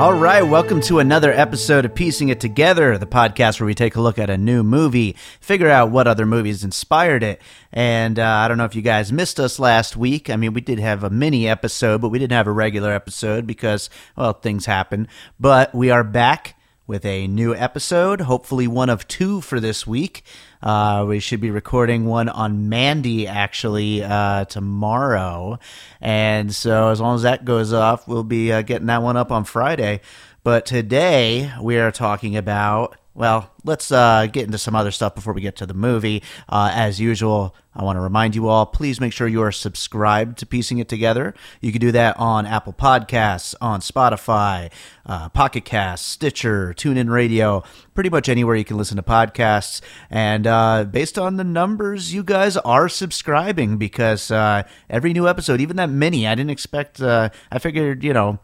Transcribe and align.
All 0.00 0.14
right, 0.14 0.40
welcome 0.40 0.80
to 0.84 0.98
another 0.98 1.30
episode 1.30 1.84
of 1.84 1.94
Piecing 1.94 2.30
It 2.30 2.40
Together, 2.40 2.96
the 2.96 3.04
podcast 3.04 3.60
where 3.60 3.66
we 3.66 3.74
take 3.74 3.96
a 3.96 4.00
look 4.00 4.18
at 4.18 4.30
a 4.30 4.38
new 4.38 4.62
movie, 4.62 5.14
figure 5.40 5.68
out 5.68 5.90
what 5.90 6.06
other 6.06 6.24
movies 6.24 6.64
inspired 6.64 7.22
it. 7.22 7.42
And 7.70 8.18
uh, 8.18 8.26
I 8.26 8.48
don't 8.48 8.56
know 8.56 8.64
if 8.64 8.74
you 8.74 8.80
guys 8.80 9.12
missed 9.12 9.38
us 9.38 9.58
last 9.58 9.98
week. 9.98 10.30
I 10.30 10.36
mean, 10.36 10.54
we 10.54 10.62
did 10.62 10.78
have 10.78 11.04
a 11.04 11.10
mini 11.10 11.46
episode, 11.46 12.00
but 12.00 12.08
we 12.08 12.18
didn't 12.18 12.32
have 12.32 12.46
a 12.46 12.50
regular 12.50 12.92
episode 12.92 13.46
because, 13.46 13.90
well, 14.16 14.32
things 14.32 14.64
happen. 14.64 15.06
But 15.38 15.74
we 15.74 15.90
are 15.90 16.02
back 16.02 16.56
with 16.90 17.04
a 17.04 17.28
new 17.28 17.54
episode, 17.54 18.22
hopefully 18.22 18.66
one 18.66 18.90
of 18.90 19.06
two 19.06 19.40
for 19.40 19.60
this 19.60 19.86
week. 19.86 20.24
Uh, 20.60 21.04
we 21.06 21.20
should 21.20 21.40
be 21.40 21.48
recording 21.48 22.04
one 22.04 22.28
on 22.28 22.68
Mandy 22.68 23.28
actually 23.28 24.02
uh, 24.02 24.44
tomorrow, 24.46 25.60
and 26.00 26.52
so 26.52 26.88
as 26.88 27.00
long 27.00 27.14
as 27.14 27.22
that 27.22 27.44
goes 27.44 27.72
off, 27.72 28.08
we'll 28.08 28.24
be 28.24 28.52
uh, 28.52 28.62
getting 28.62 28.88
that 28.88 29.04
one 29.04 29.16
up 29.16 29.30
on 29.30 29.44
Friday. 29.44 30.00
But 30.42 30.66
today 30.66 31.52
we 31.62 31.78
are 31.78 31.92
talking 31.92 32.36
about 32.36 32.96
well, 33.12 33.50
let's 33.64 33.90
uh, 33.90 34.26
get 34.32 34.44
into 34.44 34.58
some 34.58 34.76
other 34.76 34.92
stuff 34.92 35.16
before 35.16 35.32
we 35.32 35.40
get 35.40 35.56
to 35.56 35.66
the 35.66 35.74
movie. 35.74 36.22
Uh, 36.48 36.70
as 36.72 37.00
usual, 37.00 37.56
I 37.74 37.82
want 37.82 37.96
to 37.96 38.00
remind 38.00 38.36
you 38.36 38.48
all 38.48 38.66
please 38.66 39.00
make 39.00 39.12
sure 39.12 39.26
you 39.26 39.42
are 39.42 39.50
subscribed 39.50 40.38
to 40.38 40.46
Piecing 40.46 40.78
It 40.78 40.88
Together. 40.88 41.34
You 41.60 41.72
can 41.72 41.80
do 41.80 41.90
that 41.92 42.16
on 42.18 42.46
Apple 42.46 42.72
Podcasts, 42.72 43.54
on 43.60 43.80
Spotify, 43.80 44.70
uh, 45.06 45.28
Pocket 45.30 45.64
Casts, 45.64 46.06
Stitcher, 46.06 46.72
TuneIn 46.72 47.10
Radio, 47.10 47.64
pretty 47.94 48.10
much 48.10 48.28
anywhere 48.28 48.54
you 48.54 48.64
can 48.64 48.76
listen 48.76 48.96
to 48.96 49.02
podcasts. 49.02 49.80
And 50.08 50.46
uh, 50.46 50.84
based 50.84 51.18
on 51.18 51.36
the 51.36 51.44
numbers, 51.44 52.14
you 52.14 52.22
guys 52.22 52.56
are 52.58 52.88
subscribing 52.88 53.76
because 53.76 54.30
uh, 54.30 54.62
every 54.88 55.12
new 55.12 55.26
episode, 55.26 55.60
even 55.60 55.76
that 55.76 55.90
mini, 55.90 56.28
I 56.28 56.36
didn't 56.36 56.50
expect, 56.50 57.02
uh, 57.02 57.30
I 57.50 57.58
figured, 57.58 58.04
you 58.04 58.12
know, 58.12 58.38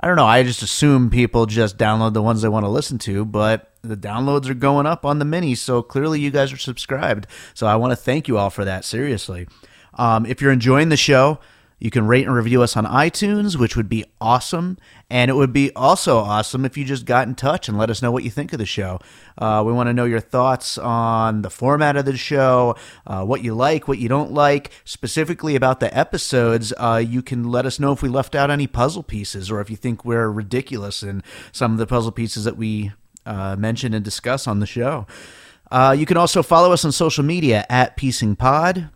I 0.00 0.06
don't 0.06 0.16
know. 0.16 0.26
I 0.26 0.42
just 0.44 0.62
assume 0.62 1.10
people 1.10 1.46
just 1.46 1.76
download 1.76 2.12
the 2.12 2.22
ones 2.22 2.42
they 2.42 2.48
want 2.48 2.64
to 2.64 2.70
listen 2.70 2.98
to, 2.98 3.24
but 3.24 3.72
the 3.82 3.96
downloads 3.96 4.48
are 4.48 4.54
going 4.54 4.86
up 4.86 5.04
on 5.04 5.18
the 5.18 5.24
mini, 5.24 5.54
so 5.54 5.82
clearly 5.82 6.20
you 6.20 6.30
guys 6.30 6.52
are 6.52 6.58
subscribed. 6.58 7.26
So 7.54 7.66
I 7.66 7.76
want 7.76 7.90
to 7.90 7.96
thank 7.96 8.28
you 8.28 8.38
all 8.38 8.50
for 8.50 8.64
that. 8.64 8.84
Seriously. 8.84 9.48
Um, 9.94 10.24
if 10.26 10.40
you're 10.40 10.52
enjoying 10.52 10.90
the 10.90 10.96
show, 10.96 11.40
you 11.78 11.90
can 11.90 12.06
rate 12.06 12.26
and 12.26 12.34
review 12.34 12.62
us 12.62 12.76
on 12.76 12.84
iTunes, 12.86 13.56
which 13.56 13.76
would 13.76 13.88
be 13.88 14.04
awesome. 14.20 14.78
And 15.08 15.30
it 15.30 15.34
would 15.34 15.52
be 15.52 15.72
also 15.74 16.18
awesome 16.18 16.64
if 16.64 16.76
you 16.76 16.84
just 16.84 17.06
got 17.06 17.28
in 17.28 17.34
touch 17.34 17.68
and 17.68 17.78
let 17.78 17.88
us 17.88 18.02
know 18.02 18.10
what 18.10 18.24
you 18.24 18.30
think 18.30 18.52
of 18.52 18.58
the 18.58 18.66
show. 18.66 19.00
Uh, 19.38 19.62
we 19.64 19.72
want 19.72 19.88
to 19.88 19.92
know 19.92 20.04
your 20.04 20.20
thoughts 20.20 20.76
on 20.76 21.42
the 21.42 21.50
format 21.50 21.96
of 21.96 22.04
the 22.04 22.16
show, 22.16 22.76
uh, 23.06 23.24
what 23.24 23.44
you 23.44 23.54
like, 23.54 23.86
what 23.86 23.98
you 23.98 24.08
don't 24.08 24.32
like, 24.32 24.72
specifically 24.84 25.54
about 25.54 25.78
the 25.80 25.96
episodes. 25.96 26.72
Uh, 26.76 27.02
you 27.04 27.22
can 27.22 27.50
let 27.50 27.64
us 27.64 27.78
know 27.78 27.92
if 27.92 28.02
we 28.02 28.08
left 28.08 28.34
out 28.34 28.50
any 28.50 28.66
puzzle 28.66 29.04
pieces 29.04 29.50
or 29.50 29.60
if 29.60 29.70
you 29.70 29.76
think 29.76 30.04
we're 30.04 30.30
ridiculous 30.30 31.02
in 31.02 31.22
some 31.52 31.72
of 31.72 31.78
the 31.78 31.86
puzzle 31.86 32.12
pieces 32.12 32.44
that 32.44 32.56
we 32.56 32.92
uh, 33.24 33.54
mention 33.56 33.94
and 33.94 34.04
discuss 34.04 34.46
on 34.48 34.58
the 34.58 34.66
show. 34.66 35.06
Uh, 35.70 35.94
you 35.96 36.06
can 36.06 36.16
also 36.16 36.42
follow 36.42 36.72
us 36.72 36.84
on 36.84 36.92
social 36.92 37.24
media 37.24 37.64
at 37.68 37.96
Piecing 37.96 38.36
Pod. 38.36 38.90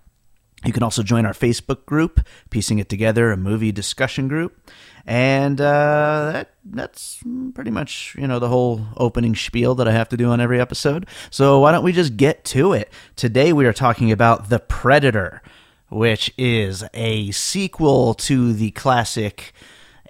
You 0.64 0.72
can 0.72 0.82
also 0.82 1.02
join 1.02 1.26
our 1.26 1.32
Facebook 1.32 1.84
group, 1.86 2.20
Piecing 2.50 2.78
It 2.78 2.88
Together, 2.88 3.32
a 3.32 3.36
movie 3.36 3.72
discussion 3.72 4.28
group. 4.28 4.70
And 5.04 5.60
uh, 5.60 6.30
that 6.32 6.50
that's 6.64 7.20
pretty 7.54 7.72
much 7.72 8.14
you 8.16 8.28
know 8.28 8.38
the 8.38 8.48
whole 8.48 8.86
opening 8.96 9.34
spiel 9.34 9.74
that 9.74 9.88
I 9.88 9.92
have 9.92 10.08
to 10.10 10.16
do 10.16 10.30
on 10.30 10.40
every 10.40 10.60
episode. 10.60 11.06
So 11.30 11.58
why 11.58 11.72
don't 11.72 11.82
we 11.82 11.92
just 11.92 12.16
get 12.16 12.44
to 12.46 12.72
it? 12.72 12.92
Today 13.16 13.52
we 13.52 13.66
are 13.66 13.72
talking 13.72 14.12
about 14.12 14.48
The 14.48 14.60
Predator, 14.60 15.42
which 15.90 16.32
is 16.38 16.84
a 16.94 17.32
sequel 17.32 18.14
to 18.14 18.52
the 18.52 18.70
classic 18.70 19.52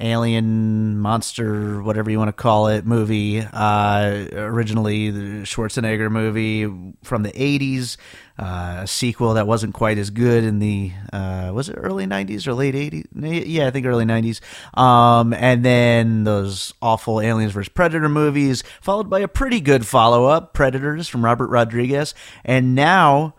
alien 0.02 0.98
monster, 0.98 1.82
whatever 1.82 2.10
you 2.10 2.18
want 2.18 2.28
to 2.28 2.32
call 2.32 2.66
it, 2.66 2.84
movie. 2.84 3.40
Uh, 3.40 4.26
originally, 4.32 5.10
the 5.10 5.42
Schwarzenegger 5.44 6.10
movie 6.10 6.64
from 7.02 7.22
the 7.22 7.30
80s, 7.30 7.96
uh, 8.38 8.80
a 8.82 8.86
sequel 8.86 9.34
that 9.34 9.46
wasn't 9.46 9.74
quite 9.74 9.98
as 9.98 10.10
good 10.10 10.42
in 10.44 10.58
the, 10.58 10.92
uh, 11.12 11.52
was 11.54 11.68
it 11.68 11.74
early 11.74 12.06
90s 12.06 12.46
or 12.46 12.54
late 12.54 12.74
80s? 12.74 13.46
Yeah, 13.46 13.68
I 13.68 13.70
think 13.70 13.86
early 13.86 14.04
90s. 14.04 14.40
Um, 14.78 15.32
and 15.32 15.64
then 15.64 16.24
those 16.24 16.74
awful 16.82 17.20
Aliens 17.20 17.52
vs. 17.52 17.68
Predator 17.68 18.08
movies, 18.08 18.64
followed 18.80 19.08
by 19.08 19.20
a 19.20 19.28
pretty 19.28 19.60
good 19.60 19.86
follow 19.86 20.26
up, 20.26 20.52
Predators 20.52 21.08
from 21.08 21.24
Robert 21.24 21.48
Rodriguez. 21.48 22.14
And 22.44 22.74
now 22.74 23.34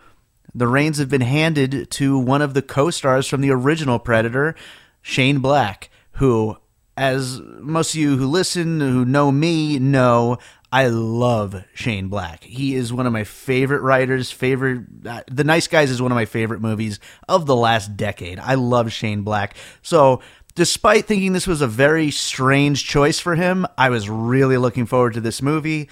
the 0.54 0.66
reins 0.66 0.98
have 0.98 1.10
been 1.10 1.20
handed 1.20 1.90
to 1.90 2.18
one 2.18 2.40
of 2.40 2.54
the 2.54 2.62
co 2.62 2.90
stars 2.90 3.26
from 3.26 3.42
the 3.42 3.50
original 3.50 3.98
Predator, 3.98 4.54
Shane 5.02 5.40
Black 5.40 5.90
who, 6.14 6.56
as 6.96 7.40
most 7.60 7.94
of 7.94 8.00
you 8.00 8.16
who 8.16 8.26
listen, 8.26 8.80
who 8.80 9.04
know 9.04 9.32
me, 9.32 9.78
know, 9.78 10.38
I 10.74 10.88
love 10.88 11.64
Shane 11.72 12.08
Black. 12.08 12.42
He 12.42 12.74
is 12.74 12.92
one 12.92 13.06
of 13.06 13.12
my 13.12 13.22
favorite 13.22 13.82
writers. 13.82 14.32
Favorite, 14.32 14.84
uh, 15.06 15.22
The 15.30 15.44
Nice 15.44 15.68
Guys 15.68 15.88
is 15.88 16.02
one 16.02 16.10
of 16.10 16.16
my 16.16 16.24
favorite 16.24 16.60
movies 16.60 16.98
of 17.28 17.46
the 17.46 17.54
last 17.54 17.96
decade. 17.96 18.40
I 18.40 18.54
love 18.54 18.90
Shane 18.90 19.22
Black. 19.22 19.56
So, 19.82 20.20
despite 20.56 21.04
thinking 21.04 21.32
this 21.32 21.46
was 21.46 21.60
a 21.60 21.68
very 21.68 22.10
strange 22.10 22.84
choice 22.88 23.20
for 23.20 23.36
him, 23.36 23.66
I 23.78 23.88
was 23.90 24.10
really 24.10 24.56
looking 24.56 24.84
forward 24.84 25.14
to 25.14 25.20
this 25.20 25.40
movie. 25.40 25.88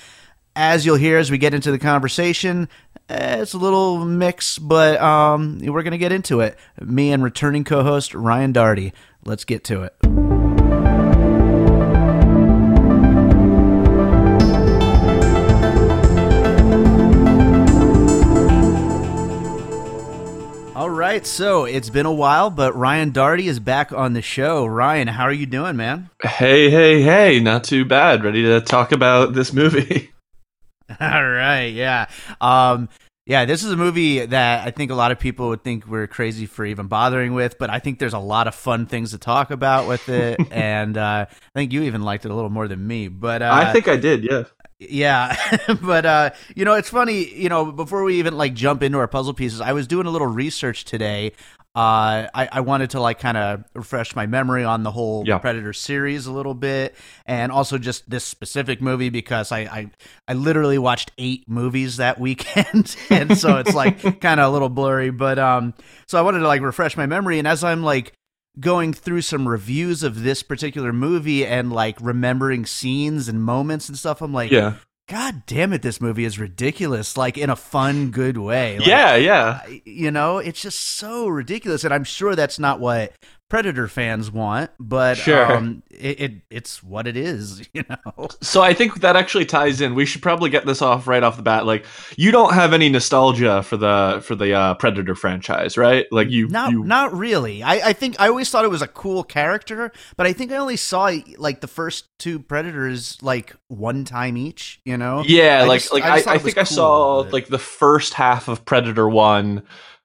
As 0.56 0.84
you'll 0.84 0.96
hear 0.96 1.16
as 1.16 1.30
we 1.30 1.38
get 1.38 1.54
into 1.54 1.70
the 1.70 1.78
conversation, 1.78 2.68
eh, 3.08 3.42
it's 3.42 3.54
a 3.54 3.58
little 3.58 4.04
mix, 4.04 4.58
but 4.58 5.00
um, 5.00 5.60
we're 5.60 5.84
going 5.84 5.92
to 5.92 5.98
get 5.98 6.10
into 6.10 6.40
it. 6.40 6.58
Me 6.80 7.12
and 7.12 7.22
returning 7.22 7.62
co 7.62 7.84
host 7.84 8.14
Ryan 8.14 8.52
Darty. 8.52 8.92
Let's 9.24 9.44
get 9.44 9.62
to 9.64 9.84
it. 9.84 9.94
Right, 21.12 21.26
so 21.26 21.66
it's 21.66 21.90
been 21.90 22.06
a 22.06 22.12
while, 22.12 22.48
but 22.48 22.74
Ryan 22.74 23.12
Darty 23.12 23.44
is 23.44 23.60
back 23.60 23.92
on 23.92 24.14
the 24.14 24.22
show. 24.22 24.64
Ryan, 24.64 25.08
how 25.08 25.24
are 25.24 25.32
you 25.32 25.44
doing, 25.44 25.76
man? 25.76 26.08
Hey, 26.22 26.70
hey, 26.70 27.02
hey, 27.02 27.38
not 27.38 27.64
too 27.64 27.84
bad. 27.84 28.24
Ready 28.24 28.42
to 28.44 28.62
talk 28.62 28.92
about 28.92 29.34
this 29.34 29.52
movie. 29.52 30.10
All 31.00 31.26
right, 31.28 31.66
yeah. 31.66 32.06
Um, 32.40 32.88
yeah, 33.26 33.44
this 33.44 33.62
is 33.62 33.72
a 33.72 33.76
movie 33.76 34.24
that 34.24 34.66
I 34.66 34.70
think 34.70 34.90
a 34.90 34.94
lot 34.94 35.12
of 35.12 35.18
people 35.18 35.50
would 35.50 35.62
think 35.62 35.86
we're 35.86 36.06
crazy 36.06 36.46
for 36.46 36.64
even 36.64 36.86
bothering 36.86 37.34
with, 37.34 37.58
but 37.58 37.68
I 37.68 37.78
think 37.78 37.98
there's 37.98 38.14
a 38.14 38.18
lot 38.18 38.48
of 38.48 38.54
fun 38.54 38.86
things 38.86 39.10
to 39.10 39.18
talk 39.18 39.50
about 39.50 39.86
with 39.86 40.08
it, 40.08 40.40
and 40.50 40.96
uh, 40.96 41.26
I 41.28 41.58
think 41.58 41.74
you 41.74 41.82
even 41.82 42.02
liked 42.02 42.24
it 42.24 42.30
a 42.30 42.34
little 42.34 42.50
more 42.50 42.68
than 42.68 42.86
me. 42.86 43.08
But 43.08 43.42
uh, 43.42 43.50
I 43.52 43.70
think 43.70 43.86
I 43.86 43.96
did, 43.96 44.24
yeah. 44.24 44.44
Yeah, 44.90 45.36
but 45.82 46.06
uh, 46.06 46.30
you 46.54 46.64
know, 46.64 46.74
it's 46.74 46.90
funny. 46.90 47.32
You 47.34 47.48
know, 47.48 47.72
before 47.72 48.04
we 48.04 48.18
even 48.18 48.36
like 48.36 48.54
jump 48.54 48.82
into 48.82 48.98
our 48.98 49.08
puzzle 49.08 49.34
pieces, 49.34 49.60
I 49.60 49.72
was 49.72 49.86
doing 49.86 50.06
a 50.06 50.10
little 50.10 50.26
research 50.26 50.84
today 50.84 51.32
uh, 51.74 52.28
I, 52.34 52.48
I 52.52 52.60
wanted 52.60 52.90
to 52.90 53.00
like 53.00 53.18
kind 53.18 53.38
of 53.38 53.64
refresh 53.74 54.14
my 54.14 54.26
memory 54.26 54.62
on 54.62 54.82
the 54.82 54.90
whole 54.90 55.24
yeah. 55.26 55.38
Predator 55.38 55.72
series 55.72 56.26
a 56.26 56.32
little 56.32 56.52
bit, 56.52 56.94
and 57.24 57.50
also 57.50 57.78
just 57.78 58.08
this 58.10 58.24
specific 58.24 58.82
movie 58.82 59.08
because 59.08 59.50
I 59.50 59.60
I, 59.60 59.90
I 60.28 60.34
literally 60.34 60.76
watched 60.76 61.12
eight 61.16 61.48
movies 61.48 61.96
that 61.96 62.20
weekend, 62.20 62.94
and 63.08 63.38
so 63.38 63.56
it's 63.56 63.74
like 63.74 64.02
kind 64.20 64.38
of 64.38 64.50
a 64.50 64.52
little 64.52 64.68
blurry. 64.68 65.08
But 65.08 65.38
um, 65.38 65.72
so 66.06 66.18
I 66.18 66.22
wanted 66.22 66.40
to 66.40 66.46
like 66.46 66.60
refresh 66.60 66.94
my 66.94 67.06
memory, 67.06 67.38
and 67.38 67.48
as 67.48 67.64
I'm 67.64 67.82
like 67.82 68.12
going 68.60 68.92
through 68.92 69.22
some 69.22 69.48
reviews 69.48 70.02
of 70.02 70.22
this 70.22 70.42
particular 70.42 70.92
movie 70.92 71.46
and 71.46 71.72
like 71.72 71.96
remembering 72.00 72.66
scenes 72.66 73.28
and 73.28 73.42
moments 73.42 73.88
and 73.88 73.96
stuff. 73.98 74.20
I'm 74.20 74.32
like, 74.32 74.50
Yeah. 74.50 74.74
God 75.08 75.42
damn 75.46 75.72
it, 75.72 75.82
this 75.82 76.00
movie 76.00 76.24
is 76.24 76.38
ridiculous, 76.38 77.16
like 77.16 77.36
in 77.36 77.50
a 77.50 77.56
fun, 77.56 78.12
good 78.12 78.38
way. 78.38 78.78
Like, 78.78 78.86
yeah, 78.86 79.16
yeah. 79.16 79.60
You 79.84 80.10
know, 80.10 80.38
it's 80.38 80.62
just 80.62 80.78
so 80.78 81.26
ridiculous, 81.26 81.82
and 81.84 81.92
I'm 81.92 82.04
sure 82.04 82.36
that's 82.36 82.58
not 82.58 82.78
what 82.78 83.12
Predator 83.52 83.86
fans 83.86 84.30
want, 84.30 84.70
but 84.80 85.18
Sure. 85.18 85.52
um, 85.56 85.82
it, 85.90 86.18
it 86.20 86.32
it's 86.48 86.82
what 86.82 87.06
it 87.06 87.18
is. 87.18 87.68
You 87.74 87.84
know, 87.88 88.28
So 88.40 88.62
I 88.62 88.72
think 88.72 89.02
that 89.02 89.14
actually 89.14 89.44
ties 89.44 89.82
in. 89.82 89.94
We 89.94 90.06
should 90.06 90.22
probably 90.22 90.48
get 90.48 90.64
this 90.64 90.80
off 90.80 91.06
right 91.06 91.22
off 91.22 91.36
the 91.36 91.42
bat. 91.42 91.66
Like, 91.66 91.84
you 92.16 92.30
don't 92.30 92.54
have 92.54 92.72
any 92.72 92.88
nostalgia 92.88 93.62
for 93.62 93.76
the 93.76 94.22
for 94.24 94.34
the 94.34 94.54
uh, 94.54 94.74
Predator 94.76 95.14
franchise, 95.14 95.76
right? 95.76 96.06
Like 96.10 96.30
you, 96.30 96.48
not 96.48 96.70
you 96.70 96.82
not 96.84 97.12
really. 97.14 97.62
I, 97.62 97.90
I 97.90 97.92
think 97.92 98.18
I 98.18 98.28
always 98.28 98.48
thought 98.48 98.64
it 98.64 98.70
was 98.70 98.80
a 98.80 98.88
cool 98.88 99.22
character, 99.22 99.92
but 100.16 100.26
I 100.26 100.32
think 100.32 100.50
I 100.50 100.56
only 100.56 100.76
saw 100.78 101.10
like 101.36 101.60
the 101.60 101.68
first 101.68 102.08
two 102.18 102.38
Predators 102.38 103.18
like 103.22 103.54
one 103.68 104.04
time 104.06 104.38
each. 104.38 104.80
You 104.86 104.96
know, 104.96 105.24
Yeah, 105.26 105.60
I 105.62 105.66
like 105.66 105.80
just- 105.82 105.92
like 105.92 106.04
I 106.04 106.12
I, 106.12 106.16
just 106.16 106.24
thought 106.24 106.30
I, 106.30 106.34
it 106.36 106.42
was 106.42 106.54
think 106.54 106.58
I 106.58 106.64
saw 106.64 107.22
but- 107.24 107.32
like 107.34 107.48
the 107.48 107.58
first 107.58 108.14
half 108.14 108.48
of 108.48 108.64
Predator 108.64 109.08
One, 109.10 109.62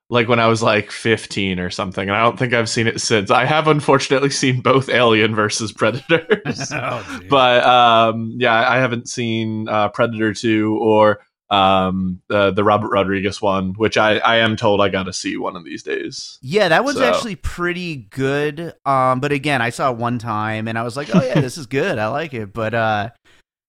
like 0.10 0.28
when 0.28 0.40
I 0.40 0.48
was 0.48 0.64
like 0.64 0.92
fifteen 0.92 1.60
or 1.60 1.70
something, 1.70 2.08
and 2.08 2.16
I 2.18 2.22
don't 2.24 2.38
think 2.40 2.54
I've 2.54 2.70
seen 2.70 2.88
it 2.88 3.02
since. 3.02 3.30
I 3.32 3.46
have 3.46 3.68
unfortunately 3.68 4.30
seen 4.42 4.62
both 4.62 4.90
Alien 4.90 5.36
versus 5.36 5.72
Predators, 5.72 6.72
Oh, 6.74 7.20
but 7.30 7.64
um, 7.66 8.36
yeah, 8.38 8.70
I 8.70 8.78
haven't 8.78 9.10
seen 9.10 9.68
uh, 9.68 9.90
Predator 9.90 10.34
Two 10.34 10.78
or 10.82 11.20
um 11.50 12.22
the 12.28 12.52
the 12.52 12.64
Robert 12.64 12.90
Rodriguez 12.90 13.42
one, 13.42 13.74
which 13.78 13.98
I 13.98 14.18
I 14.18 14.38
am 14.38 14.58
told 14.58 14.82
I 14.82 14.90
got 14.90 15.04
to 15.04 15.14
see 15.14 15.38
one 15.38 15.56
of 15.56 15.64
these 15.64 15.82
days. 15.84 16.38
Yeah, 16.42 16.68
that 16.70 16.84
one's 16.84 16.98
So- 16.98 17.06
actually 17.06 17.36
pretty 17.38 17.96
good. 17.96 18.74
Um, 18.86 19.20
but 19.22 19.32
again, 19.32 19.62
I 19.62 19.70
saw 19.70 19.92
it 19.92 19.98
one 19.98 20.20
time 20.20 20.68
and 20.68 20.78
I 20.78 20.84
was 20.84 20.98
like, 20.98 21.14
"Oh 21.16 21.24
yeah, 21.24 21.40
this 21.40 21.58
is 21.58 21.66
good. 21.68 21.98
I 22.00 22.08
like 22.08 22.34
it." 22.34 22.52
But 22.54 22.74
uh, 22.74 23.10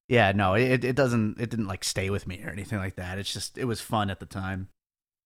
yeah, 0.09 0.33
no, 0.33 0.55
it 0.55 0.85
it 0.85 0.97
doesn't. 0.97 1.41
It 1.41 1.51
didn't 1.51 1.69
like 1.69 1.85
stay 1.85 2.11
with 2.11 2.27
me 2.27 2.43
or 2.45 2.51
anything 2.51 2.79
like 2.79 2.97
that. 2.97 3.19
It's 3.19 3.33
just 3.33 3.57
it 3.59 3.65
was 3.67 3.81
fun 3.81 4.11
at 4.11 4.19
the 4.19 4.27
time. 4.27 4.69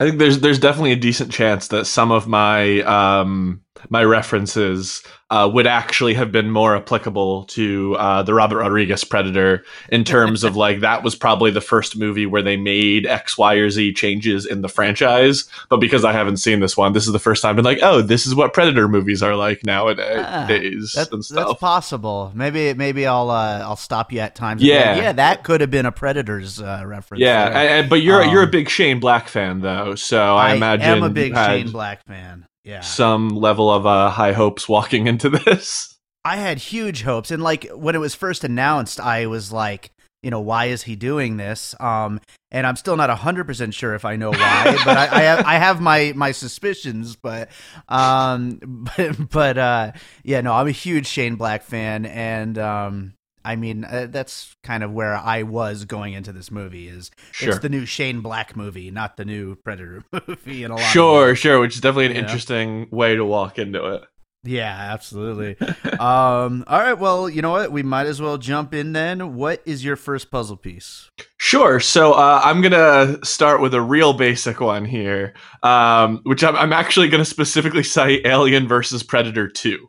I 0.00 0.04
think 0.04 0.18
there's 0.18 0.40
there's 0.40 0.58
definitely 0.58 0.92
a 0.92 0.96
decent 0.96 1.32
chance 1.32 1.68
that 1.68 1.86
some 1.86 2.10
of 2.10 2.26
my 2.26 2.80
um 2.82 3.62
my 3.88 4.04
references 4.04 5.02
uh, 5.30 5.50
would 5.52 5.66
actually 5.66 6.12
have 6.14 6.30
been 6.30 6.50
more 6.50 6.76
applicable 6.76 7.44
to 7.44 7.96
uh, 7.96 8.22
the 8.22 8.34
Robert 8.34 8.58
Rodriguez 8.58 9.02
Predator 9.02 9.64
in 9.88 10.04
terms 10.04 10.44
of 10.44 10.56
like 10.56 10.80
that 10.80 11.02
was 11.02 11.14
probably 11.14 11.50
the 11.50 11.60
first 11.62 11.96
movie 11.96 12.26
where 12.26 12.42
they 12.42 12.56
made 12.56 13.06
X, 13.06 13.38
Y, 13.38 13.54
or 13.54 13.70
Z 13.70 13.94
changes 13.94 14.44
in 14.44 14.60
the 14.60 14.68
franchise. 14.68 15.48
But 15.70 15.78
because 15.78 16.04
I 16.04 16.12
haven't 16.12 16.36
seen 16.36 16.60
this 16.60 16.76
one, 16.76 16.92
this 16.92 17.06
is 17.06 17.12
the 17.12 17.18
first 17.18 17.40
time 17.42 17.50
I've 17.50 17.56
been 17.56 17.64
like, 17.64 17.78
oh, 17.82 18.02
this 18.02 18.26
is 18.26 18.34
what 18.34 18.52
Predator 18.52 18.88
movies 18.88 19.22
are 19.22 19.34
like 19.34 19.64
nowadays 19.64 20.48
days 20.48 20.92
That's 20.92 21.28
that's 21.28 21.54
possible. 21.54 22.30
Maybe 22.34 22.74
maybe 22.74 23.06
I'll 23.06 23.30
uh, 23.30 23.60
I'll 23.60 23.76
stop 23.76 24.12
you 24.12 24.20
at 24.20 24.34
times. 24.34 24.62
Yeah. 24.62 24.92
like, 24.92 25.02
yeah, 25.02 25.12
that 25.12 25.44
could 25.44 25.60
have 25.62 25.70
been 25.70 25.86
a 25.86 25.92
Predators 25.92 26.60
uh, 26.60 26.82
reference. 26.84 27.20
yeah, 27.22 27.46
and, 27.46 27.56
and- 27.56 27.90
but 27.90 28.02
you're 28.02 28.22
you're 28.24 28.42
a 28.42 28.44
Um, 28.44 28.50
big 28.50 28.68
Shane 28.68 29.00
Black 29.00 29.28
fan 29.28 29.60
though, 29.60 29.94
so 29.94 30.36
I, 30.36 30.54
imagine 30.54 30.86
I 30.86 30.96
am 30.96 31.02
a 31.02 31.10
big 31.10 31.32
had 31.32 31.46
Shane 31.46 31.70
Black 31.72 32.04
fan. 32.06 32.46
Yeah, 32.64 32.80
some 32.80 33.30
level 33.30 33.70
of 33.70 33.86
uh, 33.86 34.10
high 34.10 34.32
hopes 34.32 34.68
walking 34.68 35.06
into 35.08 35.28
this. 35.28 35.96
I 36.24 36.36
had 36.36 36.58
huge 36.58 37.02
hopes, 37.02 37.30
and 37.30 37.42
like 37.42 37.68
when 37.74 37.94
it 37.94 37.98
was 37.98 38.14
first 38.14 38.44
announced, 38.44 39.00
I 39.00 39.26
was 39.26 39.50
like, 39.52 39.90
you 40.22 40.30
know, 40.30 40.40
why 40.40 40.66
is 40.66 40.82
he 40.84 40.94
doing 40.94 41.36
this? 41.36 41.74
Um, 41.80 42.20
and 42.52 42.66
I'm 42.66 42.76
still 42.76 42.96
not 42.96 43.10
hundred 43.10 43.44
percent 43.44 43.74
sure 43.74 43.94
if 43.94 44.04
I 44.04 44.16
know 44.16 44.30
why, 44.30 44.76
but 44.84 44.96
I, 44.96 45.08
I 45.10 45.22
have 45.22 45.44
I 45.44 45.54
have 45.54 45.80
my 45.80 46.12
my 46.14 46.32
suspicions. 46.32 47.16
But 47.16 47.48
um, 47.88 48.60
but 48.96 49.28
but 49.30 49.58
uh, 49.58 49.92
yeah, 50.22 50.40
no, 50.40 50.52
I'm 50.52 50.68
a 50.68 50.72
huge 50.72 51.06
Shane 51.06 51.36
Black 51.36 51.62
fan, 51.62 52.06
and 52.06 52.58
um. 52.58 53.14
I 53.44 53.56
mean, 53.56 53.84
uh, 53.84 54.06
that's 54.10 54.54
kind 54.62 54.82
of 54.82 54.92
where 54.92 55.16
I 55.16 55.42
was 55.42 55.84
going 55.84 56.12
into 56.14 56.32
this 56.32 56.50
movie. 56.50 56.88
Is 56.88 57.10
Sure. 57.32 57.50
it's 57.50 57.58
the 57.58 57.68
new 57.68 57.84
Shane 57.86 58.20
Black 58.20 58.56
movie, 58.56 58.90
not 58.90 59.16
the 59.16 59.24
new 59.24 59.56
Predator 59.56 60.04
movie. 60.28 60.64
In 60.64 60.70
a 60.70 60.76
lot 60.76 60.82
Sure, 60.84 61.34
sure, 61.34 61.60
which 61.60 61.74
is 61.74 61.80
definitely 61.80 62.06
an 62.06 62.12
You 62.12 62.20
know? 62.22 62.26
interesting 62.26 62.88
way 62.90 63.16
to 63.16 63.24
walk 63.24 63.58
into 63.58 63.84
it. 63.94 64.02
Yeah, 64.44 64.76
absolutely. 64.92 65.56
um, 66.00 66.64
all 66.66 66.80
right, 66.80 66.98
well, 66.98 67.28
you 67.28 67.42
know 67.42 67.52
what? 67.52 67.70
We 67.70 67.84
might 67.84 68.08
as 68.08 68.20
well 68.20 68.38
jump 68.38 68.74
in 68.74 68.92
then. 68.92 69.36
What 69.36 69.62
is 69.64 69.84
your 69.84 69.94
first 69.94 70.32
puzzle 70.32 70.56
piece? 70.56 71.08
Sure. 71.38 71.78
So 71.78 72.12
uh, 72.14 72.40
I'm 72.42 72.60
gonna 72.60 73.24
start 73.24 73.60
with 73.60 73.72
a 73.72 73.80
real 73.80 74.12
basic 74.14 74.60
one 74.60 74.84
here, 74.84 75.34
um, 75.62 76.20
which 76.24 76.42
I'm, 76.42 76.56
I'm 76.56 76.72
actually 76.72 77.08
gonna 77.08 77.24
specifically 77.24 77.84
cite 77.84 78.22
Alien 78.26 78.66
versus 78.66 79.04
Predator 79.04 79.46
Two, 79.48 79.88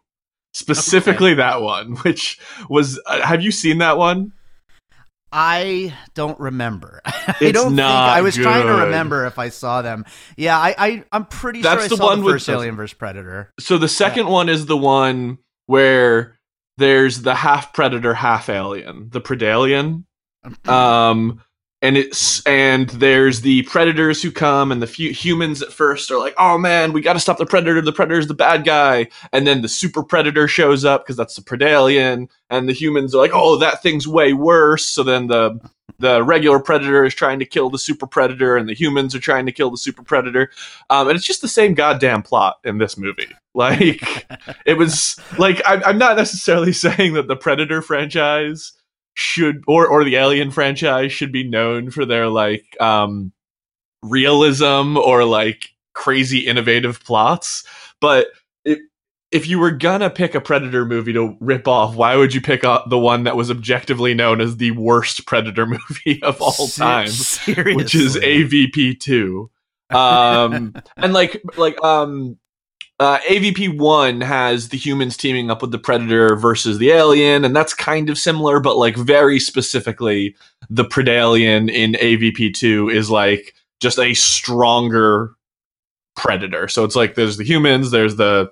specifically 0.53 1.33
that 1.35 1.61
one. 1.61 1.95
Which 1.97 2.39
was, 2.69 2.99
uh, 3.05 3.21
have 3.21 3.41
you 3.41 3.51
seen 3.51 3.79
that 3.79 3.97
one? 3.97 4.31
I 5.31 5.95
don't 6.13 6.39
remember. 6.39 7.01
I 7.05 7.35
It's 7.41 7.53
don't 7.53 7.75
think 7.75 7.81
I 7.81 8.21
was 8.21 8.35
trying 8.35 8.67
to 8.67 8.73
remember 8.85 9.25
if 9.25 9.39
I 9.39 9.49
saw 9.49 9.81
them. 9.81 10.05
Yeah, 10.37 10.57
I, 10.59 10.75
I 10.77 11.03
I'm 11.11 11.25
pretty 11.25 11.61
That's 11.63 11.75
sure 11.81 11.85
I 11.85 11.87
the 11.87 11.97
saw 11.97 12.05
one 12.05 12.19
the 12.19 12.25
with 12.25 12.33
first 12.35 12.45
the- 12.45 12.53
Alien 12.53 12.75
vs 12.75 12.93
Predator. 12.93 13.51
So 13.59 13.77
the 13.79 13.87
second 13.87 14.27
one 14.27 14.47
is 14.47 14.67
the 14.67 14.77
one 14.77 15.39
where 15.65 16.37
there's 16.77 17.23
the 17.23 17.33
half 17.33 17.73
predator, 17.73 18.13
half 18.13 18.47
alien, 18.49 19.09
the 19.09 19.21
Predalien. 19.21 20.03
um 20.67 21.41
and 21.83 21.97
it's 21.97 22.41
and 22.45 22.89
there's 22.91 23.41
the 23.41 23.61
predators 23.63 24.21
who 24.23 24.31
come 24.31 24.71
and 24.71 24.81
the 24.81 24.87
humans 24.87 25.61
at 25.61 25.73
first 25.73 26.09
are 26.09 26.17
like 26.17 26.33
oh 26.37 26.57
man 26.57 26.93
we 26.93 27.01
got 27.01 27.13
to 27.13 27.19
stop 27.19 27.37
the 27.37 27.45
predator. 27.45 27.81
The 27.81 27.91
predator's 27.91 28.27
the 28.27 28.33
bad 28.33 28.63
guy. 28.63 29.09
And 29.33 29.45
then 29.45 29.61
the 29.61 29.69
super 29.69 30.01
predator 30.01 30.47
shows 30.47 30.85
up 30.85 31.03
because 31.03 31.17
that's 31.17 31.35
the 31.35 31.41
predalien 31.41 32.29
and 32.49 32.69
the 32.69 32.73
humans 32.73 33.13
are 33.13 33.19
like 33.19 33.31
oh 33.33 33.57
that 33.57 33.83
thing's 33.83 34.07
way 34.07 34.31
worse. 34.31 34.85
So 34.85 35.03
then 35.03 35.27
the 35.27 35.59
the 35.99 36.23
regular 36.23 36.59
predator 36.59 37.03
is 37.03 37.13
trying 37.13 37.39
to 37.39 37.45
kill 37.45 37.69
the 37.69 37.77
super 37.77 38.07
predator 38.07 38.55
and 38.55 38.67
the 38.67 38.73
humans 38.73 39.13
are 39.13 39.19
trying 39.19 39.45
to 39.45 39.51
kill 39.51 39.69
the 39.69 39.77
super 39.77 40.03
predator. 40.03 40.49
Um, 40.89 41.09
and 41.09 41.17
it's 41.17 41.27
just 41.27 41.41
the 41.41 41.47
same 41.47 41.73
goddamn 41.73 42.23
plot 42.23 42.59
in 42.63 42.77
this 42.79 42.97
movie. 42.97 43.27
Like 43.55 44.25
it 44.65 44.79
was 44.79 45.15
like 45.37 45.61
I'm, 45.63 45.83
I'm 45.83 45.99
not 45.99 46.17
necessarily 46.17 46.73
saying 46.73 47.13
that 47.13 47.27
the 47.27 47.35
predator 47.35 47.83
franchise 47.83 48.73
should 49.13 49.63
or 49.67 49.87
or 49.87 50.03
the 50.03 50.15
alien 50.15 50.51
franchise 50.51 51.11
should 51.11 51.31
be 51.31 51.43
known 51.43 51.91
for 51.91 52.05
their 52.05 52.27
like 52.27 52.79
um 52.81 53.31
realism 54.01 54.97
or 54.97 55.23
like 55.23 55.69
crazy 55.93 56.39
innovative 56.39 57.03
plots 57.03 57.63
but 57.99 58.27
if 58.65 58.79
if 59.31 59.47
you 59.47 59.59
were 59.59 59.71
gonna 59.71 60.09
pick 60.09 60.33
a 60.33 60.41
predator 60.41 60.85
movie 60.85 61.13
to 61.13 61.37
rip 61.39 61.67
off 61.67 61.95
why 61.95 62.15
would 62.15 62.33
you 62.33 62.41
pick 62.41 62.63
up 62.63 62.89
the 62.89 62.97
one 62.97 63.23
that 63.23 63.35
was 63.35 63.51
objectively 63.51 64.13
known 64.13 64.41
as 64.41 64.57
the 64.57 64.71
worst 64.71 65.25
predator 65.27 65.65
movie 65.89 66.21
of 66.23 66.41
all 66.41 66.67
time 66.67 67.07
seriously. 67.07 67.75
which 67.75 67.93
is 67.93 68.15
avp2 68.15 69.47
um 69.91 70.73
and 70.97 71.13
like 71.13 71.41
like 71.55 71.81
um 71.83 72.37
uh, 72.99 73.17
AVP 73.19 73.77
one 73.77 74.21
has 74.21 74.69
the 74.69 74.77
humans 74.77 75.17
teaming 75.17 75.49
up 75.49 75.61
with 75.61 75.71
the 75.71 75.79
predator 75.79 76.35
versus 76.35 76.77
the 76.77 76.91
alien, 76.91 77.43
and 77.43 77.55
that's 77.55 77.73
kind 77.73 78.09
of 78.09 78.17
similar, 78.17 78.59
but 78.59 78.77
like 78.77 78.95
very 78.95 79.39
specifically, 79.39 80.35
the 80.69 80.85
predalien 80.85 81.71
in 81.71 81.93
AVP 81.93 82.53
two 82.53 82.89
is 82.89 83.09
like 83.09 83.53
just 83.79 83.99
a 83.99 84.13
stronger 84.13 85.31
predator. 86.15 86.67
So 86.67 86.83
it's 86.83 86.95
like 86.95 87.15
there's 87.15 87.37
the 87.37 87.43
humans, 87.43 87.91
there's 87.91 88.15
the 88.15 88.51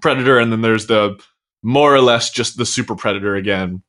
predator, 0.00 0.38
and 0.38 0.52
then 0.52 0.62
there's 0.62 0.86
the 0.86 1.20
more 1.62 1.94
or 1.94 2.00
less 2.00 2.30
just 2.30 2.56
the 2.56 2.66
super 2.66 2.94
predator 2.94 3.34
again 3.34 3.82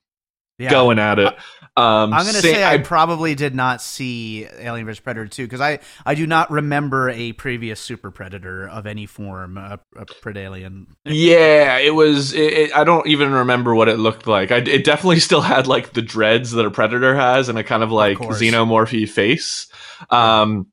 Yeah. 0.57 0.71
going 0.71 0.97
at 0.97 1.19
it. 1.19 1.35
Um, 1.77 2.13
I'm 2.13 2.25
gonna 2.25 2.33
sa- 2.33 2.39
say 2.39 2.63
I, 2.63 2.75
I 2.75 2.77
probably 2.77 3.35
did 3.35 3.53
not 3.53 3.81
see 3.81 4.45
Alien 4.59 4.85
vs 4.85 5.01
Predator 5.01 5.27
2 5.27 5.43
because 5.43 5.59
I, 5.59 5.79
I 6.05 6.15
do 6.15 6.25
not 6.25 6.49
remember 6.49 7.09
a 7.09 7.33
previous 7.33 7.81
super 7.81 8.11
predator 8.11 8.69
of 8.69 8.85
any 8.85 9.05
form, 9.05 9.57
a, 9.57 9.79
a 9.97 10.05
Predalien. 10.05 10.85
Yeah, 11.03 11.77
it 11.79 11.93
was. 11.93 12.33
It, 12.33 12.53
it, 12.53 12.75
I 12.75 12.85
don't 12.85 13.05
even 13.07 13.31
remember 13.31 13.75
what 13.75 13.89
it 13.89 13.99
looked 13.99 14.25
like. 14.25 14.51
I, 14.51 14.57
it 14.57 14.85
definitely 14.85 15.19
still 15.19 15.41
had 15.41 15.67
like 15.67 15.91
the 15.91 16.01
dreads 16.01 16.51
that 16.51 16.65
a 16.65 16.71
predator 16.71 17.13
has, 17.13 17.49
and 17.49 17.59
a 17.59 17.63
kind 17.63 17.83
of 17.83 17.91
like 17.91 18.19
course. 18.19 18.39
xenomorphy 18.39 19.09
face. 19.09 19.67
Um, 20.09 20.67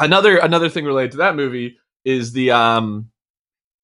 another 0.00 0.38
another 0.38 0.68
thing 0.68 0.84
related 0.84 1.12
to 1.12 1.16
that 1.18 1.36
movie 1.36 1.78
is 2.04 2.32
the 2.32 2.50
um 2.50 3.10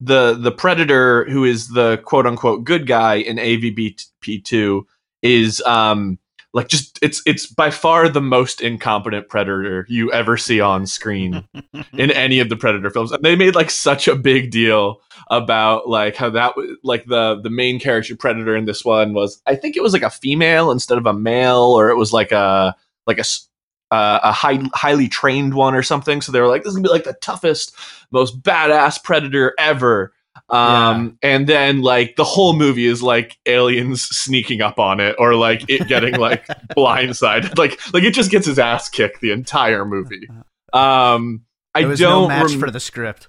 the 0.00 0.34
the 0.34 0.50
predator 0.50 1.24
who 1.30 1.44
is 1.44 1.68
the 1.68 1.98
quote 1.98 2.26
unquote 2.26 2.64
good 2.64 2.86
guy 2.86 3.16
in 3.16 3.36
AVP 3.36 4.44
two 4.44 4.86
is 5.22 5.60
um 5.62 6.18
like 6.52 6.68
just 6.68 6.98
it's 7.02 7.22
it's 7.26 7.46
by 7.46 7.70
far 7.70 8.08
the 8.08 8.20
most 8.20 8.60
incompetent 8.60 9.28
predator 9.28 9.86
you 9.88 10.12
ever 10.12 10.36
see 10.36 10.60
on 10.60 10.86
screen 10.86 11.46
in 11.92 12.10
any 12.10 12.40
of 12.40 12.48
the 12.48 12.56
predator 12.56 12.90
films. 12.90 13.12
And 13.12 13.22
they 13.22 13.36
made 13.36 13.54
like 13.54 13.70
such 13.70 14.08
a 14.08 14.16
big 14.16 14.50
deal 14.50 15.00
about 15.30 15.88
like 15.88 16.16
how 16.16 16.30
that 16.30 16.56
was 16.56 16.76
like 16.82 17.06
the 17.06 17.40
the 17.40 17.50
main 17.50 17.78
character 17.78 18.16
predator 18.16 18.56
in 18.56 18.64
this 18.64 18.84
one 18.84 19.12
was 19.12 19.40
i 19.46 19.54
think 19.54 19.76
it 19.76 19.82
was 19.82 19.92
like 19.92 20.02
a 20.02 20.10
female 20.10 20.72
instead 20.72 20.98
of 20.98 21.06
a 21.06 21.12
male 21.12 21.72
or 21.76 21.88
it 21.88 21.96
was 21.96 22.12
like 22.12 22.32
a 22.32 22.74
like 23.06 23.18
a 23.18 23.20
s- 23.20 23.46
uh, 23.92 24.20
a 24.22 24.32
high, 24.32 24.60
highly 24.72 25.08
trained 25.08 25.54
one 25.54 25.74
or 25.74 25.82
something. 25.82 26.20
So 26.20 26.30
they 26.30 26.40
were 26.40 26.46
like 26.46 26.62
this 26.62 26.70
is 26.70 26.76
gonna 26.76 26.88
be 26.88 26.92
like 26.92 27.04
the 27.04 27.14
toughest 27.14 27.74
most 28.12 28.40
badass 28.40 29.02
predator 29.02 29.52
ever 29.58 30.12
Um, 30.50 31.18
and 31.22 31.46
then 31.46 31.80
like 31.82 32.16
the 32.16 32.24
whole 32.24 32.54
movie 32.54 32.86
is 32.86 33.02
like 33.02 33.38
aliens 33.46 34.02
sneaking 34.02 34.62
up 34.62 34.78
on 34.78 34.98
it 35.00 35.14
or 35.18 35.34
like 35.34 35.64
it 35.68 35.86
getting 35.88 36.16
like 36.16 36.46
blindsided. 36.76 37.56
Like 37.56 37.78
like 37.94 38.02
it 38.02 38.14
just 38.14 38.30
gets 38.30 38.46
his 38.46 38.58
ass 38.58 38.88
kicked 38.88 39.20
the 39.20 39.30
entire 39.30 39.84
movie. 39.84 40.28
Um, 40.72 41.44
I 41.74 41.82
don't 41.82 42.00
no 42.00 42.28
match 42.28 42.50
rem- 42.50 42.60
for 42.60 42.70
the 42.70 42.80
script. 42.80 43.28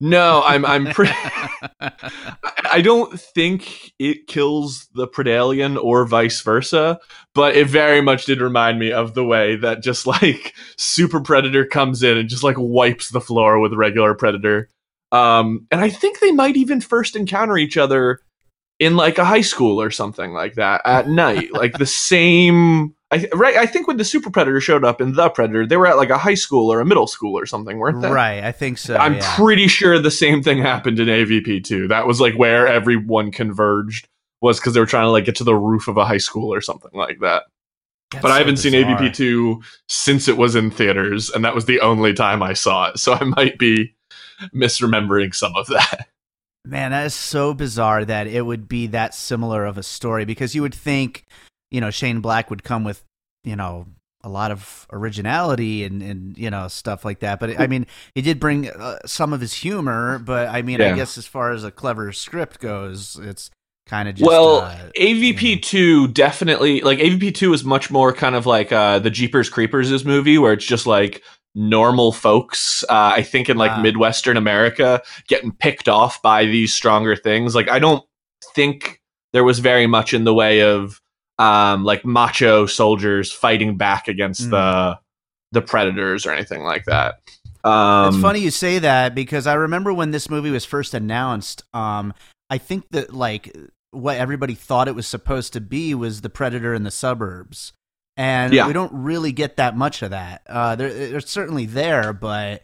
no, 0.00 0.42
I'm 0.44 0.64
I'm 0.66 0.86
pretty. 0.86 1.14
I 2.72 2.82
don't 2.82 3.18
think 3.18 3.92
it 3.98 4.26
kills 4.28 4.88
the 4.94 5.08
Predalien 5.08 5.82
or 5.82 6.06
vice 6.06 6.40
versa, 6.42 7.00
but 7.34 7.56
it 7.56 7.66
very 7.66 8.00
much 8.00 8.26
did 8.26 8.40
remind 8.40 8.78
me 8.78 8.92
of 8.92 9.14
the 9.14 9.24
way 9.24 9.56
that 9.56 9.82
just 9.82 10.06
like 10.06 10.54
Super 10.78 11.20
Predator 11.20 11.66
comes 11.66 12.02
in 12.02 12.16
and 12.16 12.28
just 12.28 12.44
like 12.44 12.56
wipes 12.58 13.10
the 13.10 13.20
floor 13.20 13.58
with 13.58 13.72
regular 13.72 14.14
Predator. 14.14 14.68
Um, 15.12 15.66
and 15.70 15.80
I 15.80 15.90
think 15.90 16.20
they 16.20 16.32
might 16.32 16.56
even 16.56 16.80
first 16.80 17.16
encounter 17.16 17.58
each 17.58 17.76
other 17.76 18.20
in 18.78 18.96
like 18.96 19.18
a 19.18 19.24
high 19.24 19.42
school 19.42 19.80
or 19.80 19.90
something 19.90 20.32
like 20.32 20.54
that 20.54 20.80
at 20.84 21.08
night, 21.08 21.52
like 21.52 21.78
the 21.78 21.86
same. 21.86 22.94
I 23.12 23.28
right. 23.34 23.56
I 23.56 23.66
think 23.66 23.88
when 23.88 23.96
the 23.96 24.04
Super 24.04 24.30
Predator 24.30 24.60
showed 24.60 24.84
up 24.84 25.00
in 25.00 25.14
the 25.14 25.28
Predator, 25.30 25.66
they 25.66 25.76
were 25.76 25.88
at 25.88 25.96
like 25.96 26.10
a 26.10 26.18
high 26.18 26.34
school 26.34 26.72
or 26.72 26.80
a 26.80 26.86
middle 26.86 27.08
school 27.08 27.36
or 27.36 27.44
something, 27.44 27.78
weren't 27.78 28.02
they? 28.02 28.10
Right, 28.10 28.42
I 28.42 28.52
think 28.52 28.78
so. 28.78 28.96
I'm 28.96 29.14
yeah. 29.14 29.36
pretty 29.36 29.66
sure 29.66 29.98
the 29.98 30.12
same 30.12 30.42
thing 30.42 30.58
happened 30.58 31.00
in 31.00 31.08
AVP 31.08 31.64
too. 31.64 31.88
That 31.88 32.06
was 32.06 32.20
like 32.20 32.34
where 32.34 32.68
everyone 32.68 33.32
converged 33.32 34.08
was 34.40 34.58
because 34.58 34.74
they 34.74 34.80
were 34.80 34.86
trying 34.86 35.04
to 35.04 35.10
like 35.10 35.24
get 35.24 35.36
to 35.36 35.44
the 35.44 35.56
roof 35.56 35.88
of 35.88 35.96
a 35.96 36.04
high 36.04 36.18
school 36.18 36.54
or 36.54 36.60
something 36.60 36.92
like 36.94 37.18
that. 37.20 37.44
That's 38.12 38.22
but 38.22 38.30
I 38.30 38.38
haven't 38.38 38.56
seen. 38.56 38.72
AVP 38.72 39.12
two 39.14 39.62
since 39.88 40.28
it 40.28 40.36
was 40.36 40.54
in 40.54 40.70
theaters, 40.70 41.30
and 41.30 41.44
that 41.44 41.54
was 41.54 41.66
the 41.66 41.80
only 41.80 42.14
time 42.14 42.42
I 42.42 42.54
saw 42.54 42.90
it. 42.90 42.98
So 42.98 43.12
I 43.12 43.24
might 43.24 43.58
be 43.58 43.94
misremembering 44.54 45.34
some 45.34 45.54
of 45.56 45.66
that. 45.68 46.08
Man, 46.64 46.90
that 46.90 47.06
is 47.06 47.14
so 47.14 47.54
bizarre 47.54 48.04
that 48.04 48.26
it 48.26 48.42
would 48.42 48.68
be 48.68 48.88
that 48.88 49.14
similar 49.14 49.64
of 49.64 49.78
a 49.78 49.82
story 49.82 50.24
because 50.24 50.54
you 50.54 50.62
would 50.62 50.74
think, 50.74 51.24
you 51.70 51.80
know, 51.80 51.90
Shane 51.90 52.20
Black 52.20 52.50
would 52.50 52.62
come 52.62 52.84
with, 52.84 53.02
you 53.44 53.56
know, 53.56 53.86
a 54.22 54.28
lot 54.28 54.50
of 54.50 54.86
originality 54.92 55.84
and, 55.84 56.02
and 56.02 56.36
you 56.36 56.50
know 56.50 56.68
stuff 56.68 57.04
like 57.04 57.20
that. 57.20 57.40
But 57.40 57.58
I 57.58 57.66
mean, 57.66 57.86
he 58.14 58.22
did 58.22 58.38
bring 58.38 58.68
uh, 58.68 58.98
some 59.06 59.32
of 59.32 59.40
his 59.40 59.54
humor. 59.54 60.18
But 60.18 60.48
I 60.48 60.62
mean, 60.62 60.80
I 60.80 60.94
guess 60.94 61.16
as 61.16 61.26
far 61.26 61.52
as 61.52 61.64
a 61.64 61.70
clever 61.70 62.12
script 62.12 62.60
goes, 62.60 63.16
it's 63.16 63.50
kind 63.86 64.08
of 64.08 64.14
just 64.16 64.28
well, 64.28 64.58
uh, 64.58 64.90
AVP 64.98 65.62
two 65.62 66.08
definitely 66.08 66.80
like 66.82 66.98
AVP 66.98 67.34
two 67.34 67.52
is 67.52 67.64
much 67.64 67.90
more 67.90 68.12
kind 68.12 68.34
of 68.34 68.46
like 68.46 68.72
uh, 68.72 68.98
the 68.98 69.10
Jeepers 69.10 69.48
Creepers 69.48 69.90
is 69.90 70.04
movie 70.04 70.38
where 70.38 70.52
it's 70.52 70.66
just 70.66 70.86
like 70.86 71.22
normal 71.54 72.12
folks. 72.12 72.84
Uh, 72.84 73.12
I 73.16 73.22
think 73.22 73.48
in 73.48 73.56
like 73.56 73.72
Wow. 73.72 73.82
Midwestern 73.82 74.36
America 74.36 75.02
getting 75.28 75.52
picked 75.52 75.88
off 75.88 76.22
by 76.22 76.44
these 76.44 76.72
stronger 76.72 77.16
things. 77.16 77.54
Like 77.54 77.68
I 77.68 77.78
don't 77.78 78.04
think 78.54 79.00
there 79.32 79.44
was 79.44 79.58
very 79.58 79.86
much 79.86 80.14
in 80.14 80.24
the 80.24 80.34
way 80.34 80.62
of 80.62 81.00
um, 81.38 81.84
like 81.84 82.04
macho 82.04 82.66
soldiers 82.66 83.32
fighting 83.32 83.76
back 83.76 84.08
against 84.08 84.42
Mm. 84.42 84.50
the 84.50 84.98
the 85.52 85.62
predators 85.62 86.26
or 86.26 86.32
anything 86.32 86.62
like 86.62 86.84
that. 86.84 87.16
Um, 87.64 88.08
it's 88.14 88.22
funny 88.22 88.38
you 88.40 88.50
say 88.50 88.78
that 88.78 89.14
because 89.14 89.46
I 89.46 89.54
remember 89.54 89.92
when 89.92 90.12
this 90.12 90.30
movie 90.30 90.50
was 90.50 90.64
first 90.64 90.94
announced. 90.94 91.64
Um, 91.74 92.14
I 92.48 92.58
think 92.58 92.88
that 92.90 93.12
like 93.12 93.54
what 93.90 94.16
everybody 94.16 94.54
thought 94.54 94.86
it 94.88 94.94
was 94.94 95.06
supposed 95.08 95.52
to 95.54 95.60
be 95.60 95.94
was 95.94 96.20
the 96.20 96.30
Predator 96.30 96.72
in 96.72 96.84
the 96.84 96.90
suburbs, 96.92 97.72
and 98.20 98.52
Yeah. 98.52 98.66
we 98.66 98.72
don't 98.74 98.92
really 98.92 99.32
get 99.32 99.56
that 99.56 99.76
much 99.76 100.02
of 100.02 100.10
that. 100.10 100.42
Uh, 100.46 100.76
there, 100.76 100.88
it's 100.88 101.30
certainly 101.30 101.64
there, 101.66 102.12
but 102.12 102.62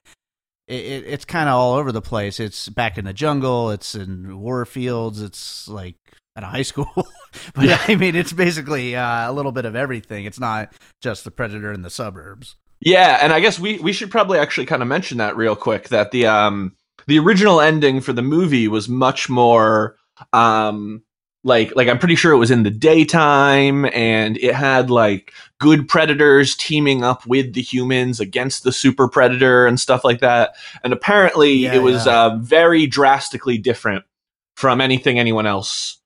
it, 0.69 0.85
it, 0.85 1.05
it's 1.07 1.25
kind 1.25 1.49
of 1.49 1.55
all 1.55 1.75
over 1.75 1.93
the 1.93 2.03
place. 2.03 2.39
It's 2.41 2.69
back 2.69 2.99
in 2.99 3.05
the 3.07 3.13
jungle. 3.15 3.71
It's 3.71 3.95
in 3.95 4.39
war 4.39 4.65
fields. 4.67 5.23
It's 5.23 5.67
like 5.69 5.97
at 6.37 6.43
a 6.43 6.47
high 6.47 6.63
school. 6.63 6.91
but 7.55 7.65
Yeah. 7.65 7.81
I 7.89 7.97
mean, 7.97 8.15
it's 8.17 8.33
basically 8.35 8.95
uh, 8.97 9.31
a 9.31 9.33
little 9.33 9.53
bit 9.53 9.65
of 9.65 9.75
everything. 9.75 10.27
It's 10.27 10.39
not 10.41 10.73
just 11.01 11.25
the 11.25 11.31
Predator 11.31 11.73
in 11.73 11.81
the 11.83 11.91
suburbs. 11.91 12.57
Yeah, 12.81 13.19
and 13.23 13.33
I 13.33 13.41
guess 13.41 13.59
we 13.59 13.79
we 13.79 13.95
should 13.95 14.11
probably 14.11 14.39
actually 14.39 14.67
kind 14.67 14.83
of 14.83 14.89
mention 14.89 15.17
that 15.19 15.35
real 15.39 15.57
quick 15.57 15.89
that 15.89 16.11
the 16.11 16.27
um 16.27 16.77
the 17.07 17.19
original 17.19 17.63
ending 17.63 18.03
for 18.03 18.13
the 18.13 18.21
movie 18.21 18.69
was 18.69 18.87
much 18.87 19.31
more 19.31 19.97
um 20.35 21.03
like 21.47 21.75
like 21.77 21.89
I'm 21.89 21.99
pretty 21.99 22.17
sure 22.17 22.33
it 22.33 22.39
was 22.39 22.51
in 22.51 22.65
the 22.65 22.71
daytime 22.71 23.87
and 23.95 24.37
it 24.39 24.55
had 24.55 24.91
like 24.91 25.33
good 25.61 25.89
predators 25.89 26.57
teaming 26.57 27.05
up 27.05 27.27
with 27.27 27.55
the 27.55 27.63
humans 27.63 28.21
against 28.21 28.65
the 28.65 28.73
super 28.73 29.09
predator 29.09 29.67
and 29.67 29.81
stuff 29.81 30.05
like 30.05 30.21
that. 30.21 30.57
And 30.85 30.93
apparently 30.93 31.55
Yeah, 31.55 31.75
it 31.77 31.79
was 31.83 32.07
yeah. 32.07 32.13
uh 32.27 32.39
very 32.43 32.87
drastically 32.87 33.59
different 33.59 34.05
from 34.57 34.81
anything 34.83 35.19
anyone 35.19 35.47
else 35.47 35.99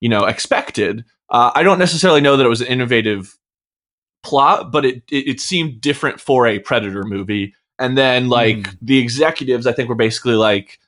you 0.00 0.08
know 0.08 0.24
expected. 0.26 1.04
Uh, 1.30 1.52
I 1.54 1.62
don't 1.64 1.78
necessarily 1.80 2.20
know 2.22 2.36
that 2.36 2.46
it 2.46 2.50
was 2.50 2.60
an 2.62 2.68
innovative 2.68 3.36
plot, 4.24 4.72
but 4.72 4.84
it, 4.84 5.02
it 5.10 5.28
it 5.28 5.40
seemed 5.40 5.80
different 5.80 6.20
for 6.20 6.46
a 6.46 6.58
Predator 6.60 7.04
movie. 7.04 7.54
And 7.78 7.98
then 7.98 8.28
like 8.28 8.58
Mm. 8.58 8.78
the 8.82 8.98
executives, 8.98 9.66
I 9.66 9.72
think, 9.72 9.88
were 9.88 9.94
basically 9.96 10.34
like, 10.36 10.78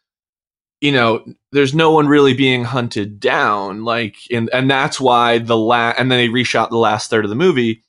you 0.80 0.92
know, 0.92 1.24
there's 1.52 1.74
no 1.74 1.90
one 1.90 2.08
really 2.08 2.34
being 2.34 2.64
hunted 2.64 3.20
down, 3.20 3.84
like, 3.84 4.16
and 4.30 4.50
and 4.52 4.70
that's 4.70 5.00
why 5.00 5.38
the 5.38 5.56
last 5.56 5.98
and 5.98 6.10
then 6.10 6.18
they 6.18 6.28
reshot 6.28 6.70
the 6.70 6.76
last 6.76 7.10
third 7.10 7.24
of 7.24 7.30
the 7.30 7.36
movie. 7.36 7.82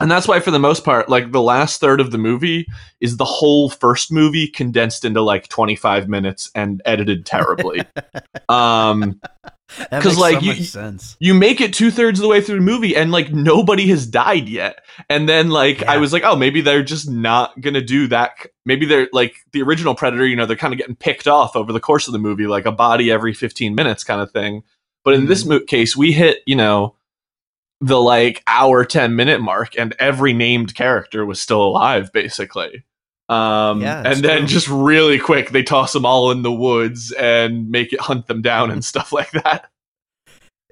And 0.00 0.10
that's 0.10 0.26
why, 0.26 0.40
for 0.40 0.50
the 0.50 0.58
most 0.58 0.84
part, 0.84 1.08
like 1.08 1.30
the 1.30 1.42
last 1.42 1.80
third 1.80 2.00
of 2.00 2.10
the 2.10 2.18
movie 2.18 2.66
is 3.00 3.18
the 3.18 3.24
whole 3.24 3.70
first 3.70 4.10
movie 4.10 4.48
condensed 4.48 5.04
into 5.04 5.20
like 5.20 5.48
25 5.48 6.08
minutes 6.08 6.50
and 6.54 6.82
edited 6.84 7.24
terribly. 7.24 7.82
um, 8.48 9.20
That 9.78 10.02
'Cause, 10.02 10.16
makes 10.16 10.18
like, 10.18 10.34
so 10.64 10.80
you- 10.80 10.98
you 11.20 11.34
make 11.34 11.60
it 11.60 11.72
two 11.72 11.90
thirds 11.90 12.18
of 12.18 12.22
the 12.22 12.28
way 12.28 12.40
through 12.40 12.56
the 12.56 12.62
movie 12.62 12.96
and 12.96 13.10
like 13.10 13.32
nobody 13.32 13.86
has 13.88 14.06
died 14.06 14.48
yet. 14.48 14.84
And 15.08 15.28
then 15.28 15.48
like 15.50 15.82
i 15.84 15.96
was 15.96 16.12
like 16.12 16.22
oh 16.24 16.36
maybe 16.36 16.60
they're 16.60 16.82
just 16.82 17.08
not 17.10 17.58
gonna 17.60 17.80
do 17.80 18.06
that 18.08 18.32
maybe 18.66 18.84
they're 18.86 19.08
like 19.12 19.34
the 19.52 19.62
original 19.62 19.94
predator 19.94 20.26
you 20.26 20.36
know 20.36 20.46
they're 20.46 20.56
kind 20.56 20.74
of 20.74 20.78
getting 20.78 20.96
picked 20.96 21.26
off 21.26 21.56
over 21.56 21.72
the 21.72 21.80
course 21.80 22.06
of 22.06 22.12
the 22.12 22.18
movie 22.18 22.46
like 22.46 22.66
a 22.66 22.72
body 22.72 23.10
every 23.10 23.32
15 23.32 23.74
minutes 23.74 24.04
kind 24.04 24.20
of 24.20 24.30
thing. 24.30 24.62
But 25.04 25.14
in 25.14 25.26
this 25.26 25.42
mm-hmm. 25.42 25.52
mo- 25.54 25.60
case 25.60 25.96
we 25.96 26.12
hit 26.12 26.38
you 26.46 26.56
know 26.56 26.96
the 27.80 28.00
like 28.00 28.42
hour 28.46 28.84
10 28.84 29.16
minute 29.16 29.40
mark 29.40 29.76
and 29.78 29.94
every 29.98 30.32
named 30.32 30.74
character 30.74 31.24
was 31.26 31.40
still 31.40 31.62
alive 31.62 32.12
basically 32.12 32.84
um 33.32 33.80
Yeah, 33.80 34.02
and 34.04 34.18
then 34.24 34.46
just 34.46 34.68
really 34.68 35.18
quick 35.18 35.50
they 35.50 35.62
toss 35.62 35.92
them 35.92 36.04
all 36.06 36.30
in 36.30 36.42
the 36.42 36.52
woods 36.52 37.12
and 37.12 37.70
make 37.70 37.92
it 37.92 38.00
hunt 38.00 38.26
them 38.26 38.42
down 38.42 38.70
and 38.70 38.84
stuff 38.84 39.12
like 39.12 39.30
that 39.32 39.70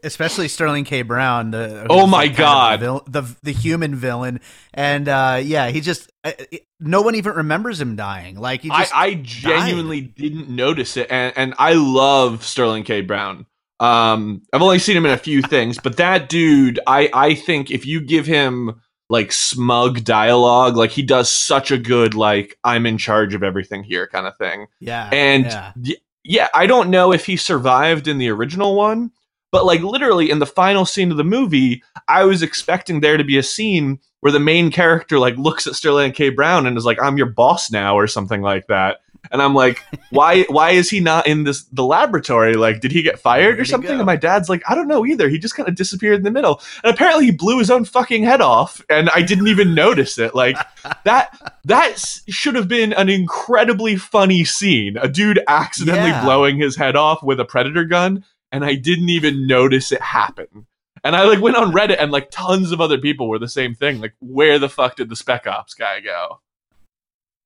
especially 0.03 0.49
Sterling 0.49 0.85
K. 0.85 1.03
Brown. 1.03 1.51
The 1.51 1.87
Oh 1.89 2.07
my 2.07 2.29
God. 2.29 2.81
the, 2.81 2.85
vil- 2.85 3.05
the 3.07 3.37
the 3.43 3.53
human 3.53 3.95
villain, 3.95 4.41
and 4.73 5.09
uh, 5.09 5.41
yeah, 5.43 5.69
he 5.71 5.81
just 5.81 6.11
uh, 6.25 6.33
no 6.79 7.03
one 7.03 7.15
even 7.15 7.35
remembers 7.35 7.81
him 7.81 7.97
dying. 7.97 8.37
Like 8.37 8.63
he 8.63 8.71
I, 8.71 8.81
just 8.81 8.95
I 8.95 9.15
genuinely 9.15 10.01
didn't 10.01 10.49
notice 10.49 10.97
it, 10.97 11.09
and, 11.11 11.33
and 11.37 11.55
I 11.59 11.75
love 11.75 12.45
Sterling 12.45 12.85
K. 12.85 13.01
Brown. 13.03 13.47
Um, 13.79 14.43
I've 14.53 14.63
only 14.63 14.79
seen 14.79 14.97
him 14.97 15.07
in 15.07 15.13
a 15.13 15.19
few 15.19 15.41
things, 15.43 15.79
but 15.79 15.97
that 15.97 16.29
dude, 16.29 16.81
I 16.87 17.11
I 17.13 17.35
think 17.35 17.71
if 17.71 17.87
you 17.87 18.01
give 18.01 18.27
him 18.27 18.81
like 19.11 19.33
smug 19.33 20.05
dialogue, 20.05 20.77
like 20.77 20.93
he 20.93 21.03
does 21.03 21.29
such 21.29 21.73
a 21.73 21.77
good 21.79 22.15
like 22.15 22.57
I'm 22.63 22.87
in 22.87 22.97
charge 22.97 23.35
of 23.35 23.43
everything 23.43 23.83
here 23.83 24.07
kind 24.07 24.27
of 24.27 24.37
thing. 24.39 24.69
yeah, 24.79 25.11
And 25.13 25.45
yeah. 25.45 25.95
yeah, 26.23 26.49
I 26.55 26.67
don't 26.67 26.91
know 26.91 27.13
if 27.13 27.27
he 27.27 27.37
survived 27.37 28.07
in 28.07 28.19
the 28.19 28.29
original 28.29 28.77
one, 28.77 29.11
but 29.51 29.67
like 29.67 29.81
literally 29.81 30.31
in 30.31 30.39
the 30.39 30.47
final 30.47 30.87
scene 30.87 31.11
of 31.11 31.17
the 31.17 31.25
movie, 31.25 31.83
I 32.07 32.25
was 32.25 32.41
expecting 32.41 33.01
there 33.01 33.17
to 33.17 33.25
be 33.25 33.37
a 33.37 33.43
scene 33.43 33.99
where 34.21 34.33
the 34.33 34.39
main 34.39 34.71
character 34.71 35.19
like 35.19 35.37
looks 35.37 35.67
at 35.67 35.75
Sterling 35.75 36.13
K. 36.13 36.31
Brown 36.31 36.67
and 36.67 36.79
is 36.79 36.85
like, 36.85 37.03
"I'm 37.03 37.17
your 37.17 37.27
boss 37.31 37.69
now" 37.71 37.99
or 37.99 38.07
something 38.07 38.43
like 38.43 38.69
that. 38.69 39.01
And 39.33 39.41
I'm 39.41 39.55
like, 39.55 39.85
why 40.11 40.43
why 40.45 40.71
is 40.71 40.91
he 40.91 41.01
not 41.01 41.27
in 41.27 41.45
this 41.45 41.65
the 41.65 41.85
laboratory? 41.85 42.55
Like, 42.55 42.81
did 42.81 42.91
he 42.93 43.03
get 43.03 43.19
fired 43.19 43.57
Where'd 43.57 43.61
or 43.61 43.65
something? 43.65 43.91
And 43.91 44.05
my 44.07 44.17
dad's 44.17 44.49
like, 44.49 44.63
I 44.69 44.75
don't 44.75 44.89
know 44.89 45.07
either. 45.07 45.29
He 45.29 45.39
just 45.39 45.55
kind 45.55 45.69
of 45.69 45.75
disappeared 45.75 46.17
in 46.19 46.23
the 46.25 46.31
middle. 46.31 46.61
And 46.83 46.93
apparently 46.93 47.27
he 47.27 47.31
blew 47.31 47.59
his 47.59 47.71
own 47.71 47.85
fucking 47.85 48.25
head 48.25 48.41
off, 48.41 48.83
and 48.91 49.09
I 49.15 49.23
didn't 49.23 49.49
even 49.49 49.75
notice 49.75 50.19
it. 50.19 50.35
Like 50.35 50.57
that 51.05 51.39
that 51.65 51.99
should 52.29 52.55
have 52.55 52.67
been 52.69 52.93
an 52.93 53.09
incredibly 53.09 53.97
funny 53.97 54.45
scene. 54.45 54.97
A 54.97 55.09
dude 55.09 55.41
accidentally 55.49 56.11
Yeah. 56.11 56.25
blowing 56.25 56.59
his 56.59 56.77
head 56.77 56.97
off 56.97 57.23
with 57.23 57.39
a 57.41 57.45
predator 57.45 57.85
gun, 57.85 58.25
and 58.51 58.65
I 58.65 58.75
didn't 58.75 59.11
even 59.11 59.47
notice 59.47 59.93
it 59.93 60.01
happen. 60.03 60.67
And 61.05 61.17
I 61.17 61.23
like 61.25 61.41
went 61.41 61.57
on 61.57 61.73
Reddit 61.73 61.97
and 61.99 62.11
like 62.13 62.31
tons 62.31 62.73
of 62.73 62.81
other 62.81 62.99
people 62.99 63.29
were 63.29 63.39
the 63.39 63.49
same 63.49 63.75
thing. 63.75 64.01
Like, 64.01 64.15
where 64.21 64.59
the 64.59 64.69
fuck 64.69 64.97
did 64.97 65.09
the 65.09 65.17
Spec 65.17 65.47
Ops 65.47 65.73
guy 65.73 66.01
go? 66.01 66.41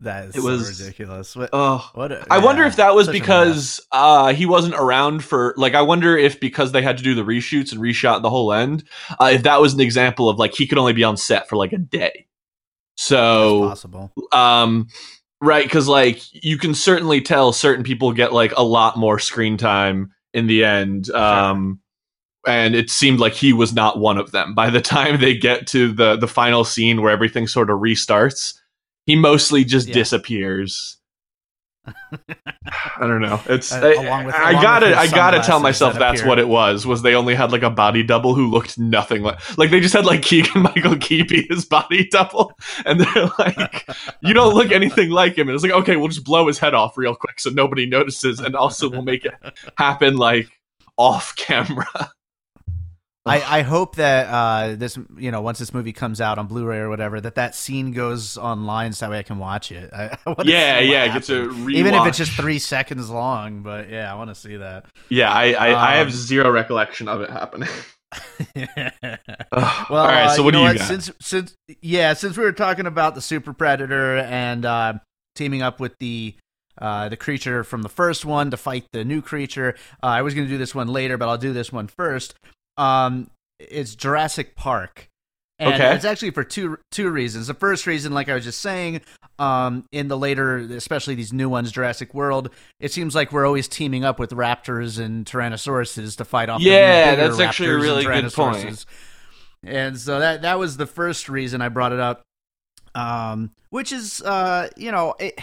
That 0.01 0.27
is 0.27 0.37
it 0.37 0.43
so 0.43 0.49
was- 0.49 0.81
ridiculous. 0.81 1.35
What, 1.37 1.51
Oh, 1.53 1.89
what 1.95 2.13
a- 2.13 2.27
I 2.31 2.39
wonder 2.39 2.65
if 2.65 2.77
that 2.77 2.95
was 2.95 3.07
such 3.07 3.15
a 3.15 3.19
mess. 3.19 3.27
because 3.27 3.81
uh, 3.93 4.33
he 4.35 4.47
wasn't 4.47 4.75
around 4.75 5.25
for 5.25 5.55
like. 5.57 5.75
I 5.75 5.83
wonder 5.83 6.17
if 6.17 6.41
because 6.41 6.73
they 6.73 6.83
had 6.83 6.99
to 6.99 7.05
do 7.05 7.15
the 7.15 7.25
reshoots 7.25 7.73
and 7.73 7.81
reshot 7.81 8.23
the 8.23 8.31
whole 8.31 8.53
end, 8.53 8.85
uh, 9.21 9.31
if 9.33 9.45
that 9.45 9.61
was 9.61 9.73
an 9.75 9.81
example 9.81 10.29
of 10.29 10.39
like 10.39 10.55
he 10.55 10.67
could 10.67 10.79
only 10.79 10.93
be 10.93 11.05
on 11.05 11.17
set 11.17 11.49
for 11.49 11.57
like 11.57 11.73
a 11.73 11.79
day. 11.79 12.27
That's 12.97 13.07
So 13.07 13.69
possible. 13.69 14.13
um 14.33 14.89
Right, 15.41 15.65
because 15.65 15.89
like 15.89 16.21
you 16.33 16.57
can 16.57 16.75
certainly 16.75 17.21
tell 17.21 17.53
certain 17.53 17.85
people 17.85 18.13
get 18.13 18.33
like 18.33 18.53
a 18.57 18.63
lot 18.63 18.97
more 18.97 19.19
screen 19.19 19.59
time 19.59 20.13
in 20.33 20.47
the 20.47 20.65
end. 20.65 21.11
Um, 21.11 21.81
and 22.47 22.75
it 22.75 22.89
seemed 22.89 23.21
like 23.21 23.35
he 23.35 23.53
was 23.53 23.75
not 23.75 23.99
one 23.99 24.17
of 24.17 24.33
them. 24.33 24.55
By 24.55 24.71
the 24.71 24.81
time 24.95 25.21
they 25.21 25.37
get 25.37 25.67
to 25.69 25.93
the 25.93 26.17
the 26.17 26.29
final 26.29 26.65
scene 26.65 27.03
where 27.03 27.11
everything 27.13 27.47
sort 27.47 27.69
of 27.69 27.81
restarts, 27.81 28.55
he 29.07 29.17
mostly 29.17 29.65
just 29.65 29.89
Yeah. 29.89 29.95
disappears. 29.95 30.99
I 31.87 33.07
don't 33.07 33.21
know. 33.21 33.41
It's 33.47 33.71
Uh, 33.71 33.81
I, 33.99 34.03
along 34.07 34.25
with- 34.25 34.35
I 34.35 34.51
along 34.53 34.63
gotta 34.63 34.87
with 34.87 34.97
I 34.99 35.07
gotta 35.09 35.41
tell 35.43 35.61
myself 35.61 35.93
that 35.95 35.99
that's 35.99 36.21
appear. 36.21 36.29
what 36.31 36.39
it 36.39 36.49
was. 36.49 36.87
Was 36.87 37.03
they 37.03 37.15
only 37.15 37.35
had 37.35 37.53
like 37.53 37.63
a 37.63 37.69
body 37.69 38.03
double 38.03 38.35
who 38.35 38.47
looked 38.51 38.79
nothing 38.79 39.23
like 39.23 39.59
like 39.59 39.71
they 39.71 39.81
just 39.81 39.93
had 39.95 40.07
like 40.07 40.23
Keegan 40.23 40.63
Michael 40.75 40.97
Key 40.97 41.25
be 41.25 41.47
his 41.51 41.67
body 41.67 42.09
double, 42.11 42.53
and 42.87 43.01
they're 43.01 43.31
like, 43.39 43.87
you 44.23 44.33
don't 44.33 44.55
look 44.55 44.73
anything 44.73 45.11
like 45.11 45.37
him. 45.37 45.49
And 45.49 45.55
it's 45.55 45.63
like, 45.63 45.73
okay, 45.73 45.97
we'll 45.97 46.09
just 46.09 46.25
blow 46.25 46.47
his 46.47 46.59
head 46.59 46.73
off 46.73 46.97
real 46.97 47.15
quick 47.15 47.39
so 47.39 47.51
nobody 47.51 47.85
notices, 47.85 48.41
and 48.41 48.57
also 48.57 48.89
we'll 48.89 49.03
make 49.03 49.27
it 49.27 49.35
happen 49.77 50.17
like 50.17 50.49
off 50.97 51.37
camera. 51.37 51.87
I, 53.27 53.59
I 53.61 53.63
hope 53.63 53.97
that 53.97 54.27
uh, 54.27 54.75
this, 54.77 54.99
you 55.17 55.31
know, 55.31 55.41
once 55.41 55.59
this 55.59 55.73
movie 55.73 55.95
comes 55.95 56.21
out 56.21 56.39
on 56.39 56.47
Blu-ray 56.47 56.77
or 56.79 56.91
whatever, 56.91 57.21
that 57.23 57.37
that 57.37 57.55
scene 57.55 57.93
goes 57.93 58.37
online 58.37 58.93
so 58.93 59.07
that 59.07 59.11
way 59.13 59.19
I 59.19 59.23
can 59.23 59.39
watch 59.39 59.73
it. 59.73 59.91
I, 59.95 60.17
I 60.27 60.35
yeah, 60.45 60.79
yeah, 60.81 61.09
get 61.15 61.23
to 61.25 61.49
rewatch. 61.49 61.75
even 61.75 61.95
if 61.95 62.07
it's 62.07 62.19
just 62.19 62.33
three 62.33 62.59
seconds 62.59 63.09
long. 63.09 63.63
But 63.63 63.89
yeah, 63.89 64.13
I 64.13 64.17
want 64.17 64.29
to 64.29 64.35
see 64.35 64.57
that. 64.59 64.85
yeah, 65.09 65.33
I 65.33 65.53
I, 65.53 65.93
I 65.93 65.97
have 65.97 66.09
Um, 66.09 66.13
zero 66.13 66.51
recollection 66.51 67.09
of 67.09 67.23
it 67.23 67.31
happening. 67.31 67.69
Ugh. 68.57 69.87
Well, 69.91 70.03
all 70.03 70.07
right. 70.07 70.27
uh, 70.27 70.29
So 70.31 70.43
what 70.43 70.55
you 70.55 70.61
do 70.61 70.67
you 70.73 70.79
got? 70.79 70.87
Since 70.87 71.11
since 71.21 71.55
yeah, 71.81 72.13
since 72.15 72.37
we 72.37 72.45
were 72.45 72.53
talking 72.53 72.87
about 72.87 73.15
the 73.15 73.21
super 73.21 73.53
predator 73.53 74.19
and 74.19 74.65
uh, 74.65 74.93
teaming 75.35 75.63
up 75.63 75.81
with 75.81 75.95
the 75.99 76.35
uh, 76.81 77.09
the 77.09 77.17
creature 77.17 77.65
from 77.65 77.83
the 77.83 77.89
first 77.89 78.25
one 78.25 78.51
to 78.51 78.57
fight 78.57 78.85
the 78.93 79.05
new 79.05 79.23
creature, 79.23 79.75
uh, 80.03 80.07
I 80.07 80.23
was 80.23 80.35
going 80.35 80.47
to 80.47 80.53
do 80.53 80.59
this 80.59 80.75
one 80.75 80.89
later, 80.89 81.17
but 81.17 81.29
I'll 81.29 81.39
do 81.39 81.53
this 81.53 81.73
one 81.73 81.87
first. 81.89 82.35
Um, 82.77 83.31
it's 83.59 83.95
Jurassic 83.95 84.57
Park. 84.57 85.09
And 85.61 85.75
Okay. 85.75 85.95
it's 85.95 86.05
actually 86.05 86.33
for 86.33 86.43
two 86.43 86.79
two 86.91 87.09
reasons. 87.11 87.47
The 87.47 87.55
first 87.55 87.87
reason, 87.87 88.13
like 88.13 88.29
I 88.29 88.35
was 88.35 88.43
just 88.43 88.61
saying, 88.61 89.03
um, 89.39 89.85
in 89.93 90.09
the 90.09 90.19
later, 90.19 90.57
especially 90.57 91.15
these 91.15 91.33
new 91.33 91.49
ones, 91.49 91.71
Jurassic 91.71 92.13
World, 92.13 92.51
it 92.81 92.93
seems 92.93 93.15
like 93.15 93.31
we're 93.31 93.47
always 93.47 93.69
teaming 93.69 94.05
up 94.05 94.19
with 94.19 94.31
raptors 94.33 94.99
and 94.99 95.25
tyrannosauruses 95.25 96.17
to 96.17 96.25
fight 96.25 96.49
off. 96.49 96.61
Yeah, 96.61 97.15
that's 97.15 97.39
actually 97.39 97.69
a 97.69 97.77
really 97.77 98.03
good 98.05 98.33
point. 98.33 98.57
tyrannosauruses. 98.67 98.85
And 99.63 99.97
so 99.99 100.19
that 100.19 100.43
that 100.43 100.59
was 100.59 100.77
the 100.77 100.87
first 100.87 101.29
reason 101.29 101.63
I 101.63 101.69
brought 101.69 101.93
it 101.93 102.01
up. 102.01 102.23
Um, 102.97 103.53
which 103.71 103.93
is, 103.93 104.23
uh, 104.23 104.69
you 104.77 104.91
know, 104.93 105.15
it, 105.21 105.39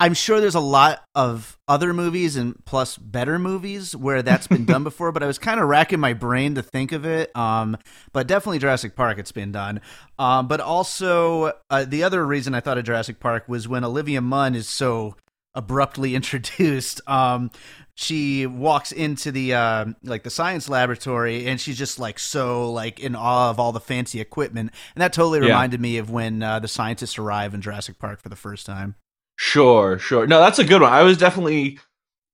I'm 0.00 0.14
sure 0.14 0.40
there's 0.40 0.54
a 0.54 0.60
lot 0.60 1.04
of 1.14 1.58
other 1.68 1.92
movies 1.92 2.34
and 2.36 2.56
plus 2.64 2.96
better 2.96 3.38
movies 3.38 3.94
where 3.94 4.22
that's 4.22 4.46
been 4.46 4.64
done 4.64 4.82
before, 4.90 5.12
but 5.12 5.22
I 5.22 5.26
was 5.26 5.38
kind 5.38 5.60
of 5.60 5.68
racking 5.68 6.00
my 6.00 6.14
brain 6.14 6.54
to 6.54 6.62
think 6.62 6.92
of 6.92 7.04
it. 7.04 7.30
Um, 7.36 7.76
but 8.12 8.26
definitely 8.26 8.58
Jurassic 8.60 8.96
Park, 8.96 9.18
it's 9.18 9.30
been 9.32 9.52
done. 9.52 9.82
Um, 10.18 10.48
but 10.48 10.60
also 10.60 11.52
uh, 11.68 11.84
the 11.86 12.02
other 12.02 12.26
reason 12.26 12.54
I 12.54 12.60
thought 12.60 12.78
of 12.78 12.84
Jurassic 12.84 13.20
Park 13.20 13.46
was 13.46 13.68
when 13.68 13.84
Olivia 13.84 14.22
Munn 14.22 14.54
is 14.54 14.68
so 14.68 15.16
abruptly 15.54 16.14
introduced. 16.16 17.00
Um, 17.06 17.50
she 17.94 18.46
walks 18.46 18.92
into 18.92 19.30
the 19.30 19.52
uh, 19.52 19.84
like 20.02 20.22
the 20.22 20.30
science 20.30 20.70
laboratory 20.70 21.46
and 21.46 21.60
she's 21.60 21.76
just 21.76 21.98
like 21.98 22.18
so 22.18 22.72
like 22.72 22.98
in 23.00 23.14
awe 23.14 23.50
of 23.50 23.60
all 23.60 23.72
the 23.72 23.80
fancy 23.80 24.20
equipment, 24.20 24.70
and 24.94 25.02
that 25.02 25.12
totally 25.12 25.40
Yeah. 25.40 25.46
reminded 25.48 25.80
me 25.82 25.98
of 25.98 26.08
when 26.08 26.42
uh, 26.42 26.58
the 26.60 26.68
scientists 26.68 27.18
arrive 27.18 27.52
in 27.52 27.60
Jurassic 27.60 27.98
Park 27.98 28.22
for 28.22 28.30
the 28.30 28.36
first 28.36 28.64
time. 28.64 28.94
Sure, 29.42 29.98
sure. 29.98 30.26
No, 30.26 30.38
that's 30.38 30.58
a 30.58 30.64
good 30.64 30.82
one. 30.82 30.92
I 30.92 31.02
was 31.02 31.16
definitely 31.16 31.78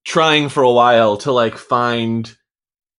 trying 0.04 0.48
for 0.48 0.64
a 0.64 0.72
while 0.72 1.16
to 1.18 1.30
like 1.30 1.56
find 1.56 2.36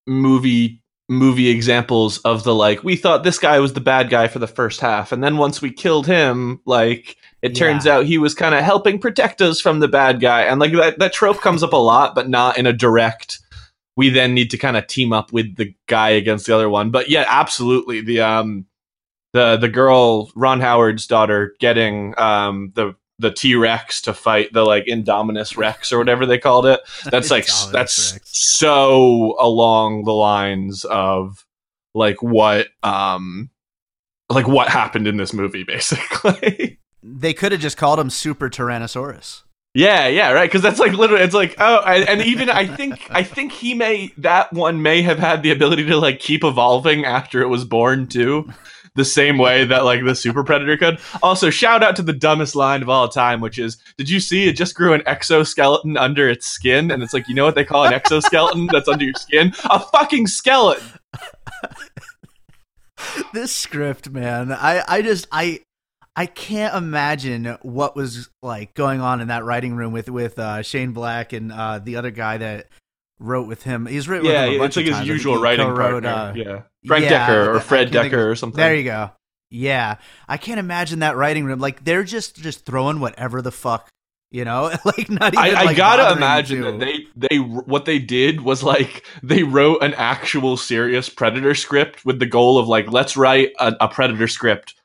movie 0.08 0.82
movie 1.10 1.50
examples 1.50 2.18
of 2.20 2.46
the 2.46 2.56
like 2.56 2.86
we 2.86 2.96
thought 2.96 3.26
this 3.26 3.38
guy 3.38 3.60
was 3.60 3.74
the 3.74 3.82
bad 3.82 4.10
guy 4.10 4.30
for 4.30 4.40
the 4.40 4.48
first 4.48 4.80
half 4.80 5.12
and 5.12 5.22
then 5.22 5.36
once 5.36 5.62
we 5.62 5.72
killed 5.72 6.08
him 6.08 6.62
like 6.66 7.18
it 7.42 7.50
turns 7.56 7.86
out 7.86 8.06
he 8.06 8.18
was 8.18 8.34
kind 8.34 8.56
of 8.56 8.64
helping 8.64 8.98
protect 8.98 9.42
us 9.42 9.60
from 9.60 9.80
the 9.80 9.88
bad 9.88 10.22
guy 10.22 10.42
and 10.44 10.60
like 10.60 10.72
that 10.72 11.00
that 11.00 11.14
trope 11.14 11.42
comes 11.42 11.62
up 11.62 11.74
a 11.74 11.78
lot 11.78 12.16
but 12.16 12.30
not 12.30 12.58
in 12.58 12.66
a 12.66 12.74
direct 12.74 13.40
we 13.98 14.10
then 14.10 14.34
need 14.34 14.50
to 14.52 14.58
kind 14.58 14.78
of 14.78 14.88
team 14.88 15.12
up 15.14 15.34
with 15.34 15.56
the 15.58 15.74
guy 15.88 16.10
against 16.10 16.46
the 16.46 16.56
other 16.56 16.70
one 16.70 16.92
but 16.92 17.10
yeah 17.10 17.26
absolutely 17.28 18.02
the 18.02 18.22
um 18.22 18.66
the 19.34 19.58
the 19.58 19.70
girl 19.70 20.32
Ron 20.36 20.62
Howard's 20.62 21.08
daughter 21.08 21.56
getting 21.60 22.18
um 22.18 22.72
the 22.76 22.96
the 23.20 23.32
T 23.32 23.56
Rex 23.56 24.02
to 24.02 24.14
fight 24.14 24.54
the 24.54 24.64
like 24.64 24.86
Indominus 24.86 25.58
Rex 25.58 25.92
or 25.92 25.98
whatever 25.98 26.26
they 26.26 26.38
called 26.38 26.66
it. 26.66 26.80
That's 27.06 27.32
like 27.32 27.48
that's 27.72 28.14
Rex. 28.14 28.30
so 28.32 29.36
along 29.40 30.04
the 30.04 30.14
lines 30.14 30.86
of 30.86 31.46
like 31.96 32.22
what 32.22 32.68
um 32.84 33.50
like 34.30 34.48
what 34.48 34.70
happened 34.70 35.08
in 35.08 35.18
this 35.18 35.34
movie 35.34 35.64
basically. 35.68 36.80
They 37.02 37.34
could 37.34 37.52
have 37.52 37.62
just 37.62 37.78
called 37.78 38.00
him 38.00 38.10
Super 38.10 38.50
Tyrannosaurus. 38.50 39.44
yeah, 39.74 40.08
yeah, 40.08 40.32
right. 40.32 40.50
Because 40.50 40.62
that's 40.62 40.80
like 40.80 40.92
literally, 40.92 41.24
it's 41.24 41.34
like 41.34 41.56
oh, 41.60 41.80
and, 41.86 42.08
and 42.08 42.22
even 42.22 42.50
I 42.50 42.68
think 42.68 43.08
I 43.10 43.24
think 43.24 43.52
he 43.52 43.74
may 43.74 44.12
that 44.18 44.52
one 44.54 44.82
may 44.82 45.02
have 45.02 45.18
had 45.18 45.42
the 45.42 45.52
ability 45.52 45.86
to 45.86 45.98
like 45.98 46.20
keep 46.20 46.44
evolving 46.44 47.06
after 47.06 47.42
it 47.42 47.48
was 47.48 47.66
born 47.66 48.08
too. 48.08 48.52
The 48.98 49.06
same 49.06 49.38
way 49.38 49.64
that 49.64 49.86
like 49.86 50.04
the 50.04 50.16
super 50.16 50.44
predator 50.44 50.76
could. 50.76 51.00
Also, 51.24 51.50
shout 51.50 51.84
out 51.84 51.96
to 51.96 52.02
the 52.02 52.12
dumbest 52.12 52.56
line 52.56 52.82
of 52.82 52.90
all 52.90 53.08
time, 53.08 53.40
which 53.40 53.58
is, 53.58 53.78
"Did 53.98 54.10
you 54.10 54.20
see 54.20 54.50
it 54.50 54.58
just 54.58 54.76
grew 54.76 54.94
an 54.94 55.04
exoskeleton 55.06 55.96
under 55.96 56.28
its 56.28 56.48
skin?" 56.48 56.92
And 56.92 57.02
it's 57.02 57.14
like, 57.14 57.30
you 57.30 57.36
know 57.36 57.46
what 57.46 57.56
they 57.56 57.64
call 57.64 57.86
an 57.86 57.94
exoskeleton 57.94 58.68
that's 58.72 58.90
under 58.90 59.06
your 59.06 59.14
skin? 59.14 59.54
A 59.70 59.80
fucking 59.80 60.28
skeleton. 60.28 61.00
this 63.34 63.56
script, 63.56 64.10
man, 64.10 64.52
I, 64.52 64.84
I 64.88 65.02
just 65.02 65.28
I 65.32 65.62
I 66.16 66.26
can't 66.26 66.76
imagine 66.76 67.58
what 67.62 67.96
was 67.96 68.30
like 68.42 68.74
going 68.74 69.02
on 69.02 69.22
in 69.22 69.28
that 69.28 69.46
writing 69.46 69.76
room 69.76 69.94
with 69.94 70.10
with 70.10 70.40
uh, 70.40 70.64
Shane 70.64 70.92
Black 70.92 71.32
and 71.32 71.52
uh, 71.52 71.78
the 71.78 71.96
other 71.96 72.10
guy 72.10 72.38
that 72.38 72.68
wrote 73.20 73.48
with 73.48 73.64
him. 73.64 73.86
He's 73.86 74.08
written 74.08 74.26
Yeah, 74.28 74.46
with 74.46 74.56
him 74.56 74.62
a 74.62 74.66
it's 74.66 74.76
bunch 74.76 74.76
like 74.78 74.84
of 74.84 74.88
his 74.88 74.96
times. 74.96 74.98
I 74.98 75.08
think 75.08 75.18
usual 75.18 75.42
writing 75.42 75.66
co-wrote, 75.68 76.04
partner. 76.04 76.10
uh, 76.10 76.34
yeah, 76.36 76.62
Frank 76.86 77.06
yeah, 77.06 77.28
Dekker 77.28 77.56
or 77.56 77.60
Fred 77.60 77.92
Dekker 77.92 78.14
of- 78.14 78.14
or 78.14 78.36
something. 78.36 78.58
There 78.58 78.76
you 78.76 78.84
go. 78.84 79.12
Yeah, 79.50 79.96
I 80.28 80.38
can't 80.38 80.60
imagine 80.60 81.00
that 81.00 81.16
writing 81.16 81.46
room. 81.46 81.60
Like 81.60 81.84
they're 81.86 82.04
just 82.04 82.36
just 82.36 82.66
throwing 82.66 83.00
whatever 83.00 83.42
the 83.42 83.52
fuck, 83.52 83.88
you 84.30 84.44
know, 84.44 84.64
like 84.86 85.10
not 85.10 85.34
even. 85.34 85.56
I, 85.56 85.62
I 85.62 85.64
like, 85.64 85.78
gotta 85.78 86.16
imagine 86.18 86.62
that 86.62 86.80
they 86.80 87.06
they 87.16 87.38
what 87.38 87.86
they 87.86 87.98
did 87.98 88.42
was 88.42 88.62
like 88.62 89.06
they 89.24 89.44
wrote 89.44 89.82
an 89.82 89.94
actual 89.94 90.58
serious 90.58 91.08
predator 91.08 91.56
script 91.56 92.06
with 92.06 92.20
the 92.20 92.26
goal 92.26 92.58
of 92.58 92.68
like 92.68 92.92
let's 92.92 93.16
write 93.16 93.54
a, 93.60 93.74
a 93.80 93.88
predator 93.88 94.28
script 94.28 94.76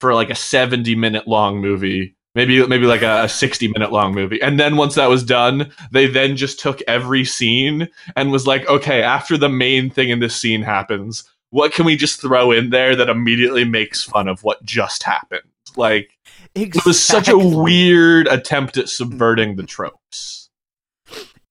for 0.00 0.14
like 0.14 0.30
a 0.30 0.34
70 0.36 0.94
minute 0.94 1.26
long 1.26 1.60
movie 1.60 2.14
maybe 2.34 2.66
maybe 2.66 2.86
like 2.86 3.02
a, 3.02 3.24
a 3.24 3.28
60 3.28 3.68
minute 3.68 3.92
long 3.92 4.14
movie 4.14 4.40
and 4.42 4.58
then 4.58 4.76
once 4.76 4.94
that 4.94 5.08
was 5.08 5.22
done 5.22 5.70
they 5.90 6.06
then 6.06 6.36
just 6.36 6.58
took 6.58 6.80
every 6.88 7.24
scene 7.24 7.88
and 8.16 8.32
was 8.32 8.46
like 8.46 8.68
okay 8.68 9.02
after 9.02 9.36
the 9.36 9.48
main 9.48 9.90
thing 9.90 10.10
in 10.10 10.20
this 10.20 10.36
scene 10.36 10.62
happens 10.62 11.24
what 11.50 11.72
can 11.72 11.84
we 11.84 11.96
just 11.96 12.20
throw 12.20 12.50
in 12.50 12.70
there 12.70 12.96
that 12.96 13.08
immediately 13.08 13.64
makes 13.64 14.02
fun 14.02 14.28
of 14.28 14.42
what 14.42 14.64
just 14.64 15.02
happened 15.02 15.42
like 15.76 16.18
it 16.54 16.84
was 16.86 17.02
such 17.02 17.28
a 17.28 17.38
weird 17.38 18.26
attempt 18.28 18.76
at 18.76 18.88
subverting 18.88 19.56
the 19.56 19.64
tropes 19.64 20.44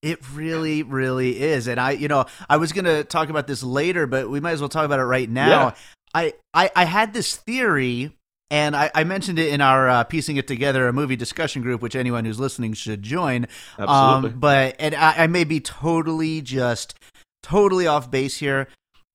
It 0.02 0.18
really, 0.34 0.82
really 0.82 1.40
is. 1.40 1.66
And 1.66 1.80
I, 1.80 1.92
you 1.92 2.08
know, 2.08 2.26
I 2.46 2.58
was 2.58 2.72
going 2.72 2.84
to 2.84 3.04
talk 3.04 3.30
about 3.30 3.46
this 3.46 3.62
later, 3.62 4.06
but 4.06 4.28
we 4.28 4.38
might 4.38 4.52
as 4.52 4.60
well 4.60 4.68
talk 4.68 4.84
about 4.84 5.00
it 5.00 5.04
right 5.04 5.30
now. 5.30 5.48
Yeah. 5.48 5.74
I, 6.12 6.32
I, 6.52 6.70
I 6.76 6.84
had 6.84 7.14
this 7.14 7.36
theory, 7.36 8.14
and 8.50 8.76
I, 8.76 8.90
I 8.94 9.04
mentioned 9.04 9.38
it 9.38 9.52
in 9.52 9.60
our 9.60 9.88
uh, 9.88 10.04
piecing 10.04 10.36
it 10.36 10.46
together 10.46 10.86
a 10.86 10.92
movie 10.92 11.16
discussion 11.16 11.62
group, 11.62 11.82
which 11.82 11.96
anyone 11.96 12.24
who's 12.24 12.38
listening 12.38 12.74
should 12.74 13.02
join. 13.02 13.46
absolutely 13.78 14.30
Um, 14.30 14.38
but 14.38 14.76
and 14.78 14.94
I, 14.94 15.24
I 15.24 15.26
may 15.26 15.44
be 15.44 15.60
totally 15.60 16.40
just 16.40 16.94
totally 17.42 17.86
off 17.86 18.10
base 18.10 18.36
here, 18.36 18.68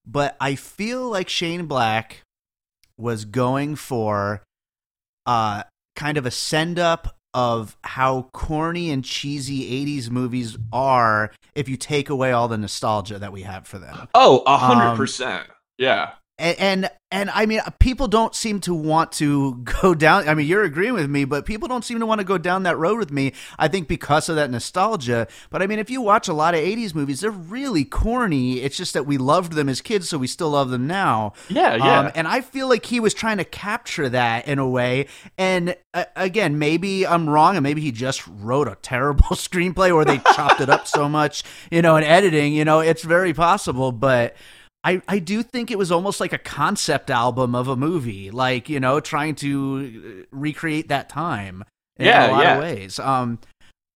but 0.06 0.36
I 0.40 0.54
feel 0.54 1.08
like 1.08 1.28
Shane 1.28 1.66
Black 1.66 2.22
was 2.96 3.24
going 3.24 3.76
for 3.76 4.42
uh 5.26 5.62
kind 5.96 6.18
of 6.18 6.26
a 6.26 6.30
send 6.30 6.78
up 6.78 7.16
of 7.32 7.76
how 7.84 8.28
corny 8.32 8.90
and 8.90 9.04
cheesy 9.04 9.86
80s 9.86 10.10
movies 10.10 10.58
are 10.72 11.30
if 11.54 11.68
you 11.68 11.76
take 11.76 12.10
away 12.10 12.32
all 12.32 12.48
the 12.48 12.58
nostalgia 12.58 13.18
that 13.18 13.32
we 13.32 13.42
have 13.42 13.66
for 13.66 13.78
them. 13.78 14.08
oh 14.14 14.42
a 14.46 14.56
hundred 14.56 14.90
um, 14.90 14.96
percent 14.96 15.46
yeah 15.78 16.12
and, 16.40 16.58
and 16.58 16.90
and 17.12 17.28
I 17.30 17.44
mean, 17.44 17.60
people 17.80 18.06
don't 18.06 18.36
seem 18.36 18.60
to 18.60 18.74
want 18.74 19.10
to 19.12 19.54
go 19.82 19.94
down. 19.94 20.28
I 20.28 20.34
mean, 20.34 20.46
you're 20.46 20.62
agreeing 20.62 20.94
with 20.94 21.10
me, 21.10 21.24
but 21.24 21.44
people 21.44 21.66
don't 21.66 21.84
seem 21.84 21.98
to 21.98 22.06
want 22.06 22.20
to 22.20 22.24
go 22.24 22.38
down 22.38 22.62
that 22.62 22.78
road 22.78 22.98
with 22.98 23.10
me. 23.10 23.32
I 23.58 23.68
think 23.68 23.88
because 23.88 24.28
of 24.28 24.36
that 24.36 24.50
nostalgia. 24.50 25.26
But 25.50 25.60
I 25.60 25.66
mean, 25.66 25.78
if 25.78 25.90
you 25.90 26.00
watch 26.00 26.28
a 26.28 26.32
lot 26.32 26.54
of 26.54 26.60
'80s 26.60 26.94
movies, 26.94 27.20
they're 27.20 27.30
really 27.30 27.84
corny. 27.84 28.60
It's 28.60 28.76
just 28.76 28.94
that 28.94 29.06
we 29.06 29.18
loved 29.18 29.52
them 29.52 29.68
as 29.68 29.80
kids, 29.80 30.08
so 30.08 30.18
we 30.18 30.26
still 30.26 30.50
love 30.50 30.70
them 30.70 30.86
now. 30.86 31.34
Yeah, 31.48 31.74
yeah. 31.74 32.00
Um, 32.00 32.12
and 32.14 32.28
I 32.28 32.40
feel 32.40 32.68
like 32.68 32.86
he 32.86 33.00
was 33.00 33.12
trying 33.12 33.38
to 33.38 33.44
capture 33.44 34.08
that 34.08 34.46
in 34.46 34.58
a 34.58 34.68
way. 34.68 35.06
And 35.36 35.76
uh, 35.92 36.04
again, 36.14 36.58
maybe 36.58 37.06
I'm 37.06 37.28
wrong, 37.28 37.56
and 37.56 37.62
maybe 37.62 37.80
he 37.80 37.92
just 37.92 38.26
wrote 38.26 38.68
a 38.68 38.76
terrible 38.82 39.24
screenplay, 39.30 39.92
or 39.92 40.04
they 40.04 40.18
chopped 40.18 40.60
it 40.60 40.70
up 40.70 40.86
so 40.86 41.08
much, 41.08 41.42
you 41.70 41.82
know, 41.82 41.96
in 41.96 42.04
editing. 42.04 42.54
You 42.54 42.64
know, 42.64 42.80
it's 42.80 43.02
very 43.02 43.34
possible, 43.34 43.92
but. 43.92 44.36
I, 44.82 45.02
I 45.08 45.18
do 45.18 45.42
think 45.42 45.70
it 45.70 45.78
was 45.78 45.92
almost 45.92 46.20
like 46.20 46.32
a 46.32 46.38
concept 46.38 47.10
album 47.10 47.54
of 47.54 47.68
a 47.68 47.76
movie, 47.76 48.30
like 48.30 48.68
you 48.68 48.80
know, 48.80 49.00
trying 49.00 49.34
to 49.36 50.22
uh, 50.22 50.26
recreate 50.30 50.88
that 50.88 51.08
time 51.08 51.64
in 51.98 52.06
Yeah, 52.06 52.30
a 52.30 52.32
lot 52.32 52.42
yeah. 52.42 52.54
of 52.54 52.60
ways. 52.62 52.98
Um, 52.98 53.38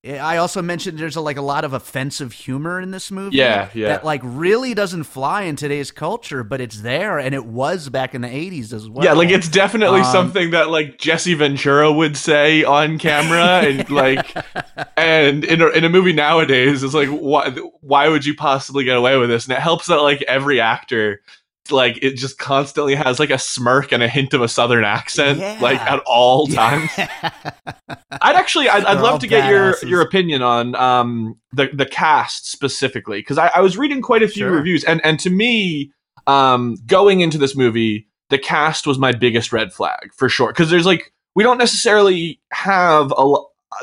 I 0.06 0.36
also 0.36 0.60
mentioned 0.60 0.98
there's 0.98 1.16
a, 1.16 1.20
like 1.20 1.38
a 1.38 1.42
lot 1.42 1.64
of 1.64 1.72
offensive 1.72 2.32
humor 2.32 2.78
in 2.78 2.90
this 2.90 3.10
movie. 3.10 3.36
Yeah, 3.36 3.70
yeah. 3.72 3.88
That 3.88 4.04
like 4.04 4.20
really 4.22 4.74
doesn't 4.74 5.04
fly 5.04 5.42
in 5.42 5.56
today's 5.56 5.90
culture, 5.90 6.44
but 6.44 6.60
it's 6.60 6.82
there, 6.82 7.18
and 7.18 7.34
it 7.34 7.46
was 7.46 7.88
back 7.88 8.14
in 8.14 8.20
the 8.20 8.28
'80s 8.28 8.72
as 8.74 8.88
well. 8.88 9.04
Yeah, 9.04 9.14
like 9.14 9.30
it's 9.30 9.48
definitely 9.48 10.00
Um, 10.00 10.12
something 10.12 10.50
that 10.50 10.68
like 10.68 10.98
Jesse 10.98 11.34
Ventura 11.34 11.90
would 11.90 12.16
say 12.16 12.64
on 12.64 12.98
camera, 12.98 13.60
and 13.66 13.88
like, 13.88 14.36
and 14.96 15.42
in 15.44 15.62
a, 15.62 15.68
in 15.68 15.84
a 15.84 15.88
movie 15.88 16.12
nowadays, 16.12 16.82
it's 16.82 16.94
like 16.94 17.08
why 17.08 17.50
why 17.80 18.08
would 18.08 18.26
you 18.26 18.34
possibly 18.34 18.84
get 18.84 18.96
away 18.96 19.16
with 19.16 19.30
this? 19.30 19.44
And 19.46 19.54
it 19.56 19.60
helps 19.60 19.86
that 19.86 20.02
like 20.02 20.20
every 20.22 20.60
actor, 20.60 21.22
like 21.70 21.98
it 22.03 22.16
just 22.16 22.38
constantly 22.38 22.94
has 22.94 23.18
like 23.18 23.31
a 23.31 23.38
smirk 23.38 23.92
and 23.92 24.03
a 24.03 24.09
hint 24.09 24.35
of 24.35 24.42
a 24.42 24.48
southern 24.48 24.85
accent, 24.85 25.38
Yeah. 25.38 25.59
like 25.61 25.81
at 25.81 26.00
all 26.07 26.46
times. 26.46 26.90
I'd 26.98 28.37
actually, 28.37 28.68
I'd, 28.68 28.85
I'd 28.85 29.00
love 29.00 29.20
to 29.20 29.27
get 29.27 29.48
your 29.50 29.72
badasses. 29.74 29.88
your 29.88 30.00
opinion 30.00 30.42
on 30.42 30.74
um 30.77 31.37
the 31.53 31.68
the 31.72 31.87
cast 31.87 32.50
specifically 32.50 33.20
because 33.20 33.38
I, 33.38 33.50
I 33.55 33.61
was 33.61 33.77
reading 33.79 34.03
quite 34.03 34.22
a 34.22 34.29
few 34.29 34.44
Sure. 34.46 34.53
reviews 34.53 34.85
and 34.85 35.00
and 35.05 35.18
to 35.20 35.31
me 35.31 35.90
um 36.27 36.77
going 36.87 37.20
into 37.20 37.38
this 37.38 37.57
movie 37.57 38.09
the 38.31 38.38
cast 38.38 38.87
was 38.87 38.98
my 38.98 39.12
biggest 39.12 39.53
red 39.53 39.72
flag 39.72 40.11
for 40.16 40.29
sure 40.29 40.48
because 40.48 40.70
there's 40.70 40.87
like 40.87 41.12
we 41.35 41.42
don't 41.42 41.59
necessarily 41.59 42.40
have 42.53 43.12
a 43.16 43.35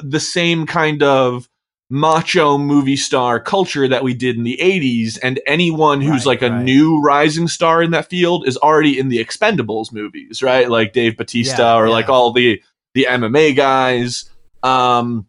the 0.03 0.19
same 0.19 0.65
kind 0.65 1.03
of 1.03 1.47
macho 1.91 2.57
movie 2.57 2.95
star 2.95 3.39
culture 3.39 3.87
that 3.87 4.01
we 4.03 4.13
did 4.13 4.37
in 4.37 4.43
the 4.43 4.57
80s 4.61 5.19
and 5.21 5.39
anyone 5.45 5.99
who's 6.01 6.25
Right, 6.25 6.25
like 6.25 6.41
a 6.41 6.49
right. 6.49 6.63
new 6.63 7.01
rising 7.01 7.47
star 7.49 7.83
in 7.83 7.91
that 7.91 8.09
field 8.09 8.47
is 8.47 8.55
already 8.57 8.97
in 8.97 9.09
the 9.09 9.17
expendables 9.23 9.91
movies 9.91 10.41
right 10.41 10.69
like 10.69 10.93
dave 10.93 11.17
batista 11.17 11.73
Yeah, 11.73 11.75
or 11.81 11.87
yeah. 11.87 11.91
like 11.93 12.07
all 12.09 12.31
the 12.31 12.61
the 12.93 13.07
mma 13.09 13.55
guys 13.55 14.29
um 14.63 15.27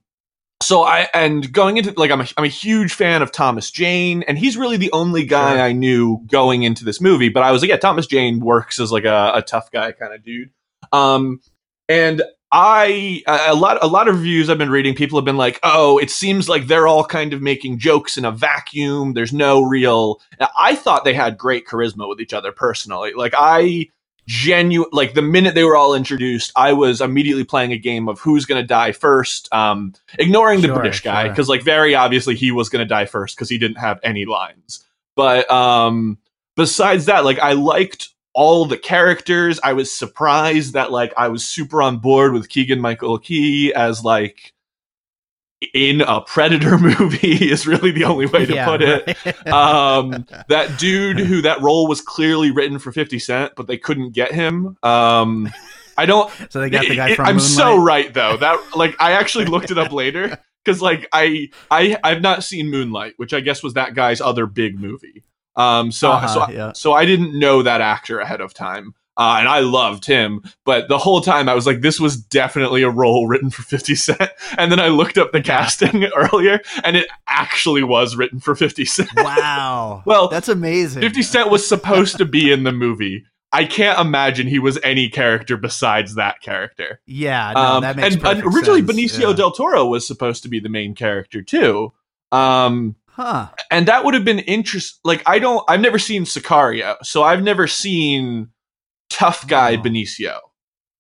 so 0.63 0.85
i 0.85 1.09
and 1.13 1.53
going 1.53 1.79
into 1.79 1.93
like 1.97 2.13
i'm 2.13 2.21
a, 2.21 2.27
I'm 2.37 2.45
a 2.45 2.49
huge 2.49 2.93
fan 2.93 3.23
of 3.23 3.33
thomas 3.33 3.71
jane 3.71 4.23
and 4.23 4.39
he's 4.39 4.57
really 4.57 4.77
the 4.77 4.93
only 4.93 5.27
guy 5.27 5.55
Sure. 5.55 5.63
i 5.63 5.73
knew 5.73 6.21
going 6.31 6.63
into 6.63 6.85
this 6.85 7.01
movie 7.01 7.29
but 7.29 7.43
i 7.43 7.51
was 7.51 7.63
like 7.63 7.71
yeah 7.71 7.77
thomas 7.77 8.07
jane 8.07 8.39
works 8.39 8.79
as 8.79 8.93
like 8.93 9.05
a, 9.05 9.33
a 9.35 9.43
tough 9.43 9.71
guy 9.73 9.91
kind 9.91 10.15
of 10.15 10.23
dude 10.23 10.51
um 10.93 11.41
and 11.89 12.23
I 12.53 13.23
a 13.27 13.55
lot 13.55 13.83
a 13.83 13.87
lot 13.87 14.09
of 14.09 14.17
reviews 14.17 14.51
I've 14.51 14.59
been 14.59 14.71
reading 14.71 14.95
people 14.95 15.19
have 15.19 15.25
been 15.25 15.39
like, 15.39 15.59
"Oh, 15.63 15.97
it 15.99 16.11
seems 16.11 16.49
like 16.51 16.67
they're 16.67 16.87
all 16.87 17.05
kind 17.05 17.33
of 17.33 17.41
making 17.41 17.79
jokes 17.79 18.19
in 18.19 18.27
a 18.27 18.31
vacuum. 18.31 19.15
There's 19.15 19.33
no 19.33 19.63
real." 19.63 20.21
I 20.59 20.75
thought 20.75 21.05
they 21.05 21.15
had 21.15 21.39
great 21.39 21.67
charisma 21.67 22.07
with 22.09 22.21
each 22.21 22.35
other 22.35 22.53
personally. 22.53 23.13
Like 23.17 23.33
I 23.37 23.89
genuine 24.29 24.89
like 24.93 25.15
the 25.15 25.23
minute 25.23 25.55
they 25.55 25.65
were 25.65 25.77
all 25.77 25.95
introduced, 25.95 26.53
I 26.55 26.75
was 26.75 27.01
immediately 27.01 27.45
playing 27.45 27.73
a 27.73 27.79
game 27.79 28.07
of 28.09 28.21
who's 28.21 28.45
going 28.45 28.61
to 28.63 28.67
die 28.67 28.93
first, 28.93 29.49
um 29.53 29.95
ignoring 30.19 30.61
the 30.61 30.69
Sure, 30.69 30.77
British 30.77 31.01
guy 31.01 31.25
sure. 31.27 31.35
cuz 31.35 31.49
like 31.49 31.63
very 31.63 31.95
obviously 31.95 32.37
he 32.37 32.53
was 32.53 32.69
going 32.69 32.85
to 32.85 32.89
die 32.89 33.07
first 33.07 33.37
cuz 33.39 33.49
he 33.49 33.59
didn't 33.59 33.79
have 33.79 33.99
any 34.05 34.27
lines. 34.27 34.85
But 35.17 35.51
um 35.51 36.19
besides 36.55 37.07
that, 37.07 37.25
like 37.25 37.39
I 37.39 37.55
liked 37.55 38.11
all 38.35 38.65
the 38.67 38.79
characters. 38.79 39.61
I 39.63 39.73
was 39.75 39.93
surprised 39.93 40.73
that 40.75 40.91
like 40.91 41.13
I 41.17 41.29
was 41.29 41.45
super 41.45 41.83
on 41.83 41.99
board 41.99 42.33
with 42.33 42.49
Keegan 42.49 42.81
Michael 42.81 43.19
Key 43.19 43.73
as 43.75 44.05
like 44.05 44.53
in 45.75 46.01
a 46.01 46.21
Predator 46.23 46.77
movie 47.01 47.51
is 47.51 47.67
really 47.67 47.93
the 47.93 48.05
only 48.05 48.27
way 48.27 48.45
to 48.47 48.55
Yeah, 48.55 48.67
put 48.67 48.83
it. 48.83 49.17
right. 49.25 49.49
Um, 49.49 50.27
that 50.49 50.79
dude 50.79 51.19
who 51.21 51.43
that 51.43 51.61
role 51.61 51.87
was 51.87 52.01
clearly 52.01 52.51
written 52.51 52.79
for 52.79 52.91
50 52.91 53.19
Cent, 53.21 53.53
but 53.57 53.67
they 53.69 53.79
couldn't 53.79 54.11
get 54.13 54.33
him. 54.33 54.77
Um, 54.83 55.49
I 55.97 56.07
don't 56.07 56.33
so 56.51 56.61
they 56.61 56.71
got 56.71 56.87
the 56.89 56.97
guy 56.97 57.11
it- 57.11 57.17
from 57.17 57.27
I'm 57.27 57.37
Moonlight. 57.37 57.51
so 57.53 57.77
right 57.77 58.13
though. 58.15 58.37
That 58.39 58.59
like 58.77 58.97
I 59.01 59.13
actually 59.13 59.45
looked 59.45 59.71
it 59.71 59.79
up 59.79 59.93
later 59.93 60.37
because 60.65 60.83
like 60.83 61.07
I 61.13 61.51
I 61.71 61.97
I've 62.03 62.23
not 62.23 62.43
seen 62.43 62.69
Moonlight, 62.71 63.15
which 63.19 63.33
I 63.35 63.41
guess 63.41 63.63
was 63.63 63.75
that 63.75 63.95
guy's 63.95 64.21
other 64.21 64.47
big 64.47 64.81
movie. 64.81 65.23
Um, 65.57 65.93
so 65.93 66.13
Uh-huh, 66.13 66.27
so 66.29 66.41
I- 66.41 66.51
yeah. 66.51 66.73
so 66.75 66.93
I 66.93 67.05
didn't 67.05 67.39
know 67.39 67.63
that 67.63 67.81
actor 67.81 68.21
ahead 68.21 68.41
of 68.41 68.55
time. 68.55 68.95
Uh, 69.15 69.37
and 69.41 69.47
I 69.49 69.61
loved 69.61 70.07
him, 70.07 70.41
but 70.65 70.89
the 70.89 70.97
whole 70.97 71.21
time 71.21 71.47
I 71.47 71.53
was 71.53 71.67
like, 71.67 71.83
this 71.83 72.01
was 72.01 72.17
definitely 72.17 72.83
a 72.83 72.89
role 72.89 73.27
written 73.27 73.51
for 73.51 73.61
50 73.61 73.95
Cent. 73.95 74.31
And 74.57 74.73
then 74.73 74.81
I 74.81 74.89
looked 74.89 75.19
up 75.19 75.33
the 75.33 75.43
casting 75.43 76.05
earlier, 76.17 76.61
and 76.83 76.97
it 76.97 77.07
actually 77.29 77.83
was 77.83 78.17
written 78.17 78.41
for 78.41 78.55
50 78.55 78.87
Cent. 78.87 79.11
Wow. 79.17 80.03
Well, 80.07 80.29
that's 80.29 80.49
amazing. 80.49 81.03
50 81.03 81.21
Cent 81.23 81.51
was 81.51 81.69
supposed 81.69 82.17
to 82.17 82.25
be 82.25 82.51
in 82.51 82.63
the 82.65 82.73
movie. 82.73 83.27
I 83.53 83.67
can't 83.67 84.01
imagine 84.01 84.47
he 84.47 84.59
was 84.59 84.79
any 84.83 85.11
character 85.11 85.59
besides 85.59 86.15
that 86.15 86.41
character. 86.41 87.03
Yeah, 87.05 87.53
no, 87.55 87.61
Um, 87.61 87.83
that 87.83 87.97
makes 87.97 88.15
and, 88.15 88.27
and 88.27 88.43
originally 88.45 88.81
sense. 88.81 88.93
Benicio 89.19 89.29
Yeah. 89.29 89.37
del 89.37 89.51
Toro 89.51 89.85
was 89.85 90.07
supposed 90.07 90.43
to 90.45 90.49
be 90.49 90.59
the 90.59 90.71
main 90.71 90.95
character 90.95 91.43
too. 91.43 91.93
Um, 92.33 92.97
Huh. 93.15 93.49
and 93.71 93.87
that 93.89 94.05
would 94.05 94.15
have 94.15 94.25
been 94.25 94.39
interest. 94.41 94.99
Like 95.05 95.23
I 95.27 95.39
don't, 95.39 95.63
I've 95.69 95.81
never 95.81 95.99
seen 95.99 96.25
Sicario, 96.25 96.97
so 97.03 97.23
I've 97.23 97.43
never 97.43 97.67
seen 97.67 98.49
tough 99.11 99.47
guy 99.47 99.75
Oh. 99.75 99.83
Benicio. 99.83 100.39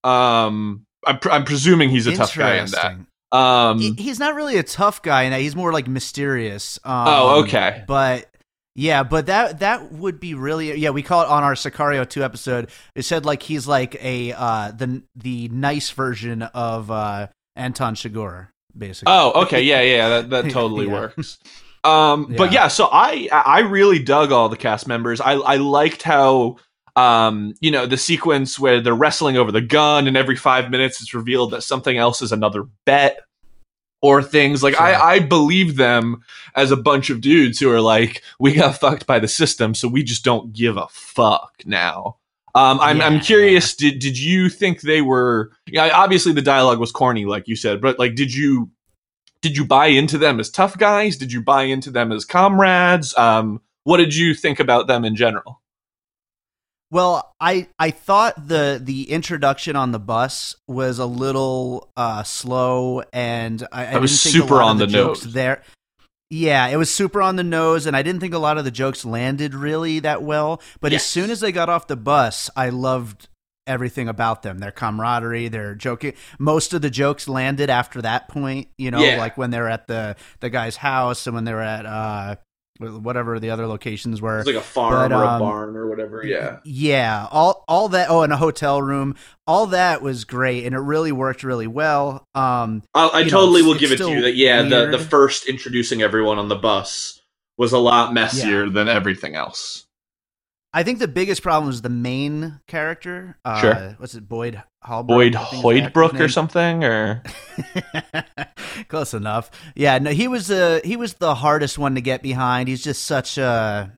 Um, 0.04 0.84
I'm, 1.06 1.18
pr- 1.18 1.30
I'm 1.30 1.44
presuming 1.44 1.90
he's 1.90 2.06
a 2.06 2.14
tough 2.14 2.36
guy 2.36 2.56
in 2.56 2.70
that. 2.70 3.36
Um, 3.36 3.78
He- 3.78 3.94
he's 3.94 4.18
not 4.18 4.34
really 4.34 4.58
a 4.58 4.62
tough 4.62 5.00
guy 5.02 5.22
in 5.22 5.30
that. 5.32 5.40
He's 5.40 5.56
more 5.56 5.72
like 5.72 5.88
mysterious. 5.88 6.78
Um, 6.84 7.04
Oh, 7.08 7.40
okay. 7.44 7.84
But 7.86 8.28
yeah, 8.74 9.02
but 9.04 9.26
that 9.26 9.60
that 9.60 9.92
would 9.92 10.18
be 10.20 10.34
really 10.34 10.76
yeah. 10.78 10.90
We 10.90 11.02
call 11.02 11.22
it 11.22 11.28
on 11.28 11.42
our 11.42 11.54
Sicario 11.54 12.08
two 12.08 12.22
episode. 12.24 12.70
It 12.94 13.02
said 13.02 13.24
like 13.24 13.42
he's 13.42 13.66
like 13.66 13.96
a 14.02 14.32
uh 14.32 14.72
the 14.72 15.02
the 15.14 15.48
nice 15.48 15.90
version 15.90 16.42
of 16.42 16.90
uh 16.90 17.28
Anton 17.56 17.94
Chigurh, 17.94 18.48
basically. 18.76 19.12
Oh, 19.14 19.42
okay, 19.42 19.62
yeah, 19.62 19.82
yeah, 19.82 20.08
that, 20.08 20.30
that 20.30 20.50
totally 20.50 20.86
Yeah. 20.88 20.92
works. 20.92 21.38
Um, 21.84 22.34
but 22.36 22.52
Yeah. 22.52 22.62
yeah, 22.62 22.68
so 22.68 22.88
I 22.92 23.28
I 23.32 23.60
really 23.60 23.98
dug 23.98 24.30
all 24.32 24.48
the 24.48 24.56
cast 24.56 24.86
members. 24.86 25.20
I 25.20 25.32
I 25.32 25.56
liked 25.56 26.02
how 26.02 26.56
um 26.94 27.54
you 27.60 27.70
know 27.70 27.86
the 27.86 27.96
sequence 27.96 28.58
where 28.58 28.80
they're 28.80 28.94
wrestling 28.94 29.36
over 29.36 29.50
the 29.50 29.60
gun, 29.62 30.06
and 30.06 30.16
every 30.16 30.36
five 30.36 30.70
minutes 30.70 31.00
it's 31.00 31.14
revealed 31.14 31.50
that 31.52 31.62
something 31.62 31.96
else 31.96 32.22
is 32.22 32.32
another 32.32 32.64
bet 32.84 33.20
or 34.00 34.22
things 34.22 34.62
like 34.62 34.74
Sure. 34.74 34.82
I 34.82 35.14
I 35.14 35.18
believe 35.20 35.76
them 35.76 36.22
as 36.54 36.70
a 36.70 36.76
bunch 36.76 37.08
of 37.10 37.20
dudes 37.20 37.58
who 37.58 37.70
are 37.70 37.80
like 37.80 38.22
we 38.38 38.52
got 38.52 38.78
fucked 38.78 39.06
by 39.06 39.18
the 39.18 39.28
system, 39.28 39.74
so 39.74 39.88
we 39.88 40.02
just 40.04 40.24
don't 40.24 40.52
give 40.52 40.76
a 40.76 40.86
fuck 40.90 41.52
now. 41.64 42.16
Um, 42.54 42.78
I'm 42.80 43.00
I'm 43.00 43.20
curious. 43.20 43.74
Did 43.74 43.98
did 43.98 44.18
you 44.18 44.50
think 44.50 44.82
they 44.82 45.00
were? 45.00 45.50
Yeah, 45.66 45.88
obviously 45.94 46.32
the 46.32 46.42
dialogue 46.42 46.78
was 46.78 46.92
corny, 46.92 47.24
like 47.24 47.48
you 47.48 47.56
said, 47.56 47.80
but 47.80 47.98
like, 47.98 48.14
did 48.14 48.34
you 48.34 48.70
did 49.42 49.56
you 49.56 49.64
buy 49.66 49.86
into 49.86 50.16
them 50.18 50.40
as 50.40 50.48
tough 50.50 50.78
guys? 50.78 51.16
Did 51.18 51.32
you 51.32 51.42
buy 51.42 51.64
into 51.64 51.90
them 51.90 52.10
as 52.12 52.24
comrades? 52.24 53.14
Um, 53.18 53.60
what 53.84 53.98
did 53.98 54.14
you 54.14 54.32
think 54.34 54.58
about 54.60 54.86
them 54.86 55.04
in 55.04 55.14
general? 55.16 55.60
Well, 56.90 57.34
I 57.40 57.68
I 57.78 57.90
thought 57.90 58.48
the 58.48 58.78
the 58.82 59.10
introduction 59.10 59.76
on 59.76 59.92
the 59.92 59.98
bus 59.98 60.56
was 60.68 60.98
a 60.98 61.06
little 61.06 61.90
uh, 61.96 62.22
slow, 62.22 63.02
and 63.14 63.66
I, 63.72 63.86
I 63.86 63.90
That 63.92 64.00
was 64.02 64.10
didn't 64.22 64.32
think 64.34 64.44
a 64.44 64.48
super 64.48 64.62
on 64.62 64.76
the 64.78 64.86
jokes 64.86 65.24
nose. 65.24 65.32
there. 65.32 65.62
Yeah, 66.28 66.66
it 66.68 66.76
was 66.76 66.92
super 66.92 67.20
on 67.22 67.36
the 67.36 67.44
nose, 67.44 67.86
and 67.86 67.96
I 67.96 68.02
didn't 68.02 68.20
think 68.20 68.34
a 68.34 68.38
lot 68.38 68.58
of 68.58 68.64
the 68.64 68.70
jokes 68.70 69.04
landed 69.04 69.54
really 69.54 70.00
that 70.00 70.22
well. 70.22 70.60
But 70.80 70.92
Yes. 70.92 71.02
as 71.02 71.06
soon 71.08 71.30
as 71.30 71.40
they 71.40 71.52
got 71.52 71.68
off 71.68 71.86
the 71.88 71.96
bus, 71.96 72.48
I 72.56 72.68
loved 72.70 73.28
everything 73.66 74.08
about 74.08 74.42
them 74.42 74.58
their 74.58 74.72
camaraderie 74.72 75.48
their 75.48 75.74
joking 75.74 76.12
most 76.38 76.72
of 76.74 76.82
the 76.82 76.90
jokes 76.90 77.28
landed 77.28 77.70
after 77.70 78.02
that 78.02 78.28
point 78.28 78.68
you 78.78 78.90
know 78.90 79.00
Yeah. 79.00 79.18
like 79.18 79.36
when 79.36 79.50
they're 79.50 79.68
at 79.68 79.86
the 79.86 80.16
the 80.40 80.50
guy's 80.50 80.76
house 80.76 81.26
and 81.26 81.34
when 81.34 81.44
they 81.44 81.52
were 81.52 81.60
at 81.60 81.86
uh 81.86 82.36
whatever 82.78 83.38
the 83.38 83.50
other 83.50 83.66
locations 83.66 84.20
were 84.20 84.38
It's 84.40 84.46
like 84.46 84.56
a 84.56 84.60
farm 84.60 85.10
But, 85.10 85.12
or 85.12 85.22
a 85.22 85.28
um, 85.28 85.38
barn 85.40 85.76
or 85.76 85.88
whatever. 85.88 86.24
Yeah. 86.24 86.58
yeah, 86.64 87.28
all 87.30 87.64
all 87.68 87.88
that. 87.90 88.08
Oh, 88.10 88.22
in 88.22 88.32
a 88.32 88.36
hotel 88.36 88.82
room, 88.82 89.14
all 89.46 89.66
that 89.66 90.02
was 90.02 90.24
great, 90.24 90.64
and 90.64 90.74
it 90.74 90.78
really 90.78 91.12
worked 91.12 91.44
really 91.44 91.66
well. 91.66 92.26
Um, 92.34 92.82
I, 92.94 93.06
I 93.08 93.18
you 93.20 93.24
know, 93.26 93.30
totally 93.30 93.62
will 93.62 93.74
give 93.74 93.92
it 93.92 93.98
to 93.98 94.10
you 94.10 94.22
that 94.22 94.34
yeah, 94.34 94.62
the, 94.62 94.86
the 94.86 94.98
first 94.98 95.46
introducing 95.46 96.02
everyone 96.02 96.38
on 96.38 96.48
the 96.48 96.56
bus 96.56 97.20
was 97.58 97.72
a 97.72 97.78
lot 97.78 98.12
messier 98.14 98.68
than 98.68 98.88
everything 98.88 99.34
else. 99.36 99.81
I 100.74 100.82
think 100.82 100.98
the 101.00 101.08
biggest 101.08 101.42
problem 101.42 101.66
was 101.66 101.82
the 101.82 101.90
main 101.90 102.60
character. 102.66 103.36
Uh, 103.44 103.60
Sure. 103.60 103.94
What's 103.98 104.14
it, 104.14 104.26
Boyd 104.28 104.62
Holbrook? 104.82 105.08
Boyd 105.16 105.36
I 105.36 105.44
think 105.44 105.54
is 105.54 105.62
the 105.62 105.82
actor's 105.82 105.92
Hoydbrook 105.92 106.20
or 106.20 106.28
something, 106.28 106.84
or 106.84 107.22
Close 108.88 109.12
enough. 109.14 109.50
Yeah, 109.74 109.98
no, 109.98 110.10
he 110.10 110.28
was 110.28 110.50
uh 110.50 110.80
he 110.84 110.96
was 110.96 111.14
the 111.14 111.34
hardest 111.34 111.78
one 111.78 111.94
to 111.94 112.00
get 112.00 112.22
behind. 112.22 112.68
He's 112.68 112.82
just 112.82 113.04
such 113.04 113.36
a, 113.36 113.92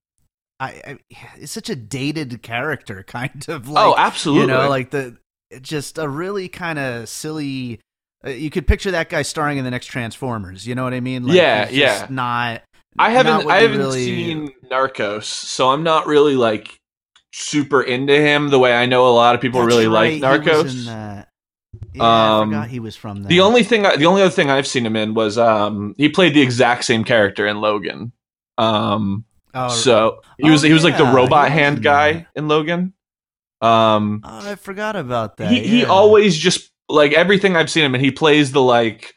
I, 0.59 0.67
I 0.67 0.99
it's 1.37 1.53
such 1.53 1.71
a 1.71 1.77
dated 1.77 2.43
character, 2.43 3.03
kind 3.07 3.45
of 3.49 3.69
like 3.69 3.85
oh, 3.85 3.95
absolutely. 3.97 4.43
you 4.43 4.47
know, 4.49 4.69
like 4.69 4.91
the 4.91 5.17
just 5.61 5.99
a 5.99 6.09
really 6.09 6.49
kind 6.49 6.79
of 6.79 7.09
silly. 7.09 7.81
Uh, 8.27 8.31
you 8.31 8.51
could 8.51 8.67
picture 8.67 8.91
that 8.91 9.11
guy 9.11 9.23
starring 9.23 9.59
in 9.59 9.65
the 9.65 9.71
next 9.71 9.87
Transformers. 9.87 10.67
You 10.67 10.75
know 10.75 10.83
what 10.83 10.95
I 10.95 11.01
mean? 11.01 11.25
Like, 11.25 11.37
Yeah, 11.37 11.69
yeah. 11.71 12.07
Not. 12.11 12.63
I 12.98 13.11
haven't 13.11 13.46
I 13.50 13.61
haven't 13.62 13.78
really- 13.78 14.04
seen 14.04 14.50
Narcos, 14.70 15.24
so 15.24 15.70
I'm 15.70 15.83
not 15.83 16.07
really 16.07 16.37
like 16.37 16.80
super 17.33 17.83
into 17.83 18.14
him 18.16 18.48
the 18.50 18.59
way 18.59 18.72
I 18.74 18.87
know 18.87 19.09
a 19.09 19.11
lot 19.11 19.35
of 19.35 19.40
people 19.40 19.61
That's 19.61 19.74
really 19.74 19.87
right, 19.88 20.20
like 20.20 20.42
Narcos. 20.42 20.87
Yeah, 20.87 21.24
I 22.00 22.40
Um, 22.40 22.50
forgot 22.50 22.68
he 22.68 22.78
was 22.80 22.94
from 22.96 23.22
that. 23.22 23.28
The 23.28 23.40
only 23.40 23.62
thing, 23.64 23.83
the 23.83 24.07
only 24.07 24.22
other 24.22 24.30
thing 24.30 24.50
I've 24.50 24.66
seen 24.66 24.87
him 24.87 24.94
in 24.96 25.14
was 25.14 25.37
um, 25.38 25.94
he 25.98 26.09
played 26.09 26.35
the 26.35 26.40
exact 26.42 26.85
same 26.85 27.02
character 27.04 27.46
in 27.46 27.61
Logan. 27.61 28.12
Um, 28.59 29.24
oh, 29.54 29.68
so 29.68 30.20
he 30.38 30.48
Oh, 30.48 30.52
was 30.52 30.62
he 30.62 30.72
was 30.72 30.85
like 30.85 30.96
the 30.96 31.04
robot 31.04 31.50
hand 31.50 31.78
in 31.78 31.83
guy 31.83 32.12
that. 32.12 32.26
in 32.37 32.46
Logan. 32.48 32.92
Um, 33.61 34.20
oh, 34.24 34.50
I 34.50 34.54
forgot 34.57 34.94
about 34.94 35.37
that. 35.38 35.50
he 35.50 35.61
he 35.66 35.85
always 35.85 36.37
just 36.37 36.70
like 36.88 37.12
everything 37.12 37.57
I've 37.57 37.70
seen 37.70 37.85
him, 37.85 37.94
and 37.94 38.04
he 38.04 38.11
plays 38.12 38.52
the 38.52 38.62
like 38.62 39.14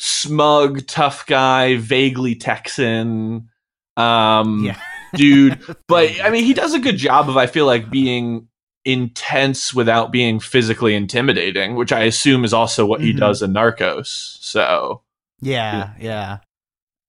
smug 0.00 0.86
tough 0.86 1.26
guy, 1.26 1.76
vaguely 1.76 2.34
Texan. 2.34 3.48
Um, 3.96 4.64
yeah. 4.64 4.78
dude. 5.14 5.60
But 5.88 6.10
I 6.22 6.30
mean, 6.30 6.44
he 6.44 6.54
does 6.54 6.74
a 6.74 6.78
good 6.80 6.96
job 6.96 7.28
of 7.28 7.36
I 7.36 7.46
feel 7.46 7.66
like 7.66 7.90
being 7.90 8.48
intense 8.84 9.72
without 9.72 10.12
being 10.12 10.40
physically 10.40 10.94
intimidating, 10.94 11.74
which 11.74 11.92
I 11.92 12.02
assume 12.02 12.44
is 12.44 12.52
also 12.52 12.84
what 12.84 13.00
he 13.00 13.12
Mhm. 13.14 13.18
does 13.20 13.40
in 13.42 13.52
Narcos. 13.54 14.06
So 14.40 15.02
yeah, 15.40 15.92
yeah. 16.00 16.38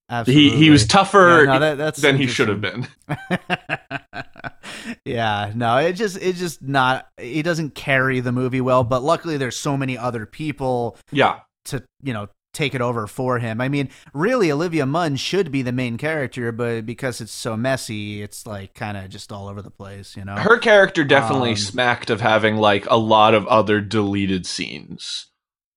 he 0.10 0.16
Absolutely. 0.16 0.58
he 0.58 0.70
was 0.70 0.86
tougher 0.88 1.46
Yeah, 1.48 1.58
no, 1.58 1.76
that- 1.76 1.96
than 1.96 2.18
he 2.18 2.28
should 2.28 2.48
have 2.48 2.62
been. 2.62 2.88
yeah, 5.06 5.52
no, 5.56 5.78
it 5.78 5.94
just 5.94 6.18
it 6.22 6.36
just 6.36 6.62
not 6.62 7.08
he 7.20 7.42
doesn't 7.42 7.76
carry 7.76 8.20
the 8.20 8.32
movie 8.32 8.62
well, 8.62 8.84
but 8.84 9.04
luckily 9.04 9.38
there's 9.38 9.58
so 9.58 9.76
many 9.76 9.98
other 9.98 10.26
people 10.26 10.98
Yeah, 11.12 11.40
to, 11.66 11.84
you 12.04 12.14
know, 12.14 12.28
take 12.56 12.74
it 12.74 12.82
over 12.82 13.06
for 13.06 13.38
him. 13.40 13.62
I 13.62 13.70
mean, 13.70 13.90
really 14.14 14.52
Olivia 14.52 14.86
Munn 14.86 15.16
should 15.18 15.52
be 15.52 15.62
the 15.62 15.72
main 15.72 15.98
character, 15.98 16.52
but 16.52 16.86
because 16.86 17.22
it's 17.22 17.32
so 17.32 17.56
messy, 17.56 18.24
it's 18.24 18.48
like 18.48 18.74
kind 18.74 18.98
of 18.98 19.10
just 19.10 19.32
all 19.32 19.48
over 19.48 19.62
the 19.62 19.70
place, 19.70 20.16
you 20.18 20.26
know. 20.26 20.36
her 20.36 20.58
character 20.58 21.04
definitely 21.04 21.52
Um, 21.52 21.56
smacked 21.58 22.10
of 22.10 22.22
having 22.22 22.56
like 22.58 22.86
a 22.90 22.98
lot 22.98 23.34
of 23.36 23.46
other 23.48 23.82
deleted 23.82 24.46
scenes. 24.46 25.28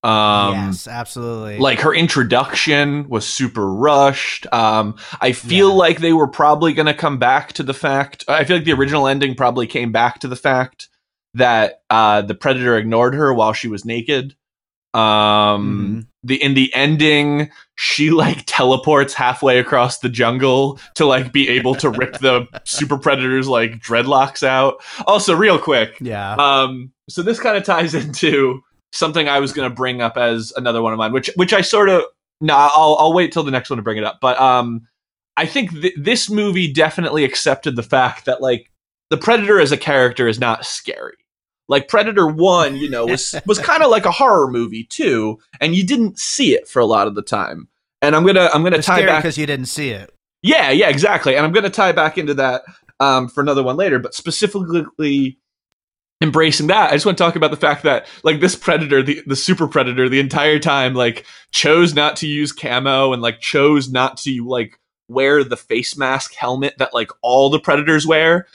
Um, 0.01 0.53
yes, 0.53 0.87
absolutely. 0.87 1.59
like 1.59 1.81
her 1.81 1.93
introduction 1.93 3.09
was 3.09 3.27
super 3.27 3.69
rushed 3.73 4.47
um 4.53 4.95
i 5.19 5.33
feel 5.33 5.67
Yeah. 5.71 5.73
like 5.75 5.99
they 5.99 6.13
were 6.13 6.29
probably 6.29 6.71
going 6.71 6.85
to 6.85 6.93
come 6.93 7.17
back 7.17 7.51
to 7.53 7.63
the 7.63 7.73
fact 7.73 8.23
i 8.29 8.45
feel 8.45 8.55
like 8.55 8.65
the 8.65 8.71
original 8.71 9.07
ending 9.09 9.35
probably 9.35 9.67
came 9.67 9.91
back 9.91 10.19
to 10.19 10.29
the 10.29 10.37
fact 10.37 10.87
that 11.33 11.81
uh 11.89 12.21
the 12.21 12.33
predator 12.33 12.77
ignored 12.77 13.13
her 13.13 13.33
while 13.33 13.51
she 13.51 13.67
was 13.67 13.83
naked 13.83 14.35
um 14.93 16.03
Mhm. 16.03 16.07
the 16.27 16.41
in 16.43 16.53
the 16.55 16.73
ending 16.73 17.49
she 17.75 18.09
like 18.09 18.43
teleports 18.45 19.13
halfway 19.13 19.59
across 19.59 19.99
the 19.99 20.09
jungle 20.09 20.79
to 20.95 21.05
like 21.05 21.31
be 21.31 21.47
able 21.49 21.75
to 21.75 21.89
rip 21.89 22.17
the 22.19 22.45
super 22.65 22.97
predator's 22.97 23.47
like 23.47 23.79
dreadlocks 23.79 24.41
out 24.43 24.75
also 25.07 25.35
real 25.35 25.59
quick 25.59 25.95
yeah. 26.01 26.33
um, 26.35 26.91
so 27.09 27.21
this 27.21 27.39
kind 27.39 27.55
of 27.57 27.63
ties 27.63 27.93
into 27.93 28.61
something 28.91 29.27
I 29.29 29.39
was 29.39 29.53
going 29.53 29.69
to 29.69 29.75
bring 29.75 30.01
up 30.01 30.17
as 30.17 30.51
another 30.57 30.81
one 30.81 30.93
of 30.93 30.97
mine, 30.97 31.11
which 31.11 31.29
which 31.35 31.53
I 31.53 31.61
sort 31.61 31.89
of 31.89 32.03
no, 32.41 32.55
I'll 32.55 32.95
I'll 32.99 33.13
wait 33.13 33.31
till 33.31 33.43
the 33.43 33.51
next 33.51 33.69
one 33.69 33.77
to 33.77 33.83
bring 33.83 33.97
it 33.97 34.03
up. 34.03 34.17
But 34.21 34.39
um, 34.39 34.87
I 35.37 35.45
think 35.45 35.71
th- 35.71 35.93
this 35.97 36.29
movie 36.29 36.71
definitely 36.71 37.23
accepted 37.23 37.75
the 37.75 37.83
fact 37.83 38.25
that 38.25 38.41
like 38.41 38.71
the 39.09 39.17
Predator 39.17 39.59
as 39.59 39.71
a 39.71 39.77
character 39.77 40.27
is 40.27 40.39
not 40.39 40.65
scary. 40.65 41.17
Like 41.69 41.87
Predator 41.87 42.27
One, 42.27 42.75
you 42.75 42.89
know, 42.89 43.05
was 43.05 43.33
was 43.45 43.59
kind 43.59 43.81
of 43.83 43.89
like 43.89 44.05
a 44.05 44.11
horror 44.11 44.51
movie 44.51 44.83
too, 44.83 45.39
and 45.61 45.73
you 45.75 45.85
didn't 45.85 46.19
see 46.19 46.53
it 46.53 46.67
for 46.67 46.79
a 46.81 46.85
lot 46.85 47.07
of 47.07 47.15
the 47.15 47.21
time. 47.21 47.69
And 48.01 48.15
I'm 48.15 48.25
gonna 48.25 48.49
I'm 48.53 48.63
gonna 48.63 48.77
It's 48.77 48.87
tie 48.87 49.05
back 49.05 49.23
because 49.23 49.37
you 49.37 49.45
didn't 49.45 49.67
see 49.67 49.91
it. 49.91 50.11
yeah, 50.41 50.71
yeah, 50.71 50.89
exactly. 50.89 51.35
And 51.37 51.45
I'm 51.45 51.51
going 51.53 51.63
to 51.63 51.69
tie 51.69 51.91
back 51.91 52.17
into 52.17 52.33
that 52.35 52.63
um, 52.99 53.27
for 53.29 53.41
another 53.41 53.61
one 53.63 53.77
later, 53.77 53.99
but 53.99 54.13
specifically 54.13 55.37
embracing 56.21 56.67
that, 56.67 56.89
I 56.89 56.95
just 56.95 57.05
want 57.05 57.17
to 57.17 57.23
talk 57.23 57.35
about 57.35 57.51
the 57.51 57.57
fact 57.57 57.83
that 57.83 58.07
like 58.23 58.39
this 58.39 58.55
predator, 58.55 59.03
the 59.03 59.21
the 59.25 59.35
super 59.35 59.67
predator, 59.67 60.09
the 60.09 60.19
entire 60.19 60.59
time 60.59 60.93
like 60.93 61.25
chose 61.51 61.93
not 61.93 62.15
to 62.17 62.27
use 62.27 62.51
camo 62.51 63.13
and 63.13 63.21
like 63.21 63.39
chose 63.41 63.89
not 63.91 64.17
to 64.17 64.45
like 64.47 64.79
wear 65.07 65.43
the 65.43 65.57
face 65.57 65.97
mask 65.97 66.33
helmet 66.35 66.75
that 66.77 66.93
like 66.93 67.11
all 67.21 67.49
the 67.49 67.59
predators 67.59 68.05
wear. 68.07 68.47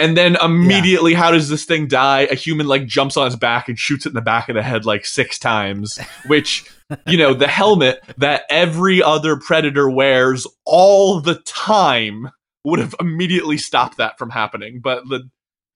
And 0.00 0.16
then 0.16 0.36
immediately, 0.42 1.14
how 1.14 1.30
does 1.30 1.48
this 1.48 1.64
thing 1.64 1.86
die? 1.86 2.20
A 2.22 2.34
human 2.34 2.66
like 2.66 2.86
jumps 2.86 3.16
on 3.16 3.26
its 3.26 3.36
back 3.36 3.68
and 3.68 3.78
shoots 3.78 4.06
it 4.06 4.10
in 4.10 4.14
the 4.14 4.20
back 4.20 4.48
of 4.48 4.54
the 4.54 4.62
head 4.62 4.84
like 4.84 5.04
six 5.04 5.38
times, 5.38 5.98
which 6.26 6.64
you 7.06 7.16
know, 7.16 7.34
the 7.34 7.46
helmet 7.46 8.02
that 8.18 8.42
every 8.50 9.02
other 9.02 9.36
predator 9.36 9.88
wears 9.88 10.46
all 10.64 11.20
the 11.20 11.36
time 11.46 12.30
would 12.64 12.78
have 12.78 12.94
immediately 13.00 13.56
stopped 13.56 13.96
that 13.98 14.18
from 14.18 14.30
happening. 14.30 14.80
But 14.80 15.08
the 15.08 15.28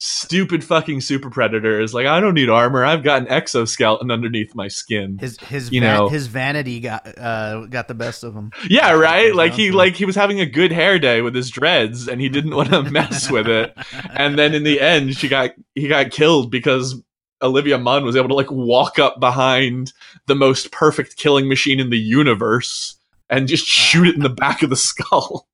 stupid 0.05 0.63
fucking 0.63 1.01
super 1.01 1.31
predator 1.31 1.81
is 1.81 1.95
like, 1.95 2.07
I 2.07 2.21
don't 2.21 2.35
need 2.35 2.51
armor. 2.51 2.85
I've 2.85 3.03
got 3.03 3.23
an 3.23 3.29
exoskeleton 3.29 4.11
underneath 4.11 4.55
my 4.55 4.69
skin. 4.69 5.19
His 5.19 5.39
his 5.39 5.73
You 5.73 5.81
va- 5.81 5.87
know. 5.87 6.09
his 6.09 6.27
vanity 6.27 6.81
got 6.81 7.07
uh 7.19 7.67
got 7.67 7.89
the 7.89 7.95
best 7.95 8.23
of 8.23 8.35
him. 8.35 8.53
Yeah, 8.69 8.93
right. 8.93 9.35
Like 9.35 9.55
he 9.55 9.71
like 9.71 9.95
he 9.95 10.05
was 10.05 10.15
having 10.15 10.41
a 10.41 10.47
good 10.47 10.73
hair 10.73 10.99
day 10.99 11.23
with 11.23 11.35
his 11.35 11.51
dreads, 11.51 12.07
and 12.09 12.21
he 12.21 12.29
didn't 12.29 12.55
want 12.55 12.71
to 12.71 12.83
mess 12.91 13.31
with 13.31 13.49
it. 13.49 13.75
And 14.11 14.39
then 14.39 14.55
in 14.55 14.63
the 14.65 14.81
end, 14.81 15.17
she 15.17 15.29
got 15.29 15.51
he 15.75 15.89
got 15.89 16.11
killed 16.11 16.51
because 16.51 17.01
Olivia 17.43 17.79
Munn 17.79 18.05
was 18.05 18.17
able 18.17 18.29
to 18.29 18.35
like 18.35 18.51
walk 18.51 18.99
up 18.99 19.21
behind 19.21 19.93
the 20.27 20.35
most 20.35 20.71
perfect 20.71 21.17
killing 21.17 21.49
machine 21.49 21.81
in 21.81 21.91
the 21.91 21.99
universe 21.99 22.97
and 23.31 23.49
just 23.49 23.67
shoot 23.67 24.07
it 24.07 24.15
in 24.15 24.21
the 24.23 24.29
back 24.29 24.63
of 24.63 24.71
the 24.71 24.77
skull. 24.77 25.47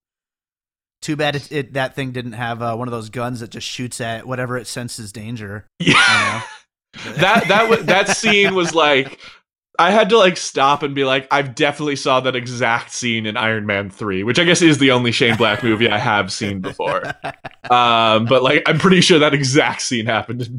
Too 1.03 1.17
bad 1.17 1.37
it, 1.37 1.51
it 1.51 1.73
that 1.75 1.95
thing 1.95 2.13
didn't 2.13 2.33
have 2.33 2.61
uh, 2.61 2.77
one 2.77 2.89
of 2.89 2.93
those 2.93 3.09
guns 3.09 3.41
that 3.41 3.51
just 3.51 3.67
shoots 3.67 4.01
at 4.01 4.27
whatever 4.27 4.57
it 4.59 4.67
senses 4.67 5.13
danger. 5.13 5.67
Yeah. 5.79 6.43
that 7.17 7.49
that 7.49 7.69
wa- 7.69 7.83
that 7.83 8.09
scene 8.09 8.55
was 8.55 8.75
like 8.75 9.19
I 9.79 9.91
had 9.91 10.11
to 10.11 10.19
like 10.19 10.37
stop 10.37 10.83
and 10.83 10.95
be 10.95 11.05
like, 11.05 11.27
I've 11.31 11.55
definitely 11.55 11.97
saw 11.97 12.21
that 12.21 12.37
exact 12.37 12.93
scene 12.93 13.25
in 13.25 13.39
Iron 13.39 13.65
Man 13.65 13.89
three, 13.89 14.23
which 14.23 14.39
I 14.39 14.45
guess 14.45 14.61
is 14.61 14.77
the 14.77 14.91
only 14.91 15.11
Shane 15.11 15.37
Black 15.37 15.63
movie 15.63 15.89
I 15.89 15.97
have 15.97 16.31
seen 16.33 16.61
before. 16.61 17.03
Um, 17.71 18.25
but 18.25 18.43
like, 18.43 18.65
I'm 18.67 18.81
pretty 18.81 19.01
sure 19.01 19.21
that 19.21 19.33
exact 19.33 19.83
scene 19.83 20.05
happened 20.05 20.43
in, 20.43 20.59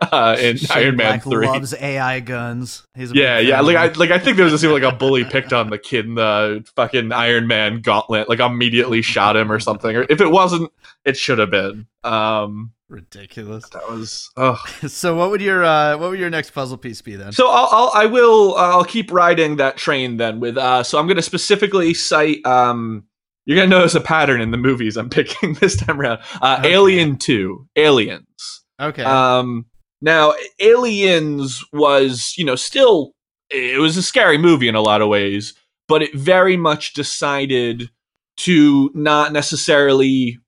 uh, 0.12 0.36
in 0.40 0.56
Shane 0.56 0.78
Iron 0.78 0.96
Man 0.96 1.06
Black 1.18 1.22
three. 1.22 1.46
loves 1.46 1.74
AI 1.74 2.20
guns. 2.20 2.86
He's 2.94 3.12
a 3.12 3.14
Yeah, 3.14 3.38
yeah. 3.38 3.60
Like 3.60 3.76
I 3.76 3.88
like 3.92 4.10
I 4.10 4.18
think 4.18 4.36
there 4.36 4.44
was 4.44 4.54
a 4.54 4.58
scene 4.58 4.70
where, 4.70 4.80
like 4.80 4.92
a 4.92 4.96
bully 4.96 5.24
picked 5.24 5.52
on 5.52 5.68
the 5.70 5.78
kid 5.78 6.06
in 6.06 6.14
the 6.14 6.64
fucking 6.76 7.12
Iron 7.12 7.46
Man 7.46 7.80
gauntlet, 7.80 8.28
like 8.28 8.40
immediately 8.40 9.02
shot 9.02 9.36
him 9.36 9.52
or 9.52 9.60
something. 9.60 9.94
Or 9.94 10.06
if 10.08 10.20
it 10.20 10.30
wasn't, 10.30 10.72
it 11.04 11.16
should 11.16 11.38
have 11.38 11.50
been. 11.50 11.86
Um, 12.02 12.72
ridiculous. 12.88 13.68
that 13.70 13.88
was 13.88 14.30
oh 14.36 14.56
So 14.88 15.14
what 15.16 15.30
would 15.30 15.40
your 15.40 15.64
uh, 15.64 15.96
what 15.98 16.10
would 16.10 16.18
your 16.18 16.30
next 16.30 16.50
puzzle 16.50 16.78
piece 16.78 17.02
be 17.02 17.16
then? 17.16 17.32
So 17.32 17.48
I'll, 17.48 17.68
I'll 17.70 17.92
I 17.94 18.06
will 18.06 18.54
uh, 18.56 18.70
I'll 18.70 18.84
keep 18.84 19.12
riding 19.12 19.56
that 19.56 19.76
train 19.76 20.16
then 20.16 20.40
with 20.40 20.56
uh 20.56 20.82
so 20.82 20.98
I'm 20.98 21.06
going 21.06 21.16
to 21.16 21.22
specifically 21.22 21.94
cite 21.94 22.44
um 22.46 23.04
you're 23.46 23.56
going 23.56 23.70
to 23.70 23.76
notice 23.76 23.94
a 23.94 24.00
pattern 24.00 24.40
in 24.40 24.50
the 24.50 24.58
movies 24.58 24.96
I'm 24.96 25.08
picking 25.10 25.54
this 25.54 25.76
time 25.76 26.00
around. 26.00 26.20
Uh 26.40 26.56
Okay. 26.60 26.72
Alien 26.72 27.16
2, 27.16 27.68
Aliens. 27.76 28.62
okay. 28.80 29.04
Um 29.04 29.66
now 30.00 30.34
Aliens 30.58 31.64
was, 31.72 32.34
you 32.36 32.44
know, 32.44 32.56
still 32.56 33.12
it 33.50 33.80
was 33.80 33.96
a 33.96 34.02
scary 34.02 34.38
movie 34.38 34.68
in 34.68 34.74
a 34.74 34.80
lot 34.80 35.02
of 35.02 35.08
ways, 35.08 35.54
but 35.88 36.02
it 36.02 36.14
very 36.14 36.56
much 36.56 36.92
decided 36.92 37.90
to 38.38 38.90
not 38.94 39.32
necessarily 39.32 40.38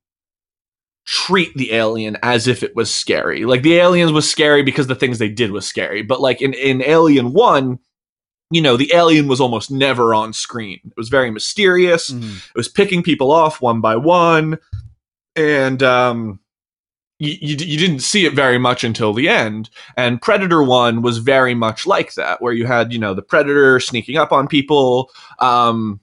treat 1.05 1.53
the 1.55 1.73
alien 1.73 2.17
as 2.23 2.47
if 2.47 2.63
it 2.63 2.75
was 2.75 2.93
scary. 2.93 3.45
Like 3.45 3.61
the 3.61 3.75
aliens 3.75 4.11
was 4.11 4.29
scary 4.29 4.63
because 4.63 4.87
the 4.87 4.95
things 4.95 5.19
they 5.19 5.29
did 5.29 5.51
was 5.51 5.65
scary. 5.65 6.01
But 6.01 6.21
like 6.21 6.41
in, 6.41 6.53
in 6.53 6.81
Alien 6.81 7.33
1, 7.33 7.77
you 8.51 8.61
know, 8.61 8.77
the 8.77 8.91
alien 8.93 9.27
was 9.27 9.41
almost 9.41 9.69
never 9.69 10.13
on 10.13 10.31
screen. 10.31 10.79
It 10.85 10.93
was 10.95 11.09
very 11.09 11.29
mysterious. 11.29 12.09
Mhm. 12.09 12.37
It 12.37 12.55
was 12.55 12.69
picking 12.69 13.03
people 13.03 13.31
off 13.31 13.61
one 13.61 13.81
by 13.81 13.95
one. 13.97 14.59
And 15.35 15.83
um 15.83 16.39
you, 17.19 17.31
you, 17.41 17.55
you 17.55 17.77
didn't 17.77 17.99
see 17.99 18.25
it 18.25 18.33
very 18.33 18.57
much 18.57 18.83
until 18.83 19.13
the 19.13 19.29
end. 19.29 19.69
And 19.97 20.21
Predator 20.21 20.63
1 20.63 21.01
was 21.01 21.19
very 21.19 21.53
much 21.53 21.85
like 21.85 22.13
that, 22.15 22.41
where 22.41 22.53
you 22.53 22.65
had, 22.65 22.91
you 22.91 22.99
know, 22.99 23.13
the 23.13 23.21
Predator 23.21 23.79
sneaking 23.79 24.17
up 24.17 24.31
on 24.31 24.47
people. 24.47 25.09
Um, 25.39 25.99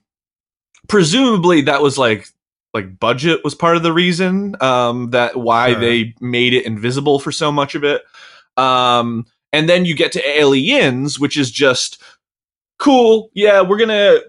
presumably, 0.87 1.61
that 1.61 1.81
was 1.81 1.97
like 1.97 2.27
like 2.73 2.99
budget 2.99 3.43
was 3.43 3.53
part 3.53 3.75
of 3.75 3.83
the 3.83 3.91
reason 3.91 4.55
um, 4.61 5.09
that 5.09 5.35
why 5.35 5.71
Sure. 5.71 5.79
they 5.81 6.13
made 6.21 6.53
it 6.53 6.65
invisible 6.65 7.19
for 7.19 7.31
so 7.31 7.51
much 7.51 7.75
of 7.75 7.83
it. 7.83 8.01
Um, 8.55 9.25
and 9.51 9.67
then 9.67 9.83
you 9.83 9.93
get 9.95 10.13
to 10.13 10.25
Aliens, 10.39 11.19
which 11.19 11.35
is 11.37 11.51
just 11.51 12.01
cool. 12.79 13.29
Yeah, 13.33 13.61
we're 13.61 13.77
gonna. 13.77 14.19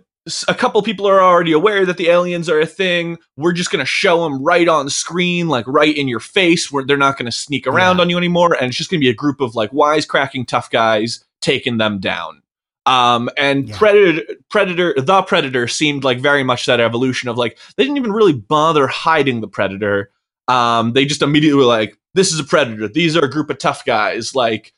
A 0.46 0.54
couple 0.54 0.80
people 0.82 1.06
are 1.08 1.20
already 1.20 1.50
aware 1.50 1.84
that 1.84 1.96
the 1.96 2.08
aliens 2.08 2.48
are 2.48 2.60
a 2.60 2.66
thing. 2.66 3.18
We're 3.36 3.52
just 3.52 3.72
gonna 3.72 3.84
show 3.84 4.22
them 4.22 4.40
right 4.42 4.68
on 4.68 4.88
screen, 4.88 5.48
like 5.48 5.64
right 5.66 5.96
in 5.96 6.06
your 6.06 6.20
face, 6.20 6.70
where 6.70 6.84
they're 6.84 6.96
not 6.96 7.18
gonna 7.18 7.32
sneak 7.32 7.66
around 7.66 7.96
Yeah. 7.96 8.02
on 8.02 8.10
you 8.10 8.18
anymore, 8.18 8.54
and 8.54 8.68
it's 8.68 8.76
just 8.76 8.88
gonna 8.88 9.00
be 9.00 9.08
a 9.08 9.14
group 9.14 9.40
of 9.40 9.56
like 9.56 9.72
wisecracking 9.72 10.46
tough 10.46 10.70
guys 10.70 11.24
taking 11.40 11.78
them 11.78 11.98
down. 11.98 12.40
Um, 12.86 13.30
and 13.36 13.68
Yeah. 13.68 13.78
Predator, 13.78 14.22
Predator, 14.48 14.94
the 14.96 15.22
Predator 15.22 15.66
seemed 15.66 16.04
like 16.04 16.20
very 16.20 16.44
much 16.44 16.66
that 16.66 16.78
evolution 16.80 17.28
of 17.28 17.36
like 17.36 17.58
they 17.76 17.82
didn't 17.82 17.96
even 17.96 18.12
really 18.12 18.32
bother 18.32 18.86
hiding 18.86 19.40
the 19.40 19.48
Predator. 19.48 20.10
Um, 20.46 20.92
they 20.92 21.04
just 21.04 21.22
immediately 21.22 21.58
were 21.58 21.64
like, 21.66 21.98
"This 22.14 22.32
is 22.32 22.38
a 22.38 22.44
Predator. 22.44 22.86
These 22.86 23.16
are 23.16 23.24
a 23.24 23.30
group 23.30 23.50
of 23.50 23.58
tough 23.58 23.84
guys." 23.84 24.36
Like 24.36 24.72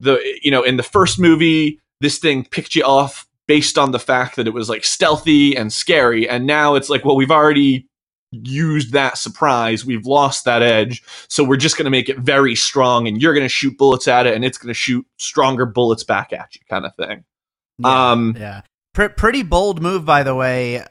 the 0.00 0.18
you 0.42 0.50
know 0.50 0.62
in 0.62 0.76
the 0.76 0.82
first 0.82 1.18
movie, 1.18 1.78
this 2.02 2.18
thing 2.18 2.44
picked 2.44 2.74
you 2.74 2.84
off 2.84 3.26
based 3.52 3.76
on 3.76 3.90
the 3.90 3.98
fact 3.98 4.36
that 4.36 4.46
it 4.46 4.54
was 4.54 4.70
like 4.70 4.82
stealthy 4.82 5.54
and 5.54 5.70
scary, 5.70 6.26
and 6.26 6.46
now 6.46 6.74
it's 6.74 6.88
like, 6.88 7.04
well, 7.04 7.16
we've 7.16 7.30
already 7.30 7.86
used 8.30 8.92
that 8.92 9.18
surprise. 9.18 9.84
We've 9.84 10.06
lost 10.06 10.46
that 10.46 10.62
edge. 10.62 11.02
So 11.28 11.44
we're 11.44 11.58
just 11.58 11.76
going 11.76 11.84
to 11.84 11.90
make 11.90 12.08
it 12.08 12.18
very 12.18 12.54
strong 12.54 13.06
and 13.06 13.20
you're 13.20 13.34
going 13.34 13.44
to 13.44 13.48
shoot 13.50 13.76
bullets 13.76 14.08
at 14.08 14.26
it 14.26 14.34
and 14.34 14.42
it's 14.42 14.56
going 14.56 14.68
to 14.68 14.74
shoot 14.74 15.04
stronger 15.18 15.66
bullets 15.66 16.02
back 16.02 16.32
at 16.32 16.54
you 16.54 16.62
kind 16.70 16.86
of 16.86 16.96
thing. 16.96 17.24
Yeah, 17.76 18.12
Um, 18.12 18.34
yeah. 18.38 18.62
Pr- 18.94 19.08
pretty 19.08 19.42
bold 19.42 19.82
move, 19.82 20.06
by 20.06 20.22
the 20.22 20.34
way. 20.34 20.82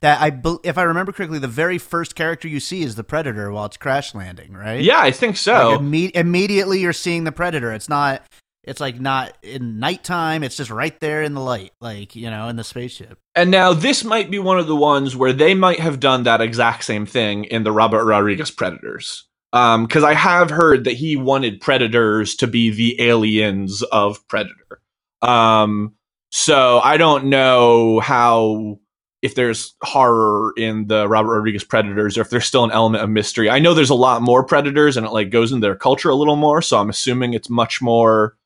That 0.00 0.20
I, 0.20 0.30
bel- 0.30 0.60
if 0.64 0.76
I 0.76 0.82
remember 0.82 1.12
correctly, 1.12 1.38
the 1.38 1.46
very 1.46 1.78
first 1.78 2.16
character 2.16 2.48
you 2.48 2.58
see 2.58 2.82
is 2.82 2.96
the 2.96 3.04
predator 3.04 3.52
while 3.52 3.66
it's 3.66 3.76
crash 3.76 4.12
landing, 4.12 4.54
right? 4.54 4.82
Yeah, 4.82 4.98
I 5.00 5.12
think 5.12 5.36
so. 5.36 5.70
Like, 5.70 5.80
imme- 5.80 6.16
immediately 6.16 6.80
you're 6.80 6.92
seeing 6.92 7.22
the 7.22 7.32
predator. 7.32 7.72
It's 7.72 7.88
not. 7.88 8.24
It's 8.64 8.80
like 8.80 9.00
not 9.00 9.36
in 9.42 9.78
nighttime. 9.78 10.42
It's 10.42 10.56
just 10.56 10.70
right 10.70 10.98
there 11.00 11.22
in 11.22 11.34
the 11.34 11.40
light, 11.40 11.72
like 11.80 12.14
you 12.14 12.30
know, 12.30 12.48
in 12.48 12.56
the 12.56 12.64
spaceship. 12.64 13.18
and 13.34 13.50
now 13.50 13.72
this 13.72 14.04
might 14.04 14.30
be 14.30 14.38
one 14.38 14.58
of 14.58 14.66
the 14.66 14.76
ones 14.76 15.16
where 15.16 15.32
they 15.32 15.54
might 15.54 15.80
have 15.80 16.00
done 16.00 16.24
that 16.24 16.40
exact 16.40 16.84
same 16.84 17.06
thing 17.06 17.44
in 17.44 17.64
the 17.64 17.72
Robert 17.72 18.04
Rodriguez 18.04 18.50
Predators. 18.50 19.26
Um, 19.52 19.86
because 19.86 20.04
I 20.04 20.12
have 20.12 20.50
heard 20.50 20.84
that 20.84 20.92
he 20.92 21.16
wanted 21.16 21.62
Predators 21.62 22.34
to 22.36 22.46
be 22.46 22.70
the 22.70 23.00
aliens 23.00 23.82
of 23.82 24.26
Predator. 24.28 24.82
Um, 25.22 25.94
so 26.30 26.80
I 26.80 26.98
don't 26.98 27.26
know 27.26 28.00
how 28.00 28.78
if 29.22 29.34
there's 29.34 29.74
horror 29.82 30.52
in 30.56 30.86
the 30.86 31.08
Robert 31.08 31.34
Rodriguez 31.34 31.64
Predators 31.64 32.16
or 32.16 32.20
if 32.20 32.30
there's 32.30 32.44
still 32.44 32.64
an 32.64 32.70
element 32.70 33.02
of 33.02 33.10
mystery. 33.10 33.50
I 33.50 33.58
know 33.58 33.74
there's 33.74 33.90
a 33.90 33.94
lot 33.94 34.22
more 34.22 34.44
Predators 34.44 34.96
and 34.96 35.06
it 35.06 35.12
like 35.12 35.30
goes 35.30 35.50
into 35.50 35.66
their 35.66 35.74
culture 35.74 36.10
a 36.10 36.14
little 36.14 36.36
more, 36.36 36.62
so 36.62 36.78
I'm 36.78 36.90
assuming 36.90 37.32
it's 37.32 37.50
much 37.50 37.82
more 37.82 38.36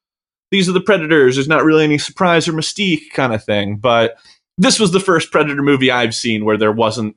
these 0.53 0.69
are 0.69 0.73
the 0.73 0.81
Predators, 0.81 1.35
there's 1.35 1.49
not 1.49 1.65
really 1.65 1.83
any 1.83 1.97
surprise 1.99 2.47
or 2.47 2.53
mystique 2.53 3.11
kind 3.15 3.33
of 3.33 3.43
thing, 3.43 3.79
but 3.79 4.17
this 4.59 4.79
was 4.79 4.93
the 4.93 5.01
first 5.01 5.33
Predator 5.33 5.63
movie 5.63 5.91
I've 5.91 6.15
seen 6.15 6.45
where 6.45 6.59
there 6.59 6.71
wasn't 6.71 7.17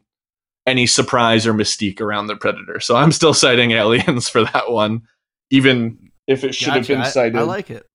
any 0.65 0.87
surprise 0.87 1.45
or 1.45 1.53
mystique 1.53 1.99
around 1.99 2.27
the 2.27 2.37
Predator. 2.37 2.79
So 2.79 2.95
I'm 2.95 3.11
still 3.11 3.33
citing 3.33 3.71
Aliens 3.71 4.29
for 4.29 4.45
that 4.45 4.71
one, 4.71 5.01
even 5.51 6.11
if 6.27 6.45
it 6.45 6.55
should 6.55 6.73
have 6.73 6.87
been 6.87 7.05
cited. 7.05 7.35
I, 7.35 7.41
like 7.41 7.69
it. 7.69 7.85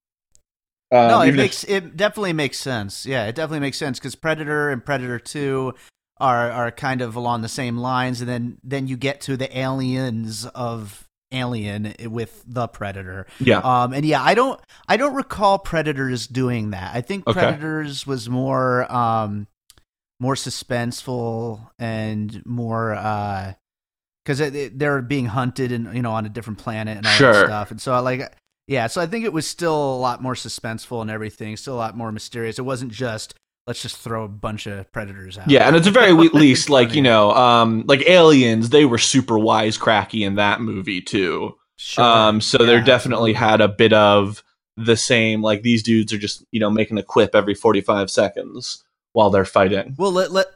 um, 0.93 1.09
no, 1.09 1.21
it 1.23 1.29
even 1.29 1.41
if- 1.41 1.45
makes 1.45 1.65
it 1.65 1.97
definitely 1.97 2.35
makes 2.35 2.59
sense. 2.59 3.07
Yeah, 3.07 3.27
it 3.27 3.35
definitely 3.35 3.61
makes 3.61 3.79
sense 3.79 3.99
because 3.99 4.15
Predator 4.15 4.69
and 4.69 4.85
Predator 4.85 5.19
Two 5.19 5.73
are 6.19 6.51
are 6.51 6.71
kind 6.71 7.01
of 7.01 7.17
along 7.17 7.41
the 7.41 7.49
same 7.49 7.79
lines, 7.79 8.21
and 8.21 8.29
then 8.29 8.59
then 8.63 8.87
you 8.87 8.99
get 8.99 9.23
to 9.23 9.39
the 9.39 9.59
aliens 9.59 10.45
of 10.47 11.09
Alien 11.33 11.95
with 12.07 12.43
the 12.47 12.67
Predator. 12.69 13.27
yeah. 13.39 13.59
Um, 13.59 13.93
and 13.93 14.05
yeah, 14.05 14.23
I 14.23 14.35
don't 14.35 14.61
I 14.89 14.97
don't 14.97 15.15
recall 15.15 15.59
Predators 15.59 16.27
doing 16.27 16.71
that. 16.71 16.95
I 16.95 17.01
think 17.01 17.27
Okay. 17.27 17.39
Predators 17.41 18.07
was 18.07 18.29
more 18.29 18.91
um 18.93 19.47
more 20.19 20.35
suspenseful 20.35 21.71
and 21.79 22.43
more 22.45 22.95
uh 22.95 23.55
because 24.25 24.39
they're 24.75 25.03
being 25.03 25.27
hunted 25.27 25.73
and 25.73 25.95
you 25.95 26.03
know 26.03 26.13
on 26.13 26.27
a 26.27 26.29
different 26.29 26.59
planet 26.59 26.97
and 26.99 27.07
all 27.07 27.13
Sure. 27.13 27.33
that 27.33 27.47
stuff. 27.47 27.71
And 27.71 27.81
so 27.81 27.93
I 27.93 28.01
like 28.01 28.37
yeah, 28.67 28.87
so 28.87 29.01
I 29.01 29.07
think 29.07 29.25
it 29.25 29.33
was 29.33 29.47
still 29.49 29.95
a 29.95 29.99
lot 29.99 30.23
more 30.23 30.35
suspenseful 30.35 31.01
and 31.03 31.11
everything, 31.11 31.57
still 31.57 31.75
a 31.75 31.77
lot 31.77 31.97
more 31.97 32.13
mysterious. 32.13 32.57
It 32.59 32.63
wasn't 32.63 32.93
just 32.93 33.35
let's 33.67 33.83
just 33.83 33.97
throw 33.97 34.25
a 34.25 34.29
bunch 34.29 34.67
of 34.67 34.91
predators 34.93 35.39
out. 35.39 35.49
Yeah, 35.51 35.67
and 35.67 35.77
it's 35.77 35.87
a 35.87 35.91
very 35.91 36.13
least, 36.33 36.71
like 36.71 36.95
you 36.95 37.03
know, 37.03 37.33
um, 37.33 37.85
like 37.87 38.09
Aliens, 38.09 38.71
they 38.71 38.85
were 38.85 38.99
super 38.99 39.35
wisecracky 39.35 40.27
in 40.27 40.37
that 40.37 40.61
movie 40.61 41.01
too. 41.01 41.57
Sure. 41.77 42.05
Um, 42.05 42.41
so 42.41 42.63
Yeah, 42.63 42.85
definitely 42.85 43.33
had 43.33 43.61
a 43.61 43.69
bit 43.69 43.93
of 43.93 44.43
the 44.77 44.97
same. 44.97 45.43
Like 45.43 45.63
these 45.63 45.83
dudes 45.83 46.13
are 46.13 46.19
just 46.19 46.45
you 46.51 46.61
know 46.61 46.71
making 46.71 46.99
a 46.99 47.03
quip 47.03 47.35
every 47.35 47.55
forty 47.55 47.81
five 47.81 48.11
seconds 48.11 48.85
while 49.13 49.31
they're 49.31 49.45
fighting. 49.45 49.95
Well, 49.99 50.13
let, 50.13 50.31
let 50.31 50.47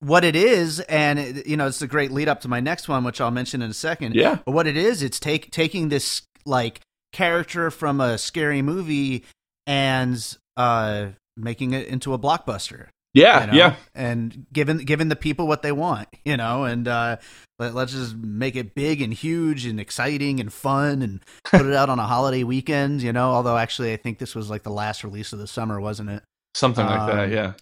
what 0.00 0.24
it 0.24 0.36
is, 0.36 0.80
and 0.80 1.18
it, 1.18 1.46
you 1.46 1.56
know, 1.56 1.66
it's 1.66 1.80
a 1.80 1.86
great 1.86 2.10
lead 2.10 2.28
up 2.28 2.40
to 2.42 2.48
my 2.48 2.60
next 2.60 2.88
one, 2.88 3.04
which 3.04 3.20
I'll 3.20 3.30
mention 3.30 3.62
in 3.62 3.70
a 3.70 3.74
second. 3.74 4.14
Yeah, 4.14 4.38
But 4.44 4.52
what 4.52 4.66
it 4.66 4.76
is, 4.76 5.02
it's 5.02 5.18
take 5.18 5.50
taking 5.50 5.88
this 5.88 6.22
like 6.44 6.80
character 7.12 7.70
from 7.70 8.00
a 8.00 8.18
scary 8.18 8.60
movie 8.60 9.24
and 9.66 10.36
uh 10.56 11.06
making 11.36 11.72
it 11.72 11.86
into 11.88 12.12
a 12.12 12.18
blockbuster. 12.18 12.88
yeah, 13.12 13.40
you 13.40 13.46
know? 13.46 13.56
yeah. 13.56 13.76
And 13.94 14.46
giving 14.52 14.78
giving 14.78 15.08
the 15.08 15.16
people 15.16 15.46
what 15.46 15.62
they 15.62 15.72
want, 15.72 16.08
you 16.24 16.36
know, 16.36 16.64
and 16.64 16.88
uh 16.88 17.16
let, 17.58 17.74
let's 17.74 17.92
just 17.92 18.16
make 18.16 18.56
it 18.56 18.74
big 18.74 19.00
and 19.00 19.14
huge 19.14 19.64
and 19.64 19.78
exciting 19.78 20.40
and 20.40 20.52
fun 20.52 21.02
and 21.02 21.20
put 21.44 21.66
it 21.66 21.74
out 21.74 21.88
on 21.88 21.98
a 21.98 22.06
holiday 22.06 22.42
weekend, 22.42 23.02
you 23.02 23.12
know. 23.12 23.30
Although 23.30 23.56
actually 23.56 23.92
I 23.92 23.96
think 23.96 24.18
this 24.18 24.34
was 24.34 24.50
like 24.50 24.64
the 24.64 24.70
last 24.70 25.04
release 25.04 25.32
of 25.32 25.38
the 25.38 25.46
summer, 25.46 25.80
wasn't 25.80 26.10
it? 26.10 26.22
Something 26.54 26.86
like 26.86 27.06
that. 27.06 27.24
Um, 27.24 27.32
Yeah. 27.32 27.52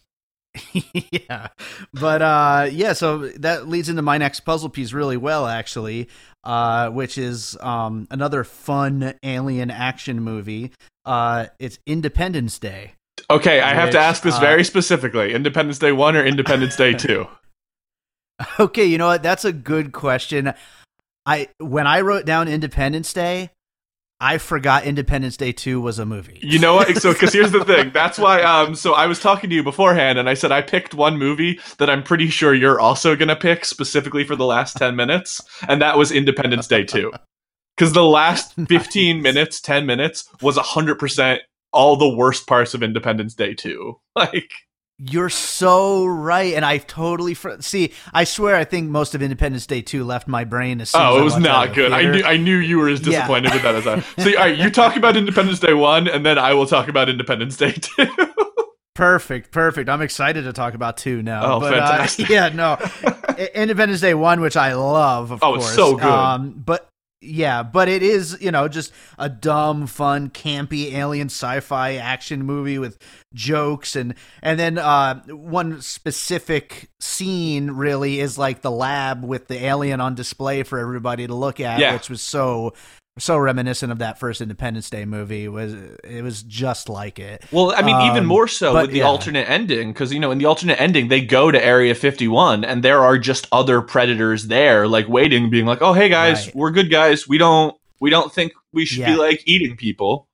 yeah 1.10 1.48
but 1.94 2.20
uh 2.20 2.68
yeah 2.70 2.92
so 2.92 3.28
that 3.38 3.68
leads 3.68 3.88
into 3.88 4.02
my 4.02 4.18
next 4.18 4.40
puzzle 4.40 4.68
piece 4.68 4.92
really 4.92 5.16
well 5.16 5.46
actually 5.46 6.08
uh 6.44 6.90
which 6.90 7.16
is 7.16 7.56
um 7.62 8.06
another 8.10 8.44
fun 8.44 9.14
alien 9.22 9.70
action 9.70 10.20
movie 10.20 10.70
uh 11.06 11.46
it's 11.58 11.78
independence 11.86 12.58
day 12.58 12.92
Okay, 13.30 13.60
I 13.60 13.74
have 13.74 13.90
to 13.90 13.98
ask 13.98 14.22
this 14.22 14.36
uh, 14.36 14.40
very 14.40 14.64
specifically: 14.64 15.32
Independence 15.32 15.78
Day 15.78 15.92
one 15.92 16.16
or 16.16 16.24
Independence 16.24 16.76
Day 16.76 16.92
two? 16.92 17.26
okay 18.60 18.84
you 18.84 18.98
know 18.98 19.06
what 19.06 19.22
that's 19.22 19.44
a 19.44 19.52
good 19.52 19.92
question 19.92 20.52
i 21.26 21.48
when 21.58 21.86
i 21.86 22.00
wrote 22.00 22.24
down 22.24 22.48
independence 22.48 23.12
day 23.12 23.50
i 24.20 24.38
forgot 24.38 24.84
independence 24.84 25.36
day 25.36 25.52
2 25.52 25.80
was 25.80 25.98
a 25.98 26.06
movie 26.06 26.38
You 26.42 26.58
know 26.58 26.74
what? 26.74 26.96
So, 26.98 27.12
because 27.12 27.32
here's 27.32 27.50
the 27.50 27.64
thing. 27.72 27.90
That's 27.92 28.18
why. 28.18 28.42
Um. 28.42 28.74
So 28.76 28.94
I 28.94 29.06
was 29.06 29.18
talking 29.18 29.50
to 29.50 29.56
you 29.56 29.64
beforehand, 29.64 30.18
and 30.18 30.28
I 30.28 30.34
said 30.34 30.52
I 30.52 30.62
picked 30.62 30.94
one 30.94 31.18
movie 31.18 31.58
that 31.78 31.90
I'm 31.90 32.02
pretty 32.04 32.28
sure 32.28 32.54
you're 32.54 32.78
also 32.78 33.16
gonna 33.16 33.34
pick 33.34 33.64
specifically 33.64 34.24
for 34.24 34.36
the 34.36 34.44
last 34.44 34.76
ten 34.76 34.94
minutes, 34.94 35.40
and 35.68 35.82
that 35.82 35.98
was 35.98 36.12
Independence 36.12 36.68
Day 36.68 36.84
two. 36.84 37.12
Because 37.76 37.92
the 37.94 38.04
last 38.04 38.54
15 38.68 39.22
minutes, 39.22 39.60
10 39.60 39.86
minutes 39.86 40.28
was 40.40 40.56
100 40.56 41.00
percent 41.00 41.42
all 41.72 41.96
the 41.96 42.08
worst 42.08 42.46
parts 42.46 42.74
of 42.74 42.82
Independence 42.82 43.34
Day 43.34 43.54
too. 43.54 43.98
Like, 44.16 44.50
You're 44.98 45.30
so 45.30 46.04
right, 46.06 46.54
and 46.54 46.64
I 46.64 46.78
totally 46.78 47.34
fr- 47.34 47.60
see. 47.60 47.92
I 48.12 48.24
swear, 48.24 48.54
I 48.56 48.64
think 48.64 48.88
most 48.90 49.14
of 49.14 49.22
Independence 49.22 49.66
Day 49.66 49.82
two 49.82 50.04
left 50.04 50.28
my 50.28 50.44
brain 50.44 50.80
as 50.80 50.90
soon 50.90 51.00
oh, 51.00 51.16
I 51.16 51.20
it 51.20 51.24
was 51.24 51.38
not 51.38 51.74
good. 51.74 51.92
I 51.92 52.02
knew 52.10 52.22
I 52.24 52.36
knew 52.36 52.58
you 52.58 52.78
were 52.78 52.88
as 52.88 53.00
Yeah. 53.00 53.10
disappointed 53.20 53.52
with 53.52 53.62
that 53.62 53.74
as 53.74 53.86
I. 53.86 54.00
So, 54.22 54.30
all 54.30 54.44
right, 54.46 54.56
you 54.56 54.70
talk 54.70 54.96
about 54.96 55.16
Independence 55.16 55.58
Day 55.60 55.72
one, 55.74 56.06
and 56.08 56.24
then 56.24 56.38
I 56.38 56.52
will 56.54 56.66
talk 56.66 56.88
about 56.88 57.08
Independence 57.08 57.56
Day 57.56 57.72
two. 57.80 58.06
Perfect, 58.94 59.50
perfect. 59.50 59.88
I'm 59.88 60.02
excited 60.02 60.44
to 60.44 60.52
talk 60.52 60.74
about 60.74 60.98
two 60.98 61.22
now. 61.22 61.54
Oh, 61.54 61.60
but, 61.60 61.70
fantastic. 61.72 62.28
Uh, 62.28 62.32
yeah, 62.34 62.48
no, 62.50 62.76
Independence 63.54 64.02
Day 64.02 64.12
one, 64.12 64.40
which 64.42 64.56
I 64.58 64.74
love, 64.74 65.30
of 65.30 65.42
Oh, 65.42 65.54
it's 65.54 65.64
course. 65.64 65.74
so 65.74 65.96
good. 65.96 66.04
Um, 66.04 66.50
but 66.64 66.86
yeah, 67.22 67.62
but 67.62 67.88
it 67.88 68.02
is 68.02 68.36
you 68.40 68.50
know 68.50 68.68
just 68.68 68.92
a 69.18 69.28
dumb, 69.28 69.86
fun, 69.86 70.28
campy 70.30 70.92
alien 70.92 71.28
sci-fi 71.28 71.94
action 71.94 72.42
movie 72.44 72.78
with 72.78 72.98
jokes 73.34 73.96
and 73.96 74.14
and 74.42 74.58
then 74.58 74.76
uh, 74.78 75.20
one 75.28 75.80
specific 75.80 76.90
scene 77.00 77.70
really 77.70 78.20
is 78.20 78.36
like 78.38 78.62
the 78.62 78.70
lab 78.70 79.24
with 79.24 79.48
the 79.48 79.64
alien 79.64 80.00
on 80.00 80.14
display 80.14 80.62
for 80.62 80.78
everybody 80.78 81.26
to 81.26 81.34
look 81.34 81.60
at, 81.60 81.78
Yeah. 81.80 81.94
which 81.94 82.10
was 82.10 82.22
so 82.22 82.74
so 83.18 83.36
reminiscent 83.36 83.92
of 83.92 83.98
that 83.98 84.18
first 84.18 84.40
Independence 84.40 84.88
Day 84.88 85.04
movie. 85.04 85.44
It 85.44 85.48
was 85.48 85.74
it 85.74 86.22
was 86.22 86.42
just 86.42 86.88
like 86.88 87.18
it. 87.18 87.44
Well, 87.52 87.72
I 87.76 87.82
mean, 87.82 88.00
even 88.10 88.20
Um, 88.22 88.26
more 88.26 88.48
so 88.48 88.72
but 88.72 88.82
with 88.82 88.92
the 88.92 88.98
yeah. 88.98 89.04
alternate 89.04 89.48
ending, 89.50 89.92
because 89.92 90.12
you 90.12 90.18
know, 90.20 90.30
in 90.30 90.38
the 90.38 90.46
alternate 90.46 90.80
ending, 90.80 91.08
they 91.08 91.20
go 91.20 91.50
to 91.50 91.62
Area 91.64 91.94
51, 91.94 92.64
and 92.64 92.82
there 92.82 93.00
are 93.00 93.18
just 93.18 93.48
other 93.52 93.82
predators 93.82 94.46
there, 94.48 94.88
like 94.88 95.08
waiting, 95.08 95.50
being 95.50 95.66
like, 95.66 95.82
"Oh, 95.82 95.92
hey 95.92 96.08
guys, 96.08 96.46
Right. 96.46 96.56
we're 96.56 96.70
good 96.70 96.90
guys. 96.90 97.28
We 97.28 97.38
don't, 97.38 97.76
we 98.00 98.08
don't 98.10 98.32
think 98.32 98.52
we 98.72 98.86
should 98.86 99.04
be 99.04 99.14
like 99.16 99.42
eating 99.46 99.76
people." 99.76 100.28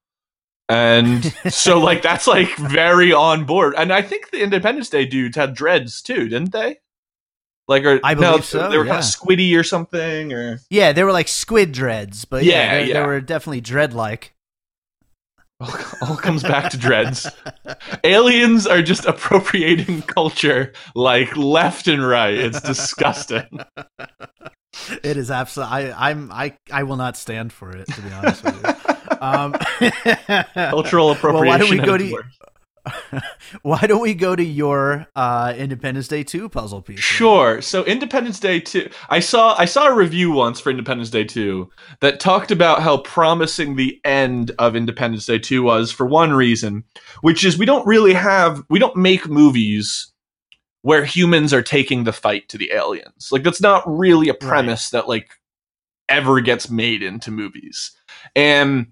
And 0.68 1.24
so, 1.51 1.79
like, 1.81 2.03
that's 2.03 2.26
like 2.26 2.55
very 2.59 3.12
on 3.12 3.45
board. 3.45 3.74
And 3.76 3.93
I 3.93 4.03
think 4.03 4.31
the 4.31 4.43
Independence 4.43 4.91
Day 4.91 5.05
dudes 5.07 5.37
had 5.37 5.55
dreads 5.55 6.03
too, 6.03 6.29
didn't 6.29 6.53
they? 6.53 6.79
Like, 7.69 7.85
or 7.85 8.01
I 8.03 8.14
no, 8.14 8.31
believe 8.33 8.45
so, 8.47 8.69
they 8.71 8.79
were 8.79 8.85
yeah. 8.87 8.93
kind 8.95 9.05
of 9.05 9.11
squiddy 9.11 9.55
or 9.59 9.62
something, 9.62 10.33
or 10.33 10.59
Yeah, 10.71 10.93
they 10.93 11.05
were 11.05 11.12
like 11.12 11.29
squid 11.29 11.73
dreads, 11.73 12.25
but 12.25 12.43
yeah, 12.45 12.79
Yeah, 12.79 12.87
they, 12.87 12.93
they 12.95 13.03
were 13.07 13.21
definitely 13.21 13.61
dread-like. 13.61 14.35
all, 15.61 15.75
all 16.03 16.16
comes 16.16 16.43
back 16.43 16.71
to 16.71 16.79
dreads. 16.79 17.27
Aliens 18.05 18.66
are 18.66 18.81
just 18.81 19.05
appropriating 19.05 20.03
culture 20.07 20.73
like 20.95 21.37
left 21.37 21.89
and 21.89 22.07
right. 22.07 22.35
It's 22.35 22.61
disgusting. 22.62 23.61
It 25.03 25.16
is 25.16 25.31
absolutely. 25.31 25.91
I, 25.93 26.11
I'm. 26.11 26.31
I. 26.31 26.57
I 26.71 26.85
will 26.85 26.97
not 26.97 27.16
stand 27.16 27.53
for 27.53 27.75
it. 27.77 27.87
To 27.89 28.01
be 28.01 28.12
honest 28.12 28.45
with 28.45 28.55
you. 28.64 29.16
Um, 29.21 29.53
Cultural 30.55 31.07
Well, 31.07 31.16
appropriation. 31.16 31.47
why 31.49 31.59
don't 31.59 31.71
we 31.71 31.79
go 31.79 31.99
to-. 31.99 32.23
Why 33.62 33.80
don't 33.80 34.01
we 34.01 34.14
go 34.14 34.36
to 34.36 34.43
your 34.43 35.07
uh, 35.16 35.55
Independence 35.57 36.09
Day 36.09 36.22
two 36.22 36.49
puzzle 36.49 36.82
piece? 36.82 37.01
Sure. 37.01 37.61
So 37.61 37.84
Independence 37.84 38.41
Day 38.41 38.61
2. 38.61 38.89
I 39.09 39.20
saw 39.20 39.55
I 39.59 39.64
saw 39.64 39.89
a 39.89 39.95
review 39.95 40.30
once 40.30 40.61
for 40.61 40.70
Independence 40.70 41.11
Day 41.11 41.24
2 41.24 41.68
that 42.01 42.20
talked 42.20 42.51
about 42.51 42.82
how 42.82 42.99
promising 42.99 43.76
the 43.76 44.01
end 44.05 44.53
of 44.59 44.76
Independence 44.76 45.26
Day 45.26 45.39
2 45.39 45.62
was 45.62 45.91
for 45.91 46.07
one 46.07 46.32
reason, 46.32 46.84
which 47.22 47.45
is 47.45 47.59
we 47.59 47.66
don't 47.66 47.86
really 47.86 48.14
have 48.14 48.62
we 48.68 48.78
don't 48.78 48.97
make 48.97 49.28
movies 49.28 50.12
where 50.82 51.05
humans 51.05 51.53
are 51.53 51.62
taking 51.62 52.05
the 52.05 52.12
fight 52.12 52.49
to 52.49 52.59
the 52.59 52.72
aliens. 52.72 53.30
Like 53.32 53.43
that's 53.43 53.61
not 53.61 53.82
really 53.86 54.28
a 54.28 54.34
premise 54.34 54.91
that 54.91 55.09
like 55.09 55.30
ever 56.09 56.41
gets 56.41 56.70
made 56.70 57.03
into 57.03 57.30
movies. 57.30 57.93
And 58.34 58.89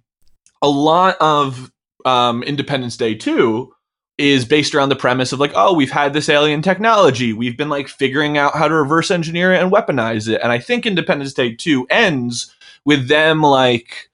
a 0.63 0.69
lot 0.69 1.17
of 1.21 1.71
um, 2.05 2.43
Independence 2.43 2.97
Day 2.97 3.15
2 3.15 3.73
is 4.19 4.47
based 4.47 4.75
around 4.75 4.89
the 4.89 4.97
premise 4.97 5.33
of 5.33 5.41
like, 5.41 5.53
oh, 5.55 5.75
we've 5.75 5.91
had 5.91 6.13
this 6.13 6.29
alien 6.29 6.63
technology. 6.63 7.33
We've 7.33 7.57
been 7.57 7.69
like 7.69 7.89
figuring 7.89 8.39
out 8.39 8.55
how 8.55 8.67
to 8.67 8.75
reverse 8.75 9.11
engineer 9.11 9.53
it 9.53 9.63
and 9.63 9.71
weaponize 9.71 10.29
it. 10.29 10.41
And 10.43 10.51
I 10.51 10.59
think 10.59 10.87
Independence 10.87 11.35
Day 11.35 11.55
2 11.55 11.87
ends 11.91 12.55
with 12.85 13.09
them 13.09 13.43
like 13.43 14.11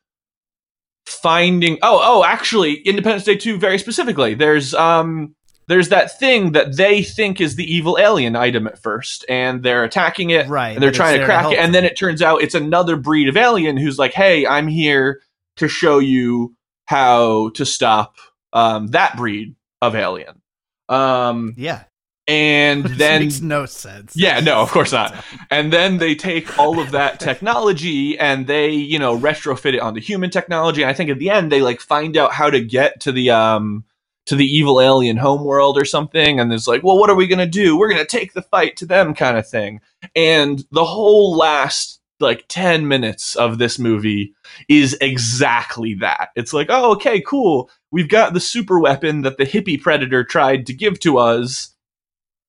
finding 1.06 1.78
oh, 1.82 2.00
oh, 2.02 2.24
actually, 2.24 2.74
Independence 2.80 3.24
Day 3.24 3.36
2 3.36 3.58
very 3.58 3.78
specifically. 3.78 4.34
There's 4.34 4.74
um 4.74 5.34
there's 5.68 5.90
that 5.90 6.18
thing 6.18 6.52
that 6.52 6.76
they 6.76 7.04
think 7.04 7.40
is 7.40 7.54
the 7.54 7.72
evil 7.72 7.96
alien 7.98 8.34
item 8.34 8.66
at 8.66 8.82
first, 8.82 9.24
and 9.28 9.62
they're 9.62 9.84
attacking 9.84 10.30
it 10.30 10.48
Right, 10.48 10.74
and 10.74 10.82
they're 10.82 10.90
trying 10.90 11.14
to 11.14 11.18
there 11.18 11.28
to 11.28 11.32
crack 11.32 11.52
it, 11.52 11.58
and 11.58 11.72
then 11.72 11.84
it 11.84 11.96
turns 11.96 12.20
out 12.20 12.42
it's 12.42 12.56
another 12.56 12.96
breed 12.96 13.28
of 13.28 13.36
alien 13.36 13.76
who's 13.76 13.98
like, 13.98 14.12
"Hey, 14.12 14.44
I'm 14.46 14.66
here 14.66 15.20
to 15.56 15.68
show 15.68 16.00
you 16.00 16.56
how 16.86 17.50
to 17.50 17.64
stop 17.64 18.16
um, 18.52 18.88
that 18.88 19.16
breed 19.16 19.54
of 19.82 19.94
alien." 19.94 20.40
Um, 20.88 21.54
Yeah. 21.56 21.84
and 22.28 22.84
Which 22.88 22.98
then 22.98 23.22
makes 23.22 23.40
no 23.40 23.66
sense. 23.66 24.14
yeah, 24.16 24.40
no, 24.40 24.60
of 24.62 24.70
course 24.70 24.92
not. 24.92 25.14
And 25.50 25.72
then 25.72 25.98
they 25.98 26.14
take 26.14 26.58
all 26.58 26.78
of 26.80 26.92
that 26.92 27.20
technology 27.20 28.18
and 28.18 28.46
they, 28.46 28.70
you 28.70 28.98
know, 28.98 29.18
retrofit 29.18 29.74
it 29.74 29.80
onto 29.80 30.00
human 30.00 30.30
technology. 30.30 30.82
And 30.82 30.90
I 30.90 30.94
think 30.94 31.10
at 31.10 31.18
the 31.18 31.30
end 31.30 31.50
they 31.52 31.60
like 31.60 31.80
find 31.80 32.16
out 32.16 32.32
how 32.32 32.48
to 32.50 32.60
get 32.60 33.00
to 33.00 33.12
the 33.12 33.30
um 33.30 33.84
to 34.26 34.36
the 34.36 34.46
evil 34.46 34.80
alien 34.80 35.16
homeworld 35.16 35.76
or 35.76 35.84
something. 35.84 36.38
And 36.38 36.52
it's 36.52 36.68
like, 36.68 36.82
well, 36.84 36.96
what 36.98 37.10
are 37.10 37.16
we 37.16 37.26
gonna 37.26 37.46
do? 37.46 37.76
We're 37.76 37.88
gonna 37.90 38.04
take 38.04 38.34
the 38.34 38.42
fight 38.42 38.76
to 38.76 38.86
them, 38.86 39.14
kind 39.14 39.36
of 39.36 39.48
thing. 39.48 39.80
And 40.14 40.64
the 40.70 40.84
whole 40.84 41.36
last 41.36 42.00
like 42.22 42.46
10 42.48 42.88
minutes 42.88 43.36
of 43.36 43.58
this 43.58 43.78
movie 43.78 44.34
is 44.68 44.96
exactly 45.00 45.94
that. 45.94 46.30
It's 46.36 46.52
like, 46.54 46.68
oh, 46.70 46.92
okay, 46.92 47.20
cool. 47.20 47.70
We've 47.90 48.08
got 48.08 48.32
the 48.32 48.40
super 48.40 48.78
weapon 48.78 49.22
that 49.22 49.36
the 49.36 49.44
hippie 49.44 49.80
predator 49.80 50.24
tried 50.24 50.66
to 50.66 50.72
give 50.72 50.98
to 51.00 51.18
us 51.18 51.74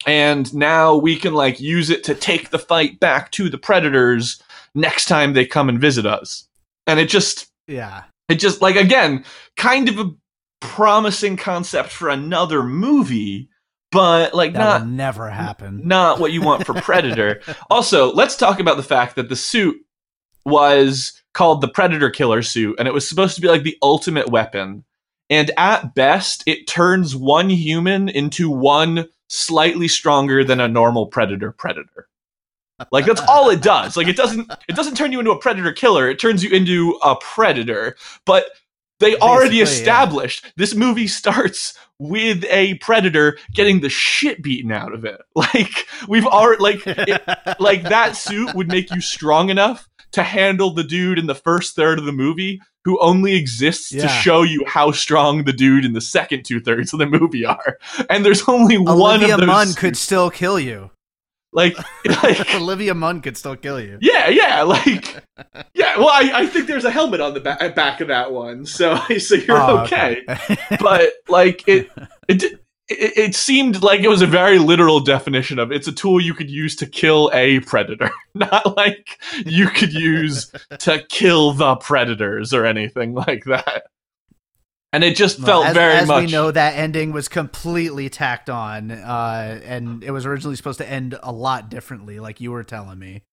and 0.06 0.54
now 0.54 0.96
we 0.96 1.16
can 1.16 1.34
like 1.34 1.60
use 1.60 1.90
it 1.90 2.04
to 2.06 2.16
take 2.16 2.50
the 2.50 2.60
fight 2.60 3.00
back 3.00 3.32
to 3.32 3.50
the 3.50 3.58
predators 3.58 4.42
next 4.76 5.06
time 5.06 5.34
they 5.34 5.46
come 5.46 5.70
and 5.70 5.80
visit 5.80 6.06
us 6.06 6.48
and 6.88 7.00
it 7.00 7.10
just 7.10 7.48
Yeah. 7.68 8.04
it 8.30 8.36
just 8.36 8.62
like 8.62 8.76
again 8.76 9.24
kind 9.56 9.88
of 9.90 10.00
a 10.00 10.12
promising 10.60 11.38
concept 11.38 11.90
for 11.90 12.10
another 12.10 12.64
movie 12.64 13.50
but 13.94 14.34
like 14.34 14.54
That 14.54 14.60
not 14.60 14.82
will 14.82 14.88
never 14.88 15.30
happen. 15.30 15.88
not 15.88 16.20
what 16.20 16.34
you 16.34 16.42
want 16.42 16.66
for 16.66 16.74
Predator. 16.82 17.42
also, 17.70 18.12
let's 18.14 18.36
talk 18.36 18.60
about 18.60 18.78
the 18.78 18.84
fact 18.84 19.16
that 19.16 19.30
the 19.30 19.36
suit 19.36 19.78
was 20.46 21.22
called 21.34 21.62
the 21.62 21.68
Predator 21.70 22.10
Killer 22.10 22.42
suit, 22.42 22.76
and 22.80 22.88
it 22.88 22.94
was 22.94 23.08
supposed 23.08 23.36
to 23.36 23.42
be 23.42 23.48
like 23.48 23.64
the 23.64 23.78
ultimate 23.82 24.30
weapon. 24.30 24.84
And 25.30 25.52
at 25.58 25.96
best, 25.96 26.44
it 26.46 26.68
turns 26.68 27.16
one 27.16 27.50
human 27.50 28.10
into 28.10 28.50
one 28.50 29.08
slightly 29.30 29.88
stronger 29.88 30.44
than 30.44 30.60
a 30.60 30.68
normal 30.68 31.08
predator 31.08 31.52
predator. 31.52 32.08
Like 32.92 33.06
that's 33.06 33.22
all 33.22 33.50
it 33.50 33.62
does. 33.62 33.96
Like 33.96 34.08
it 34.08 34.18
doesn't 34.18 34.52
it 34.68 34.76
doesn't 34.76 34.96
turn 34.96 35.12
you 35.12 35.20
into 35.20 35.32
a 35.32 35.40
predator 35.40 35.72
killer. 35.72 36.10
It 36.10 36.20
turns 36.20 36.44
you 36.44 36.50
into 36.50 37.00
a 37.04 37.16
predator. 37.16 37.96
But 38.26 38.46
they 39.04 39.16
already 39.18 39.60
Basically, 39.60 39.86
yeah. 39.86 40.04
established 40.04 40.54
this 40.56 40.76
movie 40.76 41.08
starts 41.08 41.78
with 42.00 42.44
a 42.50 42.76
predator 42.76 43.38
getting 43.54 43.82
the 43.82 43.90
shit 43.90 44.42
beaten 44.42 44.72
out 44.72 44.94
of 44.94 45.06
it. 45.06 45.22
Like 45.36 45.86
we've 46.08 46.26
already 46.26 46.62
like 46.62 46.82
it, 46.86 47.22
like 47.60 47.84
that 47.84 48.16
suit 48.16 48.56
would 48.56 48.68
make 48.68 48.94
you 48.94 49.02
strong 49.02 49.50
enough 49.50 49.88
to 50.14 50.24
handle 50.24 50.74
the 50.74 50.84
dude 50.84 51.20
in 51.20 51.26
the 51.26 51.36
first 51.36 51.76
third 51.76 52.00
of 52.00 52.06
the 52.06 52.12
movie 52.12 52.62
who 52.86 53.00
only 53.00 53.36
exists 53.36 53.90
to 53.90 54.08
show 54.08 54.42
you 54.44 54.64
how 54.68 54.92
strong 54.92 55.44
the 55.44 55.54
dude 55.54 55.86
in 55.86 55.94
the 55.94 56.02
second 56.02 56.44
two 56.44 56.60
thirds 56.60 56.94
of 56.94 57.00
the 57.00 57.06
movie 57.06 57.46
are. 57.46 57.78
And 58.10 58.26
there's 58.26 58.48
only 58.48 58.78
one 58.78 58.98
Olivia 58.98 59.36
of 59.36 59.40
those. 59.40 59.48
Munn 59.48 59.74
could 59.74 59.98
still 59.98 60.30
kill 60.30 60.60
you. 60.60 60.92
Like, 61.54 61.78
like 62.24 62.56
Olivia 62.56 62.94
Munn 62.94 63.22
could 63.22 63.38
still 63.38 63.56
kill 63.56 63.80
you. 63.80 63.98
yeah, 64.02 64.30
yeah, 64.30 64.62
like 64.64 65.24
yeah. 65.74 65.98
Well, 65.98 66.10
I, 66.10 66.32
I 66.34 66.46
think 66.48 66.68
there's 66.68 66.86
a 66.86 66.92
helmet 66.92 67.22
on 67.22 67.34
the 67.34 67.40
ba- 67.40 67.74
back 67.76 68.02
of 68.02 68.08
that 68.10 68.32
one, 68.32 68.66
so 68.66 68.96
so 69.18 69.36
you're 69.36 69.58
Oh, 69.58 69.80
okay. 69.80 70.22
But 70.80 71.14
like 71.30 71.68
it, 71.68 71.90
it, 72.28 72.44
it, 72.44 72.60
it 72.90 73.36
seemed 73.36 73.82
like 73.82 74.02
it 74.02 74.10
was 74.10 74.22
a 74.22 74.28
very 74.28 74.60
literal 74.60 75.00
definition 75.00 75.60
of 75.60 75.72
it's 75.72 75.88
a 75.88 75.92
tool 75.94 76.20
you 76.20 76.34
could 76.34 76.50
use 76.50 76.76
to 76.78 76.86
kill 76.86 77.32
a 77.34 77.60
predator, 77.62 78.12
not 78.34 78.76
like 78.76 79.20
you 79.46 79.70
could 79.70 79.94
use 79.94 80.52
to 80.80 81.04
kill 81.10 81.54
the 81.54 81.76
predators 81.78 82.54
or 82.54 82.66
anything 82.66 83.14
like 83.14 83.46
that. 83.46 83.84
And 84.94 85.04
it 85.04 85.16
just 85.16 85.40
Well, 85.40 85.48
felt 85.48 85.66
as, 85.68 85.74
very 85.74 85.94
as 85.96 86.08
much. 86.08 86.26
we 86.26 86.32
know, 86.32 86.52
that 86.52 86.78
ending 86.78 87.12
was 87.12 87.28
completely 87.28 88.10
tacked 88.10 88.50
on, 88.50 88.92
uh, 88.92 89.60
and 89.66 90.04
it 90.04 90.12
was 90.12 90.26
originally 90.26 90.56
supposed 90.56 90.78
to 90.78 90.90
end 90.90 91.18
a 91.24 91.32
lot 91.32 91.70
differently, 91.70 92.20
like 92.20 92.40
you 92.40 92.52
were 92.52 92.64
telling 92.64 93.00
me. 93.00 93.24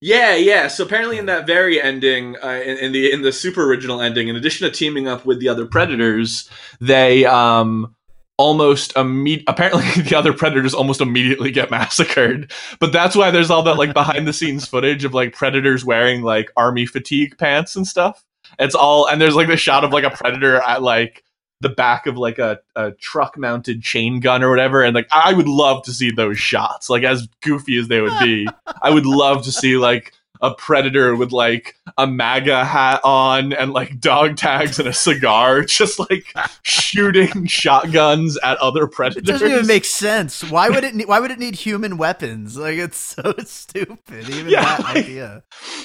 Yeah, 0.00 0.36
yeah. 0.36 0.68
So 0.68 0.84
apparently, 0.84 1.18
in 1.18 1.26
that 1.26 1.44
very 1.44 1.82
ending, 1.82 2.36
uh, 2.42 2.62
in, 2.64 2.78
in 2.78 2.92
the 2.92 3.10
in 3.10 3.22
the 3.22 3.32
super 3.32 3.64
original 3.64 4.00
ending, 4.00 4.28
in 4.28 4.36
addition 4.36 4.68
to 4.70 4.72
teaming 4.74 5.08
up 5.08 5.26
with 5.26 5.40
the 5.40 5.48
other 5.48 5.66
predators, 5.66 6.48
they 6.80 7.24
um 7.26 7.96
almost 8.36 8.94
imme- 8.94 9.42
apparently 9.48 9.82
the 10.02 10.16
other 10.16 10.32
predators 10.32 10.72
almost 10.72 11.00
immediately 11.00 11.50
get 11.50 11.72
massacred. 11.72 12.52
But 12.78 12.92
that's 12.92 13.16
why 13.16 13.32
there's 13.32 13.50
all 13.50 13.64
that 13.64 13.76
like 13.76 13.92
behind 13.92 14.28
the 14.28 14.32
scenes 14.32 14.68
footage 14.70 15.04
of 15.04 15.14
like 15.14 15.34
predators 15.34 15.84
wearing 15.84 16.22
like 16.22 16.52
army 16.56 16.86
fatigue 16.86 17.36
pants 17.36 17.74
and 17.74 17.84
stuff. 17.84 18.24
It's 18.58 18.74
all 18.74 19.06
and 19.06 19.20
there's 19.20 19.34
like 19.34 19.48
the 19.48 19.56
shot 19.56 19.84
of 19.84 19.92
like 19.92 20.04
a 20.04 20.10
predator 20.10 20.60
at 20.60 20.82
like 20.82 21.24
the 21.60 21.68
back 21.68 22.06
of 22.06 22.16
like 22.16 22.38
a, 22.38 22.60
a 22.76 22.92
truck 22.92 23.36
mounted 23.36 23.82
chain 23.82 24.20
gun 24.20 24.44
or 24.44 24.50
whatever 24.50 24.84
and 24.84 24.94
like 24.94 25.08
i 25.10 25.32
would 25.32 25.48
love 25.48 25.82
to 25.82 25.92
see 25.92 26.08
those 26.12 26.38
shots 26.38 26.88
like 26.88 27.02
as 27.02 27.26
goofy 27.42 27.76
as 27.76 27.88
they 27.88 28.00
would 28.00 28.16
be. 28.20 28.46
I 28.80 28.90
would 28.90 29.06
love 29.06 29.42
to 29.44 29.52
see 29.52 29.76
like 29.76 30.12
a 30.40 30.54
predator 30.54 31.14
with 31.16 31.32
like 31.32 31.76
a 31.96 32.06
maga 32.06 32.64
hat 32.64 33.00
on 33.04 33.52
and 33.52 33.72
like 33.72 33.98
dog 34.00 34.36
tags 34.36 34.78
and 34.78 34.88
a 34.88 34.92
cigar 34.92 35.62
just 35.64 35.98
like 35.98 36.32
shooting 36.62 37.46
shotguns 37.46 38.36
at 38.38 38.58
other 38.58 38.86
predators. 38.86 39.22
It 39.22 39.26
doesn't 39.26 39.50
even 39.50 39.66
make 39.66 39.84
sense. 39.84 40.42
Why 40.48 40.68
would 40.68 40.84
it? 40.84 40.94
Need, 40.94 41.08
why 41.08 41.20
would 41.20 41.30
it 41.30 41.38
need 41.38 41.54
human 41.54 41.96
weapons? 41.98 42.56
Like 42.56 42.78
it's 42.78 42.98
so 42.98 43.34
stupid. 43.44 44.28
Even 44.28 44.48
Yeah, 44.48 44.62
that 44.64 44.80
like- 44.80 44.96
idea. 44.96 45.42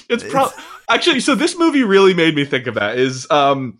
it's 0.10 0.24
pro- 0.24 0.50
actually 0.90 1.20
so 1.20 1.36
this 1.36 1.58
movie 1.58 1.84
really 1.84 2.14
made 2.14 2.36
me 2.36 2.46
think 2.46 2.68
of 2.68 2.76
that 2.76 2.98
is 2.98 3.30
um 3.32 3.80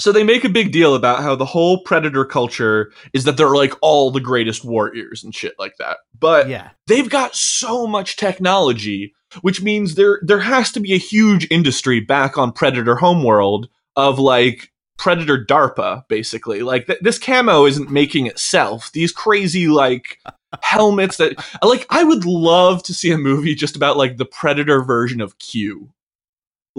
so 0.00 0.12
they 0.12 0.22
make 0.24 0.44
a 0.44 0.48
big 0.48 0.72
deal 0.72 0.94
about 0.94 1.22
how 1.22 1.34
the 1.34 1.44
whole 1.44 1.82
predator 1.82 2.24
culture 2.24 2.92
is 3.12 3.24
that 3.24 3.36
they're 3.36 3.54
like 3.54 3.74
all 3.82 4.10
the 4.10 4.20
greatest 4.20 4.64
warriors 4.64 5.24
and 5.24 5.34
shit 5.34 5.54
like 5.58 5.76
that. 5.78 5.98
But 6.18 6.48
Yeah, 6.48 6.70
they've 6.86 7.08
got 7.08 7.34
so 7.34 7.86
much 7.86 8.16
technology 8.16 9.14
which 9.42 9.62
means 9.62 9.94
there 9.94 10.20
there 10.22 10.40
has 10.40 10.72
to 10.72 10.80
be 10.80 10.92
a 10.94 10.98
huge 10.98 11.46
industry 11.50 12.00
back 12.00 12.38
on 12.38 12.52
predator 12.52 12.96
homeworld 12.96 13.68
of 13.96 14.18
like 14.18 14.72
predator 14.96 15.44
darpa 15.44 16.02
basically. 16.08 16.62
Like 16.62 16.86
th- 16.86 17.00
this 17.00 17.18
camo 17.18 17.66
isn't 17.66 17.90
making 17.90 18.26
itself. 18.26 18.90
These 18.92 19.12
crazy 19.12 19.68
like 19.68 20.18
helmets 20.62 21.18
that 21.18 21.34
like 21.62 21.84
i 21.90 22.02
would 22.02 22.24
love 22.24 22.82
to 22.82 22.94
see 22.94 23.10
a 23.10 23.18
movie 23.18 23.54
just 23.54 23.76
about 23.76 23.98
like 23.98 24.16
the 24.16 24.24
predator 24.24 24.82
version 24.82 25.20
of 25.20 25.38
q 25.38 25.90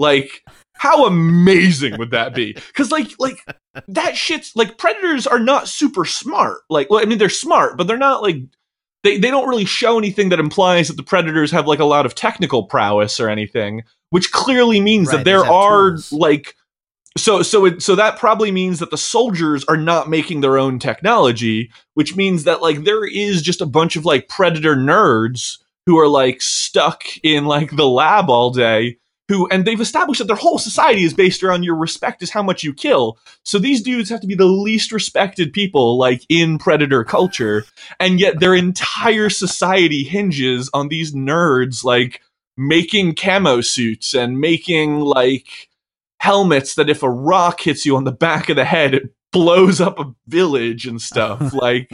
like 0.00 0.42
how 0.74 1.06
amazing 1.06 1.96
would 1.98 2.10
that 2.10 2.34
be 2.34 2.52
because 2.52 2.90
like 2.90 3.10
like 3.18 3.44
that 3.86 4.16
shit's 4.16 4.56
like 4.56 4.78
predators 4.78 5.26
are 5.26 5.38
not 5.38 5.68
super 5.68 6.04
smart 6.04 6.58
like 6.68 6.90
well 6.90 7.00
i 7.00 7.04
mean 7.04 7.18
they're 7.18 7.28
smart 7.28 7.76
but 7.76 7.86
they're 7.86 7.96
not 7.96 8.22
like 8.22 8.38
they, 9.02 9.18
they 9.18 9.30
don't 9.30 9.48
really 9.48 9.64
show 9.64 9.98
anything 9.98 10.28
that 10.28 10.40
implies 10.40 10.88
that 10.88 10.96
the 10.96 11.02
predators 11.02 11.50
have 11.52 11.66
like 11.66 11.78
a 11.78 11.84
lot 11.84 12.06
of 12.06 12.14
technical 12.14 12.64
prowess 12.64 13.18
or 13.18 13.28
anything, 13.28 13.82
which 14.10 14.30
clearly 14.30 14.80
means 14.80 15.08
Right, 15.08 15.18
that 15.18 15.24
there 15.24 15.44
are 15.44 15.92
tools. 15.92 16.12
like 16.12 16.54
so 17.16 17.42
so 17.42 17.64
it, 17.66 17.82
so 17.82 17.94
that 17.96 18.18
probably 18.18 18.50
means 18.50 18.78
that 18.78 18.90
the 18.90 18.98
soldiers 18.98 19.64
are 19.64 19.76
not 19.76 20.08
making 20.08 20.40
their 20.40 20.58
own 20.58 20.78
technology, 20.78 21.70
which 21.94 22.14
means 22.14 22.44
that 22.44 22.62
like 22.62 22.84
there 22.84 23.06
is 23.06 23.42
just 23.42 23.60
a 23.60 23.66
bunch 23.66 23.96
of 23.96 24.04
like 24.04 24.28
predator 24.28 24.76
nerds 24.76 25.58
who 25.86 25.98
are 25.98 26.08
like 26.08 26.42
stuck 26.42 27.02
in 27.22 27.46
like 27.46 27.74
the 27.74 27.88
lab 27.88 28.28
all 28.28 28.50
day 28.50 28.98
who 29.30 29.46
and 29.46 29.64
they've 29.64 29.80
established 29.80 30.18
that 30.18 30.26
their 30.26 30.34
whole 30.34 30.58
society 30.58 31.04
is 31.04 31.14
based 31.14 31.44
around 31.44 31.62
your 31.62 31.76
respect 31.76 32.20
is 32.20 32.30
how 32.30 32.42
much 32.42 32.64
you 32.64 32.74
kill. 32.74 33.16
So 33.44 33.60
these 33.60 33.80
dudes 33.80 34.10
have 34.10 34.20
to 34.22 34.26
be 34.26 34.34
the 34.34 34.44
least 34.44 34.90
respected 34.90 35.52
people 35.52 35.96
like 35.96 36.22
in 36.28 36.58
predator 36.58 37.04
culture 37.04 37.64
and 38.00 38.18
yet 38.18 38.40
their 38.40 38.56
entire 38.56 39.30
society 39.30 40.02
hinges 40.02 40.68
on 40.74 40.88
these 40.88 41.14
nerds 41.14 41.84
like 41.84 42.22
making 42.56 43.14
camo 43.14 43.60
suits 43.60 44.14
and 44.14 44.40
making 44.40 44.98
like 44.98 45.68
helmets 46.18 46.74
that 46.74 46.90
if 46.90 47.04
a 47.04 47.08
rock 47.08 47.60
hits 47.60 47.86
you 47.86 47.96
on 47.96 48.02
the 48.02 48.10
back 48.10 48.48
of 48.48 48.56
the 48.56 48.64
head 48.64 48.94
it 48.94 49.14
blows 49.32 49.80
up 49.80 50.00
a 50.00 50.12
village 50.26 50.88
and 50.88 51.00
stuff 51.00 51.54
like 51.62 51.88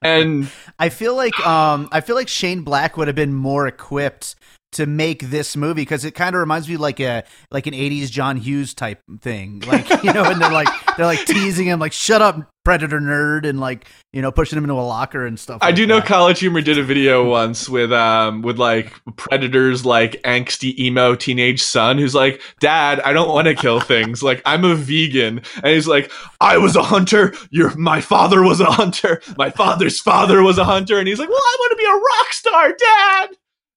and 0.00 0.50
I 0.78 0.88
feel 0.88 1.14
like 1.14 1.38
um 1.46 1.90
I 1.92 2.00
feel 2.00 2.16
like 2.16 2.28
Shane 2.28 2.62
Black 2.62 2.96
would 2.96 3.08
have 3.08 3.14
been 3.14 3.34
more 3.34 3.66
equipped 3.66 4.36
to 4.78 4.86
make 4.86 5.22
this 5.30 5.56
movie 5.56 5.82
because 5.82 6.04
it 6.04 6.12
kind 6.12 6.36
of 6.36 6.40
reminds 6.40 6.68
me 6.68 6.76
like 6.76 7.00
a 7.00 7.24
like 7.50 7.66
an 7.66 7.74
80s 7.74 8.12
John 8.12 8.36
Hughes 8.36 8.74
type 8.74 9.02
thing 9.20 9.60
like 9.66 9.88
you 10.04 10.12
know 10.12 10.22
and 10.22 10.40
they're 10.40 10.52
like 10.52 10.68
they're 10.96 11.04
like 11.04 11.24
teasing 11.26 11.66
him 11.66 11.80
like 11.80 11.92
shut 11.92 12.22
up 12.22 12.48
predator 12.64 13.00
nerd 13.00 13.48
and 13.48 13.58
like 13.58 13.86
you 14.12 14.22
know 14.22 14.30
pushing 14.30 14.56
him 14.56 14.62
into 14.62 14.74
a 14.74 14.76
locker 14.76 15.26
and 15.26 15.40
stuff 15.40 15.58
I 15.62 15.66
like 15.66 15.74
do 15.74 15.86
know. 15.86 16.00
College 16.00 16.38
Humor 16.40 16.60
did 16.60 16.78
a 16.78 16.82
video 16.84 17.28
once 17.28 17.68
with 17.68 17.90
um 17.92 18.42
with 18.42 18.58
like 18.58 18.92
Predator's 19.16 19.84
like 19.84 20.22
angsty 20.22 20.78
emo 20.78 21.14
teenage 21.14 21.62
son 21.62 21.98
who's 21.98 22.14
like, 22.14 22.40
Dad, 22.60 23.00
I 23.00 23.12
don't 23.12 23.28
want 23.28 23.48
to 23.48 23.54
kill 23.54 23.80
things. 23.80 24.22
Like 24.22 24.42
I'm 24.44 24.64
a 24.64 24.74
vegan, 24.74 25.40
and 25.56 25.66
he's 25.66 25.88
like, 25.88 26.12
I 26.40 26.58
was 26.58 26.76
a 26.76 26.82
hunter. 26.82 27.34
Your 27.50 27.74
my 27.76 28.00
father 28.00 28.42
was 28.42 28.60
a 28.60 28.66
hunter. 28.66 29.22
My 29.36 29.50
father's 29.50 29.98
father 29.98 30.42
was 30.42 30.58
a 30.58 30.64
hunter, 30.64 30.98
and 30.98 31.08
he's 31.08 31.18
like, 31.18 31.30
Well, 31.30 31.38
I 31.38 31.56
want 31.58 31.70
to 31.72 31.76
be 31.76 31.84
a 31.84 31.94
rock 31.94 32.32
star, 32.32 32.72
Dad. 32.78 33.30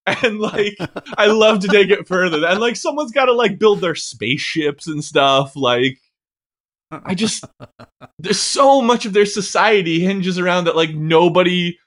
And 0.23 0.39
like, 0.39 0.75
I 1.17 1.27
love 1.27 1.59
to 1.59 1.67
take 1.67 1.89
it 1.89 2.07
further. 2.07 2.43
And 2.45 2.59
like, 2.59 2.75
someone's 2.75 3.11
got 3.11 3.25
to 3.25 3.33
like 3.33 3.59
build 3.59 3.81
their 3.81 3.95
spaceships 3.95 4.87
and 4.87 5.03
stuff. 5.03 5.55
Like, 5.55 5.99
I 6.91 7.15
just 7.15 7.45
there's 8.19 8.39
so 8.39 8.81
much 8.81 9.05
of 9.05 9.13
their 9.13 9.25
society 9.25 9.99
hinges 10.01 10.37
around 10.37 10.65
that 10.65 10.75
like 10.75 10.93
nobody 10.93 11.77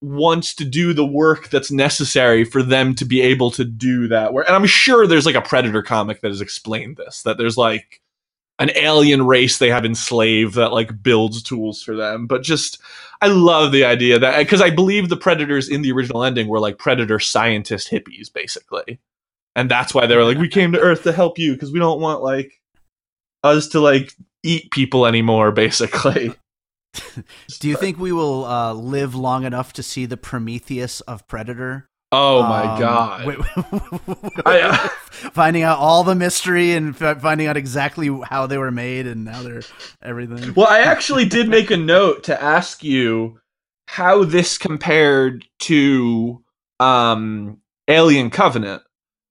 wants 0.00 0.54
to 0.56 0.64
do 0.64 0.92
the 0.92 1.06
work 1.06 1.48
that's 1.50 1.70
necessary 1.70 2.44
for 2.44 2.62
them 2.62 2.94
to 2.96 3.04
be 3.04 3.20
able 3.20 3.50
to 3.52 3.64
do 3.64 4.08
that 4.08 4.32
work. 4.32 4.46
And 4.46 4.56
I'm 4.56 4.66
sure 4.66 5.06
there's 5.06 5.26
like 5.26 5.34
a 5.34 5.42
predator 5.42 5.82
comic 5.82 6.20
that 6.20 6.28
has 6.28 6.40
explained 6.40 6.96
this 6.96 7.22
that 7.22 7.38
there's 7.38 7.56
like 7.56 7.99
an 8.60 8.70
alien 8.76 9.26
race 9.26 9.58
they 9.58 9.70
have 9.70 9.86
enslaved 9.86 10.54
that 10.54 10.72
like 10.72 11.02
builds 11.02 11.42
tools 11.42 11.82
for 11.82 11.96
them. 11.96 12.26
But 12.26 12.42
just 12.42 12.78
I 13.22 13.26
love 13.28 13.72
the 13.72 13.84
idea 13.84 14.18
that 14.18 14.38
because 14.38 14.60
I 14.60 14.70
believe 14.70 15.08
the 15.08 15.16
predators 15.16 15.68
in 15.68 15.82
the 15.82 15.90
original 15.90 16.22
ending 16.22 16.46
were 16.46 16.60
like 16.60 16.78
predator 16.78 17.18
scientist 17.18 17.90
hippies 17.90 18.32
basically. 18.32 19.00
And 19.56 19.70
that's 19.70 19.94
why 19.94 20.06
they 20.06 20.14
were 20.14 20.24
like 20.24 20.38
we 20.38 20.48
came 20.48 20.72
to 20.72 20.78
earth 20.78 21.02
to 21.04 21.12
help 21.12 21.38
you 21.38 21.54
because 21.54 21.72
we 21.72 21.78
don't 21.78 22.00
want 22.00 22.22
like 22.22 22.60
us 23.42 23.66
to 23.68 23.80
like 23.80 24.14
eat 24.42 24.70
people 24.70 25.06
anymore 25.06 25.50
basically. 25.52 26.34
do 27.60 27.68
you 27.68 27.76
think 27.76 27.98
we 27.98 28.12
will 28.12 28.44
uh 28.44 28.74
live 28.74 29.14
long 29.14 29.44
enough 29.44 29.72
to 29.72 29.82
see 29.82 30.06
the 30.06 30.16
Prometheus 30.16 31.00
of 31.02 31.26
Predator 31.26 31.89
Oh 32.12 32.42
my 32.42 32.72
Um, 32.74 32.80
god. 32.80 33.24
I, 34.46 34.60
uh, 34.62 34.76
finding 35.32 35.62
out 35.62 35.78
all 35.78 36.02
the 36.02 36.14
mystery 36.16 36.72
and 36.72 37.00
f- 37.00 37.20
finding 37.20 37.46
out 37.46 37.56
exactly 37.56 38.08
how 38.24 38.46
they 38.46 38.58
were 38.58 38.72
made 38.72 39.06
and 39.06 39.28
how 39.28 39.42
they're 39.42 39.62
everything 40.02 40.54
well, 40.54 40.66
I 40.66 40.80
actually 40.80 41.24
did 41.26 41.48
make 41.48 41.70
a 41.70 41.76
note 41.76 42.24
to 42.24 42.42
ask 42.42 42.82
you 42.82 43.38
how 43.86 44.24
this 44.24 44.58
compared 44.58 45.44
to 45.60 46.42
um, 46.80 47.58
Alien 47.88 48.30
Covenant. 48.30 48.82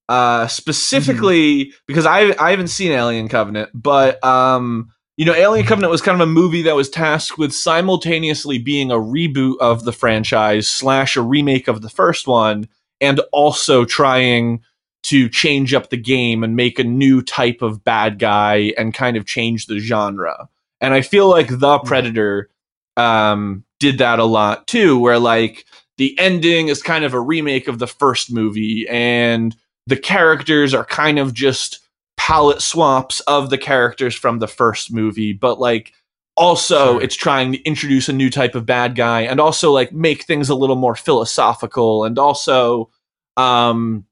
Uh, 0.08 0.48
specifically 0.48 1.72
because 1.86 2.06
I 2.08 2.34
I 2.44 2.50
haven't 2.50 2.70
seen 2.70 2.92
Alien 2.92 3.28
Covenant, 3.30 3.70
but 3.76 4.24
um, 4.24 4.90
you 5.20 5.26
know, 5.26 5.36
Alien 5.36 5.68
Covenant 5.68 5.92
was 5.92 6.02
kind 6.02 6.16
of 6.16 6.26
a 6.26 6.32
movie 6.32 6.62
that 6.62 6.78
was 6.78 6.90
tasked 6.90 7.38
with 7.38 7.52
simultaneously 7.52 8.58
being 8.58 8.90
a 8.90 8.96
reboot 8.96 9.58
of 9.60 9.84
the 9.84 9.92
franchise 9.92 10.66
slash 10.66 11.18
a 11.18 11.22
remake 11.22 11.68
of 11.68 11.82
the 11.82 11.90
first 11.90 12.26
one, 12.26 12.70
and 13.02 13.20
also 13.34 13.84
trying 13.84 14.62
to 15.04 15.28
change 15.28 15.74
up 15.74 15.90
the 15.90 15.98
game 15.98 16.42
and 16.42 16.56
make 16.56 16.80
a 16.80 16.86
new 16.86 17.22
type 17.22 17.62
of 17.62 17.84
bad 17.84 18.18
guy 18.18 18.72
and 18.78 18.94
kind 18.94 19.18
of 19.18 19.26
change 19.26 19.66
the 19.66 19.80
genre. 19.80 20.48
And 20.80 20.94
I 20.94 21.02
feel 21.02 21.28
like 21.28 21.50
The 21.50 21.80
Predator 21.80 22.50
um, 22.96 23.66
did 23.82 23.98
that 23.98 24.20
a 24.20 24.24
lot 24.24 24.68
too, 24.68 24.98
where 24.98 25.20
like 25.20 25.66
the 25.98 26.18
ending 26.18 26.70
is 26.70 26.82
kind 26.82 27.04
of 27.04 27.14
a 27.14 27.20
remake 27.20 27.68
of 27.68 27.78
the 27.78 27.88
first 27.88 28.32
movie, 28.32 28.88
and 28.90 29.54
the 29.86 29.98
characters 29.98 30.74
are 30.74 30.86
kind 30.86 31.20
of 31.20 31.34
just 31.34 31.82
palette 32.30 32.62
swaps 32.62 33.22
of 33.22 33.50
the 33.50 33.58
characters 33.58 34.14
from 34.14 34.38
the 34.38 34.48
first 34.48 34.94
movie, 34.94 35.34
but 35.34 35.60
like 35.60 35.94
also 36.38 36.94
Sure. 36.94 37.02
it's 37.02 37.16
trying 37.16 37.52
to 37.54 37.62
introduce 37.64 38.08
a 38.08 38.14
new 38.14 38.30
type 38.30 38.54
of 38.54 38.68
bad 38.68 38.94
guy 38.96 39.22
and 39.22 39.40
also 39.40 39.72
like 39.72 39.92
make 39.92 40.24
things 40.26 40.48
a 40.48 40.54
little 40.54 40.76
more 40.76 40.96
philosophical 40.96 42.06
and 42.06 42.20
also 42.20 42.90
um 43.36 44.06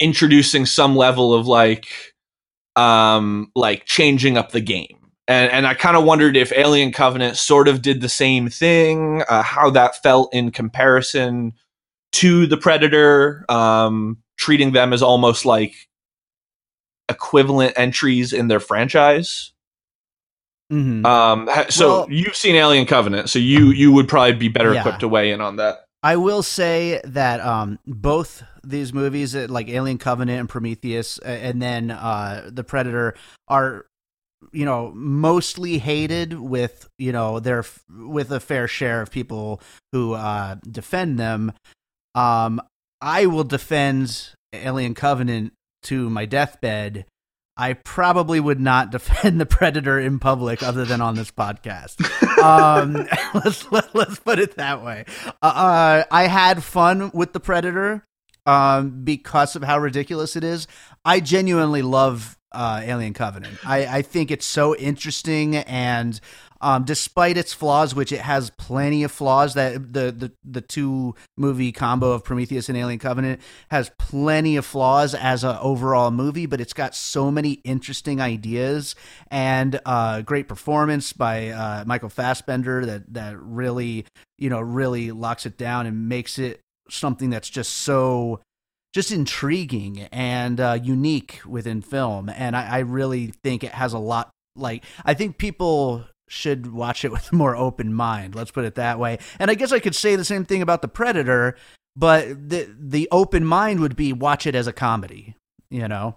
introducing 0.00 0.66
some 0.66 0.96
level 0.96 1.32
of 1.32 1.46
like 1.46 1.86
um 2.74 3.50
like 3.54 3.84
changing 3.84 4.36
up 4.36 4.50
the 4.50 4.60
game 4.60 4.98
and 5.28 5.52
and 5.52 5.66
i 5.68 5.74
kind 5.74 5.96
of 5.96 6.04
wondered 6.04 6.36
if 6.36 6.52
alien 6.52 6.90
covenant 6.92 7.36
sort 7.36 7.68
of 7.68 7.80
did 7.80 8.00
the 8.00 8.08
same 8.08 8.48
thing 8.48 9.22
uh, 9.28 9.42
how 9.42 9.70
that 9.70 10.02
felt 10.02 10.34
in 10.34 10.50
comparison 10.50 11.52
to 12.12 12.46
the 12.46 12.56
predator 12.56 13.44
um 13.48 14.18
treating 14.36 14.72
them 14.72 14.92
as 14.92 15.02
almost 15.02 15.44
like 15.46 15.74
equivalent 17.10 17.74
entries 17.76 18.32
in 18.32 18.48
their 18.48 18.60
franchise 18.60 19.52
Mhm. 20.72 21.04
um 21.04 21.50
so 21.68 21.88
Well- 21.88 22.06
you've 22.10 22.36
seen 22.36 22.54
alien 22.54 22.86
covenant 22.86 23.28
so 23.28 23.38
you 23.40 23.66
you 23.70 23.90
would 23.92 24.08
probably 24.08 24.34
be 24.34 24.48
better 24.48 24.72
Yeah. 24.72 24.80
equipped 24.80 25.00
to 25.00 25.08
weigh 25.08 25.32
in 25.32 25.40
on 25.40 25.56
that 25.56 25.84
I 26.02 26.16
will 26.16 26.42
say 26.42 26.98
that 27.04 27.40
um, 27.40 27.78
both 27.86 28.42
these 28.64 28.90
movies, 28.94 29.36
uh, 29.36 29.48
like 29.50 29.68
Alien 29.68 29.98
Covenant 29.98 30.40
and 30.40 30.48
Prometheus, 30.48 31.18
and 31.18 31.60
then 31.60 31.90
uh, 31.90 32.48
The 32.50 32.64
Predator, 32.64 33.14
are 33.48 33.84
you 34.50 34.64
know 34.64 34.92
mostly 34.94 35.76
hated 35.76 36.32
with 36.40 36.88
you 36.96 37.12
know 37.12 37.38
their 37.38 37.66
with 37.90 38.30
a 38.32 38.40
fair 38.40 38.66
share 38.66 39.02
of 39.02 39.10
people 39.10 39.60
who 39.92 40.14
uh, 40.14 40.54
defend 40.70 41.18
them. 41.18 41.52
Um, 42.14 42.62
I 43.02 43.26
will 43.26 43.44
defend 43.44 44.30
Alien 44.54 44.94
Covenant 44.94 45.52
to 45.82 46.10
my 46.10 46.26
deathbed. 46.26 47.06
I 47.56 47.74
probably 47.74 48.40
would 48.40 48.60
not 48.60 48.90
defend 48.90 49.40
the 49.40 49.46
Predator 49.46 49.98
in 49.98 50.18
public, 50.18 50.62
other 50.62 50.84
than 50.84 51.00
on 51.00 51.14
this 51.14 51.30
podcast. 51.30 52.00
um, 52.42 53.06
let's 53.34 53.70
let, 53.70 53.94
let's 53.94 54.18
put 54.18 54.38
it 54.38 54.56
that 54.56 54.82
way. 54.82 55.04
Uh, 55.42 56.04
I 56.10 56.26
had 56.26 56.64
fun 56.64 57.10
with 57.12 57.32
the 57.32 57.40
Predator 57.40 58.04
um, 58.46 59.04
because 59.04 59.56
of 59.56 59.62
how 59.62 59.78
ridiculous 59.78 60.36
it 60.36 60.44
is. 60.44 60.66
I 61.04 61.20
genuinely 61.20 61.82
love 61.82 62.38
uh, 62.52 62.80
Alien 62.82 63.14
Covenant. 63.14 63.58
I, 63.64 63.86
I 63.98 64.02
think 64.02 64.30
it's 64.30 64.46
so 64.46 64.74
interesting, 64.76 65.56
and 65.56 66.18
um, 66.60 66.84
despite 66.84 67.36
its 67.36 67.52
flaws, 67.52 67.94
which 67.94 68.12
it 68.12 68.20
has 68.20 68.50
plenty 68.50 69.02
of 69.02 69.12
flaws, 69.12 69.54
that 69.54 69.92
the 69.92 70.12
the 70.12 70.32
the 70.44 70.60
two 70.60 71.14
movie 71.36 71.72
combo 71.72 72.12
of 72.12 72.24
Prometheus 72.24 72.68
and 72.68 72.76
Alien 72.76 72.98
Covenant 72.98 73.40
has 73.70 73.90
plenty 73.98 74.56
of 74.56 74.66
flaws 74.66 75.14
as 75.14 75.44
an 75.44 75.56
overall 75.60 76.10
movie, 76.10 76.46
but 76.46 76.60
it's 76.60 76.72
got 76.72 76.94
so 76.94 77.30
many 77.30 77.52
interesting 77.64 78.20
ideas 78.20 78.94
and 79.30 79.80
uh, 79.86 80.22
great 80.22 80.48
performance 80.48 81.12
by 81.12 81.48
uh, 81.48 81.84
Michael 81.86 82.10
Fassbender 82.10 82.84
that 82.84 83.12
that 83.14 83.38
really 83.40 84.04
you 84.38 84.50
know 84.50 84.60
really 84.60 85.12
locks 85.12 85.46
it 85.46 85.56
down 85.56 85.86
and 85.86 86.08
makes 86.08 86.38
it 86.38 86.60
something 86.88 87.30
that's 87.30 87.48
just 87.48 87.74
so 87.74 88.40
just 88.92 89.12
intriguing 89.12 90.08
and 90.12 90.60
uh, 90.60 90.78
unique 90.82 91.40
within 91.46 91.80
film. 91.80 92.28
And 92.28 92.56
I, 92.56 92.68
I 92.68 92.78
really 92.80 93.32
think 93.44 93.62
it 93.62 93.72
has 93.72 93.92
a 93.92 93.98
lot. 93.98 94.30
Like 94.56 94.84
I 95.04 95.14
think 95.14 95.38
people 95.38 96.04
should 96.30 96.72
watch 96.72 97.04
it 97.04 97.10
with 97.10 97.32
a 97.32 97.34
more 97.34 97.56
open 97.56 97.92
mind. 97.92 98.34
Let's 98.34 98.52
put 98.52 98.64
it 98.64 98.76
that 98.76 98.98
way. 98.98 99.18
And 99.38 99.50
I 99.50 99.54
guess 99.54 99.72
I 99.72 99.80
could 99.80 99.94
say 99.94 100.16
the 100.16 100.24
same 100.24 100.44
thing 100.44 100.62
about 100.62 100.80
the 100.80 100.88
Predator, 100.88 101.56
but 101.96 102.48
the 102.48 102.72
the 102.78 103.08
open 103.10 103.44
mind 103.44 103.80
would 103.80 103.96
be 103.96 104.12
watch 104.12 104.46
it 104.46 104.54
as 104.54 104.66
a 104.66 104.72
comedy. 104.72 105.34
You 105.70 105.88
know. 105.88 106.16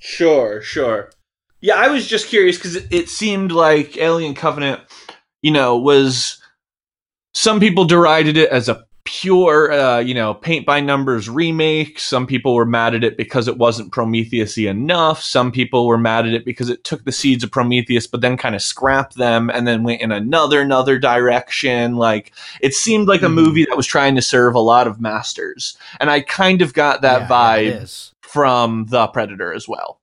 Sure, 0.00 0.60
sure. 0.60 1.10
Yeah, 1.60 1.76
I 1.76 1.88
was 1.88 2.06
just 2.06 2.26
curious 2.26 2.56
because 2.56 2.74
it, 2.74 2.88
it 2.90 3.08
seemed 3.08 3.52
like 3.52 3.96
Alien 3.96 4.34
Covenant, 4.34 4.80
you 5.42 5.52
know, 5.52 5.76
was 5.76 6.42
some 7.34 7.60
people 7.60 7.84
derided 7.84 8.36
it 8.36 8.50
as 8.50 8.68
a 8.68 8.84
pure, 9.04 9.72
uh, 9.72 9.98
you 9.98 10.14
know, 10.14 10.32
paint 10.34 10.64
by 10.64 10.80
numbers 10.80 11.28
remake. 11.28 11.98
Some 11.98 12.26
people 12.26 12.54
were 12.54 12.64
mad 12.64 12.94
at 12.94 13.02
it 13.04 13.16
because 13.16 13.48
it 13.48 13.58
wasn't 13.58 13.92
Prometheusy 13.92 14.68
enough. 14.68 15.22
Some 15.22 15.50
people 15.50 15.86
were 15.86 15.98
mad 15.98 16.26
at 16.26 16.34
it 16.34 16.44
because 16.44 16.68
it 16.70 16.84
took 16.84 17.04
the 17.04 17.12
seeds 17.12 17.42
of 17.42 17.50
Prometheus, 17.50 18.06
but 18.06 18.20
then 18.20 18.36
kind 18.36 18.54
of 18.54 18.62
scrapped 18.62 19.16
them 19.16 19.50
and 19.50 19.66
then 19.66 19.82
went 19.82 20.00
in 20.00 20.12
another 20.12 20.60
another 20.60 20.98
direction. 20.98 21.96
Like 21.96 22.32
it 22.60 22.74
seemed 22.74 23.08
like 23.08 23.22
a 23.22 23.26
Mhm. 23.26 23.34
movie 23.34 23.64
that 23.68 23.76
was 23.76 23.86
trying 23.86 24.14
to 24.14 24.22
serve 24.22 24.54
a 24.54 24.60
lot 24.60 24.86
of 24.86 25.00
masters, 25.00 25.76
and 26.00 26.08
I 26.10 26.20
kind 26.20 26.62
of 26.62 26.72
got 26.72 27.02
that 27.02 27.22
Yeah, 27.22 27.28
vibe 27.28 27.64
yeah, 27.64 27.70
it 27.78 27.82
is. 27.82 28.12
from 28.22 28.86
the 28.88 29.08
Predator 29.08 29.52
as 29.52 29.66
well. 29.68 30.00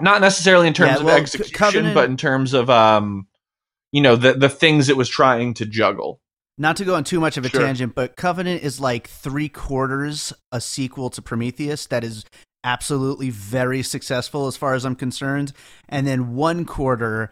Not 0.00 0.20
necessarily 0.20 0.66
in 0.68 0.74
terms 0.74 0.88
Yeah, 0.90 0.96
of 0.98 1.04
well, 1.04 1.14
Co- 1.16 1.22
execution, 1.22 1.54
Covenant- 1.58 1.94
but 1.94 2.10
in 2.10 2.16
terms 2.18 2.52
of 2.52 2.68
um, 2.68 3.26
you 3.92 4.02
know, 4.02 4.14
the 4.16 4.34
the 4.34 4.50
things 4.50 4.90
it 4.90 4.96
was 4.96 5.08
trying 5.08 5.54
to 5.54 5.64
juggle. 5.64 6.20
Not 6.58 6.76
to 6.76 6.84
go 6.84 6.94
on 6.94 7.04
too 7.04 7.20
much 7.20 7.36
of 7.36 7.44
a 7.44 7.48
Sure. 7.48 7.60
tangent, 7.60 7.94
but 7.94 8.16
Covenant 8.16 8.62
is 8.62 8.80
like 8.80 9.08
three 9.08 9.48
quarters 9.48 10.32
a 10.50 10.60
sequel 10.60 11.10
to 11.10 11.20
Prometheus 11.20 11.86
that 11.86 12.02
is 12.02 12.24
absolutely 12.64 13.30
very 13.30 13.82
successful 13.82 14.46
as 14.46 14.56
far 14.56 14.74
as 14.74 14.84
I'm 14.84 14.96
concerned, 14.96 15.52
and 15.88 16.06
then 16.06 16.34
one 16.34 16.64
quarter 16.64 17.30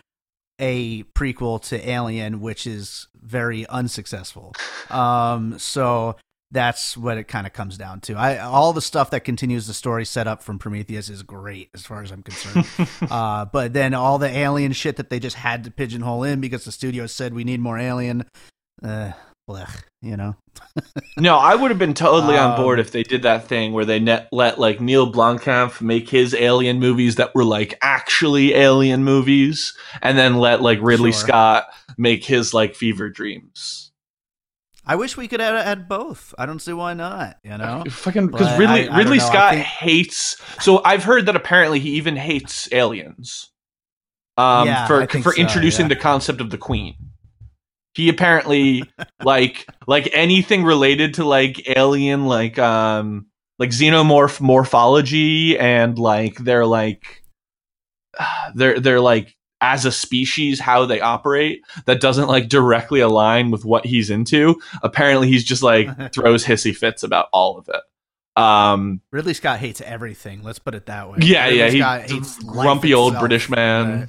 a 0.61 1.03
prequel 1.15 1.61
to 1.69 1.89
Alien, 1.89 2.41
which 2.41 2.67
is 2.67 3.09
very 3.21 3.67
unsuccessful. 3.67 4.53
Um, 4.91 5.59
so 5.59 6.17
that's 6.53 6.97
what 6.97 7.19
it 7.19 7.25
kind 7.25 7.47
of 7.47 7.53
comes 7.53 7.77
down 7.77 8.01
to. 8.03 8.15
I 8.15 8.39
all 8.39 8.73
the 8.73 8.81
stuff 8.83 9.11
that 9.11 9.21
continues 9.25 9.67
the 9.67 9.75
story 9.75 10.05
set 10.05 10.29
up 10.29 10.43
from 10.43 10.61
Prometheus 10.61 11.09
is 11.09 11.25
great 11.25 11.71
as 11.75 11.85
far 11.85 12.03
as 12.03 12.13
I'm 12.13 12.23
concerned. 12.23 12.67
uh, 13.11 13.47
but 13.47 13.73
then 13.73 13.95
all 13.95 14.19
the 14.19 14.29
alien 14.29 14.73
shit 14.73 14.97
that 14.97 15.11
they 15.11 15.19
just 15.19 15.37
had 15.37 15.65
to 15.65 15.71
pigeonhole 15.73 16.23
in 16.23 16.41
because 16.41 16.65
the 16.65 16.71
studio 16.73 17.07
said 17.07 17.35
we 17.35 17.43
need 17.43 17.59
more 17.59 17.79
alien. 17.79 18.25
Uh, 18.85 19.13
blech, 19.51 19.83
you 20.03 20.17
know. 20.17 20.37
No, 21.17 21.37
I 21.39 21.55
would 21.55 21.71
have 21.71 21.79
been 21.79 21.95
totally 21.95 22.37
on 22.37 22.57
board 22.57 22.79
Um, 22.81 22.85
if 22.85 22.91
they 22.91 23.05
did 23.05 23.23
that 23.23 23.47
thing 23.47 23.73
where 23.73 23.85
they 23.85 24.01
net, 24.01 24.29
let 24.33 24.59
like 24.59 24.81
Neil 24.81 25.11
Blomkamp 25.13 25.81
make 25.81 26.09
his 26.11 26.35
alien 26.35 26.81
movies 26.81 27.15
that 27.17 27.33
were 27.37 27.45
like 27.45 27.79
actually 27.83 28.53
alien 28.55 29.05
movies, 29.05 29.75
and 30.03 30.19
then 30.19 30.35
let 30.37 30.61
like 30.61 30.81
Ridley 30.83 31.13
Sure. 31.13 31.21
Scott 31.21 31.67
make 31.97 32.25
his 32.25 32.53
like 32.53 32.75
Fever 32.75 33.09
Dreams. 33.11 33.93
I 34.87 34.97
wish 34.97 35.17
we 35.17 35.29
could 35.29 35.41
add, 35.41 35.55
add 35.55 35.89
both. 35.89 36.35
I 36.37 36.47
don't 36.47 36.59
see 36.59 36.73
why 36.73 36.95
not. 36.95 37.39
You 37.45 37.57
know. 37.59 37.85
Fucking 37.89 38.27
because 38.27 38.59
Ridley 38.59 38.89
I- 38.89 38.93
I 38.95 38.99
Ridley 38.99 39.21
Scott 39.21 39.55
think- 39.55 39.65
hates. 39.67 40.37
So 40.61 40.83
I've 40.85 41.05
heard 41.05 41.27
that 41.27 41.37
apparently 41.37 41.79
he 41.79 41.91
even 41.91 42.17
hates 42.17 42.71
aliens. 42.73 43.51
Um, 44.37 44.67
Yeah, 44.67 44.87
for 44.89 45.07
for 45.07 45.33
so, 45.33 45.41
introducing 45.41 45.85
yeah. 45.85 45.91
the 45.95 45.97
concept 45.97 46.41
of 46.41 46.51
the 46.51 46.59
queen. 46.59 46.97
He 47.95 48.09
apparently 48.09 48.85
like 49.25 49.67
like 49.87 50.11
anything 50.13 50.65
related 50.65 51.15
to 51.15 51.25
like 51.25 51.77
alien 51.77 52.27
like 52.27 52.59
um 52.59 53.27
like 53.59 53.71
xenomorph 53.71 54.41
morphology 54.41 55.59
and 55.59 55.99
like 55.99 56.37
they're 56.39 56.67
like 56.67 57.23
they're 58.55 58.81
they're 58.81 59.01
like 59.01 59.37
as 59.61 59.87
a 59.87 59.93
species 59.93 60.61
how 60.61 60.85
they 60.85 61.01
operate 61.01 61.63
that 61.87 62.01
doesn't 62.01 62.29
like 62.29 62.49
directly 62.49 63.01
align 63.01 63.51
with 63.51 63.65
what 63.65 63.87
he's 63.87 64.11
into 64.11 64.61
apparently 64.83 65.29
he's 65.29 65.45
just 65.45 65.63
like 65.63 66.13
throws 66.13 66.45
hissy 66.45 66.77
fits 66.77 67.03
about 67.03 67.29
all 67.33 67.57
of 67.57 67.69
it 67.69 67.81
um 68.41 69.01
Ridley 69.13 69.33
Scott 69.33 69.61
hates 69.61 69.81
everything. 69.81 70.43
Let's 70.43 70.59
put 70.59 70.75
it 70.75 70.87
that 70.87 71.09
way. 71.09 71.19
yeah 71.21 71.47
Ridley 71.47 71.79
yeah 71.79 72.05
Scott 72.07 72.11
life 72.11 72.47
grumpy 72.47 72.93
old 72.93 73.19
british 73.21 73.49
man 73.49 74.09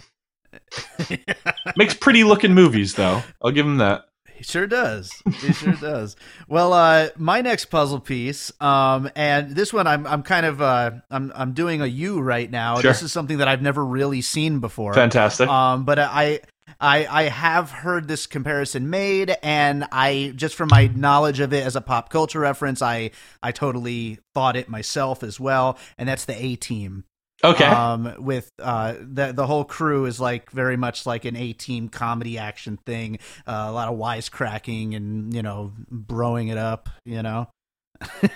makes 1.76 1.94
pretty 1.94 2.24
looking 2.24 2.54
movies 2.54 2.96
though 2.96 3.22
i'll 3.42 3.52
give 3.52 3.66
him 3.66 3.78
that 3.78 4.06
He 4.36 4.44
sure 4.44 4.68
does. 4.68 5.14
He 5.40 5.54
sure 5.54 5.74
does. 5.74 6.18
Well, 6.50 6.74
uh, 6.74 7.08
my 7.16 7.40
next 7.40 7.66
puzzle 7.66 8.02
piece, 8.02 8.52
um, 8.60 9.10
and 9.16 9.56
this 9.56 9.72
one 9.72 9.88
I'm 9.88 10.06
I'm 10.06 10.24
kind 10.24 10.46
of 10.46 10.62
uh, 10.62 10.92
I'm 11.10 11.32
I'm 11.34 11.54
doing 11.54 11.82
a 11.82 11.86
U 11.86 12.20
right 12.20 12.52
now. 12.52 12.76
Sure. 12.82 12.92
This 12.92 13.02
is 13.02 13.14
something 13.14 13.38
that 13.38 13.48
I've 13.48 13.62
never 13.62 13.86
really 13.86 14.22
seen 14.22 14.60
before. 14.60 14.94
fantastic 14.94 15.48
Um, 15.48 15.86
but 15.86 16.00
I. 16.00 16.42
I, 16.82 17.06
I 17.06 17.24
have 17.30 17.70
heard 17.70 18.08
this 18.08 18.26
comparison 18.28 18.90
made, 18.90 19.34
and 19.44 19.86
I 19.92 20.34
just 20.36 20.56
from 20.56 20.70
my 20.72 20.88
knowledge 20.88 21.40
of 21.40 21.54
it 21.54 21.64
as 21.64 21.76
a 21.78 21.82
pop 21.82 22.10
culture 22.10 22.40
reference, 22.40 22.82
I 22.82 23.12
I 23.42 23.52
totally 23.54 24.18
thought 24.34 24.58
it 24.58 24.68
myself 24.68 25.24
as 25.24 25.40
well, 25.40 25.78
and 25.98 26.10
that's 26.10 26.26
the 26.26 26.36
A 26.44 26.56
Team. 26.56 27.06
Okay 27.44 27.66
Um, 27.66 28.16
with 28.20 28.52
uh, 28.60 28.96
the 29.00 29.34
the 29.34 29.46
whole 29.46 29.66
crew 29.66 30.06
is 30.06 30.20
like 30.20 30.52
very 30.52 30.78
much 30.78 31.06
like 31.06 31.26
an 31.26 31.36
A 31.36 31.54
team 31.54 31.90
comedy 31.90 32.38
action 32.38 32.78
thing. 32.86 33.20
Uh, 33.46 33.66
a 33.68 33.72
lot 33.72 33.90
of 33.92 33.98
wisecracking 33.98 34.96
and 34.96 35.34
you 35.34 35.42
know 35.42 35.74
broing 35.92 36.52
it 36.52 36.58
up. 36.58 36.90
You 37.04 37.22
know. 37.24 37.50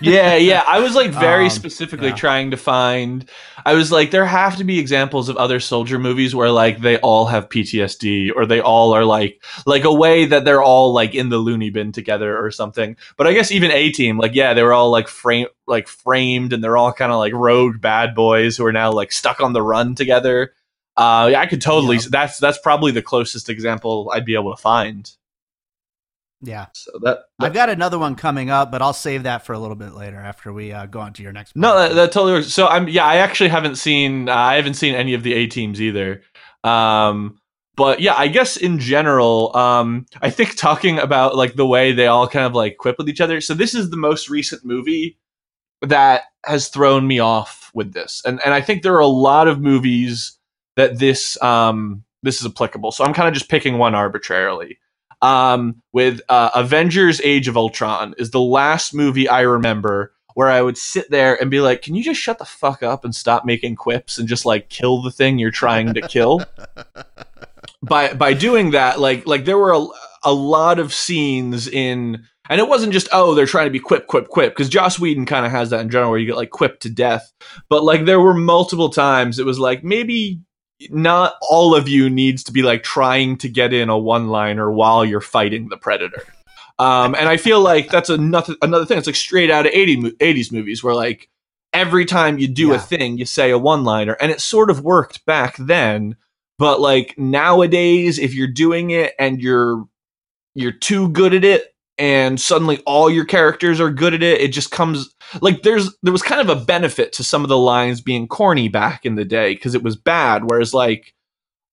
Yeah, 0.00 0.36
yeah. 0.36 0.64
I 0.66 0.80
was 0.80 0.94
like 0.94 1.10
very 1.10 1.44
Um, 1.44 1.50
specifically 1.50 2.08
yeah. 2.08 2.14
trying 2.14 2.50
to 2.52 2.56
find. 2.56 3.28
I 3.64 3.74
was 3.74 3.92
like, 3.92 4.10
there 4.10 4.24
have 4.24 4.56
to 4.56 4.64
be 4.64 4.78
examples 4.78 5.28
of 5.28 5.36
other 5.36 5.60
soldier 5.60 5.98
movies 5.98 6.34
where 6.34 6.50
like 6.50 6.80
they 6.80 6.98
all 6.98 7.26
have 7.26 7.48
PTSD 7.48 8.30
or 8.34 8.46
they 8.46 8.60
all 8.60 8.94
are 8.94 9.04
like 9.04 9.42
like 9.66 9.84
a 9.84 9.92
way 9.92 10.24
that 10.24 10.44
they're 10.44 10.62
all 10.62 10.92
like 10.92 11.14
in 11.14 11.28
the 11.28 11.38
loony 11.38 11.70
bin 11.70 11.92
together 11.92 12.38
or 12.42 12.50
something. 12.50 12.96
But 13.16 13.26
I 13.26 13.32
guess 13.34 13.50
even 13.52 13.70
A 13.70 13.90
Team, 13.90 14.18
like 14.18 14.34
yeah, 14.34 14.54
they 14.54 14.62
were 14.62 14.72
all 14.72 14.90
like 14.90 15.08
frame 15.08 15.46
like 15.66 15.88
framed 15.88 16.52
and 16.52 16.64
they're 16.64 16.76
all 16.76 16.92
kind 16.92 17.12
of 17.12 17.18
like 17.18 17.32
rogue 17.32 17.80
bad 17.80 18.14
boys 18.14 18.56
who 18.56 18.64
are 18.64 18.72
now 18.72 18.92
like 18.92 19.12
stuck 19.12 19.40
on 19.40 19.52
the 19.52 19.62
run 19.62 19.94
together. 19.94 20.52
Uh, 20.96 21.28
yeah, 21.32 21.40
I 21.40 21.46
could 21.46 21.60
totally. 21.62 21.98
That's 21.98 22.38
that's 22.38 22.58
probably 22.58 22.92
the 22.92 23.02
closest 23.02 23.48
example 23.48 24.10
I'd 24.12 24.24
be 24.24 24.34
able 24.34 24.54
to 24.54 24.60
find. 24.60 25.10
Yeah, 26.42 26.66
So 26.72 26.92
that, 27.02 27.24
I've 27.38 27.52
got 27.52 27.68
another 27.68 27.98
one 27.98 28.14
coming 28.14 28.48
up, 28.48 28.70
but 28.70 28.80
I'll 28.80 28.94
save 28.94 29.24
that 29.24 29.44
for 29.44 29.52
a 29.52 29.58
little 29.58 29.76
bit 29.76 29.92
later 29.92 30.16
after 30.16 30.52
we 30.52 30.72
uh, 30.72 30.86
go 30.86 31.00
on 31.00 31.12
to 31.14 31.22
your 31.22 31.32
next. 31.32 31.54
No, 31.54 31.76
that, 31.78 31.94
that 31.94 32.12
totally 32.12 32.32
works. 32.32 32.52
So 32.52 32.66
I'm 32.66 32.88
yeah, 32.88 33.04
I 33.04 33.16
actually 33.16 33.50
haven't 33.50 33.76
seen 33.76 34.28
uh, 34.28 34.34
I 34.34 34.56
haven't 34.56 34.74
seen 34.74 34.94
any 34.94 35.12
of 35.12 35.22
the 35.22 35.34
A 35.34 35.46
teams 35.46 35.82
either. 35.82 36.22
Um, 36.64 37.38
but 37.76 38.00
yeah, 38.00 38.14
I 38.14 38.28
guess 38.28 38.56
in 38.56 38.78
general, 38.78 39.54
um, 39.56 40.06
I 40.22 40.30
think 40.30 40.56
talking 40.56 40.98
about 40.98 41.36
like 41.36 41.54
the 41.54 41.66
way 41.66 41.92
they 41.92 42.06
all 42.06 42.26
kind 42.26 42.46
of 42.46 42.54
like 42.54 42.78
quip 42.78 42.96
with 42.96 43.08
each 43.08 43.20
other. 43.20 43.40
So 43.40 43.52
this 43.52 43.74
is 43.74 43.90
the 43.90 43.96
most 43.96 44.30
recent 44.30 44.64
movie 44.64 45.18
that 45.82 46.24
has 46.46 46.68
thrown 46.68 47.06
me 47.06 47.18
off 47.18 47.70
with 47.74 47.92
this, 47.92 48.22
and 48.24 48.40
and 48.44 48.54
I 48.54 48.62
think 48.62 48.82
there 48.82 48.94
are 48.94 49.00
a 49.00 49.06
lot 49.06 49.46
of 49.46 49.60
movies 49.60 50.38
that 50.76 50.98
this 50.98 51.40
um 51.42 52.02
this 52.22 52.40
is 52.40 52.46
applicable. 52.46 52.92
So 52.92 53.04
I'm 53.04 53.12
kind 53.12 53.28
of 53.28 53.34
just 53.34 53.50
picking 53.50 53.76
one 53.76 53.94
arbitrarily. 53.94 54.78
Um, 55.22 55.82
with 55.92 56.20
uh, 56.28 56.50
Avengers: 56.54 57.20
Age 57.22 57.48
of 57.48 57.56
Ultron 57.56 58.14
is 58.18 58.30
the 58.30 58.40
last 58.40 58.94
movie 58.94 59.28
I 59.28 59.42
remember 59.42 60.12
where 60.34 60.48
I 60.48 60.62
would 60.62 60.78
sit 60.78 61.10
there 61.10 61.40
and 61.40 61.50
be 61.50 61.60
like, 61.60 61.82
"Can 61.82 61.94
you 61.94 62.02
just 62.02 62.20
shut 62.20 62.38
the 62.38 62.44
fuck 62.44 62.82
up 62.82 63.04
and 63.04 63.14
stop 63.14 63.44
making 63.44 63.76
quips 63.76 64.18
and 64.18 64.28
just 64.28 64.46
like 64.46 64.68
kill 64.68 65.02
the 65.02 65.10
thing 65.10 65.38
you're 65.38 65.50
trying 65.50 65.94
to 65.94 66.00
kill?" 66.00 66.42
by 67.82 68.12
by 68.14 68.32
doing 68.32 68.70
that, 68.70 69.00
like 69.00 69.26
like 69.26 69.44
there 69.44 69.58
were 69.58 69.72
a, 69.72 69.86
a 70.24 70.32
lot 70.32 70.78
of 70.78 70.92
scenes 70.92 71.68
in, 71.68 72.24
and 72.48 72.60
it 72.60 72.68
wasn't 72.68 72.92
just 72.92 73.08
oh 73.12 73.34
they're 73.34 73.46
trying 73.46 73.66
to 73.66 73.70
be 73.70 73.80
quip 73.80 74.06
quip 74.06 74.28
quip 74.28 74.52
because 74.52 74.68
Joss 74.68 74.98
Whedon 74.98 75.26
kind 75.26 75.46
of 75.46 75.52
has 75.52 75.70
that 75.70 75.80
in 75.80 75.90
general 75.90 76.10
where 76.10 76.18
you 76.18 76.26
get 76.26 76.36
like 76.36 76.50
quip 76.50 76.80
to 76.80 76.90
death, 76.90 77.32
but 77.68 77.84
like 77.84 78.04
there 78.04 78.20
were 78.20 78.34
multiple 78.34 78.90
times 78.90 79.38
it 79.38 79.46
was 79.46 79.58
like 79.58 79.84
maybe 79.84 80.40
not 80.88 81.34
all 81.42 81.74
of 81.74 81.88
you 81.88 82.08
needs 82.08 82.44
to 82.44 82.52
be 82.52 82.62
like 82.62 82.82
trying 82.82 83.36
to 83.38 83.48
get 83.48 83.72
in 83.72 83.88
a 83.88 83.98
one 83.98 84.28
liner 84.28 84.70
while 84.70 85.04
you're 85.04 85.20
fighting 85.20 85.68
the 85.68 85.76
predator. 85.76 86.22
Um, 86.78 87.14
and 87.14 87.28
I 87.28 87.36
feel 87.36 87.60
like 87.60 87.90
that's 87.90 88.08
another 88.08 88.54
another 88.62 88.86
thing. 88.86 88.96
It's 88.96 89.06
like 89.06 89.16
straight 89.16 89.50
out 89.50 89.66
of 89.66 89.72
80, 89.72 90.12
80s 90.12 90.50
movies 90.50 90.82
where 90.82 90.94
like 90.94 91.28
every 91.72 92.04
time 92.06 92.38
you 92.38 92.48
do 92.48 92.72
a 92.72 92.78
thing, 92.78 93.18
you 93.18 93.26
say 93.26 93.50
a 93.50 93.58
one 93.58 93.84
liner, 93.84 94.16
and 94.20 94.30
it 94.30 94.40
sort 94.40 94.70
of 94.70 94.82
worked 94.82 95.26
back 95.26 95.56
then. 95.58 96.16
But 96.58 96.80
like 96.80 97.18
nowadays, 97.18 98.18
if 98.18 98.34
you're 98.34 98.46
doing 98.46 98.90
it 98.90 99.14
and 99.18 99.40
you're 99.40 99.86
you're 100.54 100.72
too 100.72 101.08
good 101.10 101.34
at 101.34 101.44
it, 101.44 101.69
and 102.00 102.40
suddenly 102.40 102.78
all 102.86 103.10
your 103.10 103.26
characters 103.26 103.78
are 103.78 103.90
good 103.90 104.14
at 104.14 104.22
it, 104.22 104.40
it 104.40 104.48
just 104.48 104.70
comes 104.70 105.14
like 105.42 105.62
there's 105.62 105.94
there 106.02 106.12
was 106.12 106.22
kind 106.22 106.40
of 106.40 106.48
a 106.48 106.64
benefit 106.64 107.12
to 107.12 107.22
some 107.22 107.42
of 107.44 107.50
the 107.50 107.58
lines 107.58 108.00
being 108.00 108.26
corny 108.26 108.68
back 108.68 109.04
in 109.04 109.14
the 109.16 109.24
day 109.24 109.54
because 109.54 109.74
it 109.74 109.82
was 109.82 109.96
bad. 109.96 110.44
Whereas 110.50 110.72
like 110.72 111.14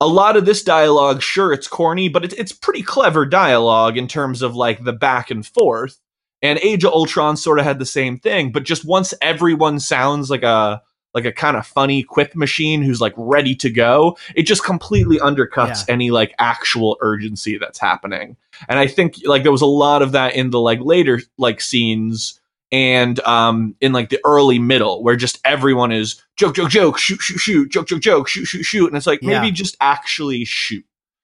a 0.02 0.08
lot 0.08 0.36
of 0.38 0.46
this 0.46 0.64
dialogue, 0.64 1.22
sure, 1.22 1.54
it's 1.54 1.68
corny, 1.68 2.10
but 2.10 2.26
it's 2.26 2.34
it's 2.36 2.52
pretty 2.52 2.84
clever 2.84 3.26
dialogue 3.26 3.98
in 3.98 4.08
terms 4.08 4.42
of 4.42 4.54
like 4.56 4.84
the 4.84 4.94
back 4.94 5.32
and 5.32 5.46
forth. 5.48 5.98
And 6.44 6.60
Age 6.60 6.84
of 6.84 6.92
Ultron 6.94 7.36
sort 7.38 7.58
of 7.58 7.66
had 7.66 7.80
the 7.80 7.86
same 7.86 8.20
thing, 8.20 8.52
but 8.52 8.64
just 8.64 8.86
once 8.86 9.14
everyone 9.22 9.80
sounds 9.80 10.30
like 10.30 10.44
a 10.44 10.82
like 11.14 11.26
a 11.26 11.32
kind 11.32 11.58
of 11.58 11.66
funny 11.66 12.04
quip 12.04 12.36
machine 12.36 12.84
who's 12.84 13.02
like 13.02 13.14
ready 13.18 13.56
to 13.56 13.70
go, 13.72 14.18
it 14.36 14.44
just 14.44 14.64
completely 14.64 15.18
undercuts 15.18 15.88
Yeah. 15.88 15.94
any 15.94 16.12
like 16.12 16.36
actual 16.38 16.98
urgency 17.02 17.58
that's 17.58 17.80
happening. 17.80 18.36
And 18.70 18.80
I 18.80 18.88
think 18.88 19.16
like 19.26 19.44
there 19.44 19.52
was 19.52 19.62
a 19.62 19.66
lot 19.66 20.02
of 20.02 20.12
that 20.14 20.36
in 20.36 20.50
the 20.50 20.60
like 20.60 20.80
later 20.82 21.22
like 21.38 21.62
scenes 21.62 22.40
and 22.72 23.20
um 23.22 23.76
in 23.80 23.94
like 23.94 24.10
the 24.10 24.20
early 24.26 24.60
middle 24.60 25.02
where 25.02 25.16
just 25.16 25.40
everyone 25.46 25.92
is 25.92 26.22
joke 26.36 26.54
joke 26.54 26.70
joke 26.70 26.98
shoot 26.98 27.22
shoot 27.22 27.38
shoot 27.40 27.70
joke 27.70 27.88
joke 27.88 28.02
joke 28.02 28.28
shoot 28.28 28.44
shoot 28.46 28.64
shoot 28.64 28.88
and 28.88 28.98
it's 28.98 29.08
like 29.08 29.22
Yeah. 29.22 29.40
maybe 29.40 29.52
just 29.54 29.78
actually 29.80 30.44
shoot 30.44 30.84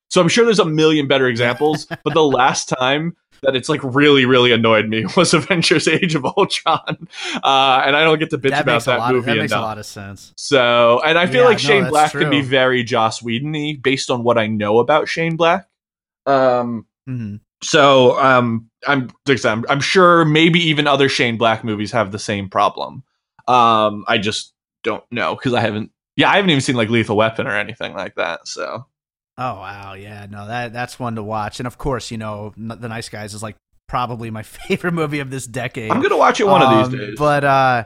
So 0.10 0.22
I'm 0.22 0.30
sure 0.30 0.46
there's 0.46 0.60
a 0.60 0.66
million 0.66 1.06
better 1.08 1.28
examples, 1.28 1.86
but 2.06 2.14
the 2.14 2.24
last 2.24 2.70
time 2.70 3.18
that 3.42 3.58
it's 3.58 3.68
like 3.68 3.82
really, 3.84 4.24
really 4.26 4.54
annoyed 4.54 4.88
me 4.88 5.04
was 5.18 5.34
Avengers: 5.40 5.86
Age 5.86 6.16
of 6.16 6.24
Ultron, 6.24 7.10
uh, 7.44 7.84
and 7.86 7.94
I 7.94 8.04
don't 8.06 8.20
get 8.20 8.30
to 8.30 8.38
bitch 8.38 8.52
that 8.52 8.62
about 8.62 8.86
that 8.86 9.12
movie 9.12 9.32
of, 9.32 9.36
that 9.36 9.42
makes 9.42 9.52
a 9.52 9.60
lot 9.60 9.78
of 9.78 9.86
sense. 9.86 10.32
So, 10.38 11.02
and 11.04 11.18
I 11.18 11.26
feel 11.26 11.42
Yeah, 11.42 11.48
like 11.50 11.60
Shane 11.60 11.90
Black 11.90 12.12
can 12.14 12.30
be 12.30 12.42
very 12.42 12.84
Joss 12.86 13.22
Whedon-y 13.22 13.80
based 13.82 14.10
on 14.10 14.24
what 14.24 14.38
I 14.38 14.48
know 14.48 14.80
about 14.80 15.10
Shane 15.10 15.36
Black. 15.36 15.68
Um, 16.26 16.86
Mhm. 17.10 17.40
so 17.62 18.20
um, 18.22 18.70
I'm, 18.88 19.08
like 19.28 19.30
I 19.30 19.36
said, 19.36 19.52
I'm 19.52 19.66
I'm 19.70 19.80
sure 19.82 20.26
maybe 20.26 20.60
even 20.60 20.88
other 20.88 21.10
Shane 21.10 21.38
Black 21.38 21.64
movies 21.64 21.92
have 21.92 22.12
the 22.12 22.20
same 22.20 22.50
problem. 22.50 23.04
Um, 23.48 24.06
I 24.08 24.18
just 24.18 24.54
don't 24.84 25.04
know 25.12 25.36
because 25.36 25.54
I 25.54 25.60
haven't. 25.62 25.92
Yeah, 26.16 26.30
I 26.30 26.36
haven't 26.36 26.52
even 26.52 26.62
seen 26.62 26.76
like 26.76 26.90
Lethal 26.90 27.18
Weapon 27.18 27.48
or 27.48 27.56
anything 27.58 27.94
like 27.94 28.16
that. 28.16 28.48
So 28.48 28.86
Oh 29.38 29.56
wow, 29.56 29.94
yeah, 29.94 30.28
no, 30.30 30.48
that 30.48 30.72
that's 30.74 31.00
one 31.00 31.16
to 31.16 31.24
watch, 31.24 31.60
and 31.60 31.68
of 31.68 31.78
course, 31.78 32.12
you 32.12 32.18
know, 32.18 32.54
the 32.56 32.88
Nice 32.88 33.10
Guys 33.10 33.34
is 33.34 33.42
like 33.44 33.56
probably 33.88 34.30
my 34.32 34.44
favorite 34.68 34.94
movie 34.94 35.20
of 35.20 35.30
this 35.30 35.46
decade. 35.48 35.92
I'm 35.92 36.02
gonna 36.02 36.18
watch 36.18 36.40
it 36.40 36.46
one 36.48 36.62
of 36.62 36.70
Um, 36.70 36.92
these 36.92 37.00
days. 37.00 37.16
But 37.18 37.44
uh, 37.44 37.84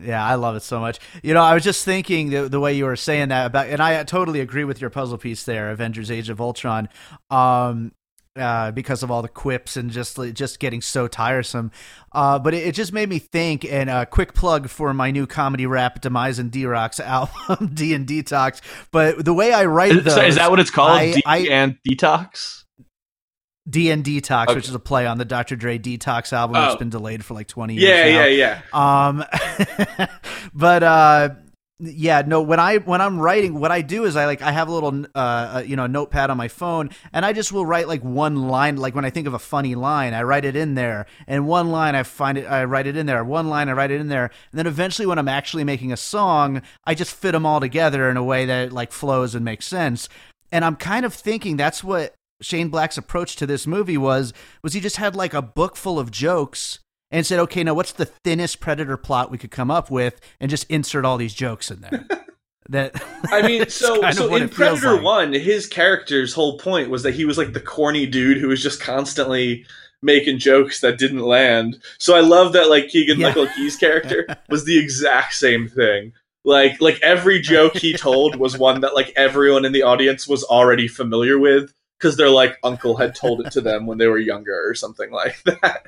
yeah, 0.00 0.24
I 0.24 0.36
love 0.36 0.56
it 0.56 0.62
so 0.62 0.80
much. 0.80 0.98
You 1.22 1.34
know, 1.34 1.42
I 1.42 1.52
was 1.54 1.62
just 1.62 1.84
thinking 1.84 2.30
the, 2.30 2.48
the 2.48 2.58
way 2.58 2.72
you 2.74 2.86
were 2.86 2.96
saying 2.96 3.28
that 3.28 3.46
about, 3.46 3.66
and 3.66 3.82
I 3.82 4.02
totally 4.04 4.40
agree 4.40 4.64
with 4.64 4.80
your 4.80 4.88
puzzle 4.90 5.18
piece 5.18 5.44
there, 5.44 5.70
Avengers: 5.70 6.10
Age 6.10 6.30
of 6.30 6.40
Ultron. 6.40 6.88
Um, 7.30 7.92
uh, 8.36 8.70
because 8.70 9.02
of 9.02 9.10
all 9.10 9.22
the 9.22 9.28
quips 9.28 9.76
and 9.76 9.90
just 9.90 10.18
just 10.34 10.58
getting 10.58 10.80
so 10.80 11.06
tiresome. 11.08 11.70
Uh, 12.12 12.38
but 12.38 12.54
it, 12.54 12.68
it 12.68 12.74
just 12.74 12.92
made 12.92 13.08
me 13.08 13.18
think. 13.18 13.64
And 13.64 13.90
a 13.90 14.06
quick 14.06 14.34
plug 14.34 14.68
for 14.68 14.92
my 14.94 15.10
new 15.10 15.26
comedy 15.26 15.66
rap, 15.66 16.00
Demise 16.00 16.38
and 16.38 16.50
D 16.50 16.64
Rock's 16.66 17.00
album, 17.00 17.70
D 17.74 17.94
and 17.94 18.06
Detox. 18.06 18.60
But 18.90 19.24
the 19.24 19.34
way 19.34 19.52
I 19.52 19.64
write 19.66 19.92
is, 19.92 20.04
those, 20.04 20.14
so 20.14 20.22
is 20.22 20.36
that 20.36 20.50
what 20.50 20.60
it's 20.60 20.70
called? 20.70 20.92
I- 20.92 21.12
D 21.12 21.22
I- 21.26 21.38
and 21.50 21.76
Detox. 21.88 22.60
D 23.68 23.90
and 23.92 24.02
Detox, 24.04 24.46
Okay. 24.48 24.54
which 24.56 24.68
is 24.68 24.74
a 24.74 24.80
play 24.80 25.06
on 25.06 25.18
the 25.18 25.24
Dr. 25.24 25.54
Dre 25.54 25.78
Detox 25.78 26.32
album, 26.32 26.56
Oh. 26.56 26.60
that's 26.62 26.76
been 26.76 26.90
delayed 26.90 27.24
for 27.24 27.34
like 27.34 27.46
twenty 27.46 27.74
years. 27.74 27.88
Yeah, 27.88 28.04
now. 28.18 28.24
yeah, 28.24 28.60
yeah. 28.72 29.98
Um, 30.00 30.08
but 30.54 30.82
uh, 30.82 31.28
yeah, 31.84 32.22
no. 32.24 32.40
When 32.40 32.60
I 32.60 32.78
when 32.78 33.00
I'm 33.00 33.18
writing, 33.18 33.58
what 33.58 33.72
I 33.72 33.82
do 33.82 34.04
is 34.04 34.14
I 34.14 34.26
like 34.26 34.40
I 34.40 34.52
have 34.52 34.68
a 34.68 34.72
little 34.72 35.04
uh, 35.16 35.18
uh, 35.18 35.62
you 35.66 35.74
know 35.74 35.88
notepad 35.88 36.30
on 36.30 36.36
my 36.36 36.46
phone, 36.46 36.90
and 37.12 37.26
I 37.26 37.32
just 37.32 37.50
will 37.50 37.66
write 37.66 37.88
like 37.88 38.02
one 38.04 38.48
line. 38.48 38.76
Like 38.76 38.94
when 38.94 39.04
I 39.04 39.10
think 39.10 39.26
of 39.26 39.34
a 39.34 39.38
funny 39.40 39.74
line, 39.74 40.14
I 40.14 40.22
write 40.22 40.44
it 40.44 40.54
in 40.54 40.74
there, 40.74 41.06
and 41.26 41.48
one 41.48 41.70
line 41.72 41.96
I 41.96 42.04
find 42.04 42.38
it, 42.38 42.46
I 42.46 42.64
write 42.64 42.86
it 42.86 42.96
in 42.96 43.06
there. 43.06 43.24
One 43.24 43.48
line 43.48 43.68
I 43.68 43.72
write 43.72 43.90
it 43.90 44.00
in 44.00 44.06
there, 44.06 44.26
and 44.52 44.58
then 44.58 44.68
eventually 44.68 45.06
when 45.06 45.18
I'm 45.18 45.28
actually 45.28 45.64
making 45.64 45.90
a 45.90 45.96
song, 45.96 46.62
I 46.84 46.94
just 46.94 47.14
fit 47.14 47.32
them 47.32 47.44
all 47.44 47.58
together 47.58 48.08
in 48.08 48.16
a 48.16 48.22
way 48.22 48.46
that 48.46 48.72
like 48.72 48.92
flows 48.92 49.34
and 49.34 49.44
makes 49.44 49.66
sense. 49.66 50.08
And 50.52 50.64
I'm 50.64 50.76
kind 50.76 51.04
of 51.04 51.12
thinking 51.12 51.56
that's 51.56 51.82
what 51.82 52.14
Shane 52.40 52.68
Black's 52.68 52.98
approach 52.98 53.34
to 53.36 53.46
this 53.46 53.66
movie 53.66 53.98
was 53.98 54.32
was 54.62 54.74
he 54.74 54.80
just 54.80 54.98
had 54.98 55.16
like 55.16 55.34
a 55.34 55.42
book 55.42 55.74
full 55.74 55.98
of 55.98 56.12
jokes 56.12 56.78
and 57.12 57.24
said, 57.24 57.38
okay, 57.38 57.62
now 57.62 57.74
what's 57.74 57.92
the 57.92 58.06
thinnest 58.06 58.58
Predator 58.58 58.96
plot 58.96 59.30
we 59.30 59.38
could 59.38 59.52
come 59.52 59.70
up 59.70 59.90
with, 59.90 60.20
and 60.40 60.50
just 60.50 60.68
insert 60.68 61.04
all 61.04 61.18
these 61.18 61.34
jokes 61.34 61.70
in 61.70 61.82
there. 61.82 62.06
that 62.68 63.00
I 63.26 63.46
mean, 63.46 63.68
so 63.68 64.10
so 64.10 64.34
in 64.34 64.48
Predator 64.48 64.94
like. 64.94 65.04
One, 65.04 65.32
his 65.32 65.66
character's 65.66 66.34
whole 66.34 66.58
point 66.58 66.90
was 66.90 67.04
that 67.04 67.14
he 67.14 67.24
was 67.24 67.38
like 67.38 67.52
the 67.52 67.60
corny 67.60 68.06
dude 68.06 68.38
who 68.38 68.48
was 68.48 68.62
just 68.62 68.80
constantly 68.80 69.64
making 70.02 70.38
jokes 70.38 70.80
that 70.80 70.98
didn't 70.98 71.20
land. 71.20 71.80
So 71.98 72.16
I 72.16 72.20
love 72.20 72.54
that 72.54 72.68
like 72.68 72.88
Keegan 72.88 73.20
Yeah. 73.20 73.28
Michael 73.28 73.46
Key's 73.48 73.76
character 73.76 74.26
was 74.48 74.64
the 74.64 74.78
exact 74.78 75.34
same 75.34 75.68
thing. 75.68 76.12
Like 76.44 76.80
like 76.80 76.98
every 77.02 77.40
joke 77.40 77.76
he 77.76 77.92
told 77.96 78.36
was 78.36 78.58
one 78.58 78.80
that 78.80 78.94
like 78.94 79.12
everyone 79.14 79.64
in 79.64 79.72
the 79.72 79.82
audience 79.82 80.26
was 80.26 80.42
already 80.42 80.88
familiar 80.88 81.38
with 81.38 81.72
because 81.98 82.16
their 82.16 82.30
like 82.30 82.58
uncle 82.64 82.96
had 82.96 83.14
told 83.14 83.46
it 83.46 83.52
to 83.52 83.60
them 83.60 83.86
when 83.86 83.98
they 83.98 84.08
were 84.08 84.18
younger 84.18 84.68
or 84.68 84.74
something 84.74 85.12
like 85.12 85.40
that. 85.44 85.86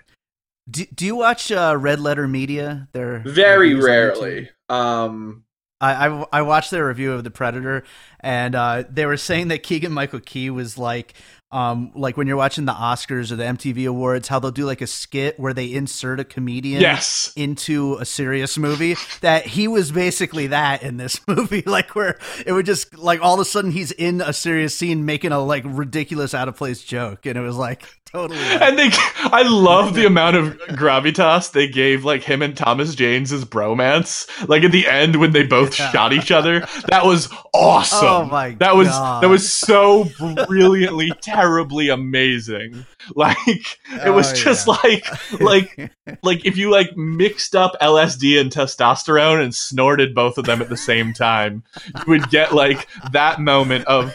Do, 0.70 0.84
do 0.86 1.04
you 1.06 1.16
watch 1.16 1.52
uh, 1.52 1.76
Red 1.78 2.00
Letter 2.00 2.26
Media? 2.26 2.88
Their 2.92 3.26
Very 3.26 3.74
reviews 3.74 3.88
on 3.88 3.98
YouTube? 4.00 4.24
rarely. 4.24 4.50
Um 4.68 5.44
I, 5.80 6.08
I 6.08 6.26
I 6.32 6.42
watched 6.42 6.70
their 6.70 6.86
review 6.88 7.12
of 7.12 7.24
the 7.24 7.30
Predator, 7.30 7.84
and 8.20 8.54
uh, 8.54 8.84
they 8.88 9.04
were 9.06 9.16
saying 9.18 9.48
that 9.48 9.62
Keegan 9.62 9.92
Michael 9.92 10.20
Key 10.20 10.48
was 10.48 10.78
like, 10.78 11.14
um, 11.54 11.92
like 11.94 12.16
when 12.16 12.26
you're 12.26 12.36
watching 12.36 12.64
the 12.64 12.72
Oscars 12.72 13.30
or 13.30 13.36
the 13.36 13.44
MTV 13.44 13.88
Awards, 13.88 14.28
how 14.28 14.38
they'll 14.40 14.50
do 14.50 14.64
like 14.66 14.80
a 14.80 14.86
skit 14.86 15.38
where 15.38 15.54
they 15.54 15.72
insert 15.72 16.18
a 16.20 16.24
comedian 16.24 16.80
yes. 16.80 17.32
into 17.36 17.94
a 18.00 18.04
serious 18.04 18.58
movie. 18.58 18.96
That 19.20 19.46
he 19.46 19.68
was 19.68 19.92
basically 19.92 20.48
that 20.48 20.82
in 20.82 20.96
this 20.96 21.20
movie, 21.28 21.62
like 21.64 21.94
where 21.94 22.18
it 22.44 22.52
would 22.52 22.66
just 22.66 22.98
like 22.98 23.22
all 23.22 23.34
of 23.34 23.40
a 23.40 23.44
sudden 23.44 23.70
he's 23.70 23.92
in 23.92 24.20
a 24.20 24.32
serious 24.32 24.76
scene 24.76 25.04
making 25.06 25.32
a 25.32 25.38
like 25.38 25.62
ridiculous 25.66 26.34
out 26.34 26.48
of 26.48 26.56
place 26.56 26.82
joke, 26.82 27.24
and 27.24 27.38
it 27.38 27.42
was 27.42 27.56
like 27.56 27.84
totally. 28.12 28.38
like- 28.40 28.62
And 28.62 28.78
they, 28.78 28.90
I 28.92 29.42
love 29.46 29.94
the 29.94 30.06
amount 30.06 30.36
of 30.36 30.56
gravitas 30.70 31.52
they 31.52 31.68
gave 31.68 32.04
like 32.04 32.22
him 32.22 32.42
and 32.42 32.56
Thomas 32.56 32.94
Jane's 32.94 33.32
bromance. 33.44 34.28
Like 34.48 34.62
at 34.64 34.72
the 34.72 34.86
end 34.88 35.16
when 35.16 35.32
they 35.32 35.44
both 35.44 35.78
Yeah. 35.78 35.90
shot 35.92 36.12
each 36.12 36.30
other, 36.32 36.66
that 36.88 37.04
was 37.04 37.28
awesome. 37.54 37.98
Oh 38.08 38.24
my 38.26 38.50
that 38.60 38.74
was 38.76 38.88
God. 38.88 39.22
that 39.22 39.28
was 39.28 39.50
so 39.52 40.04
brilliantly, 40.48 41.12
terribly 41.44 41.88
amazing. 41.88 42.86
Like 43.14 43.78
it 44.06 44.14
was 44.14 44.32
Oh, 44.32 44.34
just 44.34 44.66
yeah. 44.66 44.76
like 44.82 45.40
like 45.40 45.92
like 46.22 46.46
if 46.46 46.56
you 46.56 46.70
like 46.70 46.96
mixed 46.96 47.54
up 47.54 47.76
LSD 47.82 48.40
and 48.40 48.50
testosterone 48.50 49.42
and 49.42 49.54
snorted 49.54 50.14
both 50.14 50.38
of 50.38 50.46
them 50.46 50.62
at 50.62 50.70
the 50.70 50.76
same 50.76 51.12
time, 51.12 51.64
you 51.84 52.04
would 52.06 52.30
get 52.30 52.54
like 52.54 52.88
that 53.12 53.40
moment 53.42 53.84
of 53.84 54.14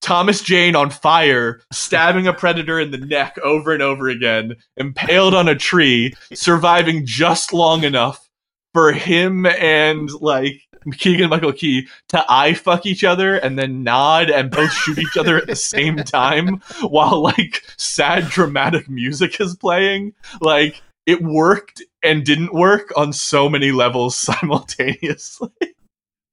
Thomas 0.00 0.42
Jane 0.42 0.74
on 0.74 0.90
fire, 0.90 1.60
stabbing 1.72 2.26
a 2.26 2.32
predator 2.32 2.80
in 2.80 2.90
the 2.90 2.98
neck 2.98 3.38
over 3.44 3.72
and 3.72 3.82
over 3.82 4.08
again, 4.08 4.56
impaled 4.76 5.32
on 5.34 5.48
a 5.48 5.54
tree, 5.54 6.12
surviving 6.32 7.06
just 7.06 7.52
long 7.52 7.84
enough 7.84 8.28
for 8.72 8.92
him 8.92 9.46
and 9.46 10.10
like 10.20 10.60
Keegan 10.92 11.30
Michael 11.30 11.52
Key 11.52 11.88
to 12.08 12.24
eye 12.28 12.54
fuck 12.54 12.86
each 12.86 13.04
other 13.04 13.36
and 13.36 13.58
then 13.58 13.82
nod 13.82 14.30
and 14.30 14.50
both 14.50 14.72
shoot 14.72 14.98
each 14.98 15.16
other 15.16 15.36
at 15.36 15.46
the 15.46 15.56
same 15.56 15.96
time 15.96 16.60
while 16.82 17.22
like 17.22 17.62
sad 17.76 18.28
dramatic 18.28 18.88
music 18.88 19.40
is 19.40 19.56
playing. 19.56 20.12
Like 20.40 20.82
it 21.06 21.22
worked 21.22 21.82
and 22.02 22.24
didn't 22.24 22.54
work 22.54 22.92
on 22.96 23.12
so 23.12 23.48
many 23.48 23.72
levels 23.72 24.16
simultaneously. 24.20 25.50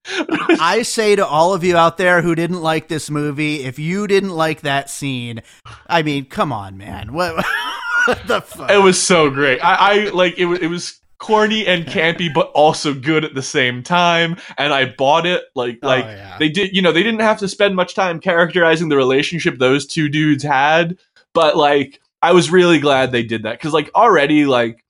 I 0.05 0.81
say 0.81 1.15
to 1.15 1.25
all 1.25 1.53
of 1.53 1.63
you 1.63 1.77
out 1.77 1.97
there 1.97 2.21
who 2.21 2.33
didn't 2.33 2.61
like 2.61 2.87
this 2.87 3.09
movie, 3.09 3.63
if 3.63 3.77
you 3.77 4.07
didn't 4.07 4.31
like 4.31 4.61
that 4.61 4.89
scene, 4.89 5.41
I 5.87 6.01
mean, 6.01 6.25
come 6.25 6.51
on, 6.51 6.77
man. 6.77 7.13
What, 7.13 7.35
what 8.05 8.27
the 8.27 8.41
fuck? 8.41 8.71
it 8.71 8.79
was 8.79 9.01
so 9.01 9.29
great. 9.29 9.59
I, 9.59 9.75
I 9.75 10.09
like 10.09 10.39
it. 10.39 10.47
It 10.61 10.67
was 10.67 11.00
corny 11.21 11.65
and 11.67 11.85
campy, 11.85 12.33
but 12.33 12.51
also 12.51 12.93
good 12.93 13.23
at 13.23 13.35
the 13.35 13.43
same 13.43 13.83
time. 13.83 14.35
And 14.57 14.73
I 14.73 14.85
bought 14.85 15.25
it. 15.25 15.43
Like 15.55 15.79
oh, 15.83 15.87
like 15.87 16.03
oh, 16.03 16.09
yeah. 16.09 16.37
they 16.39 16.49
did. 16.49 16.75
You 16.75 16.81
know, 16.81 16.91
they 16.91 17.03
didn't 17.03 17.21
have 17.21 17.39
to 17.39 17.47
spend 17.47 17.75
much 17.75 17.95
time 17.95 18.19
characterizing 18.19 18.89
the 18.89 18.97
relationship 18.97 19.57
those 19.57 19.85
two 19.85 20.09
dudes 20.09 20.43
had. 20.43 20.97
But 21.33 21.55
like, 21.55 22.01
I 22.21 22.33
was 22.33 22.51
really 22.51 22.79
glad 22.79 23.11
they 23.11 23.23
did 23.23 23.43
that 23.43 23.53
because 23.53 23.73
like 23.73 23.89
already 23.95 24.45
like 24.45 24.83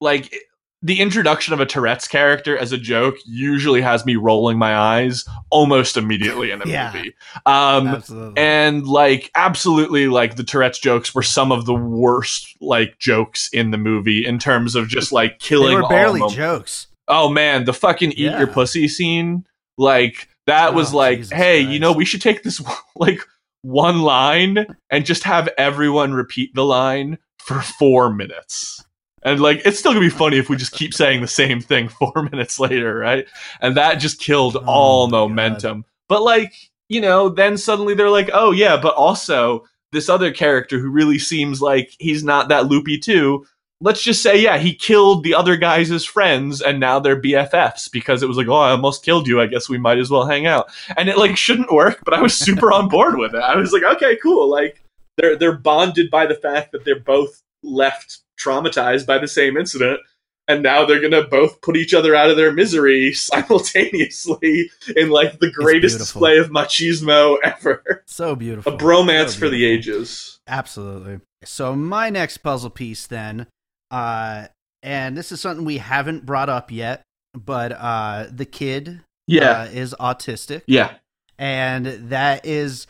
like 0.00 0.34
the 0.82 1.00
introduction 1.00 1.54
of 1.54 1.60
a 1.60 1.66
Tourette's 1.66 2.06
character 2.06 2.56
as 2.56 2.70
a 2.70 2.76
joke 2.78 3.16
usually 3.24 3.80
has 3.80 4.04
me 4.04 4.14
rolling 4.16 4.58
my 4.58 4.76
eyes 4.76 5.24
almost 5.50 5.96
immediately 5.96 6.50
in 6.50 6.60
a 6.62 6.66
Yeah. 6.68 6.92
movie. 6.94 7.14
Um, 7.46 7.88
Absolutely. 7.88 8.34
and 8.42 8.86
like 8.86 9.30
absolutely 9.34 10.06
like 10.08 10.36
the 10.36 10.44
tourette's 10.44 10.78
jokes 10.78 11.14
were 11.14 11.22
some 11.22 11.50
of 11.50 11.64
the 11.66 11.74
worst 11.74 12.56
like 12.60 12.98
jokes 12.98 13.48
in 13.52 13.70
the 13.70 13.78
movie 13.78 14.24
in 14.24 14.38
terms 14.38 14.74
of 14.76 14.86
just 14.88 15.12
like 15.12 15.38
killing 15.38 15.76
they 15.76 15.82
were 15.82 15.88
barely 15.88 16.20
jokes. 16.30 16.88
oh 17.08 17.28
man 17.30 17.64
the 17.64 17.72
fucking 17.72 18.12
eat 18.12 18.18
Yeah. 18.18 18.38
your 18.38 18.46
pussy 18.46 18.86
scene 18.86 19.46
like 19.78 20.28
that 20.46 20.74
was 20.74 20.92
Oh, 20.92 20.98
like 20.98 21.18
Jesus 21.18 21.32
hey 21.36 21.60
you 21.60 21.78
know 21.78 21.92
we 21.92 22.04
should 22.04 22.22
take 22.22 22.42
this 22.42 22.62
like 22.96 23.20
one 23.62 24.02
line 24.02 24.66
and 24.90 25.04
just 25.06 25.24
have 25.24 25.48
everyone 25.58 26.12
repeat 26.12 26.54
the 26.54 26.64
line 26.64 27.18
for 27.38 27.60
four 27.60 28.12
minutes 28.12 28.84
and 29.26 29.40
like 29.40 29.60
it's 29.66 29.78
still 29.78 29.92
gonna 29.92 30.00
be 30.00 30.08
funny 30.08 30.38
if 30.38 30.48
we 30.48 30.56
just 30.56 30.72
keep 30.72 30.94
saying 30.94 31.20
the 31.20 31.26
same 31.28 31.60
thing 31.60 31.88
four 32.00 32.26
minutes 32.32 32.58
later 32.58 32.96
right? 32.96 33.26
And 33.60 33.76
that 33.76 33.96
just 33.96 34.18
killed 34.20 34.56
Oh 34.56 34.64
all 34.66 35.06
my 35.08 35.10
God. 35.10 35.28
momentum. 35.28 35.84
But 36.08 36.22
like 36.22 36.54
you 36.88 37.00
know 37.02 37.28
then 37.28 37.58
suddenly 37.58 37.92
they're 37.94 38.08
like 38.08 38.30
oh 38.32 38.52
yeah 38.52 38.76
but 38.80 38.94
also 38.94 39.66
this 39.92 40.08
other 40.08 40.30
character 40.32 40.78
who 40.78 40.88
really 40.88 41.18
seems 41.18 41.60
like 41.60 41.90
he's 41.98 42.22
not 42.24 42.48
that 42.48 42.66
loopy 42.66 42.96
too 42.98 43.44
let's 43.80 44.02
just 44.02 44.22
say 44.22 44.40
yeah 44.40 44.56
he 44.56 44.72
killed 44.74 45.22
the 45.24 45.34
other 45.34 45.56
guys' 45.56 46.04
friends 46.04 46.62
and 46.62 46.78
now 46.80 46.98
they're 47.00 47.20
bffs 47.20 47.90
because 47.90 48.22
it 48.22 48.28
was 48.28 48.36
like 48.38 48.46
oh 48.48 48.54
i 48.54 48.70
almost 48.70 49.04
killed 49.04 49.26
you. 49.26 49.40
I 49.40 49.46
guess 49.46 49.68
we 49.68 49.78
might 49.78 49.98
as 49.98 50.08
well 50.10 50.24
hang 50.26 50.46
out. 50.46 50.70
And 50.96 51.08
it 51.08 51.18
like 51.18 51.36
shouldn't 51.36 51.72
work 51.72 52.00
but 52.04 52.14
i 52.14 52.22
was 52.22 52.34
super 52.34 52.70
on 52.72 52.88
board 52.88 53.18
with 53.18 53.34
it. 53.34 53.42
I 53.42 53.56
was 53.56 53.72
like 53.72 53.82
okay 53.82 54.16
cool. 54.22 54.48
Like 54.48 54.82
they're 55.18 55.36
they're 55.36 55.58
bonded 55.58 56.10
by 56.10 56.26
the 56.26 56.34
fact 56.36 56.70
that 56.72 56.84
they're 56.84 57.00
both 57.00 57.42
left 57.62 58.20
traumatized 58.38 59.06
by 59.06 59.18
the 59.18 59.28
same 59.28 59.56
incident 59.56 60.00
and 60.48 60.62
now 60.62 60.84
they're 60.84 61.00
gonna 61.00 61.26
both 61.26 61.60
put 61.60 61.76
each 61.76 61.92
other 61.94 62.14
out 62.14 62.30
of 62.30 62.36
their 62.36 62.52
misery 62.52 63.12
simultaneously 63.76 64.70
in 64.96 65.10
like 65.10 65.38
the 65.40 65.50
greatest 65.50 65.98
display 65.98 66.38
of 66.38 66.50
machismo 66.50 67.36
ever. 67.42 68.02
So 68.06 68.36
beautiful. 68.36 68.74
A 68.74 68.78
bromance 68.78 69.30
So 69.30 69.40
for 69.40 69.48
the 69.48 69.64
ages. 69.64 70.38
Absolutely. 70.46 71.20
So 71.44 71.74
my 71.74 72.10
next 72.10 72.38
puzzle 72.38 72.70
piece 72.70 73.06
then, 73.06 73.46
uh, 73.90 74.46
and 74.82 75.16
this 75.16 75.32
is 75.32 75.40
something 75.40 75.64
we 75.64 75.78
haven't 75.78 76.24
brought 76.26 76.48
up 76.48 76.70
yet, 76.70 77.02
but 77.34 77.72
uh, 77.72 78.26
the 78.30 78.46
kid 78.46 79.00
Yeah. 79.26 79.62
uh, 79.62 79.64
is 79.66 79.94
autistic, 79.98 80.62
yeah. 80.66 80.94
and 81.38 81.86
that 82.10 82.46
is 82.46 82.86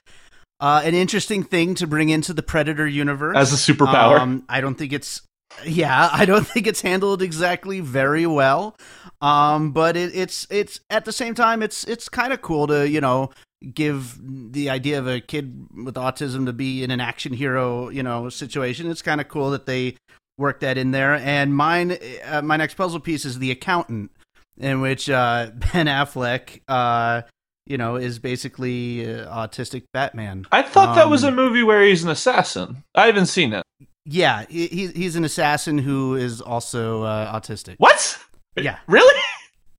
uh, 0.61 0.83
an 0.85 0.95
interesting 0.95 1.43
thing 1.43 1.75
to 1.77 1.87
bring 1.87 2.09
into 2.09 2.33
the 2.33 2.43
Predator 2.43 2.87
universe 2.87 3.37
As 3.37 3.53
a 3.53 3.73
superpower. 3.73 4.21
Um, 4.21 4.45
I 4.49 4.61
don't 4.61 4.77
think 4.77 4.93
it's 4.93 5.23
yeah, 5.65 6.11
I 6.13 6.25
don't 6.25 6.47
think 6.47 6.67
it's 6.67 6.83
handled 6.83 7.23
exactly 7.23 7.81
very 7.81 8.27
well. 8.27 8.77
Um, 9.21 9.73
but 9.73 9.97
it, 9.97 10.15
it's 10.15 10.47
it's 10.51 10.81
at 10.91 11.05
the 11.05 11.13
same 11.13 11.35
time 11.35 11.63
it's 11.63 11.85
it's 11.85 12.09
kind 12.09 12.33
of 12.33 12.43
cool 12.43 12.67
to 12.67 12.89
you 12.89 13.01
know 13.01 13.31
give 13.73 14.21
the 14.23 14.69
idea 14.69 14.99
of 14.99 15.09
a 15.09 15.21
kid 15.21 15.67
with 15.85 15.95
autism 15.95 16.45
to 16.45 16.53
be 16.53 16.85
in 16.85 16.91
an 16.91 17.01
action 17.01 17.33
hero 17.33 17.89
you 17.89 18.03
know 18.03 18.29
situation. 18.29 18.91
It's 18.91 19.03
kind 19.03 19.21
of 19.21 19.29
cool 19.29 19.51
that 19.51 19.67
they 19.67 19.97
work 20.39 20.61
that 20.61 20.79
in 20.79 20.91
there. 20.91 21.15
And 21.15 21.55
mine, 21.55 21.99
uh, 22.25 22.43
my 22.43 22.57
next 22.57 22.75
puzzle 22.75 23.01
piece 23.01 23.25
is 23.25 23.39
the 23.39 23.51
accountant, 23.51 24.11
in 24.59 24.81
which 24.81 25.09
uh, 25.09 25.51
Ben 25.73 25.87
Affleck, 25.87 26.61
uh, 26.69 27.23
you 27.67 27.79
know, 27.79 27.97
is 27.97 28.19
basically 28.19 29.07
uh, 29.07 29.27
autistic 29.35 29.85
Batman. 29.93 30.47
I 30.53 30.63
thought 30.63 30.95
that 30.97 31.11
was 31.11 31.25
a 31.25 31.29
um, 31.29 31.37
movie 31.37 31.63
where 31.63 31.83
he's 31.83 32.05
an 32.05 32.11
assassin. 32.11 32.85
I 32.95 33.07
haven't 33.07 33.27
seen 33.27 33.53
it. 33.53 33.65
Yeah, 34.09 34.45
he, 34.49 34.69
he's 34.69 34.93
he's 34.93 35.17
an 35.17 35.25
assassin 35.25 35.79
who 35.79 36.15
is 36.15 36.41
also 36.41 37.03
uh, 37.03 37.39
autistic. 37.39 37.75
What? 37.79 38.19
Yeah. 38.57 38.79
Really? 38.87 39.21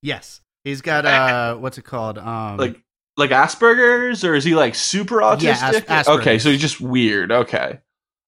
Yes, 0.01 0.41
he's 0.63 0.81
got 0.81 1.05
uh, 1.05 1.55
what's 1.59 1.77
it 1.77 1.83
called? 1.83 2.17
Um, 2.17 2.57
Like 2.57 2.81
like 3.15 3.31
Asperger's 3.31 4.23
or 4.23 4.35
is 4.35 4.43
he 4.43 4.53
like 4.53 4.75
super 4.75 5.17
autistic? 5.17 5.87
Yeah, 5.87 5.99
As- 5.99 6.07
okay, 6.07 6.39
so 6.39 6.51
he's 6.51 6.61
just 6.61 6.81
weird. 6.81 7.31
Okay. 7.31 7.79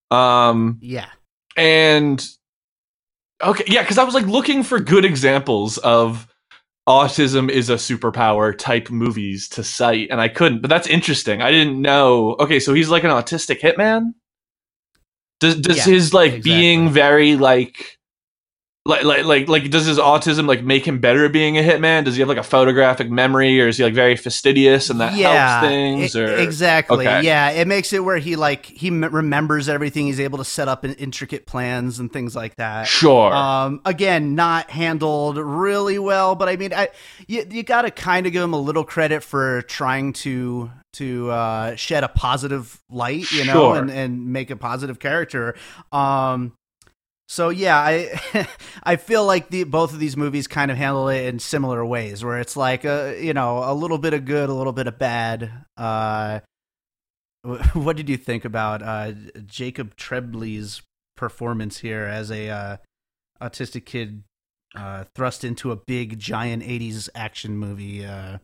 Um 0.09 0.79
yeah, 0.81 1.09
and 1.55 2.25
okay, 3.43 3.65
yeah, 3.67 3.83
cuz 3.83 3.97
I 3.97 4.03
was 4.03 4.15
like 4.15 4.25
looking 4.25 4.63
for 4.63 4.79
good 4.79 5.05
examples 5.05 5.77
of 5.79 6.27
autism 6.87 7.49
is 7.51 7.69
a 7.69 7.75
superpower 7.75 8.57
type 8.57 8.89
movies 8.89 9.47
to 9.49 9.63
cite 9.63 10.07
and 10.09 10.19
I 10.19 10.27
couldn't. 10.29 10.61
But 10.61 10.69
that's 10.69 10.87
interesting. 10.87 11.41
I 11.41 11.51
didn't 11.51 11.79
know. 11.79 12.35
Okay, 12.39 12.59
so 12.59 12.73
he's 12.73 12.89
like 12.89 13.03
an 13.03 13.11
autistic 13.11 13.59
hitman? 13.61 14.13
Does 15.39 15.55
does 15.61 15.83
Yeah, 15.83 15.85
his 15.85 16.13
like 16.13 16.33
exactly. 16.35 16.43
being 16.43 16.89
very 16.89 17.35
like 17.37 17.97
like, 18.85 19.03
like 19.03 19.25
like 19.25 19.47
like 19.49 19.71
does 19.71 19.85
his 19.85 19.99
autism 19.99 20.47
like 20.47 20.63
make 20.63 20.87
him 20.87 20.99
better 20.99 21.25
at 21.25 21.33
being 21.33 21.57
a 21.57 21.61
hitman? 21.61 22.05
Does 22.05 22.15
he 22.15 22.21
have 22.21 22.29
like 22.29 22.37
a 22.37 22.43
photographic 22.43 23.09
memory, 23.11 23.61
or 23.61 23.67
is 23.67 23.77
he 23.77 23.83
like 23.83 23.93
very 23.93 24.15
fastidious 24.15 24.89
and 24.89 25.01
that 25.01 25.13
yeah, 25.13 25.21
helps 25.21 25.57
things? 25.57 26.15
Or 26.15 26.55
exactly. 26.59 27.07
Okay. 27.07 27.21
Yeah, 27.23 27.51
it 27.51 27.67
makes 27.67 27.93
it 27.93 28.03
where 28.03 28.17
he 28.17 28.35
like 28.35 28.65
he 28.65 28.87
m- 28.87 29.03
remembers 29.05 29.69
everything. 29.69 30.07
He's 30.07 30.19
able 30.19 30.37
to 30.39 30.45
set 30.45 30.67
up 30.67 30.83
in- 30.83 30.93
intricate 30.95 31.45
plans 31.45 31.99
and 31.99 32.11
things 32.11 32.35
like 32.35 32.55
that. 32.57 32.91
sure, 32.91 33.31
Um, 33.31 33.81
again, 33.85 34.35
not 34.35 34.69
handled 34.71 35.37
really 35.37 35.99
well, 35.99 36.35
but 36.35 36.49
I 36.49 36.55
mean, 36.57 36.73
I 36.73 36.89
you, 37.27 37.45
you 37.49 37.63
got 37.63 37.83
to 37.83 37.91
kind 37.91 38.25
of 38.25 38.33
give 38.33 38.43
him 38.43 38.53
a 38.53 38.59
little 38.59 38.83
credit 38.83 39.23
for 39.23 39.61
trying 39.63 40.13
to 40.13 40.71
to 40.93 41.29
uh, 41.31 41.75
shed 41.75 42.03
a 42.03 42.07
positive 42.07 42.81
light, 42.89 43.31
you 43.31 43.45
know, 43.45 43.53
Sure. 43.53 43.77
and 43.77 43.89
and 43.91 44.27
make 44.27 44.49
a 44.49 44.55
positive 44.55 44.99
character. 44.99 45.55
Um, 45.91 46.53
so 47.27 47.49
yeah, 47.49 47.77
I 47.77 48.47
I 48.83 48.95
feel 48.95 49.25
like 49.25 49.49
the 49.49 49.63
both 49.65 49.93
of 49.93 49.99
these 49.99 50.17
movies 50.17 50.47
kind 50.47 50.71
of 50.71 50.77
handle 50.77 51.09
it 51.09 51.25
in 51.25 51.39
similar 51.39 51.85
ways, 51.85 52.23
where 52.25 52.39
it's 52.39 52.57
like 52.57 52.85
a 52.85 53.17
you 53.23 53.33
know 53.33 53.59
a 53.63 53.73
little 53.73 53.97
bit 53.99 54.13
of 54.13 54.25
good, 54.25 54.49
a 54.49 54.53
little 54.53 54.73
bit 54.73 54.87
of 54.87 54.97
bad. 54.97 55.51
Uh, 55.77 56.39
what 57.73 57.95
did 57.95 58.09
you 58.09 58.17
think 58.17 58.45
about 58.45 58.81
uh, 58.81 59.11
Jacob 59.45 59.95
Tremblay's 59.95 60.81
performance 61.15 61.79
here 61.79 62.03
as 62.03 62.31
a 62.31 62.49
uh, 62.49 62.77
autistic 63.41 63.85
kid 63.85 64.23
uh, 64.75 65.03
thrust 65.15 65.43
into 65.43 65.71
a 65.71 65.75
big 65.75 66.19
giant 66.19 66.63
'80s 66.63 67.09
action 67.15 67.57
movie? 67.57 68.05
Uh, 68.05 68.39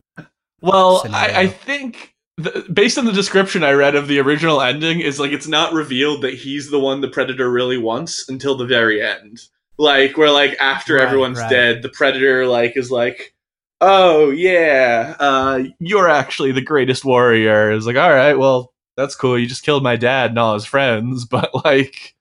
Well, 0.62 1.02
I. 1.10 1.40
I 1.42 1.46
think 1.48 2.14
the, 2.36 2.66
based 2.72 2.98
on 2.98 3.06
the 3.06 3.12
description 3.12 3.64
I 3.64 3.72
read 3.72 3.94
of 3.94 4.08
the 4.08 4.20
original 4.20 4.60
ending, 4.60 5.00
is 5.00 5.18
like 5.18 5.32
it's 5.32 5.48
not 5.48 5.72
revealed 5.72 6.22
that 6.22 6.34
he's 6.34 6.70
the 6.70 6.80
one 6.80 7.00
the 7.00 7.08
predator 7.08 7.50
really 7.50 7.78
wants 7.78 8.28
until 8.28 8.56
the 8.56 8.66
very 8.66 9.02
end. 9.02 9.40
Like 9.78 10.16
where 10.16 10.30
like 10.30 10.56
after 10.60 10.94
Right, 10.94 11.04
everyone's 11.04 11.40
right. 11.40 11.50
dead, 11.50 11.82
the 11.82 11.88
predator 11.88 12.46
like 12.46 12.76
is 12.76 12.90
like, 12.90 13.34
"Oh 13.80 14.30
yeah, 14.30 15.16
uh, 15.18 15.64
you're 15.80 16.08
actually 16.08 16.52
the 16.52 16.62
greatest 16.62 17.04
warrior." 17.04 17.70
Is 17.72 17.86
like, 17.86 17.96
"All 17.96 18.12
right, 18.12 18.34
well 18.34 18.72
that's 18.96 19.14
cool. 19.14 19.38
You 19.38 19.46
just 19.46 19.62
killed 19.62 19.82
my 19.82 19.96
dad 19.96 20.30
and 20.30 20.38
all 20.38 20.54
his 20.54 20.66
friends, 20.66 21.24
but 21.30 21.50
like." 21.64 22.14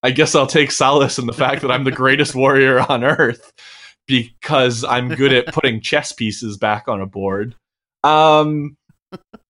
I 0.00 0.12
guess 0.12 0.36
I'll 0.36 0.46
take 0.46 0.70
solace 0.70 1.18
in 1.18 1.26
the 1.26 1.32
fact 1.32 1.60
that 1.62 1.72
I'm 1.72 1.82
the 1.82 1.90
greatest 1.90 2.32
warrior 2.36 2.78
on 2.88 3.02
earth 3.02 3.52
because 4.06 4.84
I'm 4.84 5.08
good 5.08 5.32
at 5.32 5.52
putting 5.52 5.80
chess 5.80 6.12
pieces 6.12 6.56
back 6.56 6.86
on 6.86 7.00
a 7.00 7.06
board. 7.06 7.56
Um, 8.04 8.76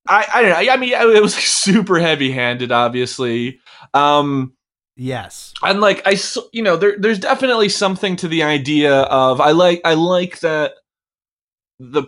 I, 0.09 0.27
I 0.35 0.43
don't 0.43 0.51
know. 0.67 0.73
I 0.73 0.77
mean, 0.77 0.93
it 0.93 1.23
was 1.23 1.35
super 1.37 1.99
heavy 1.99 2.33
handed, 2.33 2.73
obviously. 2.73 3.61
Um, 3.95 4.55
yes, 4.97 5.53
and 5.63 5.81
like 5.81 6.03
I, 6.07 6.17
you 6.53 6.63
know, 6.63 6.77
there, 6.77 6.97
there's 6.99 7.19
definitely 7.19 7.69
something 7.69 8.17
to 8.17 8.29
the 8.29 8.43
idea 8.43 9.03
of 9.03 9.41
I 9.41 9.51
like, 9.53 9.81
I 9.85 9.95
like 9.95 10.41
that 10.41 10.73
the, 11.79 12.05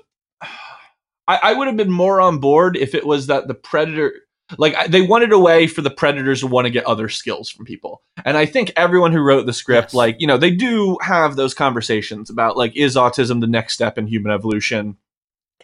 I, 1.29 1.39
I 1.43 1.53
would 1.55 1.69
have 1.69 1.77
been 1.77 1.93
more 1.93 2.21
on 2.21 2.39
board 2.39 2.77
if 2.77 2.95
it 2.95 3.07
was 3.07 3.29
that 3.29 3.47
the 3.49 3.55
predator, 3.55 4.13
like 4.59 4.75
they 4.91 5.03
wanted 5.03 5.31
a 5.33 5.39
way 5.39 5.69
for 5.69 5.81
the 5.81 5.91
predators 5.91 6.41
to 6.41 6.49
want 6.49 6.65
to 6.67 6.71
get 6.71 6.85
other 6.87 7.09
skills 7.09 7.49
from 7.51 7.67
people, 7.67 8.03
and 8.25 8.37
I 8.37 8.47
think 8.47 8.73
everyone 8.77 9.13
who 9.13 9.21
wrote 9.21 9.47
the 9.47 9.53
script, 9.53 9.89
Yes. 9.89 9.95
like 9.95 10.17
you 10.19 10.27
know, 10.27 10.39
they 10.39 10.51
do 10.51 10.99
have 11.03 11.37
those 11.37 11.55
conversations 11.55 12.31
about 12.31 12.57
like 12.57 12.77
is 12.77 12.97
autism 12.97 13.41
the 13.41 13.47
next 13.47 13.75
step 13.75 13.97
in 13.99 14.07
human 14.09 14.33
evolution. 14.33 14.97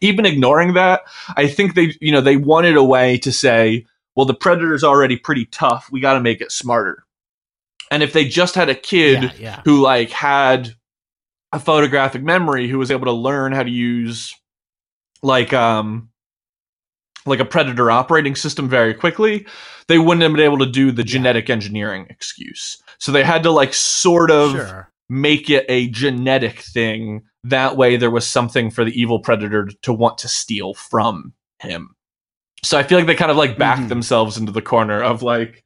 Even 0.01 0.26
ignoring 0.26 0.74
that, 0.74 1.03
I 1.36 1.47
think 1.49 1.74
they, 1.74 1.94
you 2.01 2.12
know, 2.12 2.20
they 2.20 2.36
wanted 2.36 2.76
a 2.76 2.84
way 2.84 3.18
to 3.18 3.32
say, 3.32 3.86
well, 4.14 4.26
the 4.26 4.34
predator's 4.34 4.84
already 4.84 5.16
pretty 5.16 5.47
tough. 5.47 5.88
We 5.90 6.01
got 6.01 6.14
to 6.14 6.20
make 6.20 6.40
it 6.40 6.53
smarter. 6.53 7.05
And 7.90 8.03
if 8.03 8.12
they 8.12 8.26
just 8.26 8.55
had 8.55 8.68
a 8.68 8.74
kid 8.74 9.22
yeah, 9.22 9.32
yeah, 9.38 9.62
who 9.64 9.80
like 9.80 10.11
had 10.11 10.74
a 11.53 11.61
photographic 11.61 12.22
memory 12.22 12.68
who 12.68 12.78
was 12.78 12.90
able 12.90 13.07
to 13.07 13.12
learn 13.12 13.53
how 13.53 13.62
to 13.62 13.70
use 13.70 14.34
like 15.22 15.53
um 15.53 16.11
like 17.24 17.40
a 17.40 17.44
predator 17.44 17.90
operating 17.90 18.34
system 18.34 18.68
very 18.68 18.92
quickly 18.92 19.47
they 19.88 19.99
wouldn't 19.99 20.22
have 20.22 20.32
been 20.32 20.44
able 20.44 20.59
to 20.59 20.66
do 20.66 20.90
the 20.90 21.03
Yeah. 21.03 21.12
genetic 21.12 21.49
engineering 21.49 22.07
excuse 22.11 22.76
so 22.99 23.12
they 23.12 23.24
had 23.24 23.44
to 23.44 23.51
like 23.51 23.72
sort 23.72 24.30
of 24.30 24.53
sure. 24.53 24.92
make 25.09 25.49
it 25.49 25.64
a 25.68 25.88
genetic 25.88 26.61
thing 26.61 27.22
that 27.49 27.76
way 27.76 27.97
there 27.97 28.11
was 28.11 28.26
something 28.26 28.70
for 28.70 28.84
the 28.84 28.99
evil 29.01 29.18
predator 29.20 29.68
to 29.82 29.92
want 29.92 30.18
to 30.18 30.28
steal 30.28 30.74
from 30.74 31.32
him 31.61 31.94
so 32.62 32.78
i 32.78 32.82
feel 32.82 32.99
like 32.99 33.07
they 33.07 33.14
kind 33.14 33.30
of 33.30 33.36
like 33.36 33.59
backed 33.59 33.82
Mhm. 33.82 33.88
themselves 33.88 34.36
into 34.36 34.53
the 34.53 34.62
corner 34.62 35.03
of 35.03 35.22
like 35.22 35.64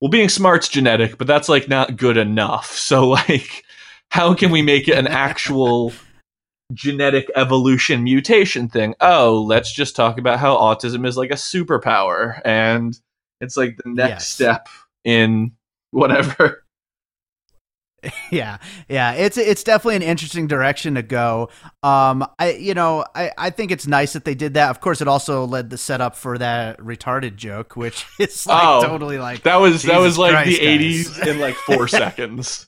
well 0.00 0.10
being 0.10 0.28
smart's 0.28 0.68
genetic 0.68 1.16
but 1.18 1.26
that's 1.26 1.48
like 1.48 1.68
not 1.68 1.96
good 1.96 2.16
enough 2.16 2.72
so 2.76 3.08
like 3.10 3.64
how 4.10 4.34
can 4.34 4.50
we 4.50 4.62
make 4.62 4.88
it 4.88 4.96
an 4.98 5.06
actual 5.06 5.92
genetic 6.72 7.30
evolution 7.36 8.02
mutation 8.02 8.68
thing 8.68 8.94
oh 9.00 9.42
let's 9.42 9.72
just 9.72 9.94
talk 9.94 10.18
about 10.18 10.38
how 10.38 10.56
autism 10.56 11.06
is 11.06 11.16
like 11.16 11.30
a 11.30 11.34
superpower 11.34 12.40
and 12.44 12.98
it's 13.40 13.56
like 13.56 13.76
the 13.84 13.90
next 13.90 14.10
Yes. 14.10 14.28
step 14.28 14.68
in 15.04 15.52
whatever 15.90 16.63
yeah 18.30 18.58
yeah 18.88 19.12
it's 19.12 19.36
it's 19.38 19.62
definitely 19.64 19.96
an 19.96 20.02
interesting 20.02 20.46
direction 20.46 20.94
to 20.94 21.02
go. 21.02 21.48
Um 21.82 22.26
i 22.38 22.52
you 22.52 22.74
know 22.74 23.04
i 23.14 23.30
i 23.38 23.50
think 23.50 23.70
it's 23.70 23.86
nice 23.86 24.12
that 24.14 24.24
they 24.24 24.34
did 24.34 24.54
that. 24.54 24.70
Of 24.70 24.80
course 24.80 25.00
it 25.00 25.08
also 25.08 25.44
led 25.46 25.70
the 25.70 25.78
setup 25.78 26.16
for 26.16 26.38
that 26.38 26.78
retarded 26.78 27.36
joke 27.36 27.76
which 27.76 28.04
is 28.18 28.46
like 28.46 28.62
Oh, 28.64 28.82
totally 28.86 29.18
like 29.18 29.42
That 29.42 29.56
was 29.56 29.82
that 29.84 29.98
was 29.98 30.18
like 30.18 30.32
Christ, 30.32 30.60
the. 30.60 30.66
'80s 30.66 31.26
in 31.26 31.38
like 31.40 31.54
four 31.54 31.88
seconds. 32.00 32.66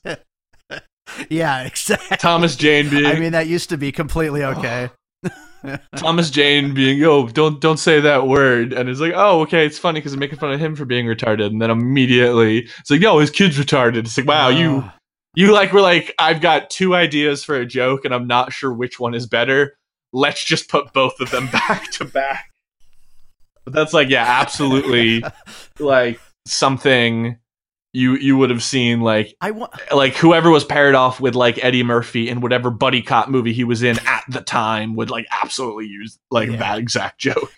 yeah 1.29 1.63
exactly. 1.63 2.17
Thomas 2.17 2.55
Jane 2.55 2.89
being 2.89 3.05
i 3.05 3.19
mean 3.19 3.31
that 3.31 3.47
used 3.47 3.69
to 3.69 3.77
be 3.77 3.91
completely 3.91 4.43
okay. 4.43 4.89
Thomas 5.95 6.29
Jane 6.29 6.73
being 6.73 6.97
yo 6.99 7.27
don't 7.27 7.59
don't 7.59 7.77
say 7.77 7.99
that 7.99 8.27
word. 8.27 8.73
And 8.73 8.87
it's 8.89 8.99
like 8.99 9.13
oh 9.15 9.41
okay 9.41 9.65
it's 9.65 9.79
funny 9.79 9.99
because 9.99 10.13
I'm 10.13 10.19
making 10.19 10.37
fun 10.37 10.53
of 10.53 10.59
him 10.59 10.75
for 10.75 10.85
being 10.85 11.05
retarded. 11.07 11.47
And 11.47 11.61
then 11.61 11.71
immediately 11.71 12.67
it's 12.79 12.91
like 12.91 13.01
yo 13.01 13.17
his 13.19 13.31
kid's 13.31 13.57
retarded. 13.57 13.97
It's 13.97 14.17
like 14.17 14.27
wow 14.27 14.49
you 14.49 14.69
Oh, 14.69 14.75
you 14.75 14.91
like 15.37 15.71
were 15.73 15.81
like 15.81 16.13
I've 16.19 16.41
got 16.41 16.69
two 16.69 16.95
ideas 16.95 17.43
for 17.43 17.55
a 17.55 17.65
joke 17.65 18.05
and 18.05 18.13
I'm 18.13 18.27
not 18.27 18.51
sure 18.53 18.73
which 18.73 18.99
one 18.99 19.13
is 19.13 19.27
better 19.27 19.77
let's 20.13 20.43
just 20.43 20.69
put 20.69 20.93
both 20.93 21.19
of 21.19 21.29
them 21.31 21.47
back 21.51 21.91
to 21.91 22.05
back 22.05 22.51
but 23.63 23.73
that's 23.73 23.93
like 23.93 24.09
yeah 24.09 24.25
absolutely 24.41 25.23
like 25.79 26.19
something 26.45 27.37
you 27.93 28.15
you 28.15 28.37
would 28.37 28.49
have 28.49 28.63
seen 28.63 29.01
like 29.01 29.35
I 29.41 29.51
want 29.51 29.71
like 29.93 30.15
whoever 30.15 30.49
was 30.49 30.63
paired 30.65 30.95
off 30.95 31.19
with 31.19 31.35
like 31.35 31.63
Eddie 31.63 31.83
Murphy 31.83 32.29
in 32.29 32.41
whatever 32.41 32.69
buddy 32.69 33.01
cop 33.01 33.29
movie 33.29 33.53
he 33.53 33.63
was 33.63 33.83
in 33.83 33.97
at 34.05 34.23
the 34.29 34.41
time 34.41 34.95
would 34.95 35.09
like 35.09 35.25
absolutely 35.31 35.87
use 35.87 36.19
like 36.31 36.49
Yeah. 36.49 36.57
that 36.57 36.79
exact 36.79 37.19
joke. 37.19 37.53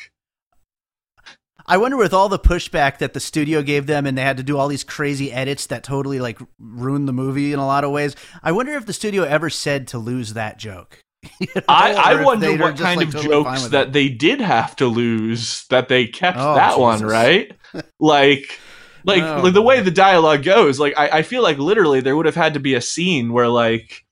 I 1.69 1.77
wonder 1.77 1.97
with 1.97 2.13
all 2.15 2.29
the 2.29 2.39
pushback 2.39 2.97
that 2.97 3.13
the 3.13 3.19
studio 3.19 3.61
gave 3.61 3.85
them 3.85 4.07
and 4.07 4.17
they 4.17 4.23
had 4.23 4.37
to 4.37 4.43
do 4.43 4.57
all 4.57 4.67
these 4.67 4.83
crazy 4.83 5.31
edits 5.31 5.67
that 5.67 5.83
totally 5.83 6.19
like 6.19 6.39
ruined 6.57 7.07
the 7.07 7.13
movie 7.13 7.53
in 7.53 7.59
a 7.59 7.65
lot 7.65 7.83
of 7.83 7.91
ways. 7.91 8.15
I 8.41 8.51
wonder 8.53 8.73
if 8.73 8.87
the 8.87 8.93
studio 8.93 9.21
ever 9.21 9.51
said 9.51 9.87
to 9.89 9.99
lose 9.99 10.33
that 10.33 10.57
joke. 10.57 11.03
You 11.39 11.47
know, 11.53 11.61
I, 11.67 11.93
I 11.93 12.23
wonder 12.23 12.55
what 12.57 12.77
kind 12.77 12.97
like, 12.97 13.09
of 13.09 13.13
totally 13.13 13.43
jokes 13.43 13.67
that 13.67 13.87
it. 13.89 13.93
they 13.93 14.09
did 14.09 14.39
have 14.41 14.75
to 14.77 14.87
lose 14.87 15.65
that 15.69 15.89
they 15.89 16.07
kept 16.07 16.37
Oh, 16.39 16.55
that 16.55 16.79
one, 16.79 17.01
right? 17.01 17.51
Like 17.99 18.59
like 19.03 19.21
Oh, 19.21 19.41
like 19.43 19.53
the 19.53 19.61
way 19.61 19.81
the 19.81 19.91
dialogue 19.91 20.43
goes, 20.43 20.79
like 20.79 20.93
I, 20.97 21.19
I 21.19 21.21
feel 21.21 21.43
like 21.43 21.57
literally 21.57 21.99
there 22.01 22.15
would 22.15 22.25
have 22.25 22.35
had 22.35 22.55
to 22.55 22.59
be 22.59 22.73
a 22.73 22.81
scene 22.81 23.31
where 23.31 23.47
like 23.47 24.05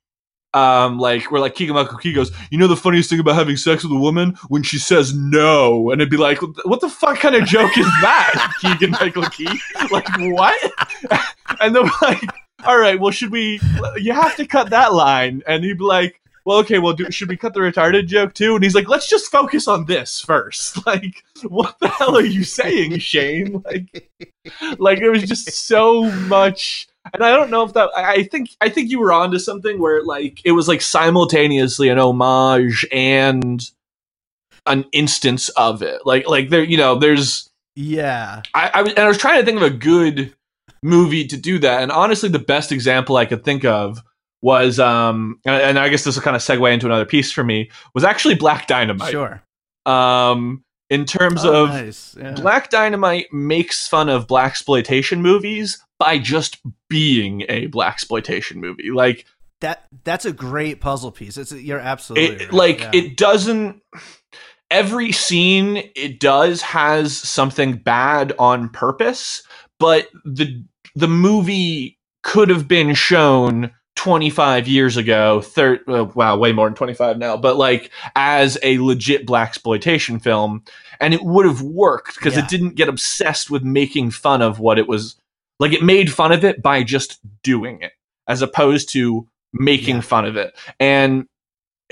um 0.54 0.98
like 0.98 1.30
where 1.30 1.40
like 1.40 1.54
Keegan 1.54 1.74
Michael 1.74 1.98
Key 1.98 2.12
goes, 2.12 2.32
you 2.50 2.58
know 2.58 2.66
the 2.66 2.76
funniest 2.76 3.10
thing 3.10 3.20
about 3.20 3.34
having 3.34 3.56
sex 3.56 3.82
with 3.82 3.92
a 3.92 3.98
woman 3.98 4.34
when 4.48 4.62
she 4.62 4.78
says 4.78 5.14
no, 5.14 5.90
and 5.90 6.00
it'd 6.00 6.10
be 6.10 6.16
like, 6.16 6.38
what 6.64 6.80
the 6.80 6.88
fuck 6.88 7.18
kind 7.18 7.34
of 7.34 7.44
joke 7.44 7.76
is 7.76 7.86
that, 8.00 8.54
Keegan 8.60 8.92
Michael 8.92 9.24
Key? 9.24 9.48
Like 9.90 10.08
what? 10.18 10.72
and 11.60 11.74
they're 11.74 11.84
like, 12.02 12.22
all 12.64 12.78
right, 12.78 12.98
well 12.98 13.10
should 13.10 13.30
we? 13.30 13.60
You 13.96 14.12
have 14.12 14.36
to 14.36 14.46
cut 14.46 14.70
that 14.70 14.94
line, 14.94 15.42
and 15.46 15.64
he'd 15.64 15.78
be 15.78 15.84
like. 15.84 16.20
Well, 16.44 16.58
okay. 16.60 16.78
Well, 16.78 16.94
do, 16.94 17.10
should 17.10 17.28
we 17.28 17.36
cut 17.36 17.52
the 17.52 17.60
retarded 17.60 18.06
joke 18.06 18.32
too? 18.32 18.54
And 18.54 18.64
he's 18.64 18.74
like, 18.74 18.88
"Let's 18.88 19.06
just 19.06 19.30
focus 19.30 19.68
on 19.68 19.84
this 19.84 20.18
first. 20.18 20.78
Like, 20.86 21.22
what 21.46 21.78
the 21.78 21.88
hell 21.88 22.16
are 22.16 22.24
you 22.24 22.42
saying, 22.42 23.00
Shane? 23.00 23.62
Like, 23.66 24.10
like 24.78 24.98
it 25.00 25.10
was 25.10 25.24
just 25.24 25.50
so 25.50 26.04
much 26.04 26.88
and 27.14 27.24
i 27.24 27.30
don't 27.30 27.50
know 27.50 27.62
if 27.64 27.72
that 27.72 27.90
i 27.96 28.22
think 28.24 28.50
i 28.60 28.68
think 28.68 28.90
you 28.90 28.98
were 29.00 29.12
onto 29.12 29.38
something 29.38 29.78
where 29.78 30.02
like 30.04 30.40
it 30.44 30.52
was 30.52 30.68
like 30.68 30.80
simultaneously 30.80 31.88
an 31.88 31.98
homage 31.98 32.86
and 32.92 33.70
an 34.66 34.84
instance 34.92 35.48
of 35.50 35.82
it 35.82 36.00
like 36.04 36.26
like 36.28 36.48
there 36.50 36.62
you 36.62 36.76
know 36.76 36.94
there's 36.94 37.48
Yeah. 37.76 38.42
i 38.54 38.70
i 38.74 38.82
was, 38.82 38.90
and 38.92 39.00
i 39.00 39.08
was 39.08 39.18
trying 39.18 39.38
to 39.40 39.44
think 39.44 39.56
of 39.56 39.62
a 39.62 39.70
good 39.70 40.34
movie 40.82 41.26
to 41.26 41.36
do 41.36 41.58
that 41.58 41.82
and 41.82 41.90
honestly 41.90 42.28
the 42.28 42.38
best 42.38 42.70
example 42.72 43.16
i 43.16 43.24
could 43.26 43.44
think 43.44 43.64
of 43.64 44.02
was 44.42 44.78
um 44.78 45.40
and, 45.44 45.60
and 45.62 45.78
i 45.78 45.88
guess 45.88 46.04
this 46.04 46.14
will 46.14 46.22
kind 46.22 46.36
of 46.36 46.42
segue 46.42 46.72
into 46.72 46.86
another 46.86 47.04
piece 47.06 47.32
for 47.32 47.42
me 47.42 47.70
was 47.94 48.04
actually 48.04 48.34
black 48.34 48.66
dynamite 48.66 49.10
Sure. 49.10 49.42
um 49.86 50.62
in 50.90 51.04
terms 51.04 51.44
Oh, 51.44 51.64
of 51.64 51.68
nice. 51.70 52.16
Yeah. 52.18 52.32
Black 52.32 52.70
Dynamite 52.70 53.32
makes 53.32 53.86
fun 53.88 54.08
of 54.08 54.26
black 54.26 54.52
exploitation 54.52 55.22
movies 55.22 55.82
by 55.98 56.18
just 56.18 56.58
being 56.88 57.44
a 57.48 57.66
black 57.66 57.94
exploitation 57.94 58.60
movie. 58.60 58.90
Like 58.92 59.26
that 59.60 59.86
that's 60.04 60.24
a 60.24 60.32
great 60.32 60.80
puzzle 60.80 61.10
piece. 61.12 61.36
It's 61.36 61.52
you're 61.52 61.80
absolutely 61.80 62.36
it 62.36 62.40
right. 62.44 62.52
like 62.52 62.80
Yeah. 62.80 62.90
it 62.94 63.16
doesn't 63.16 63.82
every 64.70 65.12
scene 65.12 65.90
it 65.96 66.20
does 66.20 66.62
has 66.62 67.16
something 67.16 67.72
bad 67.76 68.32
on 68.38 68.68
purpose, 68.68 69.42
but 69.78 70.08
the 70.24 70.64
the 70.94 71.08
movie 71.08 71.98
could 72.22 72.48
have 72.48 72.68
been 72.68 72.94
shown 72.94 73.70
25 73.98 74.68
years 74.68 74.96
ago, 74.96 75.40
thir- 75.40 75.80
uh, 75.88 76.04
wow, 76.14 76.36
way 76.36 76.52
more 76.52 76.68
than 76.68 76.76
25 76.76 77.18
now, 77.18 77.36
but 77.36 77.56
like 77.56 77.90
as 78.14 78.56
a 78.62 78.78
legit 78.78 79.26
black 79.26 79.48
exploitation 79.48 80.20
film 80.20 80.62
and 81.00 81.12
it 81.14 81.22
would 81.24 81.44
have 81.44 81.62
worked 81.62 82.14
because 82.14 82.36
Yeah. 82.36 82.44
it 82.44 82.48
didn't 82.48 82.76
get 82.76 82.88
obsessed 82.88 83.50
with 83.50 83.64
making 83.64 84.12
fun 84.12 84.40
of 84.40 84.60
what 84.60 84.78
it 84.78 84.86
was 84.86 85.16
like 85.58 85.72
it 85.72 85.82
made 85.82 86.12
fun 86.12 86.30
of 86.30 86.44
it 86.44 86.62
by 86.62 86.84
just 86.84 87.18
doing 87.42 87.82
it 87.82 87.90
as 88.28 88.40
opposed 88.40 88.88
to 88.90 89.26
making 89.52 89.96
Yeah. 89.96 90.00
fun 90.02 90.24
of 90.26 90.36
it 90.36 90.54
and 90.78 91.26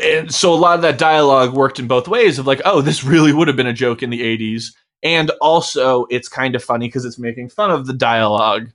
and 0.00 0.32
so 0.32 0.54
a 0.54 0.54
lot 0.54 0.76
of 0.76 0.82
that 0.82 0.98
dialogue 0.98 1.54
worked 1.54 1.80
in 1.80 1.88
both 1.88 2.06
ways 2.06 2.38
of 2.38 2.46
like 2.46 2.60
oh 2.64 2.80
this 2.82 3.02
really 3.02 3.32
would 3.32 3.48
have 3.48 3.56
been 3.56 3.66
a 3.66 3.72
joke 3.72 4.00
in 4.02 4.10
the 4.10 4.20
80s 4.22 4.66
and 5.02 5.30
also 5.40 6.06
it's 6.08 6.28
kind 6.28 6.54
of 6.54 6.62
funny 6.62 6.86
because 6.86 7.04
it's 7.04 7.18
making 7.18 7.48
fun 7.48 7.72
of 7.72 7.86
the 7.86 7.94
dialogue 7.94 8.70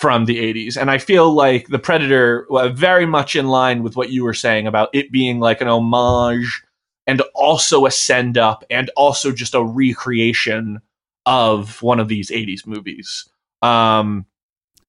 from 0.00 0.24
the 0.24 0.36
80s 0.36 0.76
and 0.76 0.90
i 0.90 0.98
feel 0.98 1.32
like 1.32 1.66
the 1.68 1.78
predator 1.78 2.46
uh, 2.50 2.68
very 2.68 3.06
much 3.06 3.34
in 3.34 3.48
line 3.48 3.82
with 3.82 3.96
what 3.96 4.10
you 4.10 4.24
were 4.24 4.34
saying 4.34 4.66
about 4.66 4.88
it 4.92 5.10
being 5.10 5.40
like 5.40 5.60
an 5.60 5.68
homage 5.68 6.62
and 7.06 7.22
also 7.34 7.86
a 7.86 7.90
send 7.90 8.36
up 8.38 8.64
and 8.70 8.90
also 8.96 9.32
just 9.32 9.54
a 9.54 9.64
recreation 9.64 10.80
of 11.26 11.82
one 11.82 12.00
of 12.00 12.08
these 12.08 12.30
80s 12.30 12.66
movies 12.66 13.28
um 13.62 14.26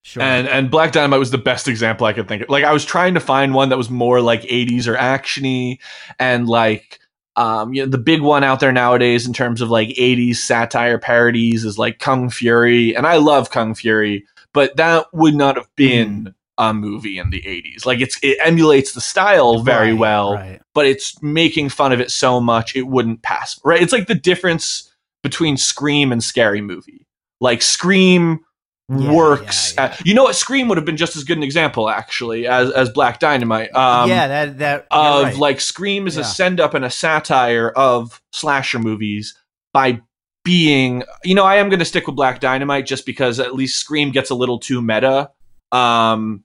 sure. 0.03 0.23
and 0.23 0.47
and 0.47 0.71
Black 0.71 0.91
Dynamite 0.91 1.19
was 1.19 1.31
the 1.31 1.37
best 1.37 1.67
example 1.67 2.05
I 2.05 2.13
could 2.13 2.27
think 2.27 2.43
of. 2.43 2.49
Like 2.49 2.63
I 2.63 2.73
was 2.73 2.85
trying 2.85 3.13
to 3.15 3.19
find 3.19 3.53
one 3.53 3.69
that 3.69 3.77
was 3.77 3.89
more 3.89 4.21
like 4.21 4.41
80s 4.43 4.87
or 4.87 4.95
actiony 4.95 5.79
and 6.19 6.47
like 6.47 6.99
um 7.35 7.73
you 7.73 7.83
know 7.83 7.89
the 7.89 7.97
big 7.97 8.21
one 8.21 8.43
out 8.43 8.59
there 8.59 8.71
nowadays 8.71 9.25
in 9.25 9.33
terms 9.33 9.61
of 9.61 9.69
like 9.69 9.89
80s 9.89 10.37
satire 10.37 10.99
parodies 10.99 11.65
is 11.65 11.77
like 11.77 11.99
Kung 11.99 12.29
Fury 12.29 12.95
and 12.95 13.07
I 13.07 13.17
love 13.17 13.51
Kung 13.51 13.73
Fury, 13.73 14.25
but 14.53 14.75
that 14.77 15.07
would 15.13 15.35
not 15.35 15.55
have 15.55 15.73
been 15.75 16.33
a 16.57 16.73
movie 16.73 17.17
in 17.17 17.29
the 17.29 17.41
80s. 17.41 17.85
Like 17.85 18.01
it's 18.01 18.19
it 18.21 18.37
emulates 18.43 18.91
the 18.93 19.01
style 19.01 19.59
very 19.63 19.91
Right, 19.91 19.99
well, 19.99 20.33
Right. 20.35 20.61
but 20.73 20.85
it's 20.85 21.21
making 21.21 21.69
fun 21.69 21.93
of 21.93 22.01
it 22.01 22.11
so 22.11 22.41
much 22.41 22.75
it 22.75 22.87
wouldn't 22.87 23.21
pass. 23.21 23.59
Right? 23.63 23.81
It's 23.81 23.93
like 23.93 24.07
the 24.07 24.15
difference 24.15 24.93
between 25.23 25.55
Scream 25.57 26.11
and 26.11 26.23
Scary 26.23 26.61
Movie. 26.61 27.05
Like 27.39 27.61
Scream 27.61 28.41
Yeah, 28.89 29.11
works. 29.13 29.73
yeah, 29.77 29.85
uh, 29.85 29.95
you 30.03 30.13
know 30.13 30.23
what? 30.23 30.35
Scream 30.35 30.67
would 30.67 30.77
have 30.77 30.85
been 30.85 30.97
just 30.97 31.15
as 31.15 31.23
good 31.23 31.37
an 31.37 31.43
example, 31.43 31.89
actually, 31.89 32.45
as 32.47 32.71
as 32.71 32.89
Black 32.89 33.19
Dynamite. 33.19 33.73
Um, 33.75 34.09
yeah, 34.09 34.27
that 34.27 34.57
that 34.57 34.87
Of 34.91 35.23
right. 35.23 35.37
like 35.37 35.61
Scream 35.61 36.07
is 36.07 36.15
Yeah. 36.15 36.21
a 36.23 36.25
send 36.25 36.59
up 36.59 36.73
and 36.73 36.83
a 36.83 36.89
satire 36.89 37.69
of 37.69 38.21
slasher 38.33 38.79
movies 38.79 39.37
by 39.73 40.01
being. 40.43 41.03
You 41.23 41.35
know, 41.35 41.45
I 41.45 41.55
am 41.55 41.69
going 41.69 41.79
to 41.79 41.85
stick 41.85 42.07
with 42.07 42.15
Black 42.15 42.39
Dynamite 42.39 42.85
just 42.85 43.05
because 43.05 43.39
at 43.39 43.55
least 43.55 43.79
Scream 43.79 44.11
gets 44.11 44.29
a 44.29 44.35
little 44.35 44.59
too 44.59 44.81
meta. 44.81 45.31
Um, 45.71 46.43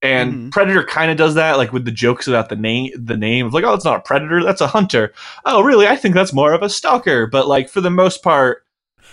and 0.00 0.34
Mhm. 0.34 0.50
Predator 0.52 0.82
kind 0.84 1.10
of 1.10 1.16
does 1.16 1.34
that, 1.34 1.58
like 1.58 1.72
with 1.72 1.84
the 1.84 1.92
jokes 1.92 2.26
about 2.26 2.48
the 2.48 2.56
name, 2.56 2.90
the 2.96 3.16
name 3.16 3.46
of 3.46 3.54
like, 3.54 3.62
oh, 3.64 3.74
it's 3.74 3.84
not 3.84 3.98
a 3.98 4.02
predator, 4.02 4.42
that's 4.42 4.60
a 4.60 4.66
hunter. 4.66 5.12
Oh, 5.44 5.62
really? 5.62 5.86
I 5.86 5.94
think 5.96 6.14
that's 6.14 6.32
more 6.32 6.52
of 6.52 6.62
a 6.62 6.68
stalker. 6.68 7.26
But 7.26 7.46
like 7.46 7.68
for 7.68 7.80
the 7.80 7.90
most 7.90 8.22
part, 8.22 8.64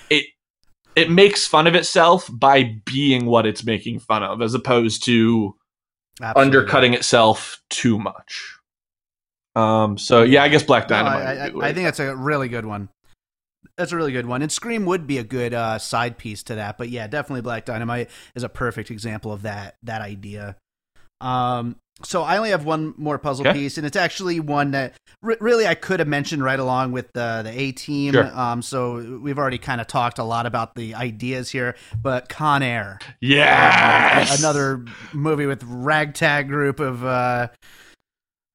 it 0.09 0.25
it 0.95 1.11
makes 1.11 1.45
fun 1.45 1.67
of 1.67 1.75
itself 1.75 2.27
by 2.33 2.81
being 2.85 3.25
what 3.27 3.45
it's 3.45 3.63
making 3.63 3.99
fun 3.99 4.23
of, 4.23 4.41
as 4.41 4.53
opposed 4.55 5.03
to 5.05 5.55
Absolutely. 6.21 6.41
undercutting 6.41 6.93
itself 6.95 7.61
too 7.69 7.99
much. 7.99 8.55
Um. 9.55 9.97
So 9.97 10.23
yeah, 10.23 10.41
I 10.43 10.47
guess 10.49 10.63
Black 10.63 10.89
No, 10.89 10.95
Dynamite. 10.95 11.37
I, 11.37 11.65
I, 11.65 11.69
I 11.69 11.73
think 11.73 11.85
that's 11.85 11.99
a 11.99 12.15
really 12.15 12.47
good 12.47 12.65
one. 12.65 12.89
That's 13.79 13.93
a 13.93 13.95
really 13.95 14.11
good 14.11 14.25
one. 14.25 14.41
And 14.41 14.51
Scream 14.51 14.85
would 14.85 15.07
be 15.07 15.17
a 15.19 15.23
good 15.23 15.53
uh, 15.53 15.79
side 15.79 16.17
piece 16.17 16.43
to 16.43 16.55
that. 16.55 16.77
But 16.77 16.89
yeah, 16.89 17.07
definitely 17.07 17.41
Black 17.41 17.63
Dynamite 17.63 18.09
is 18.35 18.43
a 18.43 18.49
perfect 18.49 18.91
example 18.91 19.31
of 19.31 19.43
that 19.43 19.75
that 19.83 20.01
idea. 20.01 20.57
Um, 21.21 21.77
so 22.03 22.23
I 22.23 22.37
only 22.37 22.49
have 22.51 22.65
one 22.65 22.93
more 22.97 23.17
puzzle 23.17 23.47
Okay. 23.47 23.57
piece, 23.59 23.77
and 23.77 23.85
it's 23.87 23.95
actually 23.97 24.39
one 24.39 24.71
that 24.71 24.93
re- 25.21 25.35
really 25.39 25.65
I 25.67 25.75
could 25.75 25.99
have 25.99 26.07
mentioned 26.09 26.43
right 26.43 26.59
along 26.59 26.91
with 26.91 27.11
the 27.13 27.41
the 27.43 27.51
A 27.57 27.71
team. 27.71 28.13
Sure. 28.13 28.37
Um, 28.37 28.61
so 28.61 29.19
we've 29.21 29.37
already 29.39 29.57
kind 29.57 29.79
of 29.81 29.87
talked 29.87 30.19
a 30.19 30.23
lot 30.23 30.45
about 30.45 30.75
the 30.75 30.93
ideas 30.95 31.49
here, 31.49 31.75
but 32.01 32.27
Con 32.29 32.61
Air, 32.63 32.99
Yes. 33.21 34.39
another 34.39 34.83
movie 35.13 35.45
with 35.45 35.63
ragtag 35.63 36.47
group 36.47 36.79
of 36.79 37.03
uh, 37.05 37.47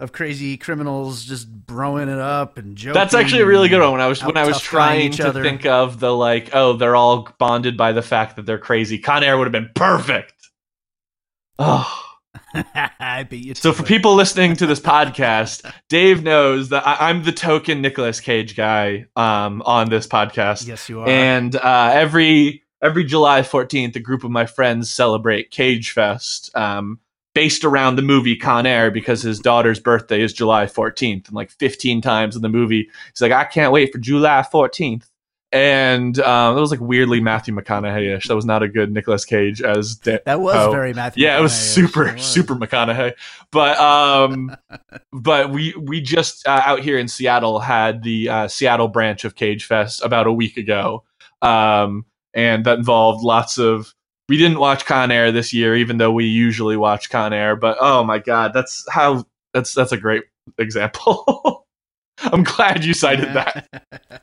of 0.00 0.12
crazy 0.12 0.56
criminals 0.56 1.24
just 1.24 1.50
broing 1.66 2.12
it 2.12 2.18
up 2.18 2.58
and 2.58 2.76
joking. 2.76 2.94
That's 2.94 3.14
actually 3.14 3.42
a 3.42 3.46
really 3.46 3.68
good 3.68 3.80
one. 3.80 3.92
When 3.92 4.00
I 4.00 4.08
was 4.08 4.24
when 4.24 4.36
I 4.36 4.46
was 4.46 4.60
trying 4.60 5.12
to 5.12 5.28
other. 5.28 5.42
think 5.42 5.66
of 5.66 6.00
the 6.00 6.14
like, 6.14 6.50
oh, 6.54 6.74
they're 6.74 6.96
all 6.96 7.28
bonded 7.38 7.76
by 7.76 7.92
the 7.92 8.02
fact 8.02 8.36
that 8.36 8.46
they're 8.46 8.58
crazy. 8.58 8.98
Con 8.98 9.22
Air 9.22 9.38
would 9.38 9.44
have 9.44 9.52
been 9.52 9.70
perfect. 9.74 10.34
Oh. 11.58 12.00
I 13.00 13.24
beat 13.28 13.44
you. 13.44 13.54
So 13.54 13.72
for 13.72 13.82
it. 13.82 13.88
people 13.88 14.14
listening 14.14 14.56
to 14.56 14.66
this 14.66 14.80
podcast, 14.80 15.70
Dave 15.88 16.22
knows 16.22 16.68
that 16.70 16.86
I, 16.86 17.08
I'm 17.08 17.22
the 17.22 17.32
token 17.32 17.80
Nicolas 17.80 18.20
Cage 18.20 18.56
guy 18.56 19.06
um, 19.16 19.62
on 19.62 19.90
this 19.90 20.06
podcast. 20.06 20.66
yes, 20.66 20.88
you 20.88 21.00
are. 21.00 21.08
And 21.08 21.54
uh, 21.56 21.90
every 21.92 22.62
every 22.82 23.04
July 23.04 23.40
14th, 23.42 23.96
a 23.96 24.00
group 24.00 24.24
of 24.24 24.30
my 24.30 24.46
friends 24.46 24.90
celebrate 24.90 25.50
Cage 25.50 25.92
Fest, 25.92 26.50
um, 26.54 27.00
based 27.34 27.64
around 27.64 27.96
the 27.96 28.02
movie 28.02 28.36
Con 28.36 28.64
Air 28.66 28.90
because 28.90 29.22
his 29.22 29.40
daughter's 29.40 29.80
birthday 29.80 30.22
is 30.22 30.32
July 30.32 30.66
14th, 30.66 31.26
and 31.26 31.34
like 31.34 31.50
15 31.50 32.00
times 32.00 32.36
in 32.36 32.42
the 32.42 32.48
movie, 32.48 32.88
he's 33.12 33.20
like, 33.20 33.32
"I 33.32 33.44
can't 33.44 33.72
wait 33.72 33.92
for 33.92 33.98
July 33.98 34.44
14th." 34.52 35.04
And 35.52 36.18
um, 36.18 36.56
it 36.58 36.60
was 36.60 36.72
like 36.72 36.80
weirdly 36.80 37.20
Matthew 37.20 37.54
McConaughey-ish. 37.54 38.26
That 38.26 38.34
was 38.34 38.44
not 38.44 38.64
a 38.64 38.68
good 38.68 38.90
Nicolas 38.90 39.24
Cage 39.24 39.62
as 39.62 39.94
Da- 39.94 40.18
that 40.26 40.40
was 40.40 40.56
oh. 40.56 40.72
very 40.72 40.92
Matthew. 40.92 41.22
yeah, 41.24 41.38
it 41.38 41.42
was 41.42 41.54
super 41.54 42.08
It 42.08 42.14
was. 42.14 42.24
super 42.24 42.56
McConaughey. 42.56 43.12
But 43.52 43.78
um, 43.78 44.56
but 45.12 45.50
we 45.50 45.72
we 45.80 46.00
just 46.00 46.44
uh, 46.48 46.60
out 46.64 46.80
here 46.80 46.98
in 46.98 47.06
Seattle 47.06 47.60
had 47.60 48.02
the 48.02 48.28
uh, 48.28 48.48
Seattle 48.48 48.88
branch 48.88 49.24
of 49.24 49.36
Cage 49.36 49.64
Fest 49.66 50.02
about 50.04 50.26
a 50.26 50.32
week 50.32 50.56
ago, 50.56 51.04
um, 51.40 52.04
and 52.32 52.64
that 52.64 52.78
involved 52.78 53.22
lots 53.22 53.56
of 53.56 53.94
we 54.28 54.36
didn't 54.38 54.58
watch 54.58 54.86
Con 54.86 55.10
Air 55.10 55.32
this 55.32 55.52
year, 55.52 55.76
even 55.76 55.98
though 55.98 56.12
we 56.12 56.24
usually 56.24 56.76
watch 56.76 57.10
Con 57.10 57.32
Air. 57.32 57.56
But 57.56 57.76
oh 57.80 58.04
my 58.04 58.18
god, 58.18 58.52
that's 58.54 58.84
how 58.90 59.24
that's 59.52 59.74
that's 59.74 59.92
a 59.92 59.96
great 59.98 60.24
example. 60.58 61.66
I'm 62.18 62.44
glad 62.44 62.84
you 62.84 62.94
cited 62.94 63.34
that. 63.34 64.22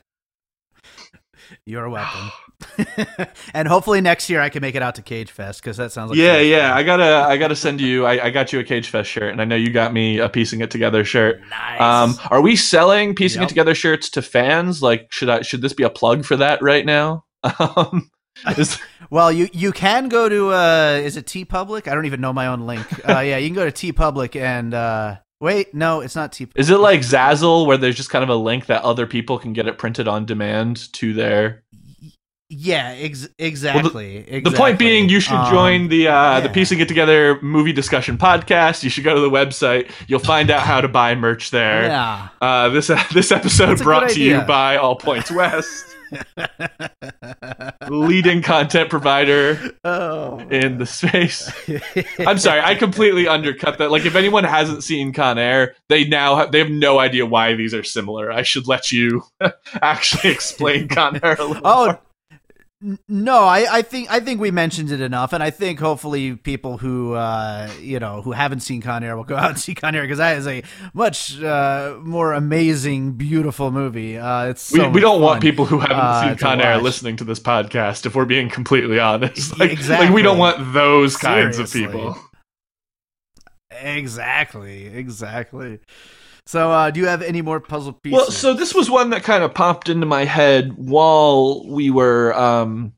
You're 1.66 1.88
welcome. 1.88 2.30
and 3.54 3.68
hopefully 3.68 4.00
next 4.00 4.30
year 4.30 4.40
I 4.40 4.48
can 4.48 4.62
make 4.62 4.74
it 4.74 4.82
out 4.82 4.94
to 4.96 5.02
Cage 5.02 5.30
Fest 5.30 5.60
because 5.62 5.76
that 5.76 5.92
sounds 5.92 6.10
like 6.10 6.18
yeah, 6.18 6.36
fun. 6.38 6.46
yeah. 6.46 6.74
I 6.74 6.82
gotta 6.82 7.26
I 7.28 7.36
gotta 7.36 7.54
send 7.56 7.80
you. 7.80 8.06
I, 8.06 8.26
I 8.26 8.30
got 8.30 8.52
you 8.52 8.58
a 8.60 8.64
Cage 8.64 8.88
Fest 8.88 9.10
shirt, 9.10 9.30
and 9.32 9.40
I 9.40 9.44
know 9.44 9.56
you 9.56 9.70
got 9.70 9.92
me 9.92 10.18
a 10.18 10.28
piecing 10.28 10.60
it 10.60 10.70
together 10.70 11.04
shirt. 11.04 11.40
Nice. 11.50 11.80
Um, 11.80 12.18
are 12.30 12.40
we 12.40 12.56
selling 12.56 13.14
piecing 13.14 13.42
Yep. 13.42 13.46
it 13.46 13.50
together 13.50 13.74
shirts 13.74 14.10
to 14.10 14.22
fans? 14.22 14.82
Like, 14.82 15.12
should 15.12 15.28
I 15.28 15.42
should 15.42 15.60
this 15.62 15.72
be 15.72 15.82
a 15.84 15.90
plug 15.90 16.24
for 16.24 16.36
that 16.36 16.62
right 16.62 16.86
now? 16.86 17.24
Um, 17.58 18.10
well, 19.10 19.30
you 19.30 19.48
you 19.52 19.72
can 19.72 20.08
go 20.08 20.28
to 20.28 20.52
uh, 20.52 21.00
is 21.02 21.16
it 21.16 21.26
TeePublic? 21.26 21.88
I 21.88 21.94
don't 21.94 22.06
even 22.06 22.20
know 22.20 22.32
my 22.32 22.46
own 22.48 22.66
link. 22.66 22.86
Uh, 23.08 23.20
yeah, 23.20 23.36
you 23.36 23.48
can 23.48 23.54
go 23.54 23.68
to 23.68 23.92
TeePublic 23.92 24.40
and 24.40 24.74
uh, 24.74 25.16
wait, 25.40 25.74
no, 25.74 26.00
it's 26.00 26.16
not 26.16 26.32
T. 26.32 26.48
Is 26.56 26.70
it 26.70 26.78
like 26.78 27.00
Zazzle, 27.00 27.66
where 27.66 27.76
there's 27.76 27.96
just 27.96 28.10
kind 28.10 28.22
of 28.24 28.30
a 28.30 28.36
link 28.36 28.66
that 28.66 28.82
other 28.82 29.06
people 29.06 29.38
can 29.38 29.52
get 29.52 29.66
it 29.66 29.78
printed 29.78 30.08
on 30.08 30.24
demand 30.26 30.92
to 30.94 31.12
their? 31.12 31.62
Yeah, 32.54 32.94
ex- 32.98 33.30
exactly, 33.38 34.42
The 34.44 34.50
point 34.50 34.78
being, 34.78 35.08
you 35.08 35.20
should 35.20 35.32
Um, 35.38 35.50
join 35.50 35.88
the 35.88 36.08
uh, 36.08 36.40
the 36.40 36.48
yeah. 36.48 36.52
piecing 36.52 36.80
it 36.80 36.88
together 36.88 37.40
movie 37.40 37.72
discussion 37.72 38.18
podcast. 38.18 38.82
You 38.84 38.90
should 38.90 39.04
go 39.04 39.14
to 39.14 39.20
the 39.22 39.30
website. 39.30 39.90
You'll 40.06 40.18
find 40.18 40.50
out 40.50 40.60
how 40.60 40.82
to 40.82 40.88
buy 40.88 41.14
merch 41.14 41.50
there. 41.50 41.84
Yeah. 41.84 42.28
Uh, 42.42 42.68
this 42.68 42.88
this 43.14 43.32
episode 43.32 43.66
That's 43.70 43.82
brought 43.82 44.10
to 44.10 44.20
you 44.20 44.42
by 44.42 44.76
All 44.76 44.96
Points 44.96 45.30
West, 45.30 45.96
leading 47.88 48.42
content 48.42 48.90
provider 48.90 49.76
oh. 49.84 50.38
in 50.50 50.78
the 50.78 50.86
space. 50.86 51.52
I'm 52.18 52.38
sorry, 52.38 52.60
I 52.60 52.74
completely 52.74 53.28
undercut 53.28 53.78
that. 53.78 53.90
Like, 53.90 54.06
if 54.06 54.14
anyone 54.14 54.44
hasn't 54.44 54.84
seen 54.84 55.12
Con 55.12 55.38
Air, 55.38 55.74
they 55.88 56.04
now 56.04 56.36
have, 56.36 56.52
they 56.52 56.58
have 56.58 56.70
no 56.70 56.98
idea 56.98 57.26
why 57.26 57.54
these 57.54 57.74
are 57.74 57.84
similar. 57.84 58.30
I 58.30 58.42
should 58.42 58.66
let 58.66 58.92
you 58.92 59.24
actually 59.82 60.30
explain 60.30 60.88
Con 60.88 61.20
Air 61.22 61.36
a 61.38 61.44
little 61.44 61.62
Oh 61.64 61.86
more. 61.86 62.00
No, 63.08 63.38
I, 63.44 63.66
I 63.78 63.82
think 63.82 64.10
I 64.10 64.20
think 64.20 64.40
we 64.40 64.50
mentioned 64.50 64.90
it 64.90 65.00
enough, 65.00 65.32
and 65.32 65.42
I 65.42 65.50
think 65.50 65.78
hopefully 65.78 66.34
people 66.36 66.78
who 66.78 67.14
uh, 67.14 67.70
you 67.80 67.98
know 68.00 68.22
who 68.22 68.32
haven't 68.32 68.60
seen 68.60 68.82
Con 68.82 69.04
Air 69.04 69.16
will 69.16 69.24
go 69.24 69.36
out 69.42 69.50
and 69.50 69.58
see 69.58 69.74
Con 69.74 69.94
Air 69.94 70.02
because 70.02 70.18
that 70.18 70.36
is 70.38 70.46
a 70.46 70.62
much 70.92 71.40
uh, 71.42 71.96
more 72.02 72.32
amazing, 72.32 73.12
beautiful 73.12 73.70
movie. 73.70 74.18
Uh, 74.18 74.46
it's 74.46 74.72
We, 74.72 74.80
so 74.80 74.88
we 74.90 75.00
don't 75.00 75.20
want 75.20 75.40
people 75.40 75.64
who 75.64 75.78
haven't 75.78 75.96
uh, 75.96 76.28
seen 76.28 76.36
Con 76.38 76.60
Air 76.60 76.74
watch. 76.74 76.82
listening 76.82 77.16
to 77.16 77.24
this 77.24 77.38
podcast. 77.40 78.04
If 78.06 78.14
we're 78.14 78.24
being 78.24 78.48
completely 78.48 78.98
honest, 78.98 79.58
like, 79.58 79.70
Exactly. 79.72 80.06
like 80.06 80.14
we 80.14 80.22
don't 80.22 80.38
want 80.38 80.72
those 80.72 81.16
kinds 81.16 81.58
of 81.58 81.72
people. 81.72 82.16
Exactly, 83.70 84.86
exactly. 84.86 85.80
So, 86.46 86.70
uh, 86.72 86.90
do 86.90 87.00
you 87.00 87.06
have 87.06 87.22
any 87.22 87.40
more 87.40 87.60
puzzle 87.60 87.92
pieces? 87.92 88.16
Well, 88.16 88.30
so 88.30 88.52
this 88.54 88.74
was 88.74 88.90
one 88.90 89.10
that 89.10 89.22
kind 89.22 89.44
of 89.44 89.54
popped 89.54 89.88
into 89.88 90.06
my 90.06 90.24
head 90.24 90.72
while 90.76 91.64
we 91.68 91.90
were 91.90 92.34
um, 92.34 92.92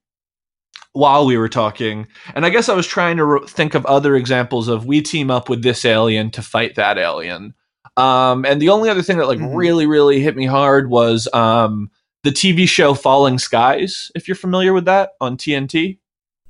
while 0.93 1.27
we 1.27 1.37
were 1.37 1.49
talking, 1.49 2.07
and 2.35 2.47
I 2.47 2.51
guess 2.51 2.69
I 2.69 2.75
was 2.75 2.87
trying 2.87 3.17
to 3.19 3.25
re- 3.25 3.47
think 3.47 3.75
of 3.75 3.85
other 3.87 4.17
examples 4.17 4.69
of 4.69 4.87
we 4.87 5.03
team 5.03 5.31
up 5.31 5.49
with 5.49 5.63
this 5.63 5.85
alien 5.85 6.31
to 6.33 6.43
fight 6.43 6.77
that 6.77 6.97
alien. 6.99 7.53
Um, 7.97 8.45
and 8.45 8.61
the 8.63 8.71
only 8.71 8.89
other 8.89 9.03
thing 9.03 9.19
that 9.19 9.29
like 9.29 9.39
Mhm. 9.39 9.55
really 9.55 9.87
really 9.87 10.21
hit 10.21 10.37
me 10.37 10.47
hard 10.47 10.89
was 10.91 11.29
um, 11.35 11.91
the 12.23 12.31
TV 12.31 12.67
show 12.69 12.95
Falling 12.95 13.39
Skies. 13.39 14.11
If 14.15 14.27
you're 14.27 14.35
familiar 14.37 14.73
with 14.73 14.87
that 14.87 15.11
on 15.21 15.37
TNT, 15.37 15.99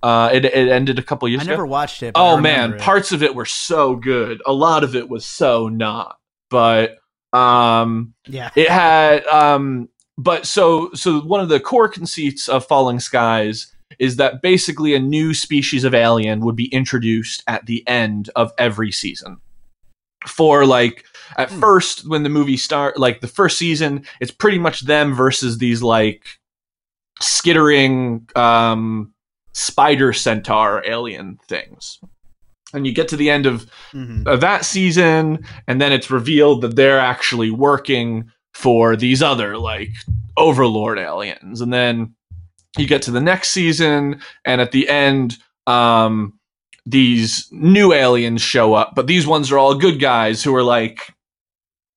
uh, 0.03 0.31
it 0.33 0.45
it 0.45 0.69
ended 0.69 0.99
a 0.99 1.03
couple 1.03 1.29
years 1.29 1.41
I 1.41 1.45
ago. 1.45 1.51
never 1.53 1.67
watched 1.67 2.03
it. 2.05 2.15
but 2.15 2.23
Oh 2.25 2.37
man, 2.39 2.75
it. 2.75 2.81
parts 2.81 3.11
of 3.13 3.23
it 3.23 3.35
were 3.35 3.45
so 3.47 3.97
good. 3.97 4.41
A 4.47 4.53
lot 4.53 4.85
of 4.85 4.95
it 4.95 5.09
was 5.09 5.27
so 5.27 5.69
not. 5.69 6.19
But 6.55 6.99
um 7.37 8.15
yeah, 8.29 8.51
it 8.55 8.69
had 8.69 9.27
um 9.27 9.89
but 10.17 10.47
so 10.47 10.93
so 10.95 11.19
one 11.23 11.41
of 11.41 11.49
the 11.49 11.59
core 11.59 11.89
conceits 11.89 12.49
of 12.49 12.65
falling 12.65 13.01
skies 13.01 13.75
is 13.99 14.17
that 14.17 14.41
basically 14.41 14.95
a 14.95 15.01
new 15.01 15.35
species 15.35 15.83
of 15.83 15.95
alien 15.95 16.41
would 16.45 16.55
be 16.55 16.67
introduced 16.67 17.43
at 17.49 17.67
the 17.67 17.83
end 17.89 18.31
of 18.37 18.53
every 18.57 18.93
season. 18.93 19.39
For 20.29 20.65
like 20.65 21.05
at 21.37 21.51
Hmm. 21.51 21.59
first 21.59 22.09
when 22.09 22.23
the 22.23 22.29
movie 22.29 22.57
start 22.57 22.99
like 23.01 23.21
the 23.21 23.27
first 23.27 23.59
season 23.59 24.05
it's 24.21 24.31
pretty 24.31 24.59
much 24.59 24.83
them 24.83 25.13
versus 25.13 25.59
these 25.59 25.83
like 25.83 26.23
skittering 27.21 28.29
um 28.37 29.13
spider 29.53 30.13
centaur 30.13 30.83
alien 30.87 31.39
things 31.49 31.99
and 32.75 32.87
you 32.87 32.93
get 32.93 33.09
to 33.09 33.17
the 33.17 33.31
end 33.31 33.47
of 33.47 33.67
Mhm. 33.93 34.27
of 34.27 34.41
that 34.41 34.65
season, 34.65 35.45
and 35.67 35.81
then 35.81 35.93
it's 35.93 36.11
revealed 36.11 36.61
that 36.63 36.77
they're 36.77 36.99
actually 37.01 37.51
working 37.51 38.31
for 38.53 38.97
these 38.97 39.23
other 39.23 39.57
like 39.59 39.91
overlord 40.37 40.99
aliens, 40.99 41.61
and 41.61 41.73
then 41.73 42.15
you 42.77 42.87
get 42.87 43.03
to 43.03 43.11
the 43.11 43.21
next 43.21 43.51
season, 43.51 44.21
and 44.45 44.61
at 44.61 44.73
the 44.73 44.89
end, 44.89 45.37
um, 45.67 46.33
these 46.87 47.49
new 47.53 47.93
aliens 47.93 48.43
show 48.43 48.75
up, 48.75 48.95
but 48.95 49.07
these 49.07 49.27
ones 49.27 49.51
are 49.51 49.59
all 49.59 49.75
good 49.75 49.99
guys 50.01 50.43
who 50.43 50.55
are 50.55 50.63
like, 50.63 51.15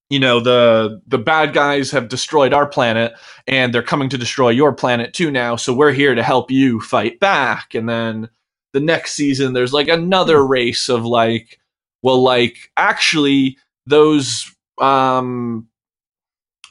you 0.10 0.20
know, 0.20 0.40
the 0.40 1.02
the 1.08 1.18
bad 1.18 1.54
guys 1.54 1.92
have 1.92 2.08
destroyed 2.08 2.54
our 2.54 2.66
planet, 2.68 3.14
and 3.48 3.74
they're 3.74 3.84
coming 3.84 4.08
to 4.10 4.18
destroy 4.18 4.50
your 4.50 4.72
planet 4.74 5.14
too 5.14 5.30
now, 5.32 5.56
so 5.58 5.74
we're 5.74 5.92
here 5.92 6.16
to 6.16 6.24
help 6.24 6.50
you 6.52 6.80
fight 6.80 7.20
back, 7.20 7.76
and 7.76 7.90
then 7.90 8.30
the 8.74 8.80
next 8.80 9.13
season 9.13 9.53
there's 9.53 9.74
like 9.74 9.88
another 9.88 10.45
race 10.45 10.89
of 10.89 11.05
like 11.05 11.59
well 12.03 12.22
like 12.22 12.72
actually 12.78 13.57
those 13.86 14.53
um 14.80 15.68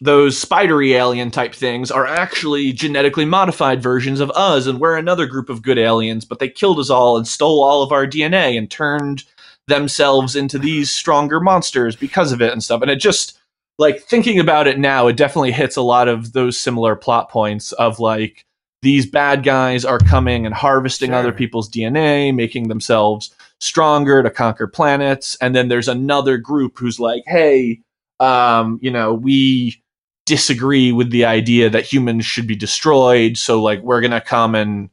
those 0.02 0.38
spidery 0.38 0.92
alien 0.92 1.30
type 1.30 1.54
things 1.54 1.90
are 1.90 2.06
actually 2.06 2.70
genetically 2.72 3.24
modified 3.24 3.82
versions 3.82 4.20
of 4.20 4.30
us 4.32 4.66
and 4.66 4.78
we're 4.78 4.96
another 4.96 5.26
group 5.26 5.48
of 5.48 5.62
good 5.62 5.78
aliens 5.78 6.24
but 6.24 6.38
they 6.38 6.48
killed 6.48 6.78
us 6.78 6.90
all 6.90 7.16
and 7.16 7.26
stole 7.26 7.64
all 7.64 7.82
of 7.82 7.92
our 7.92 8.06
dna 8.06 8.58
and 8.58 8.70
turned 8.70 9.24
themselves 9.66 10.36
into 10.36 10.58
these 10.58 10.90
stronger 10.90 11.40
monsters 11.40 11.96
because 11.96 12.32
of 12.32 12.40
it 12.40 12.52
and 12.52 12.62
stuff. 12.62 12.82
And 12.82 12.90
it 12.90 12.96
just 13.00 13.38
like 13.78 14.00
thinking 14.00 14.38
about 14.38 14.66
it 14.66 14.78
now 14.78 15.06
it 15.06 15.16
definitely 15.16 15.52
hits 15.52 15.76
a 15.76 15.82
lot 15.82 16.08
of 16.08 16.32
those 16.32 16.58
similar 16.58 16.96
plot 16.96 17.28
points 17.28 17.72
of 17.72 17.98
like 17.98 18.45
these 18.86 19.04
bad 19.04 19.42
guys 19.42 19.84
are 19.84 19.98
coming 19.98 20.46
and 20.46 20.54
harvesting 20.54 21.10
Sure. 21.10 21.18
other 21.18 21.32
people's 21.32 21.68
dna 21.68 22.32
making 22.32 22.68
themselves 22.68 23.34
stronger 23.58 24.22
to 24.22 24.30
conquer 24.30 24.68
planets. 24.68 25.36
And 25.40 25.54
then 25.56 25.66
there's 25.68 25.88
another 25.88 26.38
group 26.38 26.78
who's 26.78 27.00
like 27.00 27.24
hey 27.26 27.80
um 28.20 28.78
you 28.80 28.92
know 28.92 29.12
we 29.12 29.82
disagree 30.24 30.92
with 30.92 31.10
the 31.10 31.24
idea 31.24 31.68
that 31.70 31.84
humans 31.84 32.24
should 32.26 32.46
be 32.46 32.54
destroyed. 32.56 33.36
So 33.36 33.60
like 33.60 33.80
we're 33.82 34.00
gonna 34.00 34.20
come 34.20 34.54
and 34.54 34.88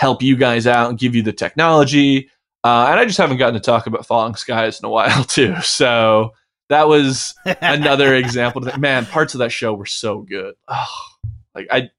help 0.00 0.22
you 0.22 0.34
guys 0.36 0.66
out 0.66 0.88
and 0.90 0.98
give 0.98 1.14
you 1.14 1.22
the 1.22 1.32
technology. 1.32 2.30
Uh, 2.64 2.86
and 2.90 2.98
i 3.00 3.04
just 3.04 3.18
haven't 3.18 3.36
gotten 3.38 3.54
to 3.54 3.60
talk 3.60 3.86
about 3.86 4.06
falling 4.06 4.34
skies 4.34 4.80
in 4.80 4.86
a 4.86 4.90
while 4.96 5.22
too. 5.24 5.54
So 5.62 6.32
that 6.68 6.88
was 6.88 7.34
another 7.62 8.14
example 8.16 8.60
man 8.78 9.06
parts 9.06 9.34
of 9.34 9.38
that 9.38 9.52
show 9.52 9.72
were 9.74 9.86
so 9.86 10.22
good. 10.22 10.54
Oh, 10.68 11.02
like 11.54 11.68
i 11.70 11.90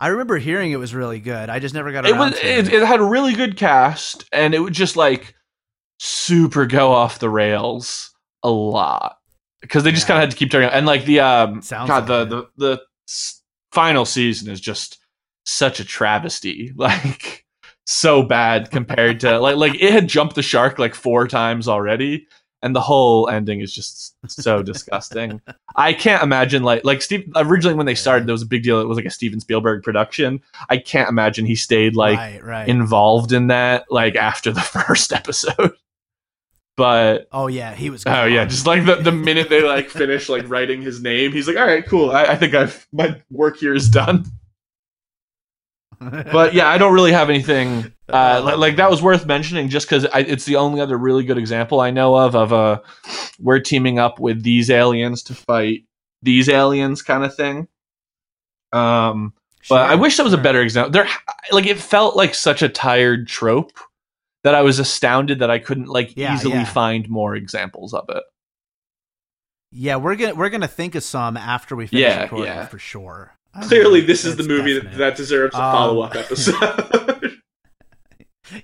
I 0.00 0.08
remember 0.08 0.38
hearing 0.38 0.72
it 0.72 0.76
was 0.78 0.94
really 0.94 1.20
good. 1.20 1.50
I 1.50 1.58
just 1.58 1.74
never 1.74 1.92
got 1.92 2.06
it 2.06 2.12
around 2.12 2.30
was 2.30 2.40
to 2.40 2.46
it, 2.58 2.72
it 2.72 2.82
had 2.86 3.00
a 3.00 3.04
really 3.04 3.34
good 3.34 3.56
cast 3.56 4.24
and 4.32 4.54
it 4.54 4.60
would 4.60 4.72
just 4.72 4.96
like 4.96 5.34
super 5.98 6.66
go 6.66 6.92
off 6.92 7.18
the 7.18 7.28
rails 7.28 8.10
a 8.42 8.50
lot 8.50 9.18
because 9.60 9.84
they 9.84 9.90
just 9.92 10.04
Yeah. 10.04 10.14
kind 10.14 10.18
of 10.18 10.22
had 10.22 10.30
to 10.30 10.36
keep 10.36 10.50
turning 10.50 10.70
and 10.70 10.86
like 10.86 11.04
the 11.04 11.20
um 11.20 11.60
Sounds 11.60 11.88
god 11.88 12.06
the, 12.06 12.18
like 12.20 12.28
the 12.30 12.48
the 12.56 12.82
s- 13.06 13.42
final 13.72 14.06
season 14.06 14.50
is 14.50 14.60
just 14.60 14.98
such 15.44 15.78
a 15.80 15.84
travesty 15.84 16.72
like 16.76 17.44
so 17.86 18.22
bad 18.22 18.70
compared 18.70 19.20
to 19.20 19.38
like 19.38 19.56
like 19.56 19.74
it 19.74 19.92
had 19.92 20.08
jumped 20.08 20.34
the 20.36 20.42
shark 20.42 20.78
like 20.78 20.94
four 20.94 21.28
times 21.28 21.68
already 21.68 22.26
and 22.62 22.76
the 22.76 22.80
whole 22.80 23.28
ending 23.28 23.60
is 23.60 23.74
just 23.74 24.14
so 24.26 24.62
disgusting. 24.62 25.40
I 25.76 25.92
can't 25.92 26.22
imagine 26.22 26.62
like 26.62 26.84
like 26.84 27.02
steve 27.02 27.30
originally 27.36 27.74
when 27.74 27.86
they 27.86 27.94
started 27.94 28.26
there 28.26 28.34
was 28.34 28.42
a 28.42 28.46
big 28.46 28.62
deal. 28.62 28.80
It 28.80 28.88
was 28.88 28.96
like 28.96 29.06
a 29.06 29.10
steven 29.10 29.40
spielberg 29.40 29.82
production. 29.82 30.40
I 30.68 30.78
can't 30.78 31.08
imagine 31.08 31.46
he 31.46 31.54
stayed 31.54 31.96
like 31.96 32.18
right, 32.18 32.44
right. 32.44 32.68
involved 32.68 33.32
in 33.32 33.48
that 33.48 33.86
like 33.90 34.16
after 34.16 34.52
the 34.52 34.60
first 34.86 35.12
episode. 35.12 35.72
But 36.76 37.28
oh 37.32 37.48
yeah, 37.48 37.74
he 37.74 37.90
was. 37.90 38.04
oh 38.06 38.24
yeah 38.24 38.44
just 38.44 38.66
like 38.66 38.86
the, 38.86 38.96
the 38.96 39.12
minute 39.12 39.48
they 39.48 39.62
like 39.62 39.90
finish 39.90 40.28
like 40.28 40.48
writing 40.48 40.80
his 40.82 41.02
name 41.02 41.32
he's 41.32 41.46
like 41.46 41.56
all 41.56 41.66
right 41.66 41.86
cool. 41.86 42.10
I, 42.10 42.24
I 42.24 42.36
think 42.36 42.54
i've 42.54 42.86
my 42.92 43.20
work 43.30 43.58
here 43.58 43.74
is 43.74 43.88
done. 43.88 44.24
But 46.00 46.54
yeah 46.54 46.66
i 46.66 46.78
don't 46.78 46.94
really 46.94 47.12
have 47.12 47.28
anything 47.28 47.92
uh, 48.12 48.42
li- 48.44 48.54
like 48.54 48.76
that 48.76 48.90
was 48.90 49.02
worth 49.02 49.26
mentioning 49.26 49.68
just 49.68 49.86
because 49.88 50.06
it's 50.14 50.44
the 50.44 50.56
only 50.56 50.80
other 50.80 50.96
really 50.98 51.24
good 51.24 51.38
example 51.38 51.80
i 51.80 51.90
know 51.90 52.14
of 52.16 52.34
of 52.34 52.52
uh 52.52 52.80
we're 53.38 53.60
teaming 53.60 53.98
up 53.98 54.18
with 54.18 54.42
these 54.42 54.70
aliens 54.70 55.22
to 55.22 55.34
fight 55.34 55.84
these 56.22 56.48
aliens 56.48 57.02
kind 57.02 57.24
of 57.24 57.34
thing 57.34 57.66
um 58.72 59.32
but 59.68 59.90
I 59.90 59.94
wish 59.94 60.16
that 60.16 60.22
was 60.22 60.32
a 60.32 60.38
better 60.38 60.62
example. 60.62 60.90
There, 60.90 61.06
like, 61.52 61.66
it 61.66 61.78
felt 61.78 62.16
like 62.16 62.34
such 62.34 62.62
a 62.62 62.68
tired 62.68 63.28
trope 63.28 63.72
that 64.42 64.54
I 64.54 64.62
was 64.62 64.78
astounded 64.78 65.40
that 65.40 65.50
I 65.50 65.58
couldn't 65.58 65.88
like 65.88 66.16
Yeah, 66.16 66.34
easily 66.34 66.54
yeah. 66.54 66.64
find 66.64 67.06
more 67.10 67.36
examples 67.36 67.92
of 67.92 68.06
it. 68.08 68.22
Yeah, 69.70 69.96
we're 69.96 70.16
gonna 70.16 70.34
we're 70.34 70.48
gonna 70.48 70.66
think 70.66 70.94
of 70.94 71.02
some 71.04 71.36
after 71.36 71.76
we 71.76 71.86
finish 71.86 72.02
Yeah, 72.02 72.22
recording 72.22 72.46
yeah. 72.46 72.66
for 72.68 72.78
sure. 72.78 73.34
I 73.52 73.62
Clearly, 73.66 73.98
mean, 74.00 74.06
this 74.06 74.24
is 74.24 74.36
the 74.36 74.44
it's 74.44 74.48
movie 74.48 74.78
that, 74.78 74.94
that 74.96 75.16
deserves 75.16 75.54
a 75.54 75.62
Um, 75.62 75.72
follow 75.72 76.00
up 76.00 76.16
episode. 76.16 77.36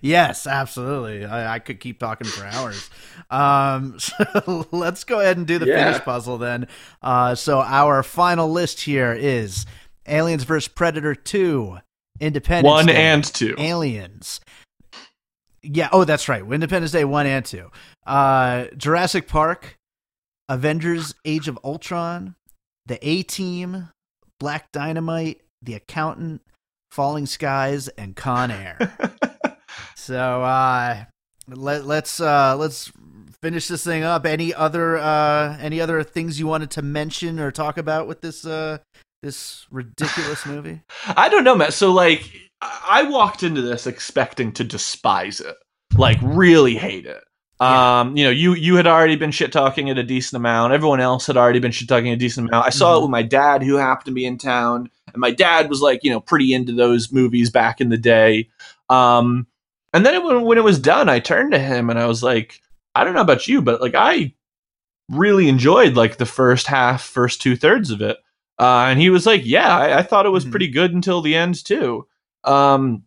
Yes, 0.00 0.46
absolutely. 0.46 1.24
I, 1.24 1.54
I 1.54 1.58
could 1.58 1.80
keep 1.80 1.98
talking 1.98 2.26
for 2.26 2.44
hours. 2.44 2.90
Um, 3.30 3.98
so 3.98 4.66
let's 4.72 5.04
go 5.04 5.20
ahead 5.20 5.36
and 5.36 5.46
do 5.46 5.58
the 5.58 5.66
Yeah. 5.66 5.92
finish 5.92 6.04
puzzle 6.04 6.38
then. 6.38 6.68
Uh, 7.02 7.34
so 7.34 7.60
our 7.60 8.02
final 8.02 8.50
list 8.50 8.80
here 8.82 9.12
is 9.12 9.66
Aliens 10.06 10.44
vs 10.44 10.68
Predator 10.68 11.14
Two, 11.14 11.78
Independence 12.20 12.70
One 12.72 12.86
Day, 12.86 12.96
and 12.96 13.24
two. 13.24 13.54
Aliens. 13.58 14.40
Yeah. 15.62 15.88
Oh, 15.92 16.04
that's 16.04 16.28
right. 16.28 16.42
Independence 16.42 16.92
Day 16.92 17.04
one 17.04 17.26
and 17.26 17.44
two. 17.44 17.70
Uh, 18.06 18.66
Jurassic 18.76 19.26
Park, 19.28 19.76
Avengers: 20.48 21.14
Age 21.24 21.48
of 21.48 21.58
Ultron, 21.64 22.36
The 22.86 22.98
A 23.06 23.22
Team, 23.24 23.88
Black 24.38 24.70
Dynamite, 24.72 25.40
The 25.62 25.74
Accountant, 25.74 26.42
Falling 26.92 27.26
Skies, 27.26 27.88
and 27.88 28.14
Con 28.14 28.50
Air. 28.52 28.78
So 29.96 30.42
uh 30.42 31.04
let 31.48 31.84
let's 31.86 32.20
uh 32.20 32.54
let's 32.56 32.92
finish 33.42 33.66
this 33.68 33.82
thing 33.84 34.02
up. 34.02 34.26
Any 34.26 34.54
other 34.54 34.98
uh 34.98 35.56
any 35.60 35.80
other 35.80 36.02
things 36.02 36.38
you 36.38 36.46
wanted 36.46 36.70
to 36.72 36.82
mention 36.82 37.40
or 37.40 37.50
talk 37.50 37.78
about 37.78 38.06
with 38.06 38.20
this 38.20 38.44
uh 38.46 38.78
this 39.22 39.66
ridiculous 39.70 40.44
movie? 40.46 40.80
I 41.08 41.28
don't 41.28 41.44
know, 41.44 41.54
Matt. 41.56 41.72
So 41.72 41.92
like, 41.92 42.30
I 42.62 43.04
walked 43.04 43.42
into 43.42 43.62
this 43.62 43.86
expecting 43.86 44.52
to 44.52 44.64
despise 44.64 45.40
it, 45.40 45.56
like 45.96 46.18
really 46.22 46.76
hate 46.76 47.06
it. 47.06 47.24
Yeah. 47.60 48.00
Um, 48.00 48.16
you 48.18 48.24
know, 48.24 48.30
you 48.30 48.52
you 48.52 48.76
had 48.76 48.86
already 48.86 49.16
been 49.16 49.30
shit 49.30 49.50
talking 49.50 49.88
it 49.88 49.96
a 49.96 50.02
decent 50.02 50.36
amount. 50.36 50.74
Everyone 50.74 51.00
else 51.00 51.26
had 51.26 51.38
already 51.38 51.58
been 51.58 51.72
shit 51.72 51.88
talking 51.88 52.08
a 52.12 52.16
decent 52.16 52.48
amount. 52.48 52.66
I 52.66 52.70
saw 52.70 52.94
Mhm. 52.94 52.98
it 52.98 53.02
with 53.02 53.10
my 53.10 53.22
dad, 53.22 53.62
who 53.62 53.76
happened 53.76 54.06
to 54.06 54.12
be 54.12 54.26
in 54.26 54.36
town, 54.36 54.90
and 55.12 55.16
my 55.16 55.30
dad 55.30 55.70
was 55.70 55.80
like, 55.80 56.04
you 56.04 56.10
know, 56.10 56.20
pretty 56.20 56.52
into 56.52 56.72
those 56.74 57.10
movies 57.10 57.48
back 57.48 57.80
in 57.80 57.88
the 57.88 57.96
day. 57.96 58.48
Um, 58.90 59.46
and 59.96 60.06
then 60.06 60.22
when 60.24 60.42
when 60.42 60.58
it 60.58 60.64
was 60.64 60.78
done, 60.78 61.08
I 61.08 61.18
turned 61.18 61.52
to 61.52 61.58
him 61.58 61.90
and 61.90 61.98
I 61.98 62.06
was 62.06 62.22
like, 62.22 62.60
I 62.94 63.02
don't 63.04 63.14
know 63.14 63.20
about 63.20 63.48
you, 63.48 63.62
but 63.62 63.80
like 63.80 63.94
I 63.94 64.34
really 65.10 65.48
enjoyed 65.48 65.94
like 65.96 66.16
the 66.16 66.26
first 66.26 66.66
half, 66.66 67.02
first 67.02 67.40
two 67.40 67.56
thirds 67.56 67.90
of 67.90 68.00
it. 68.02 68.18
Uh, 68.58 68.86
and 68.88 69.00
he 69.00 69.10
was 69.10 69.26
like, 69.26 69.42
"Yeah, 69.44 69.76
I, 69.76 69.98
I 69.98 70.02
thought 70.02 70.26
it 70.26 70.30
was 70.30 70.44
Mhm. 70.46 70.50
pretty 70.50 70.68
good 70.68 70.92
until 70.94 71.20
the 71.20 71.34
end 71.34 71.64
too." 71.64 72.06
Um, 72.44 73.02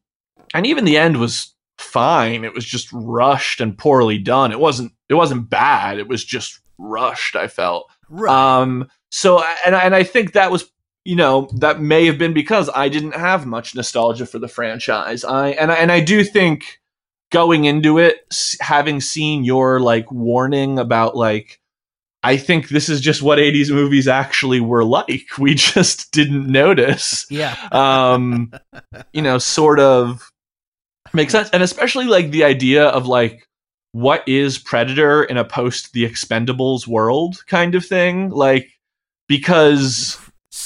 and 0.53 0.65
even 0.67 0.85
the 0.85 0.97
end 0.97 1.17
was 1.17 1.53
fine. 1.77 2.43
It 2.43 2.53
was 2.53 2.65
just 2.65 2.87
rushed 2.91 3.59
and 3.61 3.77
poorly 3.77 4.17
done. 4.19 4.51
It 4.51 4.59
wasn't. 4.59 4.91
It 5.09 5.15
wasn't 5.15 5.49
bad. 5.49 5.97
It 5.97 6.07
was 6.07 6.23
just 6.23 6.59
rushed. 6.77 7.35
I 7.35 7.47
felt. 7.47 7.89
Right. 8.09 8.31
Um, 8.61 8.89
so 9.11 9.43
and 9.65 9.73
and 9.75 9.95
I 9.95 10.03
think 10.03 10.33
that 10.33 10.51
was 10.51 10.69
you 11.09 11.15
know 11.15 11.49
that 11.55 11.81
may 11.81 12.05
have 12.05 12.19
been 12.19 12.35
because 12.35 12.69
I 12.75 12.87
didn't 12.87 13.15
have 13.15 13.47
much 13.47 13.73
nostalgia 13.73 14.27
for 14.27 14.37
the 14.37 14.47
franchise. 14.47 15.23
I 15.23 15.49
and 15.49 15.71
I, 15.71 15.75
and 15.75 15.91
I 15.91 16.01
do 16.01 16.23
think 16.23 16.79
going 17.31 17.65
into 17.65 17.97
it, 17.97 18.17
having 18.61 19.01
seen 19.01 19.43
your 19.43 19.79
like 19.79 20.11
warning 20.11 20.77
about 20.77 21.17
like. 21.17 21.59
I 22.21 22.35
think 22.35 22.67
this 22.67 22.89
is 22.89 22.99
just 22.99 23.21
what 23.21 23.39
80s 23.39 23.71
movies 23.71 24.05
actually 24.07 24.59
were 24.59 24.83
like. 24.83 25.37
We 25.39 25.55
just 25.55 26.11
didn't 26.11 26.47
notice 26.47 27.25
yeah. 27.31 27.55
um 27.71 28.53
you 29.13 29.23
know 29.23 29.39
sort 29.39 29.79
of 29.79 30.29
makes 31.13 31.31
sense 31.31 31.49
and 31.51 31.63
especially 31.63 32.05
like 32.05 32.29
the 32.29 32.43
idea 32.43 32.87
of 32.87 33.07
like 33.07 33.47
what 33.93 34.27
is 34.27 34.59
predator 34.59 35.23
in 35.23 35.37
a 35.37 35.45
post 35.45 35.93
the 35.93 36.05
expendables 36.05 36.85
world 36.85 37.41
kind 37.47 37.73
of 37.73 37.85
thing 37.85 38.29
like 38.29 38.69
because 39.29 40.19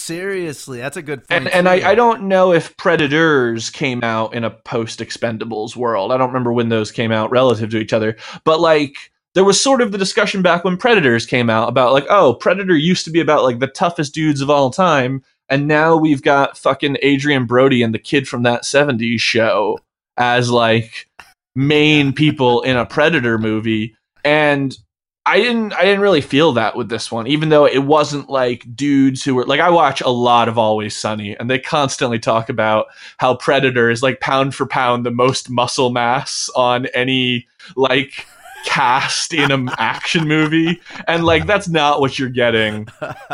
Seriously, 0.03 0.79
that's 0.79 0.97
a 0.97 1.01
good 1.01 1.27
point. 1.27 1.45
and, 1.45 1.47
and. 1.47 1.69
I, 1.69 1.91
I 1.91 1.95
don't 1.95 2.23
know 2.23 2.51
if 2.51 2.75
predators 2.75 3.69
came 3.69 4.03
out 4.03 4.33
in 4.33 4.43
a 4.43 4.49
post 4.49 4.99
expendables 4.99 5.77
world 5.77 6.11
i 6.11 6.17
don't 6.17 6.27
remember 6.27 6.51
when 6.51 6.67
those 6.67 6.91
came 6.91 7.11
out 7.11 7.31
relative 7.31 7.69
to 7.69 7.77
each 7.77 7.93
other 7.93 8.17
but 8.43 8.59
like 8.59 8.97
there 9.33 9.45
was 9.45 9.59
sort 9.61 9.81
of 9.81 9.93
the 9.93 9.97
discussion 9.97 10.41
back 10.41 10.65
when 10.65 10.75
predators 10.75 11.25
came 11.25 11.49
out 11.49 11.69
about 11.69 11.93
like 11.93 12.05
oh 12.09 12.33
predator 12.33 12.75
used 12.75 13.05
to 13.05 13.11
be 13.11 13.21
about 13.21 13.43
like 13.43 13.59
the 13.59 13.67
toughest 13.67 14.13
dudes 14.13 14.41
of 14.41 14.49
all 14.49 14.69
time 14.69 15.23
and 15.49 15.67
now 15.67 15.95
we've 15.95 16.21
got 16.21 16.57
fucking 16.57 16.97
adrien 17.03 17.45
brody 17.45 17.81
and 17.81 17.93
the 17.93 17.99
kid 17.99 18.27
from 18.27 18.43
that 18.43 18.63
70s 18.63 19.21
show 19.21 19.79
as 20.17 20.51
like 20.51 21.07
main 21.55 22.11
people 22.11 22.61
in 22.63 22.75
a 22.75 22.85
predator 22.85 23.37
movie 23.37 23.95
and 24.25 24.77
I 25.25 25.37
didn't 25.39 25.71
I 25.73 25.83
didn't 25.83 26.01
really 26.01 26.19
feel 26.21 26.51
that 26.53 26.75
with 26.75 26.89
this 26.89 27.09
one, 27.11 27.27
even 27.27 27.47
though 27.49 27.65
it 27.65 27.79
wasn't 27.85 28.29
like 28.29 28.65
dudes 28.75 29.23
who 29.23 29.35
were 29.35 29.45
like 29.45 29.61
I 29.61 29.69
watch 29.69 30.01
a 30.01 30.09
lot 30.09 30.49
of 30.49 30.57
Always 30.57 30.97
Sunny 30.97 31.37
and 31.37 31.49
they 31.49 31.59
constantly 31.59 32.19
talk 32.19 32.49
about 32.49 32.87
how 33.19 33.35
Predator 33.37 33.89
is 33.89 34.03
like 34.03 34.19
pound 34.19 34.53
for 34.53 34.65
pound 34.65 35.05
the 35.05 35.11
most 35.11 35.49
muscle 35.49 35.91
mass 35.91 36.49
on 36.57 36.87
any 36.87 37.47
like 37.77 38.25
cast 38.65 39.33
in 39.33 39.49
an 39.51 39.69
action 39.77 40.27
movie. 40.27 40.81
And 41.07 41.23
like 41.25 41.47
that's 41.47 41.69
not 41.69 42.01
what 42.01 42.19
you're 42.19 42.27
getting 42.29 42.87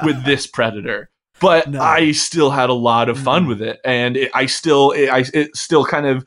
with 0.03 0.23
this 0.25 0.45
Predator. 0.45 1.09
But 1.41 1.69
No. 1.71 1.79
I 1.79 2.11
still 2.11 2.51
had 2.51 2.69
a 2.69 2.73
lot 2.73 3.09
of 3.09 3.17
fun 3.17 3.45
Mhm. 3.45 3.47
with 3.47 3.61
it, 3.61 3.79
and 3.85 4.17
it, 4.17 4.29
I 4.35 4.45
still, 4.45 4.91
it, 4.91 5.07
I, 5.07 5.23
it 5.33 5.55
still 5.55 5.85
kind 5.85 6.05
of 6.05 6.25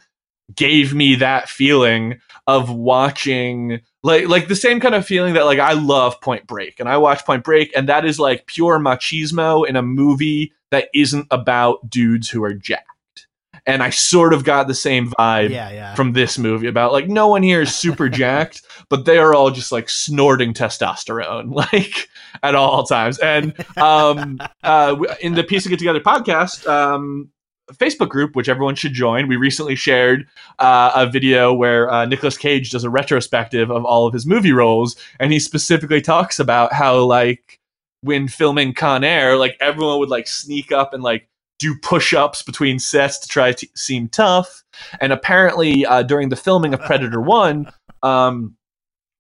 gave 0.55 0.95
me 0.95 1.17
that 1.17 1.51
feeling 1.51 2.19
of 2.47 2.71
watching, 2.71 3.81
like, 4.03 4.29
like 4.29 4.49
the 4.49 4.57
same 4.57 4.81
kind 4.81 4.95
of 4.95 5.07
feeling 5.07 5.35
that 5.35 5.47
like 5.47 5.59
I 5.59 5.73
love 5.73 6.21
Point 6.21 6.47
Break, 6.47 6.81
and 6.81 6.89
I 6.89 6.97
watch 6.99 7.25
Point 7.25 7.45
Break, 7.45 7.73
and 7.77 7.89
that 7.89 8.05
is 8.05 8.19
like 8.19 8.47
pure 8.47 8.79
machismo 8.79 9.67
in 9.67 9.77
a 9.77 9.83
movie 9.83 10.53
that 10.71 10.89
isn't 10.95 11.27
about 11.31 11.89
dudes 11.89 12.29
who 12.29 12.43
are 12.45 12.55
jacked, 12.55 13.27
and 13.67 13.83
I 13.83 13.91
sort 13.91 14.33
of 14.33 14.45
got 14.45 14.67
the 14.67 14.75
same 14.75 15.11
vibe 15.11 15.51
yeah, 15.51 15.71
yeah. 15.71 15.95
from 15.95 16.13
this 16.13 16.39
movie 16.39 16.67
about 16.67 16.93
like 16.93 17.09
no 17.09 17.29
one 17.29 17.43
here 17.43 17.63
is 17.63 17.75
super 17.75 18.09
jacked, 18.11 18.63
but 18.89 19.05
they 19.05 19.19
are 19.19 19.35
all 19.35 19.51
just 19.51 19.73
like 19.73 19.89
snorting 19.89 20.55
testosterone 20.55 21.55
like 21.73 22.09
at 22.43 22.55
all 22.55 22.85
times. 22.85 23.19
And 23.19 23.55
um, 23.77 24.41
uh, 24.63 24.97
in 25.21 25.35
the 25.35 25.45
Piecing 25.45 25.71
get 25.71 25.79
Together 25.79 26.01
podcast 26.01 26.67
um, 26.67 27.31
Facebook 27.73 28.09
group, 28.09 28.35
which 28.35 28.49
everyone 28.49 28.75
should 28.75 28.93
join, 28.93 29.29
we 29.29 29.37
recently 29.37 29.75
shared 29.75 30.27
uh, 30.59 30.91
a 30.95 31.07
video 31.07 31.53
where 31.53 31.91
uh, 31.91 32.05
Nicolas 32.05 32.37
Cage 32.37 32.71
does 32.71 32.85
a 32.85 32.91
retrospective 32.91 33.71
of 33.71 33.85
all 33.85 34.07
of 34.07 34.13
his 34.13 34.27
movie 34.27 34.53
roles, 34.53 34.97
and 35.21 35.33
he 35.33 35.39
specifically 35.39 36.01
talks 36.01 36.39
about 36.41 36.73
how 36.73 36.99
like 36.99 37.61
when 38.03 38.29
filming 38.29 38.75
Con 38.75 39.05
Air, 39.05 39.37
like 39.37 39.57
everyone 39.61 39.99
would 39.99 40.11
like 40.11 40.27
sneak 40.27 40.73
up 40.73 40.93
and 40.93 41.03
like 41.03 41.29
do 41.59 41.77
push-ups 41.81 42.43
between 42.43 42.79
sets 42.79 43.19
to 43.21 43.29
try 43.29 43.53
to 43.53 43.69
seem 43.77 44.09
tough. 44.09 44.65
And 45.01 45.13
apparently 45.13 45.87
uh, 45.87 46.03
during 46.03 46.29
the 46.29 46.37
filming 46.37 46.75
of 46.75 46.81
predator 46.81 47.21
1 47.21 47.71
um, 48.03 48.57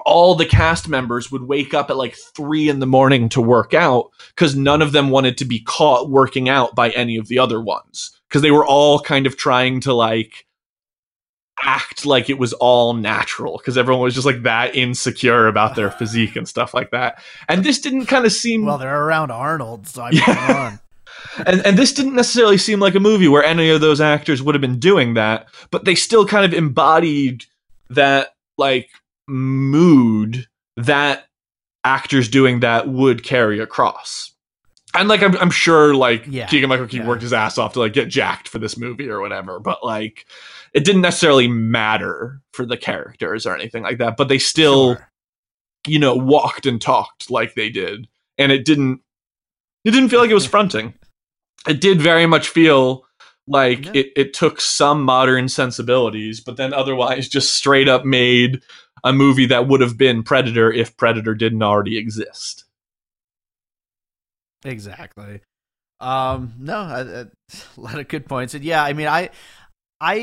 all 0.05 0.35
the 0.35 0.47
cast 0.47 0.89
members 0.89 1.31
would 1.31 1.43
wake 1.43 1.75
up 1.75 1.91
at 1.91 1.97
like 1.97 2.17
three 2.17 2.69
in 2.69 2.81
the 2.81 2.87
morning 2.87 3.29
to 3.31 3.41
work 3.41 3.73
out 3.75 4.11
because 4.35 4.57
none 4.57 4.83
of 4.83 4.93
them 4.93 5.11
wanted 5.11 5.39
to 5.39 5.45
be 5.45 5.61
caught 5.61 6.11
working 6.11 6.49
out 6.49 6.75
by 6.75 6.91
any 6.91 7.17
of 7.17 7.29
the 7.29 7.39
other 7.39 7.61
ones 7.61 8.11
because 8.29 8.43
they 8.43 8.51
were 8.51 8.67
all 8.67 8.99
kind 9.01 9.27
of 9.27 9.37
trying 9.37 9.81
to 9.81 9.93
like 9.95 10.47
act 11.65 12.05
like 12.07 12.29
it 12.29 12.39
was 12.39 12.53
all 12.55 12.95
natural 12.95 13.59
because 13.59 13.79
everyone 13.79 14.03
was 14.03 14.15
just 14.15 14.27
like 14.27 14.43
that 14.43 14.75
insecure 14.75 15.47
about 15.47 15.77
their 15.77 15.91
physique 15.91 16.35
and 16.35 16.49
stuff 16.49 16.75
like 16.75 16.91
that 16.91 17.23
and 17.49 17.63
this 17.63 17.81
didn't 17.81 18.07
kind 18.07 18.25
of 18.25 18.33
seem 18.33 18.65
well, 18.65 18.79
they're 18.79 19.05
around 19.05 19.31
Arnold, 19.31 19.87
so 19.87 20.03
I 20.03 20.11
mean, 20.11 20.23
Yeah. 20.27 20.81
on. 21.37 21.45
and 21.47 21.65
and 21.65 21.79
this 21.79 21.93
didn't 21.93 22.17
necessarily 22.17 22.59
seem 22.59 22.81
like 22.81 22.95
a 22.97 23.01
movie 23.01 23.29
where 23.29 23.45
any 23.45 23.71
of 23.71 23.81
those 23.81 24.01
actors 24.01 24.43
would 24.43 24.55
have 24.57 24.63
been 24.63 24.81
doing 24.81 25.15
that, 25.15 25.47
but 25.71 25.85
they 25.85 25.95
still 25.95 26.27
kind 26.27 26.45
of 26.45 26.53
embodied 26.53 27.45
that 27.91 28.35
like 28.59 28.91
mood 29.33 30.47
that 30.77 31.27
actors 31.85 32.29
doing 32.29 32.61
that 32.61 32.89
would 32.89 33.25
carry 33.25 33.59
across. 33.61 34.33
And 34.95 35.09
like 35.09 35.23
I'm, 35.23 35.37
I'm 35.39 35.51
sure 35.51 35.95
like 35.95 36.25
Yeah, 36.29 36.47
Keegan 36.47 36.69
Michael 36.69 36.87
Key 36.87 36.99
yeah. 36.99 37.07
worked 37.07 37.23
his 37.23 37.33
ass 37.33 37.57
off 37.59 37.73
to 37.75 37.81
like 37.81 37.95
get 37.95 38.09
jacked 38.09 38.47
for 38.49 38.59
this 38.59 38.77
movie 38.77 39.09
or 39.09 39.21
whatever, 39.21 39.59
but 39.59 39.83
like 39.83 40.27
it 40.75 40.85
didn't 40.85 41.01
necessarily 41.03 41.49
matter 41.49 42.41
for 42.53 42.67
the 42.67 42.77
characters 42.77 43.47
or 43.47 43.55
anything 43.57 43.83
like 43.83 43.99
that. 43.99 44.17
But 44.17 44.29
they 44.29 44.39
still 44.39 44.97
Sure. 44.97 45.09
you 45.87 45.99
know 45.99 46.15
walked 46.15 46.67
and 46.67 46.81
talked 46.81 47.31
like 47.31 47.55
they 47.55 47.71
did 47.71 48.07
and 48.39 48.53
it 48.53 48.65
didn't 48.65 49.01
it 49.85 49.91
didn't 49.93 50.11
feel 50.11 50.21
like 50.21 50.31
it 50.31 50.35
was 50.35 50.47
fronting 50.47 50.95
it 51.67 51.81
did 51.81 52.01
very 52.01 52.27
much 52.27 52.49
feel 52.49 53.05
like 53.49 53.87
Yeah. 53.87 53.93
it, 53.95 54.13
it 54.15 54.35
took 54.35 54.61
some 54.61 55.03
modern 55.03 55.49
sensibilities 55.49 56.41
but 56.41 56.57
then 56.57 56.73
otherwise 56.73 57.29
just 57.29 57.55
straight 57.57 57.89
up 57.89 58.05
made 58.05 58.63
a 59.05 59.13
movie 59.13 59.47
that 59.47 59.67
would 59.69 59.81
have 59.81 59.97
been 59.99 60.23
predator 60.23 60.73
if 60.73 60.97
predator 60.97 61.35
didn't 61.35 61.63
already 61.63 61.99
exist 61.99 62.65
Exactly. 64.65 65.41
Um, 66.01 66.55
no, 66.59 66.75
a 67.55 67.81
lot 67.81 67.99
of 67.99 68.09
good 68.09 68.27
points, 68.27 68.55
and 68.55 68.65
yeah, 68.65 68.83
I 68.83 68.93
mean, 68.93 69.07
I, 69.07 69.31
I, 70.01 70.15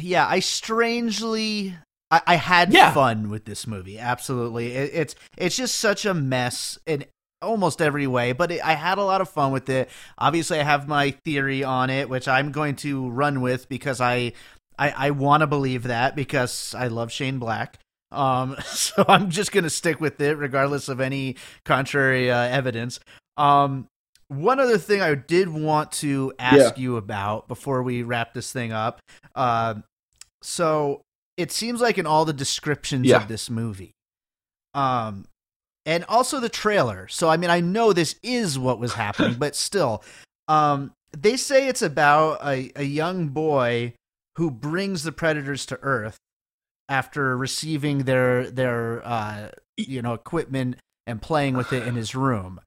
yeah, 0.00 0.26
I 0.26 0.40
strangely, 0.40 1.76
I, 2.10 2.22
I 2.26 2.34
had 2.36 2.72
Yeah. 2.72 2.92
fun 2.92 3.30
with 3.30 3.44
this 3.44 3.66
movie. 3.66 3.98
Absolutely, 3.98 4.72
it, 4.72 4.90
it's 4.94 5.14
it's 5.36 5.56
just 5.56 5.78
such 5.78 6.04
a 6.04 6.14
mess 6.14 6.78
in 6.86 7.04
almost 7.40 7.80
every 7.80 8.06
way, 8.08 8.32
but 8.32 8.50
it, 8.50 8.64
I 8.64 8.74
had 8.74 8.98
a 8.98 9.04
lot 9.04 9.20
of 9.20 9.28
fun 9.30 9.52
with 9.52 9.68
it. 9.68 9.88
Obviously, 10.18 10.58
I 10.58 10.64
have 10.64 10.88
my 10.88 11.12
theory 11.24 11.62
on 11.62 11.88
it, 11.88 12.08
which 12.08 12.26
I'm 12.26 12.50
going 12.50 12.74
to 12.76 13.08
run 13.10 13.40
with 13.40 13.68
because 13.68 14.00
I, 14.00 14.32
I, 14.76 14.90
I 14.90 15.10
want 15.10 15.42
to 15.42 15.46
believe 15.46 15.84
that 15.84 16.16
because 16.16 16.74
I 16.76 16.88
love 16.88 17.12
Shane 17.12 17.38
Black. 17.38 17.78
Um, 18.10 18.56
so 18.64 19.04
I'm 19.08 19.30
just 19.30 19.52
gonna 19.52 19.70
stick 19.70 20.00
with 20.00 20.20
it 20.20 20.36
regardless 20.38 20.88
of 20.88 21.00
any 21.00 21.36
contrary 21.64 22.30
uh, 22.30 22.38
evidence. 22.38 23.00
Um, 23.36 23.86
one 24.28 24.60
other 24.60 24.76
thing 24.78 25.00
I 25.00 25.14
did 25.14 25.48
want 25.48 25.92
to 25.92 26.32
ask 26.38 26.76
you 26.76 26.96
about 26.96 27.48
before 27.48 27.82
we 27.82 28.02
wrap 28.02 28.34
this 28.34 28.52
thing 28.52 28.72
up. 28.72 29.00
Uh, 29.34 29.76
so 30.42 31.00
it 31.38 31.50
seems 31.50 31.80
like 31.80 31.96
in 31.98 32.06
all 32.06 32.24
the 32.26 32.32
descriptions 32.34 33.06
Yeah. 33.06 33.22
of 33.22 33.28
this 33.28 33.48
movie, 33.48 33.92
um, 34.74 35.24
and 35.86 36.04
also 36.08 36.40
the 36.40 36.48
trailer. 36.50 37.08
So 37.08 37.28
I 37.30 37.36
mean, 37.38 37.50
I 37.50 37.60
know 37.60 37.92
this 37.92 38.16
is 38.22 38.58
what 38.58 38.78
was 38.78 38.94
happening, 38.94 39.34
but 39.38 39.56
still, 39.56 40.02
um, 40.46 40.92
they 41.16 41.36
say 41.36 41.68
it's 41.68 41.82
about 41.82 42.40
a, 42.44 42.70
a 42.76 42.82
young 42.84 43.28
boy 43.28 43.94
who 44.36 44.50
brings 44.50 45.04
the 45.04 45.12
predators 45.12 45.64
to 45.66 45.78
Earth 45.80 46.18
after 46.88 47.36
receiving 47.36 48.04
their 48.04 48.50
their 48.50 49.06
uh, 49.06 49.48
you 49.76 50.02
know 50.02 50.14
equipment 50.14 50.76
and 51.06 51.22
playing 51.22 51.56
with 51.56 51.72
it 51.72 51.86
in 51.86 51.94
his 51.94 52.14
room. 52.14 52.60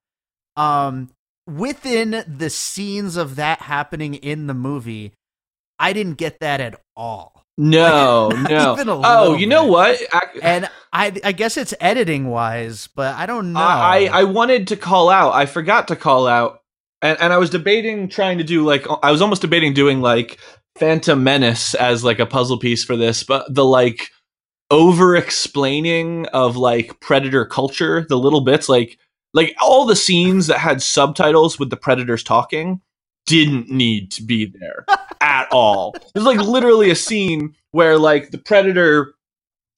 Um, 0.56 1.10
within 1.46 2.24
the 2.26 2.50
scenes 2.50 3.16
of 3.16 3.36
that 3.36 3.60
happening 3.62 4.14
in 4.14 4.46
the 4.46 4.54
movie, 4.54 5.12
I 5.78 5.92
didn't 5.92 6.14
get 6.14 6.40
that 6.40 6.60
at 6.60 6.80
all. 6.96 7.44
No, 7.58 8.28
Not 8.34 8.86
no. 8.86 9.02
Oh, 9.04 9.36
you 9.36 9.46
know 9.46 9.64
bit. 9.64 9.70
what? 9.70 10.00
I, 10.12 10.22
And 10.42 10.70
I 10.92 11.12
I 11.24 11.32
guess 11.32 11.56
it's 11.56 11.74
editing 11.80 12.28
wise, 12.28 12.88
but 12.94 13.14
I 13.14 13.26
don't 13.26 13.52
know. 13.52 13.60
I 13.60 14.08
I 14.12 14.24
wanted 14.24 14.68
to 14.68 14.76
call 14.76 15.10
out. 15.10 15.34
I 15.34 15.46
forgot 15.46 15.88
to 15.88 15.96
call 15.96 16.26
out, 16.26 16.60
and 17.02 17.18
and 17.20 17.32
I 17.32 17.38
was 17.38 17.50
debating 17.50 18.08
trying 18.08 18.38
to 18.38 18.44
do 18.44 18.64
like 18.64 18.86
I 19.02 19.10
was 19.10 19.20
almost 19.20 19.42
debating 19.42 19.74
doing 19.74 20.00
like 20.00 20.38
Phantom 20.76 21.22
Menace 21.22 21.74
as 21.74 22.04
like 22.04 22.18
a 22.18 22.26
puzzle 22.26 22.58
piece 22.58 22.84
for 22.84 22.96
this, 22.96 23.22
but 23.22 23.52
the 23.52 23.64
like 23.64 24.10
over 24.70 25.14
explaining 25.14 26.26
of 26.28 26.56
like 26.56 26.98
predator 27.00 27.44
culture, 27.44 28.06
the 28.08 28.18
little 28.18 28.40
bits 28.40 28.68
like 28.68 28.98
like 29.34 29.54
all 29.60 29.86
the 29.86 29.96
scenes 29.96 30.46
that 30.46 30.58
had 30.58 30.82
subtitles 30.82 31.58
with 31.58 31.70
the 31.70 31.76
predators 31.76 32.22
talking 32.22 32.80
didn't 33.26 33.70
need 33.70 34.10
to 34.12 34.22
be 34.22 34.46
there 34.46 34.84
at 35.20 35.48
all. 35.52 35.94
There's 36.14 36.26
like 36.26 36.40
literally 36.40 36.90
a 36.90 36.96
scene 36.96 37.54
where 37.70 37.98
like 37.98 38.30
the 38.30 38.38
predator 38.38 39.14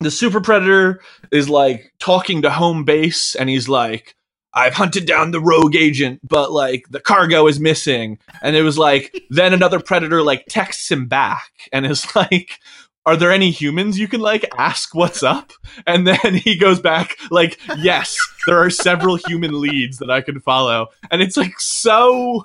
the 0.00 0.10
super 0.10 0.40
predator 0.40 1.00
is 1.30 1.48
like 1.48 1.92
talking 1.98 2.42
to 2.42 2.50
home 2.50 2.84
base 2.84 3.34
and 3.34 3.48
he's 3.48 3.68
like 3.68 4.14
I've 4.54 4.74
hunted 4.74 5.06
down 5.06 5.30
the 5.30 5.40
rogue 5.40 5.74
agent, 5.74 6.20
but 6.22 6.52
like 6.52 6.86
the 6.90 7.00
cargo 7.00 7.46
is 7.46 7.58
missing. 7.58 8.18
And 8.42 8.56
it 8.56 8.62
was 8.62 8.78
like, 8.78 9.18
then 9.30 9.52
another 9.52 9.80
predator 9.80 10.22
like 10.22 10.46
texts 10.48 10.90
him 10.90 11.06
back 11.06 11.50
and 11.72 11.84
is 11.84 12.06
like, 12.16 12.58
Are 13.06 13.16
there 13.16 13.32
any 13.32 13.50
humans 13.50 13.98
you 13.98 14.08
can 14.08 14.20
like 14.20 14.46
ask 14.56 14.94
what's 14.94 15.22
up? 15.22 15.52
And 15.86 16.06
then 16.06 16.34
he 16.34 16.56
goes 16.56 16.80
back, 16.80 17.16
like, 17.30 17.58
Yes, 17.78 18.16
there 18.46 18.62
are 18.62 18.70
several 18.70 19.16
human 19.16 19.60
leads 19.60 19.98
that 19.98 20.10
I 20.10 20.20
can 20.20 20.40
follow. 20.40 20.88
And 21.10 21.20
it's 21.20 21.36
like 21.36 21.58
so 21.58 22.44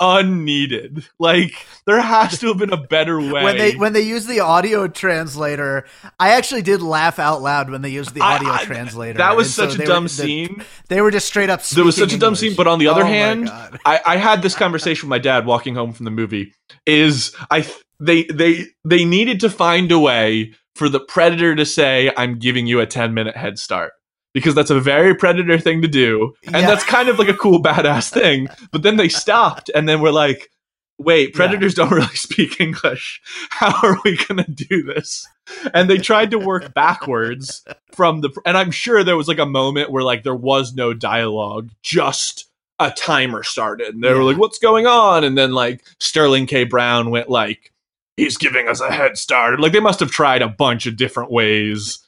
unneeded. 0.00 1.06
Like, 1.18 1.52
there 1.86 2.00
has 2.00 2.38
to 2.40 2.48
have 2.48 2.58
been 2.58 2.72
a 2.72 2.76
better 2.86 3.20
way. 3.20 3.30
when 3.44 3.58
they 3.58 3.76
when 3.76 3.92
they 3.92 4.00
use 4.02 4.26
the 4.26 4.40
audio 4.40 4.88
translator, 4.88 5.86
I 6.18 6.30
actually 6.30 6.62
did 6.62 6.82
laugh 6.82 7.18
out 7.18 7.42
loud 7.42 7.70
when 7.70 7.82
they 7.82 7.90
used 7.90 8.14
the 8.14 8.20
audio 8.22 8.50
I- 8.50 8.64
translator. 8.64 9.18
that 9.18 9.36
was 9.36 9.46
And 9.48 9.54
so 9.54 9.68
such 9.76 9.80
a 9.84 9.86
dumb 9.86 10.04
were, 10.04 10.08
the- 10.08 10.14
scene. 10.14 10.64
They 10.88 11.00
were 11.00 11.10
just 11.10 11.26
straight 11.26 11.50
up. 11.50 11.62
There 11.68 11.84
was 11.84 11.96
such 11.96 12.12
a 12.12 12.18
dumb 12.18 12.34
scene, 12.34 12.54
but 12.56 12.66
on 12.66 12.78
the 12.78 12.88
other 12.88 13.02
Oh 13.02 13.06
hand, 13.06 13.48
I, 13.84 14.00
I 14.04 14.16
had 14.16 14.42
this 14.42 14.54
conversation 14.54 15.06
with 15.08 15.10
my 15.10 15.18
dad 15.18 15.46
walking 15.46 15.74
home 15.74 15.92
from 15.92 16.04
the 16.04 16.10
movie. 16.10 16.54
Is 16.86 17.34
I 17.50 17.68
they 18.00 18.24
they 18.24 18.64
they 18.84 19.04
needed 19.04 19.40
to 19.40 19.50
find 19.50 19.92
a 19.92 19.98
way 19.98 20.54
for 20.74 20.88
the 20.88 21.00
predator 21.00 21.54
to 21.54 21.66
say, 21.66 22.10
"I'm 22.16 22.38
giving 22.38 22.66
you 22.66 22.80
a 22.80 22.86
10 22.86 23.12
minute 23.14 23.36
head 23.36 23.58
start." 23.58 23.92
Because 24.32 24.54
that's 24.54 24.70
a 24.70 24.78
very 24.80 25.14
predator 25.14 25.58
thing 25.58 25.82
to 25.82 25.88
do, 25.88 26.34
and 26.44 26.56
Yeah. 26.56 26.66
that's 26.68 26.84
kind 26.84 27.08
of 27.08 27.18
like 27.18 27.28
a 27.28 27.34
cool 27.34 27.60
badass 27.62 28.10
thing. 28.12 28.46
But 28.70 28.82
then 28.82 28.96
they 28.96 29.08
stopped, 29.24 29.70
and 29.74 29.88
then 29.88 30.00
we're 30.00 30.12
like, 30.12 30.50
"Wait, 30.98 31.34
predators 31.34 31.74
don't 31.74 31.90
really 31.90 32.06
speak 32.14 32.60
English. 32.60 33.20
How 33.50 33.74
are 33.82 33.98
we 34.04 34.16
gonna 34.28 34.46
do 34.46 34.82
this?" 34.84 35.26
And 35.74 35.90
they 35.90 35.98
tried 35.98 36.30
to 36.30 36.38
work 36.38 36.72
backwards 36.74 37.64
from 37.92 38.20
the, 38.20 38.30
and 38.46 38.56
I'm 38.56 38.70
sure 38.70 39.02
there 39.02 39.16
was 39.16 39.26
like 39.26 39.40
a 39.40 39.46
moment 39.46 39.90
where 39.90 40.04
like 40.04 40.22
there 40.22 40.34
was 40.34 40.74
no 40.74 40.94
dialogue, 40.94 41.70
just 41.82 42.46
a 42.78 42.90
timer 42.92 43.42
started. 43.42 43.94
And 43.94 44.02
they 44.04 44.14
were 44.14 44.22
like, 44.22 44.38
"What's 44.38 44.58
going 44.60 44.86
on?" 44.86 45.24
And 45.24 45.36
then 45.36 45.52
like 45.52 45.82
Sterling 45.98 46.46
K. 46.46 46.62
Brown 46.64 47.10
went 47.10 47.28
like, 47.28 47.72
"He's 48.16 48.36
giving 48.36 48.68
us 48.68 48.80
a 48.80 48.92
head 48.92 49.18
start." 49.18 49.58
Like 49.58 49.72
they 49.72 49.80
must 49.80 49.98
have 50.00 50.12
tried 50.12 50.40
a 50.40 50.48
bunch 50.48 50.86
of 50.86 50.96
different 50.96 51.32
ways, 51.32 51.98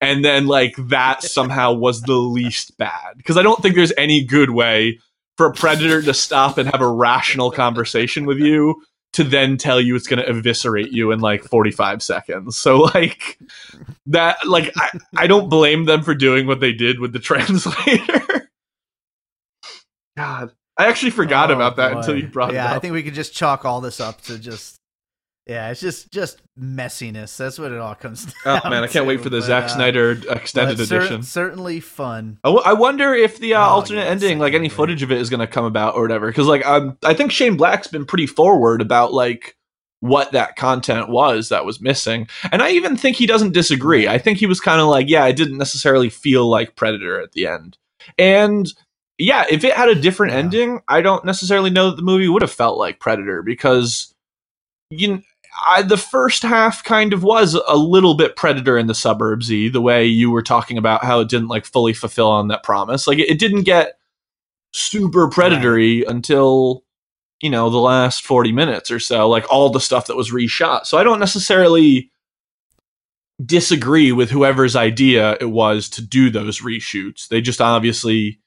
and 0.00 0.24
then 0.24 0.46
like 0.46 0.74
that 0.88 1.22
somehow 1.22 1.72
was 1.72 2.02
the 2.02 2.14
least 2.14 2.76
bad 2.78 3.16
because 3.16 3.36
I 3.36 3.42
don't 3.42 3.60
think 3.62 3.74
there's 3.74 3.92
any 3.98 4.24
good 4.24 4.50
way 4.50 4.98
for 5.36 5.46
a 5.46 5.52
predator 5.52 6.02
to 6.02 6.14
stop 6.14 6.58
and 6.58 6.68
have 6.70 6.80
a 6.82 6.88
rational 6.90 7.50
conversation 7.50 8.26
with 8.26 8.38
you 8.38 8.82
to 9.12 9.24
then 9.24 9.56
tell 9.56 9.80
you 9.80 9.96
it's 9.96 10.06
going 10.06 10.22
to 10.22 10.28
eviscerate 10.28 10.92
you 10.92 11.10
in 11.10 11.20
like 11.20 11.42
45 11.42 12.02
seconds. 12.02 12.56
So 12.58 12.78
like 12.78 13.38
that 14.06 14.36
like 14.46 14.72
I, 14.76 14.90
I 15.16 15.26
don't 15.26 15.48
blame 15.48 15.84
them 15.84 16.02
for 16.02 16.14
doing 16.14 16.46
what 16.46 16.60
they 16.60 16.72
did 16.72 17.00
with 17.00 17.12
the 17.12 17.18
translator. 17.20 18.48
God, 20.16 20.52
I 20.76 20.86
actually 20.86 21.10
forgot 21.10 21.50
Oh, 21.50 21.54
about 21.54 21.76
that 21.76 21.92
boy. 21.92 21.98
until 22.00 22.16
you 22.16 22.26
brought 22.28 22.52
yeah, 22.52 22.62
it 22.62 22.64
up. 22.66 22.70
Yeah, 22.70 22.76
I 22.76 22.78
think 22.80 22.94
we 22.94 23.02
could 23.02 23.14
just 23.14 23.32
chalk 23.34 23.64
all 23.64 23.80
this 23.80 24.00
up 24.00 24.20
to 24.22 24.38
just. 24.38 24.79
Yeah, 25.46 25.70
it's 25.70 25.80
just 25.80 26.12
just 26.12 26.40
messiness. 26.58 27.36
That's 27.36 27.58
what 27.58 27.72
it 27.72 27.78
all 27.78 27.94
comes 27.94 28.26
down 28.44 28.60
oh 28.64 28.70
man, 28.70 28.84
I 28.84 28.86
can't 28.86 29.06
wait 29.06 29.20
for 29.20 29.30
the 29.30 29.38
but, 29.40 29.46
Zack 29.46 29.64
uh, 29.64 29.68
Snyder 29.68 30.12
extended 30.30 30.78
cer- 30.78 30.96
edition. 30.98 31.22
certainly 31.22 31.80
fun. 31.80 32.38
I, 32.44 32.48
w- 32.48 32.62
I 32.64 32.74
wonder 32.74 33.14
if 33.14 33.38
the 33.38 33.54
uh, 33.54 33.60
Oh, 33.60 33.70
alternate 33.70 34.02
yeah, 34.04 34.10
ending, 34.10 34.38
like 34.38 34.54
any 34.54 34.68
footage 34.68 35.02
of 35.02 35.10
it, 35.10 35.18
is 35.18 35.28
going 35.30 35.40
to 35.40 35.46
come 35.46 35.64
about 35.64 35.96
or 35.96 36.02
whatever. 36.02 36.28
Because 36.28 36.46
like 36.46 36.64
um, 36.66 36.96
I 37.04 37.14
think 37.14 37.32
Shane 37.32 37.56
Black's 37.56 37.88
been 37.88 38.04
pretty 38.04 38.26
forward 38.26 38.80
about 38.80 39.12
like 39.12 39.56
what 40.00 40.32
that 40.32 40.56
content 40.56 41.08
was 41.08 41.48
that 41.48 41.64
was 41.64 41.80
missing, 41.80 42.28
and 42.52 42.62
I 42.62 42.70
even 42.70 42.96
think 42.96 43.16
he 43.16 43.26
doesn't 43.26 43.52
disagree. 43.52 44.06
I 44.06 44.18
think 44.18 44.38
he 44.38 44.46
was 44.46 44.60
kind 44.60 44.80
of 44.80 44.86
like, 44.86 45.08
yeah, 45.08 45.24
I 45.24 45.32
didn't 45.32 45.58
necessarily 45.58 46.10
feel 46.10 46.48
like 46.48 46.76
Predator 46.76 47.20
at 47.20 47.32
the 47.32 47.46
end, 47.48 47.76
and 48.18 48.72
yeah, 49.18 49.44
if 49.50 49.64
it 49.64 49.74
had 49.74 49.88
a 49.88 49.94
different 49.94 50.32
Yeah. 50.32 50.38
ending, 50.38 50.80
I 50.86 51.00
don't 51.02 51.24
necessarily 51.24 51.70
know 51.70 51.90
that 51.90 51.96
the 51.96 52.02
movie 52.02 52.28
would 52.28 52.40
have 52.42 52.52
felt 52.52 52.78
like 52.78 53.00
Predator 53.00 53.42
because 53.42 54.14
you. 54.90 55.22
I, 55.68 55.82
the 55.82 55.96
first 55.96 56.42
half 56.42 56.82
kind 56.84 57.12
of 57.12 57.22
was 57.22 57.54
a 57.54 57.76
little 57.76 58.14
bit 58.14 58.36
predator 58.36 58.78
in 58.78 58.86
the 58.86 58.92
suburbsy, 58.92 59.72
the 59.72 59.80
way 59.80 60.06
you 60.06 60.30
were 60.30 60.42
talking 60.42 60.78
about 60.78 61.04
how 61.04 61.20
it 61.20 61.28
didn't 61.28 61.48
like 61.48 61.64
fully 61.66 61.92
fulfill 61.92 62.28
on 62.28 62.48
that 62.48 62.62
promise. 62.62 63.06
Like 63.06 63.18
it, 63.18 63.30
it 63.30 63.38
didn't 63.38 63.62
get 63.62 63.94
super 64.72 65.28
predatory 65.28 66.04
until 66.04 66.84
you 67.40 67.50
know 67.50 67.70
the 67.70 67.78
last 67.78 68.24
40 68.24 68.52
minutes 68.52 68.90
or 68.90 69.00
so 69.00 69.28
like 69.28 69.50
all 69.50 69.70
the 69.70 69.80
stuff 69.80 70.06
that 70.06 70.16
was 70.16 70.30
reshot. 70.30 70.86
So 70.86 70.98
i 70.98 71.02
don't 71.02 71.18
necessarily 71.18 72.10
disagree 73.44 74.12
with 74.12 74.30
whoever's 74.30 74.76
idea 74.76 75.36
it 75.40 75.50
was 75.50 75.88
to 75.90 76.02
do 76.02 76.30
those 76.30 76.60
reshoots. 76.60 77.28
They 77.28 77.40
just 77.40 77.60
obviously 77.60 78.40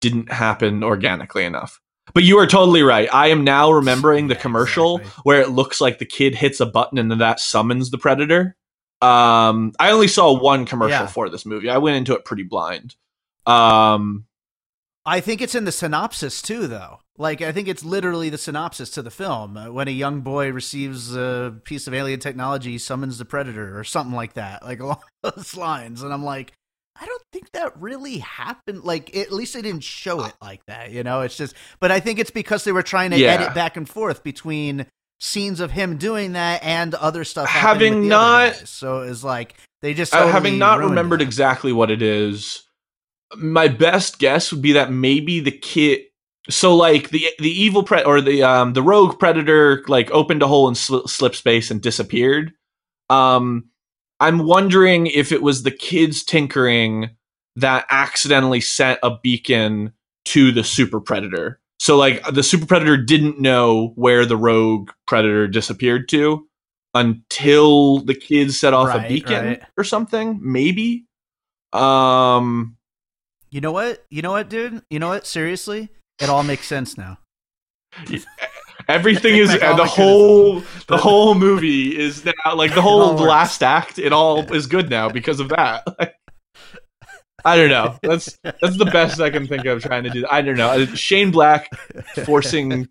didn't 0.00 0.30
happen 0.30 0.82
organically 0.82 1.44
enough 1.44 1.80
but 2.14 2.22
you 2.22 2.38
are 2.38 2.46
totally 2.46 2.82
right 2.82 3.08
i 3.12 3.28
am 3.28 3.44
now 3.44 3.70
remembering 3.70 4.28
the 4.28 4.34
commercial 4.34 4.98
exactly. 4.98 5.20
where 5.24 5.40
it 5.40 5.50
looks 5.50 5.80
like 5.80 5.98
the 5.98 6.06
kid 6.06 6.34
hits 6.34 6.60
a 6.60 6.66
button 6.66 6.98
and 6.98 7.10
then 7.10 7.18
that 7.18 7.40
summons 7.40 7.90
the 7.90 7.98
predator 7.98 8.56
um 9.02 9.72
i 9.78 9.90
only 9.90 10.08
saw 10.08 10.38
one 10.38 10.64
commercial 10.66 10.90
Yeah. 11.00 11.06
for 11.06 11.28
this 11.28 11.44
movie 11.44 11.68
i 11.68 11.78
went 11.78 11.96
into 11.96 12.14
it 12.14 12.24
pretty 12.24 12.44
blind 12.44 12.94
um 13.46 14.24
I 15.08 15.20
think 15.20 15.40
it's 15.40 15.54
in 15.54 15.64
the 15.64 15.70
synopsis 15.70 16.42
too, 16.42 16.66
though. 16.66 16.98
Like, 17.16 17.40
I 17.40 17.52
think 17.52 17.68
it's 17.68 17.84
literally 17.84 18.28
the 18.28 18.38
synopsis 18.38 18.90
to 18.90 19.02
the 19.02 19.10
film. 19.12 19.56
Uh, 19.56 19.70
when 19.70 19.86
a 19.86 19.92
young 19.92 20.22
boy 20.22 20.50
receives 20.50 21.14
a 21.14 21.54
piece 21.62 21.86
of 21.86 21.94
alien 21.94 22.18
technology, 22.18 22.72
he 22.72 22.78
summons 22.78 23.16
the 23.16 23.24
predator, 23.24 23.78
or 23.78 23.84
something 23.84 24.16
like 24.16 24.32
that, 24.32 24.64
like 24.64 24.80
along 24.86 24.98
those 25.22 25.56
lines. 25.56 26.02
And 26.02 26.12
I'm 26.12 26.24
like, 26.24 26.54
I 27.00 27.06
don't 27.06 27.22
think 27.32 27.50
that 27.52 27.78
really 27.80 28.18
happened. 28.18 28.84
Like, 28.84 29.14
at 29.16 29.32
least 29.32 29.54
they 29.54 29.62
didn't 29.62 29.84
show 29.84 30.24
it 30.24 30.34
like 30.40 30.64
that. 30.66 30.90
You 30.92 31.02
know, 31.02 31.20
it's 31.22 31.36
just. 31.36 31.54
But 31.80 31.90
I 31.92 32.00
think 32.00 32.18
it's 32.18 32.30
because 32.30 32.64
they 32.64 32.72
were 32.72 32.82
trying 32.82 33.10
to 33.10 33.18
Yeah. 33.18 33.34
edit 33.34 33.54
back 33.54 33.76
and 33.76 33.88
forth 33.88 34.22
between 34.24 34.86
scenes 35.20 35.60
of 35.60 35.70
him 35.70 35.96
doing 35.96 36.32
that 36.32 36.62
and 36.62 36.94
other 36.94 37.24
stuff. 37.24 37.48
happening 37.48 37.92
Having 37.94 38.08
not- 38.08 38.54
so 38.68 39.00
it's 39.00 39.24
like 39.24 39.54
they 39.82 39.94
just 39.94 40.12
Uh, 40.14 40.18
totally 40.18 40.32
having 40.32 40.58
not 40.58 40.78
remembered 40.80 41.20
that. 41.20 41.24
exactly 41.24 41.72
what 41.72 41.90
it 41.90 42.02
is, 42.02 42.62
my 43.36 43.68
best 43.68 44.18
guess 44.18 44.52
would 44.52 44.62
be 44.62 44.72
that 44.72 44.90
maybe 44.92 45.40
the 45.40 45.50
kid 45.50 46.02
so 46.48 46.76
like 46.76 47.08
the 47.10 47.26
the 47.40 47.50
evil 47.50 47.82
pre 47.82 48.02
or 48.04 48.20
the 48.20 48.42
um 48.42 48.72
the 48.74 48.82
rogue 48.82 49.18
predator 49.18 49.82
like 49.88 50.10
opened 50.12 50.42
a 50.42 50.46
hole 50.46 50.68
in 50.68 50.74
sl- 50.76 51.06
slip 51.06 51.34
space 51.34 51.70
and 51.70 51.80
disappeared. 51.82 52.52
Um, 53.10 53.64
I'm 54.20 54.40
wondering 54.46 55.06
if 55.06 55.32
it 55.32 55.42
was 55.42 55.62
the 55.62 55.70
kids 55.70 56.24
tinkering 56.24 57.10
that 57.56 57.86
accidentally 57.90 58.60
sent 58.60 58.98
a 59.02 59.18
beacon 59.18 59.92
to 60.26 60.52
the 60.52 60.64
super 60.64 61.00
predator. 61.00 61.60
So 61.78 61.96
like 61.96 62.22
the 62.32 62.42
super 62.42 62.66
predator 62.66 62.96
didn't 62.96 63.40
know 63.40 63.92
where 63.96 64.24
the 64.24 64.36
rogue 64.36 64.90
predator 65.06 65.46
disappeared 65.46 66.08
to 66.10 66.46
until 66.94 67.98
the 67.98 68.14
kids 68.14 68.58
set 68.58 68.72
off 68.72 68.88
Right, 68.88 69.04
a 69.04 69.08
beacon 69.08 69.44
right. 69.44 69.62
or 69.76 69.84
something, 69.84 70.40
maybe. 70.42 71.06
Um 71.72 72.76
You 73.50 73.60
know 73.60 73.72
what? 73.72 74.04
You 74.10 74.22
know 74.22 74.32
what, 74.32 74.48
dude? 74.48 74.82
You 74.90 74.98
know 74.98 75.08
what? 75.08 75.26
Seriously, 75.26 75.90
it 76.20 76.28
all 76.30 76.42
makes 76.42 76.66
sense 76.66 76.96
now. 76.96 77.18
everything 78.88 79.36
is 79.36 79.50
all 79.62 79.76
the 79.76 79.84
whole 79.84 80.60
the 80.88 80.96
whole 80.96 81.34
movie 81.34 81.96
is 81.98 82.24
now 82.24 82.32
like 82.54 82.74
the 82.74 82.82
whole 82.82 83.14
last 83.14 83.62
act 83.62 83.98
it 83.98 84.12
all 84.12 84.52
is 84.52 84.66
good 84.66 84.90
now 84.90 85.08
because 85.08 85.40
of 85.40 85.48
that. 85.50 85.84
Like, 85.98 86.14
i 87.44 87.56
don't 87.56 87.68
know. 87.68 87.96
That's 88.02 88.38
that's 88.42 88.76
the 88.76 88.88
best 88.92 89.20
i 89.20 89.30
can 89.30 89.46
think 89.46 89.64
of 89.66 89.82
trying 89.82 90.02
to 90.04 90.10
do 90.10 90.26
i 90.30 90.42
don't 90.42 90.56
know. 90.56 90.68
Uh, 90.68 90.86
shane 90.86 91.30
black 91.30 91.70
forcing 92.24 92.88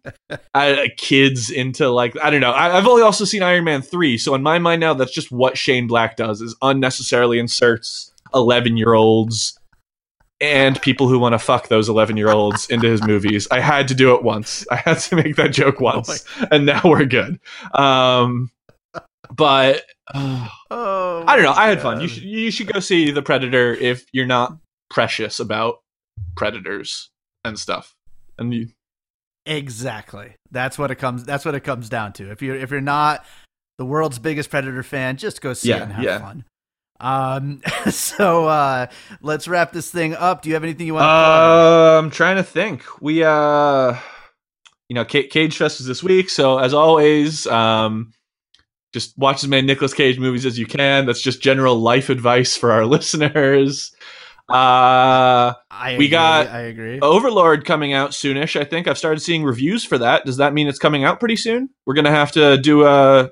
uh, 0.53 0.76
kids 0.97 1.49
into 1.49 1.89
like 1.89 2.17
i 2.22 2.30
don't 2.30 2.41
know. 2.41 2.51
I, 2.51 2.77
i've 2.77 2.88
only 2.88 3.01
also 3.01 3.26
seen 3.26 3.43
iron 3.43 3.65
man 3.65 3.81
3 3.81 4.17
so 4.17 4.34
in 4.34 4.41
my 4.41 4.59
mind 4.59 4.80
now 4.80 4.93
that's 4.93 5.11
just 5.11 5.31
what 5.31 5.57
shane 5.57 5.88
black 5.88 6.15
does 6.15 6.41
is 6.41 6.55
unnecessarily 6.61 7.39
inserts 7.39 8.11
11 8.34 8.77
year 8.77 8.93
olds 8.93 9.59
and 10.41 10.82
people 10.82 11.07
who 11.07 11.18
want 11.18 11.34
to 11.34 11.40
fuck 11.40 11.70
those 11.70 11.88
11 11.88 12.18
year 12.18 12.30
olds 12.30 12.70
into 12.70 12.88
his 12.88 13.02
movies 13.03 13.48
i 13.52 13.60
had 13.60 13.88
to 13.88 13.95
do 13.95 14.14
it 14.16 14.24
once 14.24 14.66
i 14.72 14.76
had 14.76 14.99
to 14.99 15.16
make 15.16 15.36
that 15.36 15.52
joke 15.52 15.80
once 15.80 16.26
and 16.52 16.66
now 16.66 16.82
we're 16.84 17.06
good 17.06 17.40
um 17.74 18.49
but 19.36 19.84
uh, 20.14 20.48
Oh, 20.72 21.24
I 21.28 21.36
don't 21.36 21.45
know. 21.45 21.52
I 21.52 21.70
had 21.70 21.82
fun. 21.82 22.02
You 22.02 22.07
should 22.07 22.24
you 22.24 22.52
should 22.52 22.72
go 22.72 22.80
see 22.80 23.12
the 23.12 23.22
Predator 23.22 23.74
if 23.74 24.06
you're 24.12 24.26
not 24.26 24.57
precious 24.90 25.40
about 25.40 25.82
predators 26.36 27.10
and 27.44 27.57
stuff. 27.57 27.95
And 28.38 28.53
you 28.53 28.68
Exactly. 29.45 30.36
That's 30.52 30.78
what 30.78 30.91
it 30.91 30.95
comes. 30.95 31.24
That's 31.24 31.45
what 31.45 31.56
it 31.56 31.62
comes 31.62 31.88
down 31.88 32.14
to. 32.14 32.32
If 32.32 32.41
you're 32.41 32.56
if 32.56 32.72
you're 32.72 32.82
not 32.82 33.26
the 33.78 33.86
world's 33.86 34.20
biggest 34.20 34.49
Predator 34.49 34.84
fan, 34.84 35.18
just 35.18 35.41
go 35.41 35.53
see 35.53 35.72
it 35.72 35.82
and 35.82 35.94
have 35.94 36.03
yeah. 36.03 36.20
fun. 36.20 36.45
Um. 36.99 37.61
So 37.91 38.45
uh, 38.47 38.88
let's 39.22 39.47
wrap 39.47 39.72
this 39.72 39.91
thing 39.91 40.15
up. 40.15 40.41
Do 40.41 40.49
you 40.49 40.55
have 40.55 40.63
anything 40.63 40.88
you 40.88 40.95
want? 40.95 41.03
to 41.03 41.07
uh, 41.07 41.99
I'm 42.01 42.09
trying 42.09 42.38
to 42.38 42.43
think. 42.43 42.84
We 43.01 43.23
uh 43.23 43.95
you 44.89 44.93
know, 44.95 45.05
C- 45.07 45.27
Cage 45.27 45.55
Fest 45.57 45.80
is 45.80 45.85
this 45.88 46.01
week, 46.03 46.30
so 46.31 46.57
as 46.57 46.73
always, 46.73 47.45
um 47.47 48.11
just 48.93 49.15
watch 49.17 49.43
as 49.43 49.49
many 49.49 49.67
Nicolas 49.67 49.93
Cage 49.93 50.17
movies 50.19 50.45
as 50.47 50.57
you 50.57 50.65
can. 50.65 51.05
That's 51.05 51.22
just 51.22 51.41
general 51.41 51.76
life 51.76 52.09
advice 52.09 52.55
for 52.57 52.72
our 52.72 52.85
listeners. 52.95 53.91
Uh 54.49 55.53
I 55.69 55.95
we 55.97 56.07
got- 56.09 56.47
I 56.47 56.61
agree. 56.61 56.99
Overlord 57.01 57.65
coming 57.65 57.93
out 57.93 58.11
soonish. 58.11 58.59
I 58.59 58.63
think 58.63 58.88
I've 58.88 58.97
started 58.97 59.19
seeing 59.19 59.43
reviews 59.43 59.84
for 59.85 59.97
that. 59.99 60.26
Does 60.26 60.38
that 60.38 60.53
mean 60.53 60.67
it's 60.67 60.80
coming 60.80 61.03
out 61.03 61.19
pretty 61.19 61.35
soon? 61.35 61.69
We're 61.85 61.93
gonna 61.95 62.11
have 62.11 62.31
to 62.34 62.57
do 62.57 62.85
a. 62.85 63.30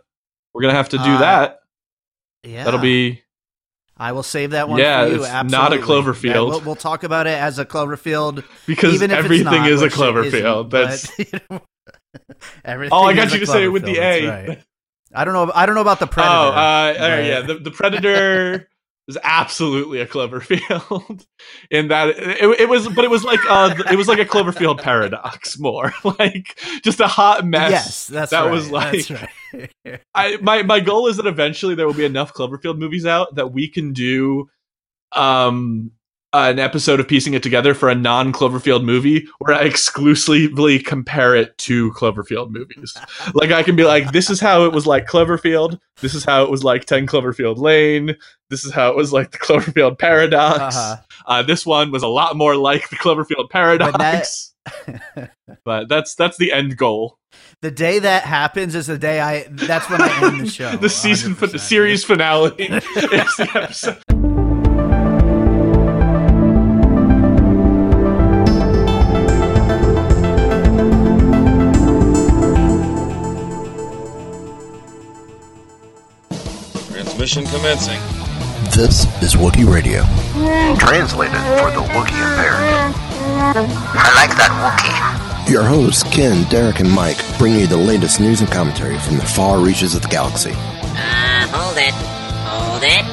We're 0.54 0.62
gonna 0.62 0.74
have 0.76 0.90
to 0.90 0.98
do 0.98 1.04
Uh, 1.04 1.20
that. 1.20 1.60
yeah, 2.44 2.64
That'll 2.66 2.80
be. 2.80 3.23
I 3.96 4.12
will 4.12 4.24
save 4.24 4.52
that 4.52 4.70
one. 4.70 4.80
Yeah, 4.80 5.06
for 5.06 5.12
you. 5.12 5.24
it's 5.24 5.52
not 5.52 5.72
a 5.74 5.78
Cloverfield. 5.78 6.24
Yeah, 6.24 6.42
we'll, 6.42 6.62
we'll 6.62 6.76
talk 6.76 7.04
about 7.04 7.28
it 7.28 7.38
as 7.38 7.60
a 7.60 7.66
Cloverfield, 7.66 8.44
Because 8.66 8.96
even 8.96 9.12
if 9.12 9.18
it's 9.20 9.26
everything 9.26 9.46
not, 9.46 9.70
is 9.70 9.82
a 9.82 9.90
Cloverfield. 9.90 10.72
That's. 10.72 11.16
but, 11.16 11.20
you 11.34 11.40
know, 11.50 11.62
everything. 12.66 12.98
Oh, 12.98 13.04
I 13.04 13.14
got 13.14 13.32
you 13.34 13.40
to 13.40 13.46
say 13.46 13.64
it 13.66 13.68
with 13.68 13.86
the 13.86 13.98
A. 14.00 14.28
right. 14.28 14.64
I 15.16 15.26
don't 15.26 15.34
know. 15.36 15.52
I 15.54 15.68
don't 15.68 15.76
know 15.76 15.82
about 15.82 16.00
the 16.00 16.08
Predator. 16.08 16.34
Oh, 16.34 16.50
uh, 16.50 16.96
all 17.00 17.10
but- 17.10 17.24
yeah. 17.26 17.42
The, 17.42 17.56
the 17.60 17.72
Predator 17.72 18.68
is 19.08 19.18
absolutely 19.24 20.00
a 20.00 20.08
Cloverfield. 20.08 21.26
In 21.72 21.90
that, 21.90 22.10
it, 22.10 22.62
it 22.62 22.70
was, 22.70 22.88
but 22.88 23.04
it 23.04 23.12
was 23.12 23.24
like, 23.24 23.40
uh, 23.50 23.76
it 23.92 23.96
was 23.98 24.08
like 24.08 24.20
a 24.20 24.26
Cloverfield 24.26 24.82
paradox, 24.82 25.60
more 25.60 25.94
like 26.20 26.58
just 26.84 27.00
a 27.00 27.08
hot 27.08 27.46
mess. 27.46 27.72
yes, 27.72 28.08
that's 28.08 28.32
that 28.32 28.44
right, 28.44 28.52
was 28.52 28.70
that's 28.70 29.10
like- 29.10 29.30
right. 29.54 30.02
I 30.16 30.38
my 30.42 30.64
my 30.64 30.80
goal 30.80 31.08
is 31.08 31.18
that 31.18 31.28
eventually 31.28 31.76
there 31.76 31.86
will 31.86 31.94
be 31.94 32.06
enough 32.06 32.34
Cloverfield 32.34 32.78
movies 32.78 33.06
out 33.06 33.36
that 33.36 33.52
we 33.52 33.68
can 33.68 33.94
do 33.94 34.50
um 35.12 35.92
an 36.34 36.58
episode 36.60 37.00
of 37.00 37.08
piecing 37.08 37.34
it 37.36 37.44
together 37.44 37.74
for 37.74 37.90
a 37.90 37.96
non 37.96 38.34
Cloverfield 38.34 38.84
movie 38.84 39.28
where 39.40 39.56
I 39.56 39.62
exclusively 39.64 40.80
compare 40.80 41.36
it 41.36 41.58
to 41.60 41.92
Cloverfield 41.94 42.50
movies. 42.50 42.98
like 43.34 43.52
I 43.52 43.62
can 43.64 43.76
be 43.76 43.84
like, 43.84 44.12
this 44.12 44.30
is 44.30 44.40
how 44.40 44.66
it 44.66 44.72
was 44.74 44.88
like 44.88 45.06
Cloverfield. 45.06 45.80
This 46.02 46.16
is 46.16 46.26
how 46.26 46.44
it 46.44 46.50
was 46.50 46.64
like 46.64 46.86
Ten 46.86 47.06
Cloverfield 47.08 47.58
Lane. 47.58 48.16
This 48.50 48.66
is 48.66 48.74
how 48.74 48.90
it 48.90 48.96
was 48.96 49.14
like 49.14 49.32
the 49.32 49.38
Cloverfield 49.38 50.00
Paradox. 50.00 50.76
Uh-huh. 50.76 50.96
Uh, 51.28 51.44
this 51.44 51.66
one 51.66 51.92
was 51.92 52.04
a 52.04 52.08
lot 52.08 52.36
more 52.36 52.56
like 52.56 52.90
the 52.90 52.96
Cloverfield 52.98 53.50
Paradox. 53.50 54.54
But, 55.64 55.88
that's 55.90 56.16
that's 56.16 56.38
the 56.38 56.52
end 56.52 56.78
goal. 56.78 57.20
the 57.62 57.72
day 57.72 58.00
that 58.00 58.24
happens 58.24 58.76
is 58.76 58.88
the 58.88 58.98
day 58.98 59.20
I. 59.22 59.46
That's 59.50 59.90
when 59.90 60.02
I 60.02 60.26
end 60.26 60.42
the 60.42 60.50
show. 60.50 60.76
the 60.78 60.90
season, 60.90 61.36
fin- 61.36 61.50
100%. 61.50 61.60
series 61.60 62.04
finale 62.04 62.52
is 62.58 62.84
the 63.38 63.50
episode. 63.56 64.23
Transmission 77.24 77.58
commencing. 77.58 78.00
This 78.76 79.06
is 79.24 79.36
Wookiee 79.36 79.66
Radio. 79.66 80.04
Translated 80.76 81.38
for 81.56 81.72
the 81.72 81.80
Wookiee 81.94 82.20
impaired. 82.20 82.60
I 83.96 84.12
like 84.18 84.36
that 84.36 84.52
Wookiee. 84.60 85.50
Your 85.50 85.64
hosts, 85.64 86.04
Ken, 86.04 86.44
Derek, 86.50 86.82
and 86.82 86.92
Mike, 86.92 87.24
bring 87.38 87.56
you 87.56 87.66
the 87.66 87.78
latest 87.78 88.20
news 88.20 88.42
and 88.42 88.52
commentary 88.52 89.00
from 89.00 89.16
the 89.16 89.24
far 89.24 89.60
reaches 89.60 89.96
of 89.96 90.02
the 90.02 90.10
galaxy. 90.10 90.52
Uh, 90.52 91.48
hold 91.48 91.78
it. 91.78 91.94
Hold 92.44 92.84
it. 92.84 93.06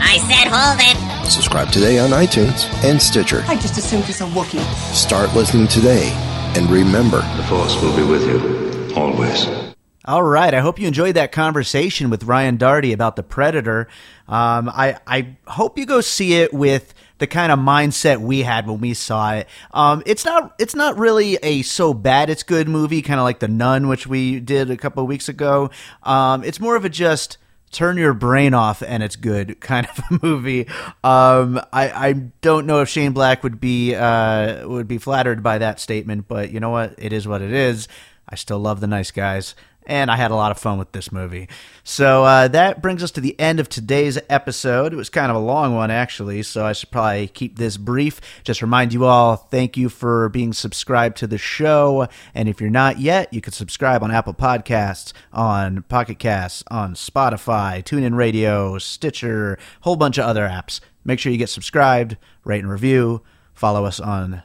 I 0.00 0.16
said 0.26 0.48
hold 0.50 0.80
it. 0.80 1.30
Subscribe 1.30 1.70
today 1.70 1.98
on 1.98 2.10
iTunes 2.10 2.64
and 2.82 3.02
Stitcher. 3.02 3.44
I 3.46 3.56
just 3.56 3.76
assumed 3.76 4.04
he's 4.04 4.22
a 4.22 4.24
Wookiee. 4.24 4.64
Start 4.94 5.34
listening 5.34 5.68
today, 5.68 6.12
and 6.56 6.70
remember, 6.70 7.18
The 7.36 7.42
Force 7.42 7.78
will 7.82 7.94
be 7.94 8.04
with 8.04 8.26
you, 8.26 8.94
always. 8.96 9.63
All 10.06 10.22
right. 10.22 10.52
I 10.52 10.60
hope 10.60 10.78
you 10.78 10.86
enjoyed 10.86 11.14
that 11.14 11.32
conversation 11.32 12.10
with 12.10 12.24
Ryan 12.24 12.58
Darty 12.58 12.92
about 12.92 13.16
the 13.16 13.22
Predator. 13.22 13.88
Um, 14.28 14.68
I 14.68 14.98
I 15.06 15.36
hope 15.46 15.78
you 15.78 15.86
go 15.86 16.02
see 16.02 16.34
it 16.34 16.52
with 16.52 16.92
the 17.18 17.26
kind 17.26 17.50
of 17.50 17.58
mindset 17.58 18.20
we 18.20 18.40
had 18.40 18.66
when 18.66 18.80
we 18.80 18.92
saw 18.92 19.32
it. 19.32 19.48
Um, 19.72 20.02
it's 20.04 20.26
not 20.26 20.54
it's 20.58 20.74
not 20.74 20.98
really 20.98 21.36
a 21.36 21.62
so 21.62 21.94
bad 21.94 22.28
it's 22.28 22.42
good 22.42 22.68
movie, 22.68 23.00
kind 23.00 23.18
of 23.18 23.24
like 23.24 23.38
The 23.38 23.48
Nun, 23.48 23.88
which 23.88 24.06
we 24.06 24.40
did 24.40 24.70
a 24.70 24.76
couple 24.76 25.06
weeks 25.06 25.30
ago. 25.30 25.70
Um, 26.02 26.44
it's 26.44 26.60
more 26.60 26.76
of 26.76 26.84
a 26.84 26.90
just 26.90 27.38
turn 27.70 27.96
your 27.96 28.12
brain 28.12 28.52
off 28.52 28.82
and 28.82 29.02
it's 29.02 29.16
good 29.16 29.58
kind 29.60 29.86
of 29.86 29.98
a 30.10 30.26
movie. 30.26 30.68
Um, 31.02 31.58
I, 31.72 32.08
I 32.08 32.12
don't 32.42 32.66
know 32.66 32.82
if 32.82 32.90
Shane 32.90 33.12
Black 33.12 33.42
would 33.42 33.58
be 33.58 33.94
uh, 33.94 34.68
would 34.68 34.86
be 34.86 34.98
flattered 34.98 35.42
by 35.42 35.56
that 35.58 35.80
statement, 35.80 36.28
but 36.28 36.50
you 36.50 36.60
know 36.60 36.70
what? 36.70 36.94
It 36.98 37.14
is 37.14 37.26
what 37.26 37.40
it 37.40 37.52
is. 37.52 37.88
I 38.28 38.36
still 38.36 38.58
love 38.58 38.80
the 38.80 38.86
nice 38.86 39.10
guys. 39.10 39.54
And 39.86 40.10
I 40.10 40.16
had 40.16 40.30
a 40.30 40.34
lot 40.34 40.50
of 40.50 40.58
fun 40.58 40.78
with 40.78 40.92
this 40.92 41.12
movie. 41.12 41.48
So 41.82 42.24
uh, 42.24 42.48
that 42.48 42.80
brings 42.80 43.02
us 43.02 43.10
to 43.12 43.20
the 43.20 43.38
end 43.38 43.60
of 43.60 43.68
today's 43.68 44.18
episode. 44.30 44.92
It 44.92 44.96
was 44.96 45.10
kind 45.10 45.30
of 45.30 45.36
a 45.36 45.40
long 45.40 45.74
one, 45.74 45.90
actually, 45.90 46.42
so 46.42 46.64
I 46.64 46.72
should 46.72 46.90
probably 46.90 47.28
keep 47.28 47.58
this 47.58 47.76
brief. 47.76 48.20
Just 48.44 48.62
remind 48.62 48.94
you 48.94 49.04
all 49.04 49.36
thank 49.36 49.76
you 49.76 49.90
for 49.90 50.30
being 50.30 50.54
subscribed 50.54 51.18
to 51.18 51.26
the 51.26 51.36
show. 51.36 52.08
And 52.34 52.48
if 52.48 52.60
you're 52.60 52.70
not 52.70 52.98
yet, 52.98 53.32
you 53.32 53.42
can 53.42 53.52
subscribe 53.52 54.02
on 54.02 54.10
Apple 54.10 54.34
Podcasts, 54.34 55.12
on 55.32 55.82
Pocket 55.82 56.18
Casts, 56.18 56.64
on 56.70 56.94
Spotify, 56.94 57.84
TuneIn 57.84 58.16
Radio, 58.16 58.78
Stitcher, 58.78 59.58
whole 59.82 59.96
bunch 59.96 60.16
of 60.16 60.24
other 60.24 60.48
apps. 60.48 60.80
Make 61.04 61.18
sure 61.18 61.30
you 61.30 61.38
get 61.38 61.50
subscribed, 61.50 62.16
rate 62.44 62.60
and 62.60 62.70
review, 62.70 63.22
follow 63.52 63.84
us 63.84 64.00
on 64.00 64.42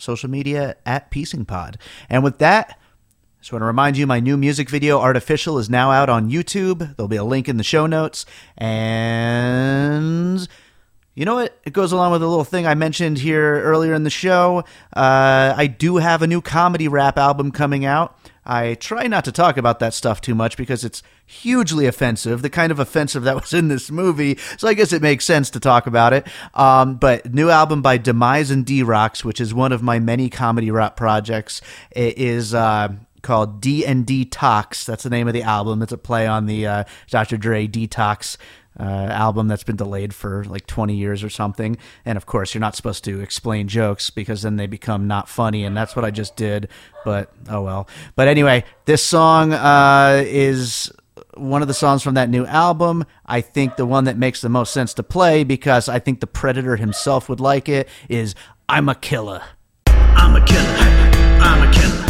social 0.00 0.30
media 0.30 0.76
at 0.84 1.10
Piecing 1.10 1.44
Pod. 1.44 1.78
And 2.08 2.24
with 2.24 2.38
that, 2.38 2.78
just 3.40 3.52
want 3.52 3.62
to 3.62 3.66
remind 3.66 3.96
you 3.96 4.06
my 4.06 4.20
new 4.20 4.36
music 4.36 4.68
video, 4.68 5.00
Artificial, 5.00 5.58
is 5.58 5.70
now 5.70 5.90
out 5.90 6.10
on 6.10 6.30
YouTube. 6.30 6.94
There'll 6.96 7.08
be 7.08 7.16
a 7.16 7.24
link 7.24 7.48
in 7.48 7.56
the 7.56 7.64
show 7.64 7.86
notes. 7.86 8.26
And 8.58 10.46
You 11.14 11.24
know 11.24 11.36
what? 11.36 11.58
It 11.64 11.72
goes 11.72 11.90
along 11.92 12.12
with 12.12 12.22
a 12.22 12.26
little 12.26 12.44
thing 12.44 12.66
I 12.66 12.74
mentioned 12.74 13.18
here 13.18 13.62
earlier 13.62 13.94
in 13.94 14.04
the 14.04 14.10
show. 14.10 14.64
Uh, 14.94 15.54
I 15.56 15.66
do 15.66 15.96
have 15.96 16.22
a 16.22 16.26
new 16.26 16.40
comedy 16.40 16.86
rap 16.86 17.16
album 17.18 17.50
coming 17.50 17.84
out. 17.84 18.16
I 18.44 18.74
try 18.74 19.06
not 19.06 19.24
to 19.26 19.32
talk 19.32 19.56
about 19.56 19.80
that 19.80 19.92
stuff 19.94 20.20
too 20.20 20.34
much 20.34 20.56
because 20.56 20.82
it's 20.84 21.02
hugely 21.26 21.86
offensive, 21.86 22.42
the 22.42 22.50
kind 22.50 22.72
of 22.72 22.78
offensive 22.78 23.22
that 23.24 23.34
was 23.40 23.52
in 23.52 23.68
this 23.68 23.90
movie. 23.90 24.38
So 24.58 24.68
I 24.68 24.74
guess 24.74 24.92
it 24.92 25.02
makes 25.02 25.24
sense 25.24 25.50
to 25.50 25.60
talk 25.60 25.86
about 25.86 26.12
it. 26.12 26.26
Um, 26.54 26.96
but 26.96 27.32
new 27.32 27.50
album 27.50 27.80
by 27.82 27.96
Demise 27.98 28.50
and 28.50 28.64
D 28.66 28.82
Rocks, 28.82 29.24
which 29.24 29.40
is 29.40 29.54
one 29.54 29.72
of 29.72 29.82
my 29.82 29.98
many 29.98 30.28
comedy 30.30 30.70
rap 30.70 30.96
projects, 30.96 31.60
it 31.90 32.18
is. 32.18 32.54
Uh, 32.54 32.92
called 33.22 33.60
D 33.60 33.84
and 33.84 34.06
D. 34.06 34.28
That's 34.30 35.02
the 35.02 35.10
name 35.10 35.28
of 35.28 35.34
the 35.34 35.42
album. 35.42 35.82
It's 35.82 35.92
a 35.92 35.98
play 35.98 36.26
on 36.26 36.46
the 36.46 36.66
uh, 36.66 36.84
Dr. 37.10 37.36
Dre 37.36 37.66
Detox 37.66 38.36
uh, 38.78 38.82
album 38.82 39.48
that's 39.48 39.64
been 39.64 39.76
delayed 39.76 40.14
for 40.14 40.44
like 40.44 40.66
20 40.66 40.94
years 40.94 41.22
or 41.22 41.30
something. 41.30 41.76
And 42.04 42.16
of 42.16 42.26
course, 42.26 42.54
you're 42.54 42.60
not 42.60 42.76
supposed 42.76 43.04
to 43.04 43.20
explain 43.20 43.68
jokes 43.68 44.10
because 44.10 44.42
then 44.42 44.56
they 44.56 44.66
become 44.66 45.06
not 45.06 45.28
funny. 45.28 45.64
And 45.64 45.76
that's 45.76 45.94
what 45.96 46.04
I 46.04 46.10
just 46.10 46.36
did. 46.36 46.68
But 47.04 47.32
oh 47.48 47.62
well. 47.62 47.88
But 48.16 48.28
anyway, 48.28 48.64
this 48.84 49.04
song 49.04 49.52
uh, 49.52 50.22
is 50.24 50.92
one 51.34 51.62
of 51.62 51.68
the 51.68 51.74
songs 51.74 52.02
from 52.02 52.14
that 52.14 52.30
new 52.30 52.46
album. 52.46 53.04
I 53.26 53.40
think 53.40 53.76
the 53.76 53.86
one 53.86 54.04
that 54.04 54.16
makes 54.16 54.40
the 54.40 54.48
most 54.48 54.72
sense 54.72 54.94
to 54.94 55.02
play 55.02 55.44
because 55.44 55.88
I 55.88 55.98
think 55.98 56.20
the 56.20 56.26
Predator 56.26 56.76
himself 56.76 57.28
would 57.28 57.40
like 57.40 57.68
it 57.68 57.88
is 58.08 58.34
I'm 58.68 58.88
a 58.88 58.94
Killer. 58.94 59.42
I'm 59.86 60.36
a 60.36 60.44
killer. 60.44 60.76
I'm 61.42 61.68
a 61.68 61.72
killer. 61.72 62.09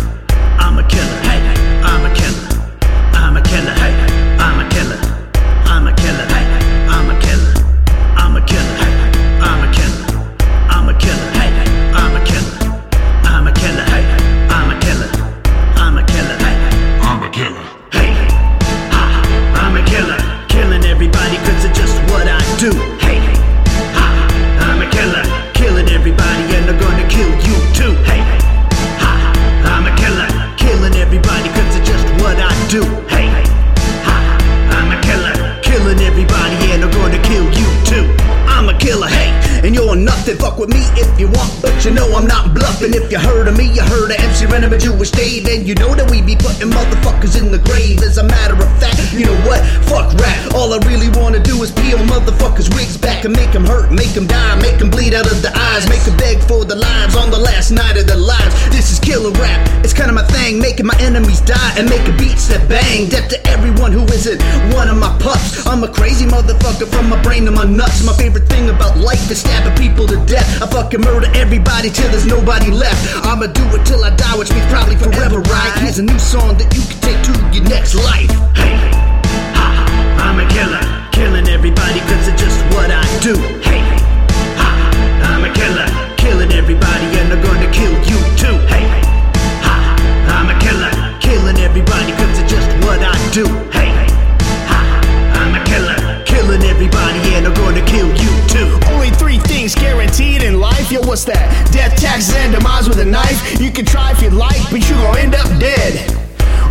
Jewish 45.01 45.13
Dave, 45.13 45.49
and 45.49 45.67
you 45.67 45.75
know 45.77 45.95
that 45.95 46.11
we 46.11 46.21
be 46.21 46.37
putting 46.37 46.69
motherfuckers 46.69 47.41
in 47.41 47.51
the 47.51 47.57
grave. 47.57 48.03
As 48.03 48.19
a 48.19 48.23
matter 48.23 48.53
of 48.53 48.69
fact, 48.79 48.90
you 49.13 49.27
know 49.27 49.37
what? 49.43 49.61
Fuck 49.91 50.15
rap. 50.19 50.55
All 50.55 50.73
I 50.73 50.79
really 50.87 51.09
wanna 51.19 51.41
do 51.41 51.63
is 51.63 51.71
peel 51.71 51.99
motherfuckers' 51.99 52.73
wigs 52.75 52.97
back 52.97 53.25
and 53.25 53.35
make 53.35 53.53
them 53.53 53.65
hurt, 53.65 53.91
make 53.91 54.13
them 54.15 54.27
die, 54.27 54.57
make 54.61 54.79
them 54.79 54.91
bleed 54.91 55.15
out 55.15 55.31
of 55.31 55.43
the 55.43 55.51
eyes, 55.57 55.89
make 55.89 56.03
them 56.03 56.17
beg 56.17 56.39
for 56.45 56.65
the 56.65 56.77
lives 56.77 57.17
on 57.17 57.31
the 57.31 57.39
last 57.39 57.71
night 57.71 57.97
of 57.97 58.07
their 58.07 58.17
lives. 58.17 58.55
This 58.71 58.93
is 58.93 58.99
killer 58.99 59.31
rap. 59.33 59.69
It's 59.85 59.93
kinda 59.93 60.13
my 60.13 60.25
thing, 60.27 60.61
making 60.61 60.87
my 60.87 60.97
enemies 61.01 61.41
die 61.41 61.73
and 61.77 61.89
making 61.89 62.17
beats 62.17 62.47
that 62.49 62.69
bang. 62.69 63.09
Death 63.09 63.29
to 63.29 63.39
everyone 63.49 63.93
who 63.93 64.05
isn't 64.13 64.41
one 64.75 64.89
of 64.89 64.97
my 64.97 65.11
pups. 65.19 65.67
I'm 65.67 65.83
a 65.83 65.89
crazy 65.89 66.27
motherfucker 66.27 66.87
from 66.87 67.09
my 67.09 67.21
brain 67.23 67.45
to 67.47 67.51
my 67.51 67.65
nuts. 67.65 68.05
My 68.05 68.13
favorite 68.13 68.49
thing 68.49 68.69
about 68.71 68.97
life 68.99 69.31
is 69.31 69.41
stabbing 69.41 69.77
people 69.77 70.07
to 70.07 70.17
death. 70.27 70.63
I 70.63 70.67
fucking 70.67 71.01
murder 71.01 71.31
everybody 71.35 71.91
till 71.91 72.09
there's 72.11 72.27
nobody 72.27 72.71
left. 72.71 73.01
I'ma 73.27 73.47
do 73.47 73.65
it 73.75 73.85
till 73.85 74.05
I 74.05 74.11
die, 74.11 74.37
which 74.39 74.53
means 74.53 74.67
probably 74.67 74.97
forever, 74.97 75.41
right? 75.41 75.73
Here's 75.79 75.99
a 75.99 76.03
new 76.03 76.19
song 76.19 76.59
that 76.59 76.75
you 76.75 76.83
can 76.83 77.01
take 77.01 77.21
to 77.25 77.33
your 77.55 77.65
next 77.69 77.95
life. 77.95 78.31
Hey, 78.55 79.00
I'm 80.41 80.47
a 80.47 80.53
killer, 80.53 80.81
killing 81.13 81.49
everybody 81.49 82.01
'cause 82.01 82.29
it's 82.29 82.41
just 82.41 82.61
what 82.73 82.91
I 82.91 83.05
do. 83.21 83.37
Hey, 83.61 83.83
ha, 84.57 84.71
I'm 85.23 85.45
a 85.45 85.51
killer, 85.51 85.87
killing 86.17 86.51
everybody 86.53 87.05
and 87.19 87.31
they're 87.31 87.45
gonna 87.45 87.71
kill 87.71 87.93
you 88.09 88.17
too. 88.41 88.57
Hey, 88.67 88.89
ha, 89.61 89.77
I'm 90.29 90.49
a 90.49 90.59
killer, 90.59 90.91
killing 91.21 91.59
everybody 91.61 92.13
'cause 92.13 92.39
it's 92.39 92.51
just 92.51 92.69
what 92.87 93.01
I 93.05 93.19
do. 93.33 93.45
Hey, 93.71 93.93
ha, 94.67 94.81
I'm 95.35 95.55
a 95.55 95.63
killer, 95.65 95.99
killing 96.25 96.65
everybody 96.65 97.35
and 97.35 97.45
they're 97.45 97.61
gonna 97.63 97.83
kill 97.83 98.09
you 98.09 98.33
too. 98.49 98.81
Only 98.95 99.11
three 99.11 99.41
things 99.41 99.75
guaranteed 99.75 100.43
in 100.43 100.59
life. 100.59 100.91
Yo, 100.91 101.03
what's 101.03 101.25
that? 101.25 101.71
Death, 101.71 101.95
taxes, 101.97 102.35
and 102.37 102.55
demise 102.55 102.89
with 102.89 102.99
a 102.99 103.05
knife. 103.05 103.61
You 103.61 103.71
can 103.71 103.85
try 103.85 104.13
if 104.13 104.23
you 104.23 104.31
like, 104.31 104.63
but 104.71 104.81
you 104.89 104.95
gon' 105.05 105.19
end 105.19 105.35
up 105.35 105.51
dead. 105.59 106.17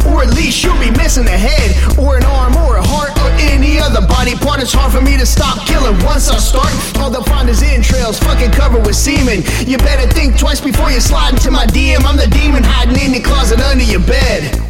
Or 0.07 0.23
at 0.23 0.33
least 0.33 0.63
you'll 0.63 0.79
be 0.79 0.91
missing 0.91 1.27
a 1.27 1.37
head, 1.37 1.75
or 1.97 2.17
an 2.17 2.23
arm, 2.23 2.55
or 2.55 2.77
a 2.77 2.83
heart, 2.83 3.11
or 3.19 3.29
any 3.39 3.79
other 3.79 4.05
body 4.05 4.35
part. 4.35 4.61
It's 4.61 4.73
hard 4.73 4.91
for 4.91 5.01
me 5.01 5.17
to 5.17 5.25
stop 5.25 5.65
killing 5.67 5.97
once 6.03 6.29
I 6.29 6.37
start. 6.37 6.71
All 6.97 7.09
they'll 7.09 7.23
find 7.23 7.49
is 7.49 7.61
entrails, 7.61 8.19
fucking 8.19 8.51
covered 8.51 8.85
with 8.85 8.95
semen. 8.95 9.43
You 9.67 9.77
better 9.77 10.07
think 10.11 10.37
twice 10.37 10.61
before 10.61 10.91
you 10.91 10.99
slide 10.99 11.33
into 11.33 11.51
my 11.51 11.65
DM. 11.65 12.05
I'm 12.05 12.17
the 12.17 12.27
demon 12.27 12.63
hiding 12.63 12.99
in 12.99 13.11
the 13.11 13.21
closet 13.21 13.59
under 13.59 13.83
your 13.83 14.01
bed. 14.01 14.68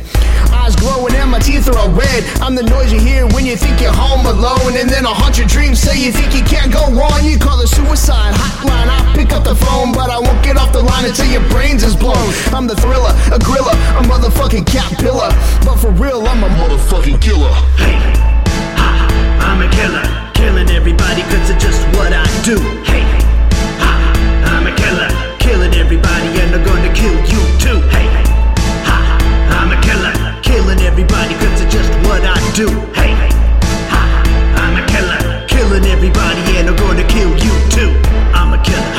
Eyes 0.70 0.76
glowing 0.76 1.16
and 1.16 1.32
my 1.32 1.40
teeth 1.40 1.68
are 1.68 1.78
all 1.78 1.90
red. 1.90 2.24
I'm 2.42 2.54
the 2.54 2.62
noise 2.62 2.94
you 2.94 3.00
hear 3.00 3.26
when 3.34 3.44
you 3.44 3.58
think 3.58 3.82
you're 3.82 3.94
home 3.94 4.26
alone. 4.26 4.78
And 4.78 4.88
then 4.88 5.04
haunt 5.04 5.38
your 5.38 5.48
dreams, 5.48 5.80
say 5.80 5.98
you 5.98 6.12
think 6.12 6.36
you 6.36 6.44
can't 6.44 6.72
go 6.72 6.86
on. 6.86 7.26
You 7.26 7.40
call 7.40 7.58
the 7.58 7.66
suicide 7.66 8.36
hotline. 8.36 8.86
I 8.86 9.02
pick 9.16 9.34
up 9.34 9.44
the 9.44 9.56
phone, 9.56 9.92
but 9.94 10.12
I 10.12 10.20
won't 10.20 10.44
get 10.44 10.58
off 10.58 10.72
the 10.72 10.84
line 10.84 11.06
until 11.06 11.26
your 11.26 11.42
brains 11.50 11.82
is 11.82 11.96
blown. 11.96 12.22
I'm 12.54 12.68
the 12.68 12.76
thriller, 12.76 13.14
a 13.34 13.40
gorilla, 13.40 13.74
a 13.98 14.04
motherfucking 14.06 14.68
cat 14.68 14.94
pillar. 15.00 15.34
But 15.66 15.78
for 15.78 15.90
real, 15.90 16.22
I'm 16.28 16.44
a 16.44 16.50
motherfucking 16.62 17.20
killer. 17.20 17.54
Hey, 17.82 17.98
ha, 18.78 19.10
I'm 19.42 19.66
a 19.66 19.70
killer, 19.74 20.06
killing 20.36 20.70
everybody 20.70 21.24
'cause 21.24 21.50
it's 21.50 21.64
just 21.64 21.82
what 21.98 22.14
I 22.14 22.26
do. 22.44 22.60
Hey, 22.86 23.02
ha, 23.82 23.94
I'm 24.54 24.68
a 24.68 24.74
killer, 24.76 25.10
killing 25.40 25.74
everybody 25.74 26.30
and 26.42 26.54
I'm 26.54 26.64
gonna 26.64 26.94
kill 26.94 27.18
you 27.26 27.42
too. 27.58 27.82
Hey, 27.90 28.09
everybody 31.00 31.34
'cause 31.36 31.62
it's 31.62 31.74
just 31.74 31.90
what 32.06 32.22
I 32.26 32.38
do. 32.54 32.68
Hey, 32.94 33.14
ha, 33.90 34.04
I'm 34.64 34.76
a 34.76 34.86
killer, 34.92 35.48
killing 35.48 35.86
everybody 35.86 36.58
and 36.58 36.68
I'm 36.68 36.76
gonna 36.76 37.06
kill 37.06 37.32
you 37.46 37.54
too. 37.70 37.92
I'm 38.34 38.52
a 38.54 38.58
killer, 38.58 38.99